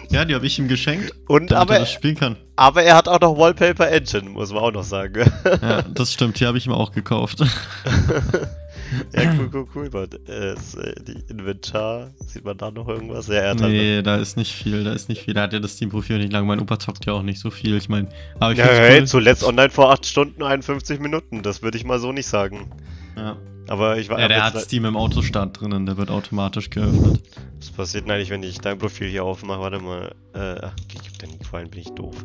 Ja, 0.09 0.25
die 0.25 0.35
habe 0.35 0.45
ich 0.45 0.57
ihm 0.59 0.67
geschenkt, 0.67 1.11
Und 1.27 1.51
damit 1.51 1.51
er 1.51 1.61
aber, 1.61 1.79
das 1.79 1.91
spielen 1.91 2.15
kann. 2.15 2.35
aber 2.55 2.83
er 2.83 2.95
hat 2.95 3.07
auch 3.07 3.19
noch 3.19 3.37
Wallpaper 3.37 3.89
Engine, 3.89 4.29
muss 4.29 4.51
man 4.51 4.63
auch 4.63 4.71
noch 4.71 4.83
sagen. 4.83 5.29
Ja, 5.61 5.81
das 5.81 6.13
stimmt, 6.13 6.39
die 6.39 6.45
habe 6.45 6.57
ich 6.57 6.65
ihm 6.65 6.73
auch 6.73 6.91
gekauft. 6.91 7.39
ja, 9.13 9.33
cool, 9.37 9.49
cool, 9.53 9.67
cool. 9.75 9.89
Man, 9.91 10.05
äh, 10.27 10.55
die 11.01 11.23
Inventar, 11.31 12.11
sieht 12.25 12.45
man 12.45 12.57
da 12.57 12.71
noch 12.71 12.87
irgendwas? 12.87 13.27
Ja, 13.27 13.35
er 13.35 13.47
halt 13.49 13.59
Nee, 13.59 14.01
da 14.01 14.15
ist 14.17 14.37
nicht 14.37 14.53
viel, 14.53 14.83
da 14.83 14.93
ist 14.93 15.09
nicht 15.09 15.23
viel. 15.23 15.33
Da 15.33 15.43
hat 15.43 15.53
ja 15.53 15.59
das 15.59 15.73
Steam-Profil 15.73 16.17
nicht 16.19 16.31
lang. 16.33 16.45
Mein 16.47 16.59
Opa 16.59 16.79
zockt 16.79 17.05
ja 17.05 17.13
auch 17.13 17.23
nicht 17.23 17.39
so 17.39 17.49
viel. 17.49 17.75
Ich 17.77 17.89
meine, 17.89 18.07
aber 18.39 18.51
ich 18.53 18.57
Ja, 18.59 18.65
hey, 18.65 19.01
cool. 19.01 19.07
zuletzt 19.07 19.43
online 19.43 19.69
vor 19.69 19.91
8 19.91 20.05
Stunden 20.05 20.43
51 20.43 20.99
Minuten. 20.99 21.43
Das 21.43 21.61
würde 21.61 21.77
ich 21.77 21.83
mal 21.85 21.99
so 21.99 22.11
nicht 22.11 22.27
sagen. 22.27 22.71
Ja. 23.15 23.35
Aber 23.67 23.97
ich 23.97 24.09
war. 24.09 24.19
ja, 24.19 24.27
der 24.27 24.43
hat 24.43 24.59
Steam 24.59 24.85
im 24.85 24.95
Autostart 24.95 25.59
drinnen, 25.59 25.85
der 25.85 25.97
wird 25.97 26.09
automatisch 26.09 26.69
geöffnet. 26.69 27.21
Was 27.57 27.71
passiert 27.71 28.09
eigentlich, 28.09 28.29
wenn 28.29 28.43
ich 28.43 28.59
dein 28.59 28.77
Profil 28.77 29.09
hier 29.09 29.23
aufmache? 29.23 29.59
Warte 29.59 29.79
mal. 29.79 30.15
Äh, 30.33 30.59
ach, 30.61 30.73
ich 30.93 31.23
hab 31.23 31.29
nie 31.29 31.37
gefallen, 31.37 31.69
bin 31.69 31.81
ich 31.81 31.89
doof. 31.89 32.15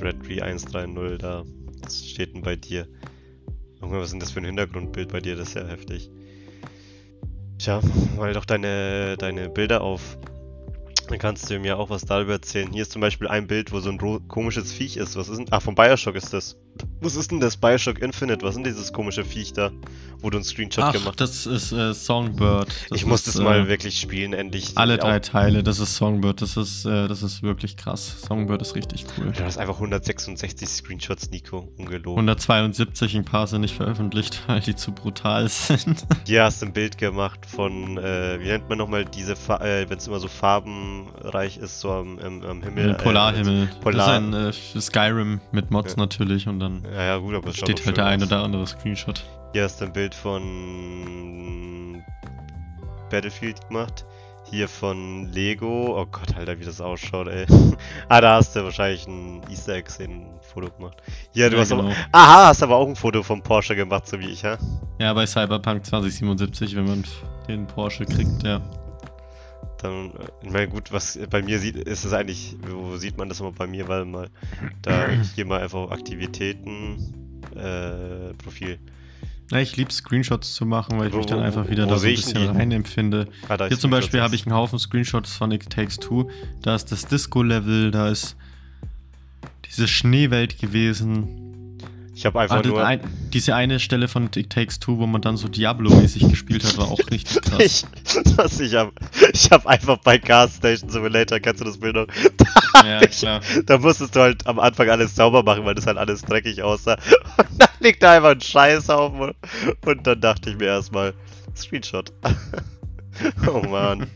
Redry 0.00 0.40
130 0.40 1.18
da. 1.18 1.44
Was 1.82 2.06
steht 2.06 2.34
denn 2.34 2.42
bei 2.42 2.56
dir? 2.56 2.86
Junge, 3.80 3.98
was 3.98 4.06
ist 4.06 4.12
denn 4.12 4.20
das 4.20 4.30
für 4.30 4.40
ein 4.40 4.46
Hintergrundbild 4.46 5.12
bei 5.12 5.20
dir? 5.20 5.36
Das 5.36 5.48
ist 5.48 5.54
ja 5.54 5.66
heftig. 5.66 6.10
Tja, 7.58 7.80
mal 8.16 8.32
doch 8.32 8.44
deine, 8.44 9.16
deine 9.16 9.48
Bilder 9.48 9.80
auf. 9.80 10.18
Dann 11.08 11.18
kannst 11.18 11.50
du 11.50 11.58
mir 11.58 11.78
auch 11.78 11.90
was 11.90 12.02
darüber 12.02 12.32
erzählen. 12.34 12.72
Hier 12.72 12.82
ist 12.82 12.92
zum 12.92 13.00
Beispiel 13.00 13.28
ein 13.28 13.46
Bild, 13.46 13.72
wo 13.72 13.80
so 13.80 13.90
ein 13.90 14.28
komisches 14.28 14.72
Viech 14.72 14.96
ist. 14.96 15.16
Was 15.16 15.28
ist 15.28 15.38
denn? 15.38 15.46
Ach, 15.50 15.60
von 15.60 15.74
Bioshock 15.74 16.14
ist 16.14 16.32
das. 16.32 16.56
Was 17.00 17.16
ist 17.16 17.30
denn 17.30 17.40
das? 17.40 17.56
Bioshock 17.56 17.98
Infinite. 18.00 18.44
Was 18.44 18.54
denn 18.54 18.64
dieses 18.64 18.92
komische 18.92 19.24
Viech 19.24 19.52
da? 19.52 19.70
Wo 20.20 20.30
du 20.30 20.38
einen 20.38 20.44
Screenshot 20.44 20.84
Ach, 20.84 20.92
gemacht 20.92 21.20
hast. 21.20 21.44
das 21.44 21.46
ist 21.46 21.72
äh, 21.72 21.92
Songbird. 21.92 22.68
Das 22.88 22.98
Ich 22.98 23.04
muss 23.04 23.26
ist, 23.26 23.36
das 23.36 23.42
mal 23.44 23.60
äh, 23.60 23.68
wirklich 23.68 24.00
spielen, 24.00 24.32
endlich. 24.32 24.72
Alle 24.76 24.96
drei 24.96 25.20
Teile, 25.20 25.62
das 25.62 25.78
ist 25.80 25.96
Songbird. 25.96 26.40
Das 26.40 26.56
ist, 26.56 26.86
äh, 26.86 27.06
das 27.08 27.22
ist 27.22 27.42
wirklich 27.42 27.76
krass. 27.76 28.22
Songbird 28.26 28.62
ist 28.62 28.74
richtig 28.74 29.04
cool. 29.18 29.32
Du 29.36 29.44
hast 29.44 29.58
einfach 29.58 29.74
166 29.74 30.66
Screenshots, 30.66 31.30
Nico. 31.30 31.68
Ungelogen. 31.76 32.20
172, 32.20 33.14
ein 33.16 33.24
paar 33.26 33.46
sind 33.48 33.60
nicht 33.60 33.74
veröffentlicht, 33.76 34.42
weil 34.46 34.60
die 34.60 34.74
zu 34.74 34.92
brutal 34.92 35.46
sind. 35.50 36.06
Hier 36.26 36.44
hast 36.44 36.62
du 36.62 36.66
ein 36.66 36.72
Bild 36.72 36.96
gemacht 36.96 37.44
von, 37.44 37.98
äh, 37.98 38.40
wie 38.40 38.46
nennt 38.46 38.70
man 38.70 38.78
nochmal 38.78 39.04
diese, 39.04 39.36
Fa 39.36 39.58
äh, 39.58 39.90
wenn 39.90 39.98
es 39.98 40.06
immer 40.06 40.20
so 40.20 40.28
farbenreich 40.28 41.58
ist, 41.58 41.80
so 41.80 41.90
am, 41.90 42.18
am, 42.18 42.42
am 42.42 42.62
Himmel. 42.62 42.92
Äh, 42.92 42.94
Polarhimmel. 42.94 43.68
Polar- 43.82 44.20
Das 44.20 44.52
ist 44.54 44.74
ein 44.74 44.78
äh, 44.78 44.80
Skyrim 44.80 45.40
mit 45.52 45.70
Mods 45.70 45.92
Ja. 45.92 45.98
natürlich 46.00 46.48
und 46.48 46.60
dann 46.64 46.84
ja, 46.92 47.04
ja, 47.04 47.16
gut, 47.18 47.34
aber 47.34 47.48
es 47.48 47.56
steht 47.56 47.84
halt 47.86 47.96
der 47.96 48.06
ein 48.06 48.22
oder 48.22 48.42
andere 48.42 48.66
Screenshot. 48.66 49.24
Hier 49.52 49.64
hast 49.64 49.80
du 49.80 49.84
ein 49.84 49.92
Bild 49.92 50.14
von 50.14 52.02
Battlefield 53.10 53.68
gemacht. 53.68 54.04
Hier 54.50 54.68
von 54.68 55.30
Lego. 55.32 55.98
Oh 55.98 56.06
Gott, 56.06 56.36
Alter, 56.36 56.58
wie 56.60 56.64
das 56.64 56.80
ausschaut, 56.80 57.28
ey. 57.28 57.46
ah, 58.08 58.20
da 58.20 58.36
hast 58.36 58.54
du 58.54 58.62
wahrscheinlich 58.64 59.06
ein 59.06 59.40
Easter 59.50 59.74
Egg 59.74 59.88
ein 60.00 60.26
Foto 60.40 60.70
gemacht. 60.70 61.02
Hier, 61.32 61.48
du 61.48 61.56
Ja, 61.56 61.62
hast 61.62 61.72
aber, 61.72 61.82
genau. 61.84 61.94
Aha, 62.12 62.48
hast 62.48 62.62
aber 62.62 62.76
auch 62.76 62.86
ein 62.86 62.96
Foto 62.96 63.22
vom 63.22 63.42
Porsche 63.42 63.74
gemacht, 63.74 64.06
so 64.06 64.18
wie 64.20 64.28
ich, 64.28 64.42
ja? 64.42 64.58
Ja, 64.98 65.12
bei 65.14 65.26
Cyberpunk 65.26 65.86
2077, 65.86 66.76
wenn 66.76 66.84
man 66.84 67.04
den 67.48 67.66
Porsche 67.66 68.04
kriegt, 68.04 68.42
ja. 68.42 68.60
Dann, 69.84 70.10
äh, 70.12 70.12
ich 70.46 70.50
meine, 70.50 70.68
gut, 70.68 70.92
was 70.92 71.18
bei 71.30 71.42
mir 71.42 71.58
sieht, 71.58 71.76
ist 71.76 72.04
es 72.04 72.12
eigentlich, 72.14 72.56
wo 72.66 72.96
sieht 72.96 73.18
man 73.18 73.28
das 73.28 73.40
immer 73.40 73.52
bei 73.52 73.66
mir, 73.66 73.86
weil 73.86 74.06
mal, 74.06 74.30
da 74.82 75.10
hier 75.34 75.44
mal 75.44 75.60
einfach 75.60 75.90
Aktivitäten, 75.90 76.96
äh, 77.54 78.32
Profil. 78.42 78.78
Ja, 79.50 79.58
ich 79.58 79.76
liebe 79.76 79.92
Screenshots 79.92 80.54
zu 80.54 80.64
machen, 80.64 80.98
weil 80.98 81.08
ich 81.08 81.12
Wo- 81.12 81.18
mich 81.18 81.26
dann 81.26 81.40
einfach 81.40 81.68
wieder 81.68 81.84
wo 81.84 81.90
da 81.90 81.98
so 81.98 82.06
ein 82.06 82.14
bisschen 82.14 82.46
rein 82.48 82.72
empfinde. 82.72 83.28
Ah, 83.46 83.58
Hier 83.68 83.78
zum 83.78 83.90
Beispiel 83.90 84.22
habe 84.22 84.34
ich 84.34 84.46
einen 84.46 84.54
Haufen 84.54 84.78
Screenshots 84.78 85.36
von 85.36 85.52
It 85.52 85.68
Takes 85.68 85.98
Two. 85.98 86.30
Da 86.62 86.74
ist 86.74 86.90
das 86.90 87.04
Disco-Level, 87.06 87.90
da 87.90 88.08
ist 88.08 88.36
diese 89.66 89.86
Schneewelt 89.86 90.58
gewesen. 90.58 91.53
Ich 92.16 92.24
habe 92.24 92.40
einfach 92.40 92.56
Ah, 92.58 92.62
die- 92.62 92.68
nur. 92.68 92.84
ein, 92.86 93.00
diese 93.32 93.54
eine 93.56 93.80
Stelle 93.80 94.06
von 94.06 94.30
It 94.36 94.50
Takes 94.50 94.78
Two, 94.78 94.98
wo 94.98 95.06
man 95.06 95.20
dann 95.20 95.36
so 95.36 95.48
Diablo-mäßig 95.48 96.28
gespielt 96.28 96.64
hat, 96.64 96.78
war 96.78 96.88
auch 96.88 96.98
richtig 97.10 97.40
krass. 97.42 97.58
Ich, 97.60 97.84
was 98.36 98.60
ich 98.60 98.74
hab, 98.74 98.92
ich 99.32 99.50
hab 99.50 99.66
einfach 99.66 99.98
bei 99.98 100.18
Gas 100.18 100.56
Station 100.56 100.90
Simulator, 100.90 101.40
kennst 101.40 101.60
du 101.60 101.64
das 101.64 101.78
Bild 101.78 101.96
noch? 101.96 102.06
ja, 102.84 103.02
ich- 103.02 103.18
klar. 103.18 103.40
Da 103.66 103.78
musstest 103.78 104.14
du 104.14 104.20
halt 104.20 104.46
am 104.46 104.60
Anfang 104.60 104.88
alles 104.90 105.14
sauber 105.16 105.42
machen, 105.42 105.64
weil 105.64 105.74
das 105.74 105.86
halt 105.86 105.98
alles 105.98 106.22
dreckig 106.22 106.62
aussah. 106.62 106.94
Und 107.36 107.46
dann 107.58 107.68
liegt 107.80 108.02
da 108.02 108.12
einfach 108.12 108.30
ein 108.30 108.40
Scheißhaufen. 108.40 109.20
Und, 109.20 109.34
und 109.84 110.06
dann 110.06 110.20
dachte 110.20 110.50
ich 110.50 110.56
mir 110.56 110.66
erstmal, 110.66 111.14
Screenshot. 111.56 112.12
oh 113.52 113.60
man. 113.68 114.06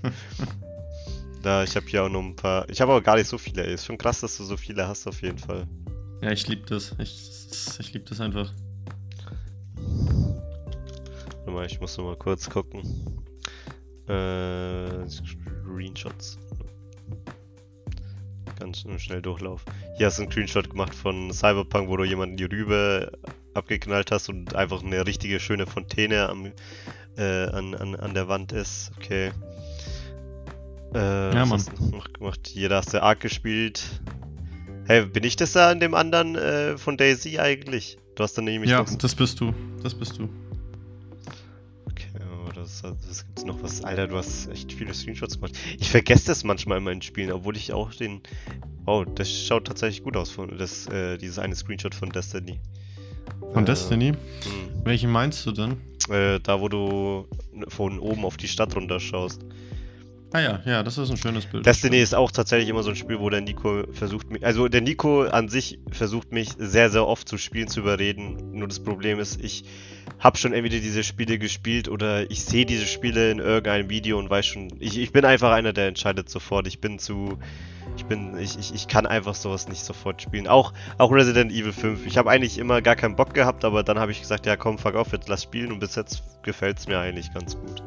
Da, 1.43 1.63
ich 1.65 1.75
habe 1.77 1.87
hier 1.89 2.05
auch 2.05 2.09
noch 2.09 2.21
ein 2.23 2.37
paar. 2.37 2.69
Ich 2.69 2.81
habe 2.81 2.93
aber 2.93 3.01
gar 3.03 3.17
nicht 3.17 3.29
so 3.29 3.39
viele, 3.39 3.65
ey. 3.67 3.75
Ist 3.75 3.87
schon 3.87 3.99
krass, 3.99 4.21
dass 4.21 4.37
du 4.37 4.45
so 4.45 4.57
viele 4.57 4.87
hast 4.89 5.07
auf 5.07 5.21
jeden 5.23 5.39
Fall. 5.39 5.67
Ja, 6.21 6.31
ich 6.33 6.47
liebe 6.49 6.67
das. 6.67 6.95
Ich, 6.99 7.79
ich 7.79 7.93
liebe 7.93 8.05
das 8.09 8.21
einfach. 8.21 8.53
Mal, 11.47 11.67
ich 11.67 11.81
muss 11.81 11.97
noch 11.97 12.05
mal 12.05 12.17
kurz 12.17 12.49
gucken. 12.51 12.83
Äh, 14.09 15.09
Screenshots. 15.09 16.39
Ganz 18.59 18.85
schnell 18.99 19.23
Durchlauf. 19.23 19.65
Hier 19.97 20.07
hast 20.07 20.19
du 20.19 20.23
einen 20.23 20.33
Screenshot 20.33 20.69
gemacht 20.71 20.95
von 20.95 21.33
Cyberpunk, 21.33 21.89
wo 21.89 21.97
du 21.97 22.05
jemanden 22.05 22.37
die 22.37 22.45
Rübe 22.45 23.13
abgeknallt 23.55 24.11
hast 24.11 24.29
und 24.29 24.55
einfach 24.55 24.83
eine 24.83 25.07
richtige 25.07 25.41
schöne 25.41 25.67
Fontäne 25.67 26.29
am, 26.29 26.53
äh, 27.17 27.45
an, 27.47 27.75
an, 27.75 27.95
an 27.97 28.15
der 28.15 28.29
Wand 28.29 28.53
ist. 28.53 28.91
Okay. 28.99 29.31
Äh, 30.95 30.99
Ja, 31.35 31.41
was 31.43 31.49
Mann. 31.49 31.59
hast 31.59 31.73
du 31.79 31.97
noch 31.97 32.13
gemacht? 32.13 32.41
Hier, 32.47 32.69
da 32.69 32.79
hast 32.79 32.93
du 32.93 33.03
Ark 33.03 33.21
gespielt. 33.21 33.83
Hey, 34.89 35.05
bin 35.05 35.23
ich 35.23 35.37
das 35.37 35.53
da 35.53 35.69
an 35.71 35.81
dem 35.81 35.93
anderen 35.93 36.35
äh, 36.35 36.79
von 36.79 36.97
Daisy 36.97 37.39
eigentlich? 37.39 37.99
Du 38.15 38.23
hast 38.23 38.39
dann 38.39 38.47
nämlich 38.47 38.71
Ja, 38.71 38.83
das 38.99 39.15
bist 39.15 39.39
du. 39.39 39.53
Das 39.83 39.95
bist 39.95 40.19
du. 40.19 40.31
Okay, 41.91 42.09
aber 42.23 42.55
das, 42.55 42.81
das 42.81 43.27
gibt's 43.27 43.45
noch 43.45 43.63
was. 43.63 43.85
Alter, 43.85 44.07
du 44.09 44.17
hast 44.17 44.49
echt 44.51 44.73
viele 44.73 44.95
Screenshots 44.95 45.35
gemacht. 45.35 45.53
Ich 45.79 45.91
vergesse 45.91 46.29
das 46.29 46.43
manchmal 46.43 46.79
in 46.79 46.85
meinen 46.85 47.03
Spielen, 47.03 47.31
obwohl 47.33 47.59
ich 47.59 47.75
auch 47.75 47.93
den. 47.93 48.23
Wow, 48.87 49.05
das 49.15 49.31
schaut 49.31 49.67
tatsächlich 49.67 50.03
gut 50.03 50.17
aus, 50.17 50.31
von, 50.31 50.57
das, 50.57 50.87
äh, 50.87 51.19
dieses 51.19 51.39
eine 51.39 51.55
Screenshot 51.55 51.95
von 51.95 52.09
Destiny. 52.09 52.59
Von 53.53 53.65
Äh, 53.65 53.67
Destiny? 53.67 54.13
Welchen 54.85 55.11
meinst 55.11 55.45
du 55.45 55.53
denn? 55.53 55.77
Äh, 56.09 56.41
da, 56.41 56.63
wo 56.63 56.71
du 56.71 57.29
von 57.69 57.99
oben 57.99 58.25
auf 58.25 58.39
die 58.39 58.49
Stadt 58.49 58.75
runter 58.75 59.01
schaust. 59.01 59.45
Ah 60.33 60.41
ja, 60.41 60.61
ja, 60.67 60.83
das 60.83 60.99
ist 60.99 61.11
ein 61.11 61.17
schönes 61.17 61.47
Bild. 61.47 61.65
Destiny 61.65 62.01
ist 62.01 62.15
auch 62.15 62.31
tatsächlich 62.31 62.69
immer 62.69 62.83
so 62.83 62.91
ein 62.91 62.97
Spiel, 62.97 63.19
wo 63.19 63.31
der 63.31 63.41
Nico 63.41 63.85
versucht 63.93 64.31
mich, 64.31 64.45
also 64.45 64.69
der 64.69 64.83
Nico 64.83 65.23
an 65.23 65.49
sich 65.49 65.79
versucht 65.91 66.33
mich 66.33 66.51
sehr, 66.59 66.91
sehr 66.91 67.07
oft 67.07 67.27
zu 67.27 67.39
Spielen 67.39 67.69
zu 67.69 67.81
überreden. 67.81 68.53
Nur 68.53 68.69
das 68.69 68.81
Problem 68.81 69.21
ist, 69.21 69.43
ich 69.43 69.65
habe 70.19 70.37
schon 70.37 70.53
entweder 70.53 70.81
diese 70.81 71.03
Spiele 71.03 71.39
gespielt 71.39 71.89
oder 71.89 72.31
ich 72.31 72.45
sehe 72.45 72.67
diese 72.67 72.85
Spiele 72.85 73.31
in 73.31 73.39
irgendeinem 73.39 73.89
Video 73.89 74.19
und 74.19 74.29
weiß 74.29 74.45
schon, 74.45 74.69
ich, 74.81 74.99
ich 74.99 75.13
bin 75.13 75.25
einfach 75.25 75.53
einer, 75.53 75.73
der 75.73 75.89
entscheidet 75.89 76.29
sofort. 76.29 76.67
Ich 76.67 76.81
bin 76.81 76.99
zu, 76.99 77.39
ich 77.97 78.05
bin, 78.05 78.37
ich, 78.39 78.59
ich, 78.59 78.75
ich 78.75 78.87
kann 78.87 79.07
einfach 79.07 79.35
sowas 79.35 79.67
nicht 79.69 79.83
sofort 79.83 80.21
spielen. 80.21 80.47
Auch, 80.47 80.75
auch 80.99 81.11
Resident 81.11 81.53
Evil 81.53 81.73
5. 81.73 82.07
Ich 82.07 82.19
habe 82.19 82.29
eigentlich 82.31 82.59
immer 82.59 82.83
gar 82.83 82.97
keinen 82.97 83.17
Bock 83.17 83.33
gehabt, 83.33 83.65
aber 83.65 83.83
dann 83.83 83.99
habe 83.99 84.13
ich 84.13 84.21
gesagt, 84.21 84.45
ja 84.45 84.57
komm, 84.57 84.77
fuck 84.77 84.95
auf, 84.95 85.13
jetzt 85.13 85.29
lass 85.31 85.45
spielen 85.45 85.73
und 85.73 85.79
bis 85.79 85.95
jetzt 85.95 86.23
gefällt's 86.43 86.87
mir 86.87 86.99
eigentlich 86.99 87.33
ganz 87.33 87.57
gut. 87.57 87.83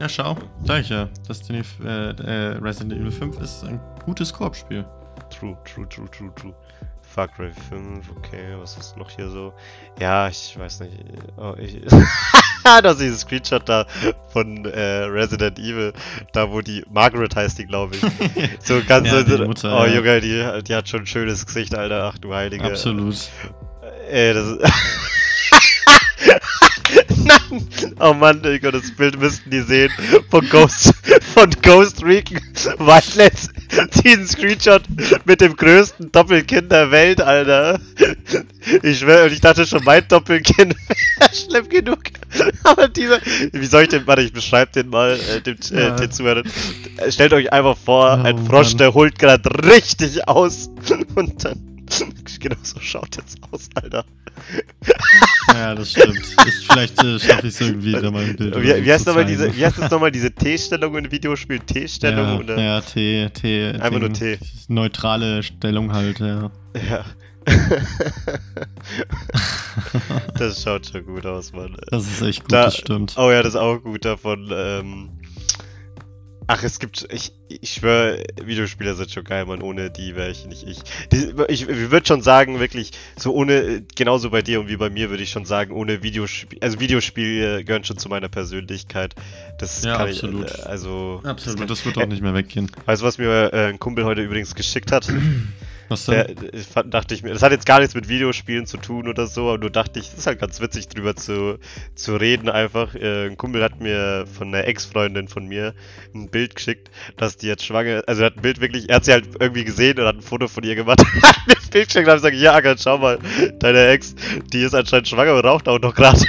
Ja, 0.00 0.08
schau. 0.08 0.36
Sag 0.64 0.82
ich 0.82 0.88
ja. 0.90 1.08
Destiny 1.28 1.62
äh, 1.84 2.10
äh, 2.10 2.56
Resident 2.58 2.92
Evil 2.92 3.10
5 3.10 3.40
ist 3.40 3.64
ein 3.64 3.80
gutes 4.04 4.32
Koop-Spiel. 4.32 4.84
True, 5.30 5.56
true, 5.64 5.88
true, 5.88 6.08
true, 6.10 6.32
true. 6.36 6.54
Far 7.02 7.26
Cry 7.26 7.50
5, 7.70 8.10
okay, 8.16 8.54
was 8.60 8.76
ist 8.76 8.96
noch 8.96 9.10
hier 9.10 9.28
so? 9.28 9.52
Ja, 9.98 10.28
ich 10.28 10.56
weiß 10.56 10.80
nicht. 10.80 10.92
Oh, 11.36 11.54
ich. 11.58 11.80
das 12.64 12.92
ist 12.92 13.00
dieses 13.00 13.20
Screenshot 13.22 13.66
da 13.68 13.86
von 14.28 14.66
äh, 14.66 15.04
Resident 15.04 15.58
Evil, 15.58 15.92
da 16.32 16.50
wo 16.50 16.60
die 16.60 16.84
Margaret 16.90 17.34
heißt 17.34 17.58
die, 17.58 17.66
glaube 17.66 17.96
ich. 17.96 18.02
So 18.60 18.82
ganz 18.86 19.08
Ja, 19.08 19.24
so, 19.24 19.44
Mutter, 19.46 19.80
Oh 19.80 19.86
ja. 19.86 19.94
Junge, 19.94 20.20
die, 20.20 20.62
die 20.64 20.74
hat 20.74 20.88
schon 20.88 21.00
ein 21.00 21.06
schönes 21.06 21.46
Gesicht, 21.46 21.74
Alter. 21.74 22.12
Ach 22.12 22.18
du 22.18 22.34
Heilige. 22.34 22.64
Absolut. 22.64 23.16
Ey, 24.10 24.34
das 24.34 24.46
ist. 24.46 24.60
Oh 28.00 28.14
Mann, 28.14 28.42
Digga, 28.42 28.70
das 28.70 28.90
Bild 28.92 29.18
müssten 29.18 29.50
die 29.50 29.60
sehen. 29.60 29.90
Von 30.30 30.48
Ghost, 30.48 30.94
von 31.34 31.50
Ghost 31.62 32.02
Recon 32.04 32.38
Wildlands. 32.78 33.48
Diesen 34.04 34.26
Screenshot 34.26 34.82
mit 35.24 35.40
dem 35.40 35.54
größten 35.56 36.10
Doppelkinn 36.12 36.68
der 36.68 36.90
Welt, 36.90 37.20
Alter. 37.20 37.80
Ich 38.82 39.00
schwör, 39.00 39.24
und 39.24 39.32
ich 39.32 39.40
dachte 39.40 39.66
schon, 39.66 39.82
mein 39.84 40.06
Doppelkinn 40.08 40.74
wäre 41.18 41.34
schlimm 41.34 41.68
genug. 41.68 41.98
Aber 42.64 42.88
dieser. 42.88 43.20
Wie 43.52 43.66
soll 43.66 43.82
ich 43.82 43.88
den. 43.88 44.06
Warte, 44.06 44.22
ich 44.22 44.32
beschreibe 44.32 44.70
den 44.72 44.88
mal, 44.90 45.18
äh, 45.18 45.40
dem, 45.40 45.56
äh, 45.72 45.80
Ja. 45.82 45.96
den 45.96 46.10
Zuhörern. 46.10 46.48
Stellt 47.10 47.32
euch 47.32 47.52
einfach 47.52 47.76
vor, 47.76 48.18
Oh, 48.22 48.26
ein 48.26 48.46
Frosch, 48.46 48.68
Mann. 48.68 48.78
der 48.78 48.94
holt 48.94 49.18
gerade 49.18 49.50
richtig 49.64 50.28
aus. 50.28 50.70
Und 51.14 51.44
dann. 51.44 51.64
Genau 52.38 52.56
so 52.62 52.78
schaut 52.80 53.16
jetzt 53.16 53.38
aus, 53.50 53.68
Alter. 53.74 54.04
Ja, 55.52 55.74
das 55.74 55.90
stimmt. 55.90 56.18
Ich, 56.46 56.66
vielleicht 56.68 57.02
äh, 57.02 57.18
schaffe 57.18 57.46
ich 57.48 57.54
es 57.54 57.60
irgendwie, 57.60 57.92
da 57.92 58.10
mal 58.10 58.24
ein 58.24 58.36
Bild 58.36 58.54
Wie, 58.56 58.84
wie 58.84 58.92
heißt 58.92 59.06
nochmal 59.06 59.24
diese, 59.24 59.54
wie 59.56 59.64
heißt 59.64 59.78
das 59.78 59.90
nochmal, 59.90 60.10
diese 60.10 60.30
T-Stellung 60.30 60.96
in 60.96 61.10
Videospielen? 61.10 61.64
T-Stellung 61.66 62.26
ja, 62.26 62.38
oder? 62.38 62.58
ja, 62.60 62.80
T, 62.80 63.28
T. 63.30 63.68
Einfach 63.70 63.90
nur 63.98 64.08
Ding. 64.10 64.38
T. 64.38 64.38
Neutrale 64.68 65.42
Stellung 65.42 65.92
halt, 65.92 66.20
ja. 66.20 66.50
Ja. 66.88 67.04
das 70.38 70.62
schaut 70.62 70.86
schon 70.86 71.04
gut 71.06 71.24
aus, 71.26 71.52
Mann. 71.52 71.76
Das 71.90 72.06
ist 72.06 72.20
echt 72.22 72.40
gut, 72.42 72.52
Da- 72.52 72.64
das 72.64 72.76
stimmt. 72.76 73.14
Oh 73.16 73.30
ja, 73.30 73.42
das 73.42 73.54
ist 73.54 73.60
auch 73.60 73.78
gut 73.78 74.04
davon. 74.04 74.50
Ähm, 74.52 75.08
ach, 76.48 76.64
es 76.64 76.80
gibt, 76.80 77.06
ich, 77.12 77.32
ich 77.48 77.74
schwöre, 77.74 78.24
Videospieler 78.42 78.94
sind 78.94 79.12
schon 79.12 79.22
geil, 79.22 79.46
Mann. 79.46 79.62
Ohne 79.62 79.90
die 79.90 80.16
wäre 80.16 80.30
ich 80.30 80.46
nicht 80.46 80.66
ich. 80.66 80.78
Die, 81.12 81.32
ich. 81.48 81.68
Ich 81.68 81.90
würde 81.90 82.06
schon 82.06 82.22
sagen, 82.22 82.58
wirklich, 82.58 82.90
so 83.16 83.32
ohne, 83.32 83.84
genauso 83.94 84.30
bei 84.30 84.42
dir 84.42 84.58
und 84.58 84.68
wie 84.68 84.76
bei 84.76 84.90
mir, 84.90 85.10
würde 85.10 85.22
ich 85.22 85.30
schon 85.30 85.44
sagen, 85.44 85.72
ohne 85.72 86.02
Videospiel, 86.02 86.58
also 86.60 86.80
Videospiele 86.80 87.62
gehören 87.62 87.84
schon 87.84 87.98
zu 87.98 88.08
meiner 88.08 88.28
Persönlichkeit. 88.28 89.14
Das 89.58 89.84
Ja, 89.84 89.98
kann 89.98 90.08
absolut. 90.08 90.50
ich, 90.50 90.58
äh, 90.58 90.62
also. 90.62 91.20
Absolut, 91.22 91.70
das 91.70 91.84
wird 91.84 91.98
auch 91.98 92.06
nicht 92.06 92.22
mehr 92.22 92.34
weggehen. 92.34 92.70
Weißt 92.86 93.02
du, 93.02 93.06
was 93.06 93.18
mir 93.18 93.52
äh, 93.52 93.68
ein 93.68 93.78
Kumpel 93.78 94.04
heute 94.04 94.22
übrigens 94.22 94.54
geschickt 94.54 94.90
hat? 94.90 95.06
Was 95.88 96.04
Der, 96.06 96.24
denn? 96.24 96.52
fand- 96.62 96.92
dachte 96.92 97.14
ich 97.14 97.22
mir, 97.22 97.32
das 97.32 97.42
hat 97.42 97.52
jetzt 97.52 97.66
gar 97.66 97.78
nichts 97.80 97.94
mit 97.94 98.08
Videospielen 98.08 98.66
zu 98.66 98.76
tun 98.76 99.08
oder 99.08 99.26
so, 99.26 99.48
aber 99.48 99.58
nur 99.58 99.70
dachte 99.70 99.98
ich, 99.98 100.10
das 100.10 100.18
ist 100.18 100.26
halt 100.26 100.38
ganz 100.38 100.60
witzig 100.60 100.88
drüber 100.88 101.16
zu, 101.16 101.58
zu 101.94 102.16
reden 102.16 102.48
einfach. 102.48 102.94
Äh, 102.94 103.26
ein 103.26 103.36
Kumpel 103.36 103.62
hat 103.62 103.80
mir 103.80 104.26
von 104.26 104.48
einer 104.48 104.66
Ex-Freundin 104.66 105.28
von 105.28 105.46
mir 105.46 105.74
ein 106.14 106.28
Bild 106.28 106.54
geschickt, 106.56 106.90
dass 107.16 107.36
die 107.36 107.46
jetzt 107.46 107.64
schwanger 107.64 108.02
also 108.06 108.22
er 108.22 108.26
hat 108.26 108.36
ein 108.36 108.42
Bild 108.42 108.60
wirklich, 108.60 108.88
er 108.88 108.96
hat 108.96 109.04
sie 109.04 109.12
halt 109.12 109.28
irgendwie 109.40 109.64
gesehen 109.64 109.98
und 109.98 110.06
hat 110.06 110.16
ein 110.16 110.22
Foto 110.22 110.48
von 110.48 110.62
ihr 110.64 110.74
gemacht. 110.74 111.00
mir 111.46 111.56
ein 111.56 111.70
Bild 111.70 111.86
geschickt 111.88 112.06
und 112.06 112.10
hab 112.12 112.16
gesagt, 112.16 112.36
ja, 112.36 112.54
Agatha, 112.54 112.82
schau 112.82 112.98
mal, 112.98 113.18
deine 113.58 113.88
Ex, 113.88 114.14
die 114.52 114.62
ist 114.62 114.74
anscheinend 114.74 115.08
schwanger 115.08 115.34
und 115.34 115.44
raucht 115.44 115.68
auch 115.68 115.80
noch 115.80 115.94
gerade. 115.94 116.20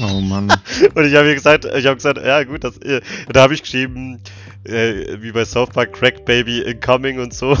Oh 0.00 0.20
Mann. 0.20 0.48
Und 0.94 1.04
ich 1.04 1.14
habe 1.14 1.28
ihr 1.28 1.34
gesagt, 1.34 1.64
ich 1.64 1.86
habe 1.86 1.96
gesagt, 1.96 2.18
ja 2.24 2.44
gut, 2.44 2.64
das, 2.64 2.78
äh, 2.78 3.00
da 3.32 3.42
habe 3.42 3.54
ich 3.54 3.62
geschrieben, 3.62 4.20
äh, 4.64 5.20
wie 5.20 5.32
bei 5.32 5.44
South 5.44 5.70
Park, 5.70 5.92
Crack 5.92 6.24
Baby 6.24 6.60
incoming 6.60 7.18
und 7.18 7.34
so. 7.34 7.52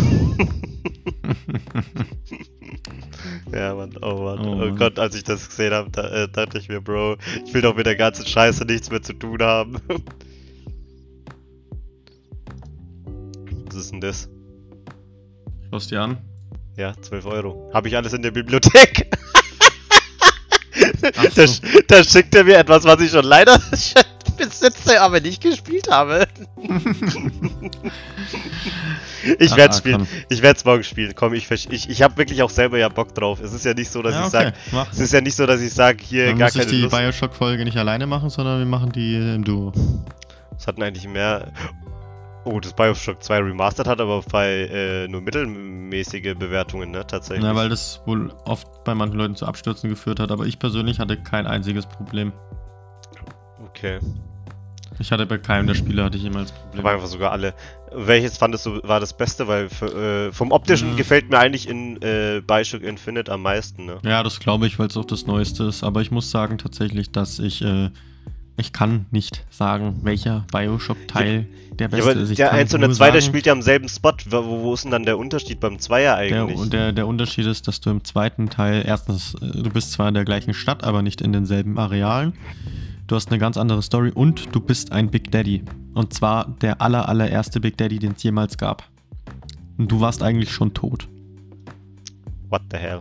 ja, 3.52 3.74
Mann, 3.74 3.96
oh 4.02 4.22
Mann, 4.22 4.38
Oh 4.40 4.62
oh. 4.64 4.74
Gott, 4.74 4.98
als 4.98 5.14
ich 5.14 5.24
das 5.24 5.48
gesehen 5.48 5.72
habe, 5.72 5.90
da, 5.90 6.08
äh, 6.08 6.28
dachte 6.28 6.58
ich 6.58 6.68
mir, 6.68 6.80
Bro, 6.80 7.16
ich 7.44 7.54
will 7.54 7.62
doch 7.62 7.74
mit 7.74 7.86
der 7.86 7.96
ganzen 7.96 8.26
Scheiße 8.26 8.64
nichts 8.64 8.90
mehr 8.90 9.02
zu 9.02 9.14
tun 9.14 9.42
haben. 9.42 9.76
Was 13.66 13.74
ist 13.76 13.92
denn 13.92 14.00
das? 14.00 14.28
Schau's 15.70 15.88
dir 15.88 16.02
an. 16.02 16.18
Ja, 16.76 16.92
12 17.00 17.26
Euro. 17.26 17.70
Habe 17.74 17.88
ich 17.88 17.96
alles 17.96 18.12
in 18.12 18.22
der 18.22 18.30
Bibliothek? 18.30 19.10
Da, 21.12 21.46
so. 21.46 21.62
da 21.86 22.04
schickt 22.04 22.34
er 22.34 22.44
mir 22.44 22.58
etwas, 22.58 22.84
was 22.84 23.00
ich 23.00 23.10
schon 23.10 23.24
leider 23.24 23.58
besitze, 24.36 25.00
aber 25.00 25.20
nicht 25.20 25.42
gespielt 25.42 25.88
habe. 25.90 26.26
ich 29.38 29.56
werde 29.56 29.74
ah, 29.74 29.76
spielen. 29.76 30.08
Ich 30.28 30.42
werde 30.42 30.58
es 30.58 30.64
morgen 30.64 30.84
spielen. 30.84 31.12
Komm, 31.14 31.34
ich 31.34 31.50
ich, 31.50 31.90
ich 31.90 32.02
habe 32.02 32.16
wirklich 32.16 32.42
auch 32.42 32.50
selber 32.50 32.78
ja 32.78 32.88
Bock 32.88 33.14
drauf. 33.14 33.40
Es 33.40 33.52
ist 33.52 33.64
ja 33.64 33.74
nicht 33.74 33.90
so, 33.90 34.00
dass 34.02 34.14
Ja, 34.14 34.20
ich 34.20 34.26
okay, 34.26 34.52
sage, 34.70 34.86
es 34.92 35.00
ist 35.00 35.12
ja 35.12 35.20
nicht 35.20 35.34
so, 35.34 35.46
dass 35.46 35.60
ich 35.60 35.72
sage, 35.72 35.98
hier 36.02 36.26
Dann 36.26 36.38
gar 36.38 36.46
muss 36.46 36.54
ich 36.54 36.60
keine 36.62 36.72
die 36.72 36.82
Lust. 36.82 36.96
Bioshock-Folge 36.96 37.64
nicht 37.64 37.76
alleine 37.76 38.06
machen, 38.06 38.30
sondern 38.30 38.58
wir 38.58 38.66
machen 38.66 38.92
die 38.92 39.16
im 39.16 39.44
Duo. 39.44 39.72
Es 40.56 40.66
hatten 40.66 40.82
eigentlich 40.82 41.06
mehr. 41.06 41.52
Oh, 42.44 42.60
das 42.60 42.72
Bioshock 42.72 43.22
2 43.22 43.38
Remastered 43.38 43.86
hat 43.86 44.00
aber 44.00 44.22
bei 44.22 44.68
äh, 44.72 45.08
nur 45.08 45.20
mittelmäßige 45.20 46.34
Bewertungen, 46.34 46.90
ne, 46.90 47.06
tatsächlich. 47.06 47.44
Ja, 47.44 47.54
weil 47.54 47.68
das 47.68 48.00
wohl 48.06 48.32
oft 48.46 48.84
bei 48.84 48.94
manchen 48.94 49.18
Leuten 49.18 49.36
zu 49.36 49.44
Abstürzen 49.46 49.90
geführt 49.90 50.18
hat, 50.20 50.30
aber 50.30 50.46
ich 50.46 50.58
persönlich 50.58 50.98
hatte 50.98 51.16
kein 51.16 51.46
einziges 51.46 51.84
Problem. 51.86 52.32
Okay. 53.66 53.98
Ich 55.00 55.12
hatte 55.12 55.26
bei 55.26 55.38
keinem 55.38 55.66
der 55.66 55.74
Spiele 55.74 56.02
hatte 56.02 56.16
ich 56.16 56.24
jemals 56.24 56.50
Probleme. 56.50 56.80
Aber 56.88 56.94
einfach 56.96 57.06
sogar 57.08 57.30
alle. 57.30 57.54
Welches 57.92 58.36
fandest 58.36 58.66
du 58.66 58.80
war 58.82 58.98
das 58.98 59.16
Beste? 59.16 59.46
Weil 59.46 59.68
für, 59.68 60.28
äh, 60.28 60.32
vom 60.32 60.50
optischen 60.50 60.92
Mhm. 60.92 60.96
gefällt 60.96 61.30
mir 61.30 61.38
eigentlich 61.38 61.68
in 61.68 62.00
äh, 62.02 62.42
Bioshock 62.44 62.82
Infinite 62.82 63.30
am 63.30 63.42
meisten, 63.42 63.86
ne? 63.86 63.98
Ja, 64.02 64.22
das 64.22 64.40
glaube 64.40 64.66
ich, 64.66 64.78
weil 64.78 64.88
es 64.88 64.96
auch 64.96 65.04
das 65.04 65.26
Neueste 65.26 65.64
ist. 65.64 65.84
Aber 65.84 66.00
ich 66.00 66.10
muss 66.10 66.30
sagen 66.30 66.58
tatsächlich, 66.58 67.12
dass 67.12 67.38
ich, 67.38 67.62
äh, 67.62 67.90
ich 68.58 68.72
kann 68.72 69.06
nicht 69.10 69.44
sagen, 69.50 70.00
welcher 70.02 70.44
Bioshock-Teil 70.52 71.46
der 71.78 71.86
Ja, 71.86 71.88
beste 71.88 72.10
aber 72.10 72.20
ist. 72.20 72.30
Ich 72.30 72.36
der 72.36 72.48
kann 72.48 72.58
1 72.58 72.74
und 72.74 72.80
der 72.80 72.88
nur 72.88 72.96
2, 72.96 73.10
der 73.12 73.20
spielt 73.20 73.46
ja 73.46 73.52
am 73.52 73.62
selben 73.62 73.88
Spot. 73.88 74.12
Wo, 74.28 74.62
wo 74.62 74.74
ist 74.74 74.84
denn 74.84 74.90
dann 74.90 75.04
der 75.04 75.16
Unterschied 75.16 75.60
beim 75.60 75.78
Zweier 75.78 76.16
der, 76.16 76.42
eigentlich? 76.42 76.58
und 76.58 76.72
der, 76.72 76.92
der 76.92 77.06
Unterschied 77.06 77.46
ist, 77.46 77.68
dass 77.68 77.80
du 77.80 77.90
im 77.90 78.04
zweiten 78.04 78.50
Teil, 78.50 78.84
erstens, 78.86 79.34
äh, 79.34 79.62
du 79.62 79.70
bist 79.70 79.92
zwar 79.92 80.08
in 80.08 80.14
der 80.14 80.24
gleichen 80.24 80.54
Stadt, 80.54 80.82
aber 80.82 81.02
nicht 81.02 81.20
in 81.20 81.32
denselben 81.32 81.78
Arealen. 81.78 82.32
Du 83.06 83.16
hast 83.16 83.30
eine 83.30 83.38
ganz 83.38 83.56
andere 83.56 83.80
Story 83.80 84.10
und 84.12 84.54
du 84.54 84.60
bist 84.60 84.92
ein 84.92 85.10
Big 85.10 85.30
Daddy. 85.30 85.62
Und 85.94 86.12
zwar 86.12 86.56
der 86.60 86.82
aller, 86.82 87.08
allererste 87.08 87.60
Big 87.60 87.76
Daddy, 87.78 87.98
den 87.98 88.12
es 88.12 88.22
jemals 88.22 88.58
gab. 88.58 88.82
Und 89.78 89.90
du 89.90 90.00
warst 90.00 90.22
eigentlich 90.22 90.50
schon 90.50 90.74
tot. 90.74 91.08
What 92.50 92.62
the 92.70 92.78
hell? 92.78 93.00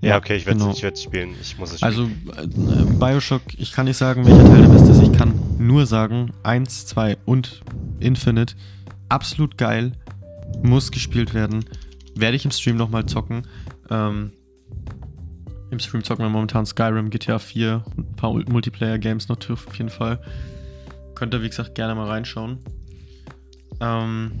Ja, 0.00 0.16
okay, 0.16 0.36
ich 0.36 0.46
werde 0.46 0.60
genau. 0.60 0.72
ich 0.72 0.82
werd's 0.82 1.02
spielen. 1.02 1.34
Ich 1.40 1.58
muss 1.58 1.72
es 1.72 1.80
spielen. 1.80 2.14
Also, 2.36 2.40
äh, 2.40 2.84
Bioshock, 2.98 3.42
ich 3.58 3.72
kann 3.72 3.84
nicht 3.86 3.96
sagen, 3.98 4.24
welcher 4.26 4.44
Teil 4.44 4.62
der 4.62 4.68
beste 4.68 4.90
ist. 4.92 5.02
Ich 5.02 5.12
kann 5.12 5.34
nur 5.58 5.84
sagen, 5.86 6.30
1, 6.42 6.86
2 6.86 7.16
und 7.26 7.62
Infinite. 8.00 8.54
Absolut 9.10 9.58
geil. 9.58 9.92
Muss 10.62 10.90
gespielt 10.90 11.34
werden. 11.34 11.64
Werde 12.14 12.36
ich 12.36 12.44
im 12.46 12.50
Stream 12.50 12.76
nochmal 12.76 13.04
zocken. 13.06 13.42
Ähm, 13.90 14.32
Im 15.70 15.78
Stream 15.78 16.02
zocken 16.02 16.24
wir 16.24 16.30
momentan 16.30 16.64
Skyrim, 16.64 17.10
GTA 17.10 17.38
4 17.38 17.84
und 17.96 18.10
ein 18.10 18.16
paar 18.16 18.30
Ul- 18.30 18.50
Multiplayer-Games 18.50 19.28
natürlich 19.28 19.66
auf 19.66 19.76
jeden 19.76 19.90
Fall. 19.90 20.18
Könnt 21.14 21.34
ihr, 21.34 21.42
wie 21.42 21.48
gesagt, 21.48 21.74
gerne 21.74 21.94
mal 21.94 22.06
reinschauen. 22.08 22.58
Ähm, 23.80 24.32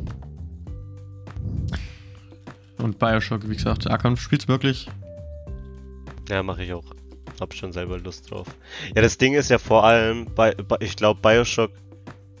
und 2.78 2.98
Bioshock, 2.98 3.48
wie 3.48 3.54
gesagt, 3.54 3.90
Arkham 3.90 4.16
spielt's 4.16 4.48
wirklich. 4.48 4.88
Ja, 6.28 6.42
mache 6.42 6.62
ich 6.64 6.72
auch. 6.72 6.84
Hab 7.40 7.54
schon 7.54 7.72
selber 7.72 7.98
Lust 7.98 8.30
drauf. 8.30 8.46
Ja, 8.94 9.02
das 9.02 9.16
Ding 9.18 9.34
ist 9.34 9.48
ja 9.50 9.58
vor 9.58 9.84
allem, 9.84 10.26
bei, 10.34 10.54
ich 10.80 10.96
glaube, 10.96 11.20
Bioshock, 11.20 11.70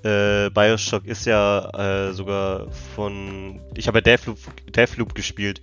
äh, 0.02 0.50
Bioshock 0.50 1.06
ist 1.06 1.24
ja 1.24 2.08
äh, 2.08 2.12
sogar 2.12 2.70
von, 2.96 3.60
ich 3.74 3.86
habe 3.88 3.98
ja 3.98 4.02
Deathloop, 4.02 4.38
Deathloop 4.74 5.14
gespielt 5.14 5.60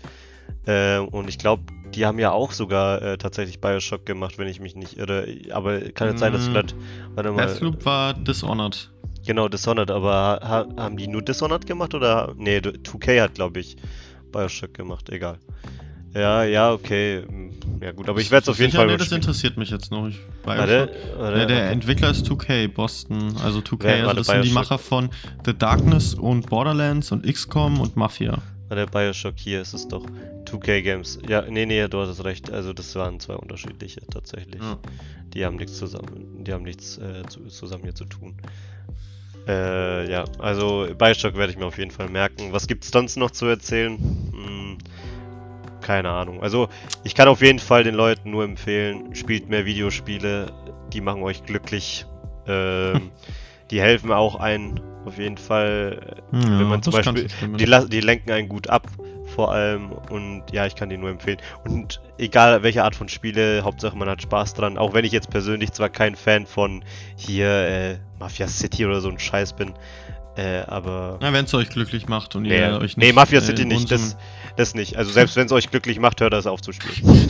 äh, 0.65 0.97
und 0.99 1.27
ich 1.29 1.37
glaube, 1.37 1.63
die 1.93 2.05
haben 2.05 2.19
ja 2.19 2.31
auch 2.31 2.51
sogar 2.51 3.01
äh, 3.01 3.17
tatsächlich 3.17 3.59
Bioshock 3.61 4.05
gemacht, 4.05 4.37
wenn 4.37 4.47
ich 4.47 4.59
mich 4.59 4.75
nicht 4.75 4.97
irre. 4.97 5.27
Aber 5.51 5.79
kann 5.91 6.09
jetzt 6.09 6.19
sein, 6.19 6.33
dass 6.33 6.47
Mm. 6.47 6.51
vielleicht, 6.51 6.75
warte 7.13 7.31
mal, 7.31 7.45
Deathloop 7.47 7.85
war 7.85 8.13
Dishonored. 8.13 8.91
genau 9.25 9.47
Dishonored, 9.47 9.91
aber 9.91 10.39
ha, 10.43 10.65
haben 10.77 10.97
die 10.97 11.07
nur 11.07 11.21
Dishonored 11.21 11.65
gemacht 11.65 11.93
oder? 11.93 12.33
Nee, 12.37 12.57
2K 12.59 13.21
hat 13.21 13.35
glaube 13.35 13.59
ich 13.59 13.75
Bioshock 14.35 14.73
gemacht, 14.73 15.09
egal. 15.09 15.37
Ja, 16.13 16.43
ja, 16.43 16.71
okay. 16.71 17.23
Ja 17.81 17.91
gut, 17.91 18.07
aber 18.07 18.21
ich 18.21 18.31
werde 18.31 18.43
es 18.43 18.49
auf 18.49 18.57
jeden 18.57 18.71
Sicher? 18.71 18.83
Fall 18.83 18.87
Nee, 18.91 18.97
das 18.97 19.11
interessiert 19.11 19.57
mich 19.57 19.69
jetzt 19.69 19.91
noch. 19.91 20.07
Ich, 20.07 20.17
Warte, 20.43 20.87
Bioshock. 20.87 21.19
warte, 21.19 21.39
Ja, 21.39 21.45
der 21.45 21.57
warte. 21.57 21.69
Entwickler 21.71 22.11
ist 22.11 22.25
2K, 22.25 22.67
Boston. 22.69 23.35
Also 23.43 23.59
2K, 23.59 23.83
Wer- 23.83 24.03
also 24.07 24.13
das 24.17 24.27
sind 24.27 24.35
die 24.45 24.49
Bioshock. 24.49 24.53
Macher 24.53 24.77
von 24.77 25.09
The 25.45 25.53
Darkness 25.57 26.13
und 26.13 26.49
Borderlands 26.49 27.11
und 27.11 27.25
XCOM 27.25 27.79
und 27.81 27.95
Mafia. 27.97 28.41
Der 28.71 28.85
Bioshock 28.87 29.35
hier 29.37 29.61
ist 29.61 29.73
es 29.73 29.87
doch. 29.87 30.05
2K 30.45 30.81
Games. 30.81 31.19
Ja, 31.27 31.41
nee, 31.49 31.65
nee, 31.65 31.87
du 31.87 31.99
hattest 32.01 32.23
recht. 32.23 32.49
Also 32.51 32.71
das 32.73 32.95
waren 32.95 33.19
zwei 33.19 33.35
unterschiedliche 33.35 34.01
tatsächlich. 34.09 34.61
Ja. 34.61 34.77
Die 35.33 35.45
haben 35.45 35.57
nichts 35.57 35.77
zusammen, 35.77 36.43
die 36.45 36.53
haben 36.53 36.63
nichts 36.63 36.97
äh, 36.97 37.23
zu, 37.27 37.41
zusammen 37.47 37.83
hier 37.83 37.95
zu 37.95 38.05
tun. 38.05 38.35
Äh, 39.47 40.09
ja, 40.09 40.25
also 40.39 40.87
Bioshock 40.97 41.35
werde 41.35 41.51
ich 41.51 41.57
mir 41.57 41.65
auf 41.65 41.77
jeden 41.77 41.91
Fall 41.91 42.09
merken. 42.09 42.51
Was 42.51 42.67
gibt's 42.67 42.89
sonst 42.91 43.15
noch 43.15 43.31
zu 43.31 43.45
erzählen? 43.45 43.97
Hm, 43.97 44.77
keine 45.81 46.09
Ahnung. 46.09 46.41
Also 46.41 46.67
ich 47.03 47.13
kann 47.13 47.27
auf 47.27 47.41
jeden 47.41 47.59
Fall 47.59 47.83
den 47.83 47.95
Leuten 47.95 48.31
nur 48.31 48.43
empfehlen, 48.43 49.13
spielt 49.15 49.49
mehr 49.49 49.65
Videospiele. 49.65 50.51
Die 50.93 51.01
machen 51.01 51.21
euch 51.21 51.43
glücklich. 51.43 52.05
Ähm, 52.47 53.11
die 53.71 53.81
helfen 53.81 54.11
auch 54.11 54.35
ein, 54.35 54.79
auf 55.05 55.17
jeden 55.17 55.37
Fall. 55.37 56.23
Ja, 56.31 56.59
wenn 56.59 56.67
man 56.67 56.81
zum 56.81 56.93
Beispiel, 56.93 57.27
die, 57.57 57.89
die 57.89 57.99
lenken 58.01 58.31
einen 58.31 58.49
gut 58.49 58.67
ab, 58.69 58.87
vor 59.35 59.51
allem. 59.51 59.91
Und 60.09 60.43
ja, 60.51 60.65
ich 60.65 60.75
kann 60.75 60.89
die 60.89 60.97
nur 60.97 61.09
empfehlen. 61.09 61.37
Und 61.67 62.01
egal 62.17 62.63
welche 62.63 62.83
Art 62.83 62.95
von 62.95 63.09
Spiele, 63.09 63.63
Hauptsache 63.63 63.97
man 63.97 64.09
hat 64.09 64.21
Spaß 64.21 64.53
dran. 64.53 64.77
Auch 64.77 64.93
wenn 64.93 65.05
ich 65.05 65.11
jetzt 65.11 65.29
persönlich 65.29 65.73
zwar 65.73 65.89
kein 65.89 66.15
Fan 66.15 66.45
von 66.45 66.83
hier 67.17 67.47
äh, 67.49 67.97
Mafia 68.19 68.47
City 68.47 68.85
oder 68.85 69.01
so 69.01 69.09
ein 69.09 69.19
Scheiß 69.19 69.53
bin, 69.53 69.73
äh, 70.37 70.61
aber. 70.67 71.19
Ja, 71.21 71.33
wenn 71.33 71.45
es 71.45 71.53
euch 71.53 71.69
glücklich 71.69 72.07
macht 72.07 72.35
und 72.35 72.43
Nee, 72.43 72.57
ihr 72.59 72.79
euch 72.79 72.97
nee 72.97 73.07
nicht, 73.07 73.15
Mafia 73.15 73.39
äh, 73.39 73.41
City 73.41 73.63
in 73.63 73.67
nicht, 73.69 73.91
das, 73.91 74.17
das 74.57 74.73
nicht. 74.73 74.97
Also 74.97 75.11
selbst 75.11 75.35
wenn 75.35 75.45
es 75.45 75.51
euch 75.51 75.69
glücklich 75.69 75.99
macht, 75.99 76.21
hört 76.21 76.33
das 76.33 76.47
auf 76.47 76.61
zu 76.61 76.71
spielen. 76.71 77.29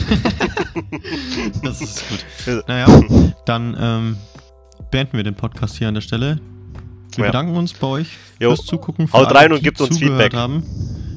das 1.62 1.80
ist 1.82 2.08
gut. 2.08 2.24
Ja. 2.46 2.62
Naja, 2.68 2.86
dann 3.44 3.76
ähm, 3.78 4.16
beenden 4.90 5.16
wir 5.16 5.24
den 5.24 5.34
Podcast 5.34 5.76
hier 5.76 5.88
an 5.88 5.94
der 5.94 6.00
Stelle. 6.00 6.40
Wir 7.16 7.24
Ja. 7.24 7.30
bedanken 7.30 7.56
uns 7.56 7.72
bei 7.72 7.86
euch 7.86 8.08
Jo. 8.40 8.54
fürs 8.54 8.66
Zugucken. 8.66 9.12
Haut 9.12 9.28
alle, 9.28 9.34
rein 9.34 9.52
und 9.52 9.60
die 9.60 9.64
gebt 9.64 9.80
uns 9.80 9.98
Feedback. 9.98 10.34
Haben. 10.34 10.64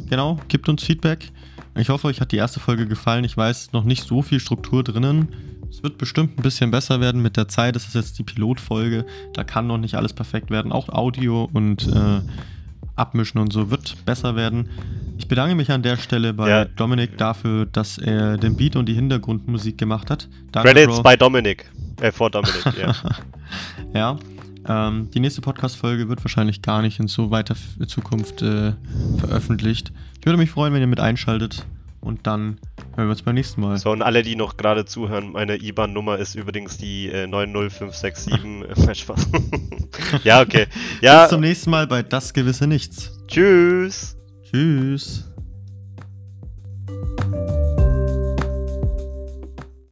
Genau, 0.09 0.37
gebt 0.47 0.67
uns 0.69 0.83
Feedback. 0.83 1.31
Ich 1.77 1.89
hoffe, 1.89 2.07
euch 2.07 2.19
hat 2.19 2.31
die 2.31 2.37
erste 2.37 2.59
Folge 2.59 2.87
gefallen. 2.87 3.23
Ich 3.23 3.37
weiß, 3.37 3.71
noch 3.73 3.83
nicht 3.83 4.03
so 4.03 4.21
viel 4.21 4.39
Struktur 4.39 4.83
drinnen. 4.83 5.29
Es 5.69 5.83
wird 5.83 5.97
bestimmt 5.99 6.37
ein 6.37 6.41
bisschen 6.41 6.71
besser 6.71 6.99
werden 6.99 7.21
mit 7.21 7.37
der 7.37 7.47
Zeit. 7.47 7.75
Das 7.75 7.85
ist 7.85 7.93
jetzt 7.95 8.17
die 8.17 8.23
Pilotfolge. 8.23 9.05
Da 9.33 9.43
kann 9.43 9.67
noch 9.67 9.77
nicht 9.77 9.95
alles 9.95 10.13
perfekt 10.13 10.49
werden. 10.49 10.71
Auch 10.71 10.89
Audio 10.89 11.47
und 11.53 11.87
äh, 11.87 12.21
Abmischen 12.95 13.39
und 13.39 13.53
so 13.53 13.69
wird 13.69 14.03
besser 14.05 14.35
werden. 14.35 14.67
Ich 15.19 15.27
bedanke 15.27 15.53
mich 15.55 15.71
an 15.71 15.83
der 15.83 15.97
Stelle 15.97 16.33
bei 16.33 16.49
Ja. 16.49 16.65
Dominik 16.65 17.17
dafür, 17.17 17.65
dass 17.67 17.97
er 17.99 18.37
den 18.37 18.57
Beat 18.57 18.75
und 18.75 18.87
die 18.87 18.93
Hintergrundmusik 18.95 19.77
gemacht 19.77 20.09
hat. 20.09 20.27
Danke, 20.51 20.69
Credits 20.71 20.95
Bro. 20.95 21.03
bei 21.03 21.15
Dominik. 21.15 21.69
Äh, 22.01 22.11
vor 22.11 22.29
Dominik, 22.31 22.65
ja. 22.81 22.93
Ja. 23.93 24.17
Ähm, 24.67 25.09
die 25.11 25.19
nächste 25.19 25.41
Podcast-Folge 25.41 26.09
wird 26.09 26.23
wahrscheinlich 26.23 26.61
gar 26.61 26.81
nicht 26.81 26.99
in 26.99 27.07
so 27.07 27.31
weiter 27.31 27.55
Zukunft 27.87 28.41
äh, 28.41 28.73
veröffentlicht. 29.17 29.91
Ich 30.19 30.25
würde 30.25 30.37
mich 30.37 30.51
freuen, 30.51 30.73
wenn 30.73 30.81
ihr 30.81 30.87
mit 30.87 30.99
einschaltet. 30.99 31.65
Und 32.01 32.27
dann 32.27 32.59
hören 32.95 33.07
wir 33.07 33.11
uns 33.11 33.21
beim 33.21 33.35
nächsten 33.35 33.59
Mal. 33.61 33.77
So, 33.77 33.91
und 33.91 34.01
alle, 34.01 34.23
die 34.23 34.35
noch 34.37 34.55
gerade 34.55 34.85
zuhören, 34.85 35.33
meine 35.33 35.57
IBAN-Nummer 35.57 36.17
ist 36.17 36.35
übrigens 36.35 36.77
die 36.77 37.07
äh, 37.09 37.27
90567. 37.27 38.87
Äh, 38.87 38.95
Spaß. 38.95 39.27
ja, 40.23 40.41
okay. 40.41 40.67
Ja, 41.01 41.21
Bis 41.23 41.29
zum 41.31 41.41
nächsten 41.41 41.69
Mal 41.71 41.87
bei 41.87 42.03
Das 42.03 42.33
gewisse 42.33 42.67
Nichts. 42.67 43.11
tschüss. 43.27 44.15
Tschüss. 44.49 45.25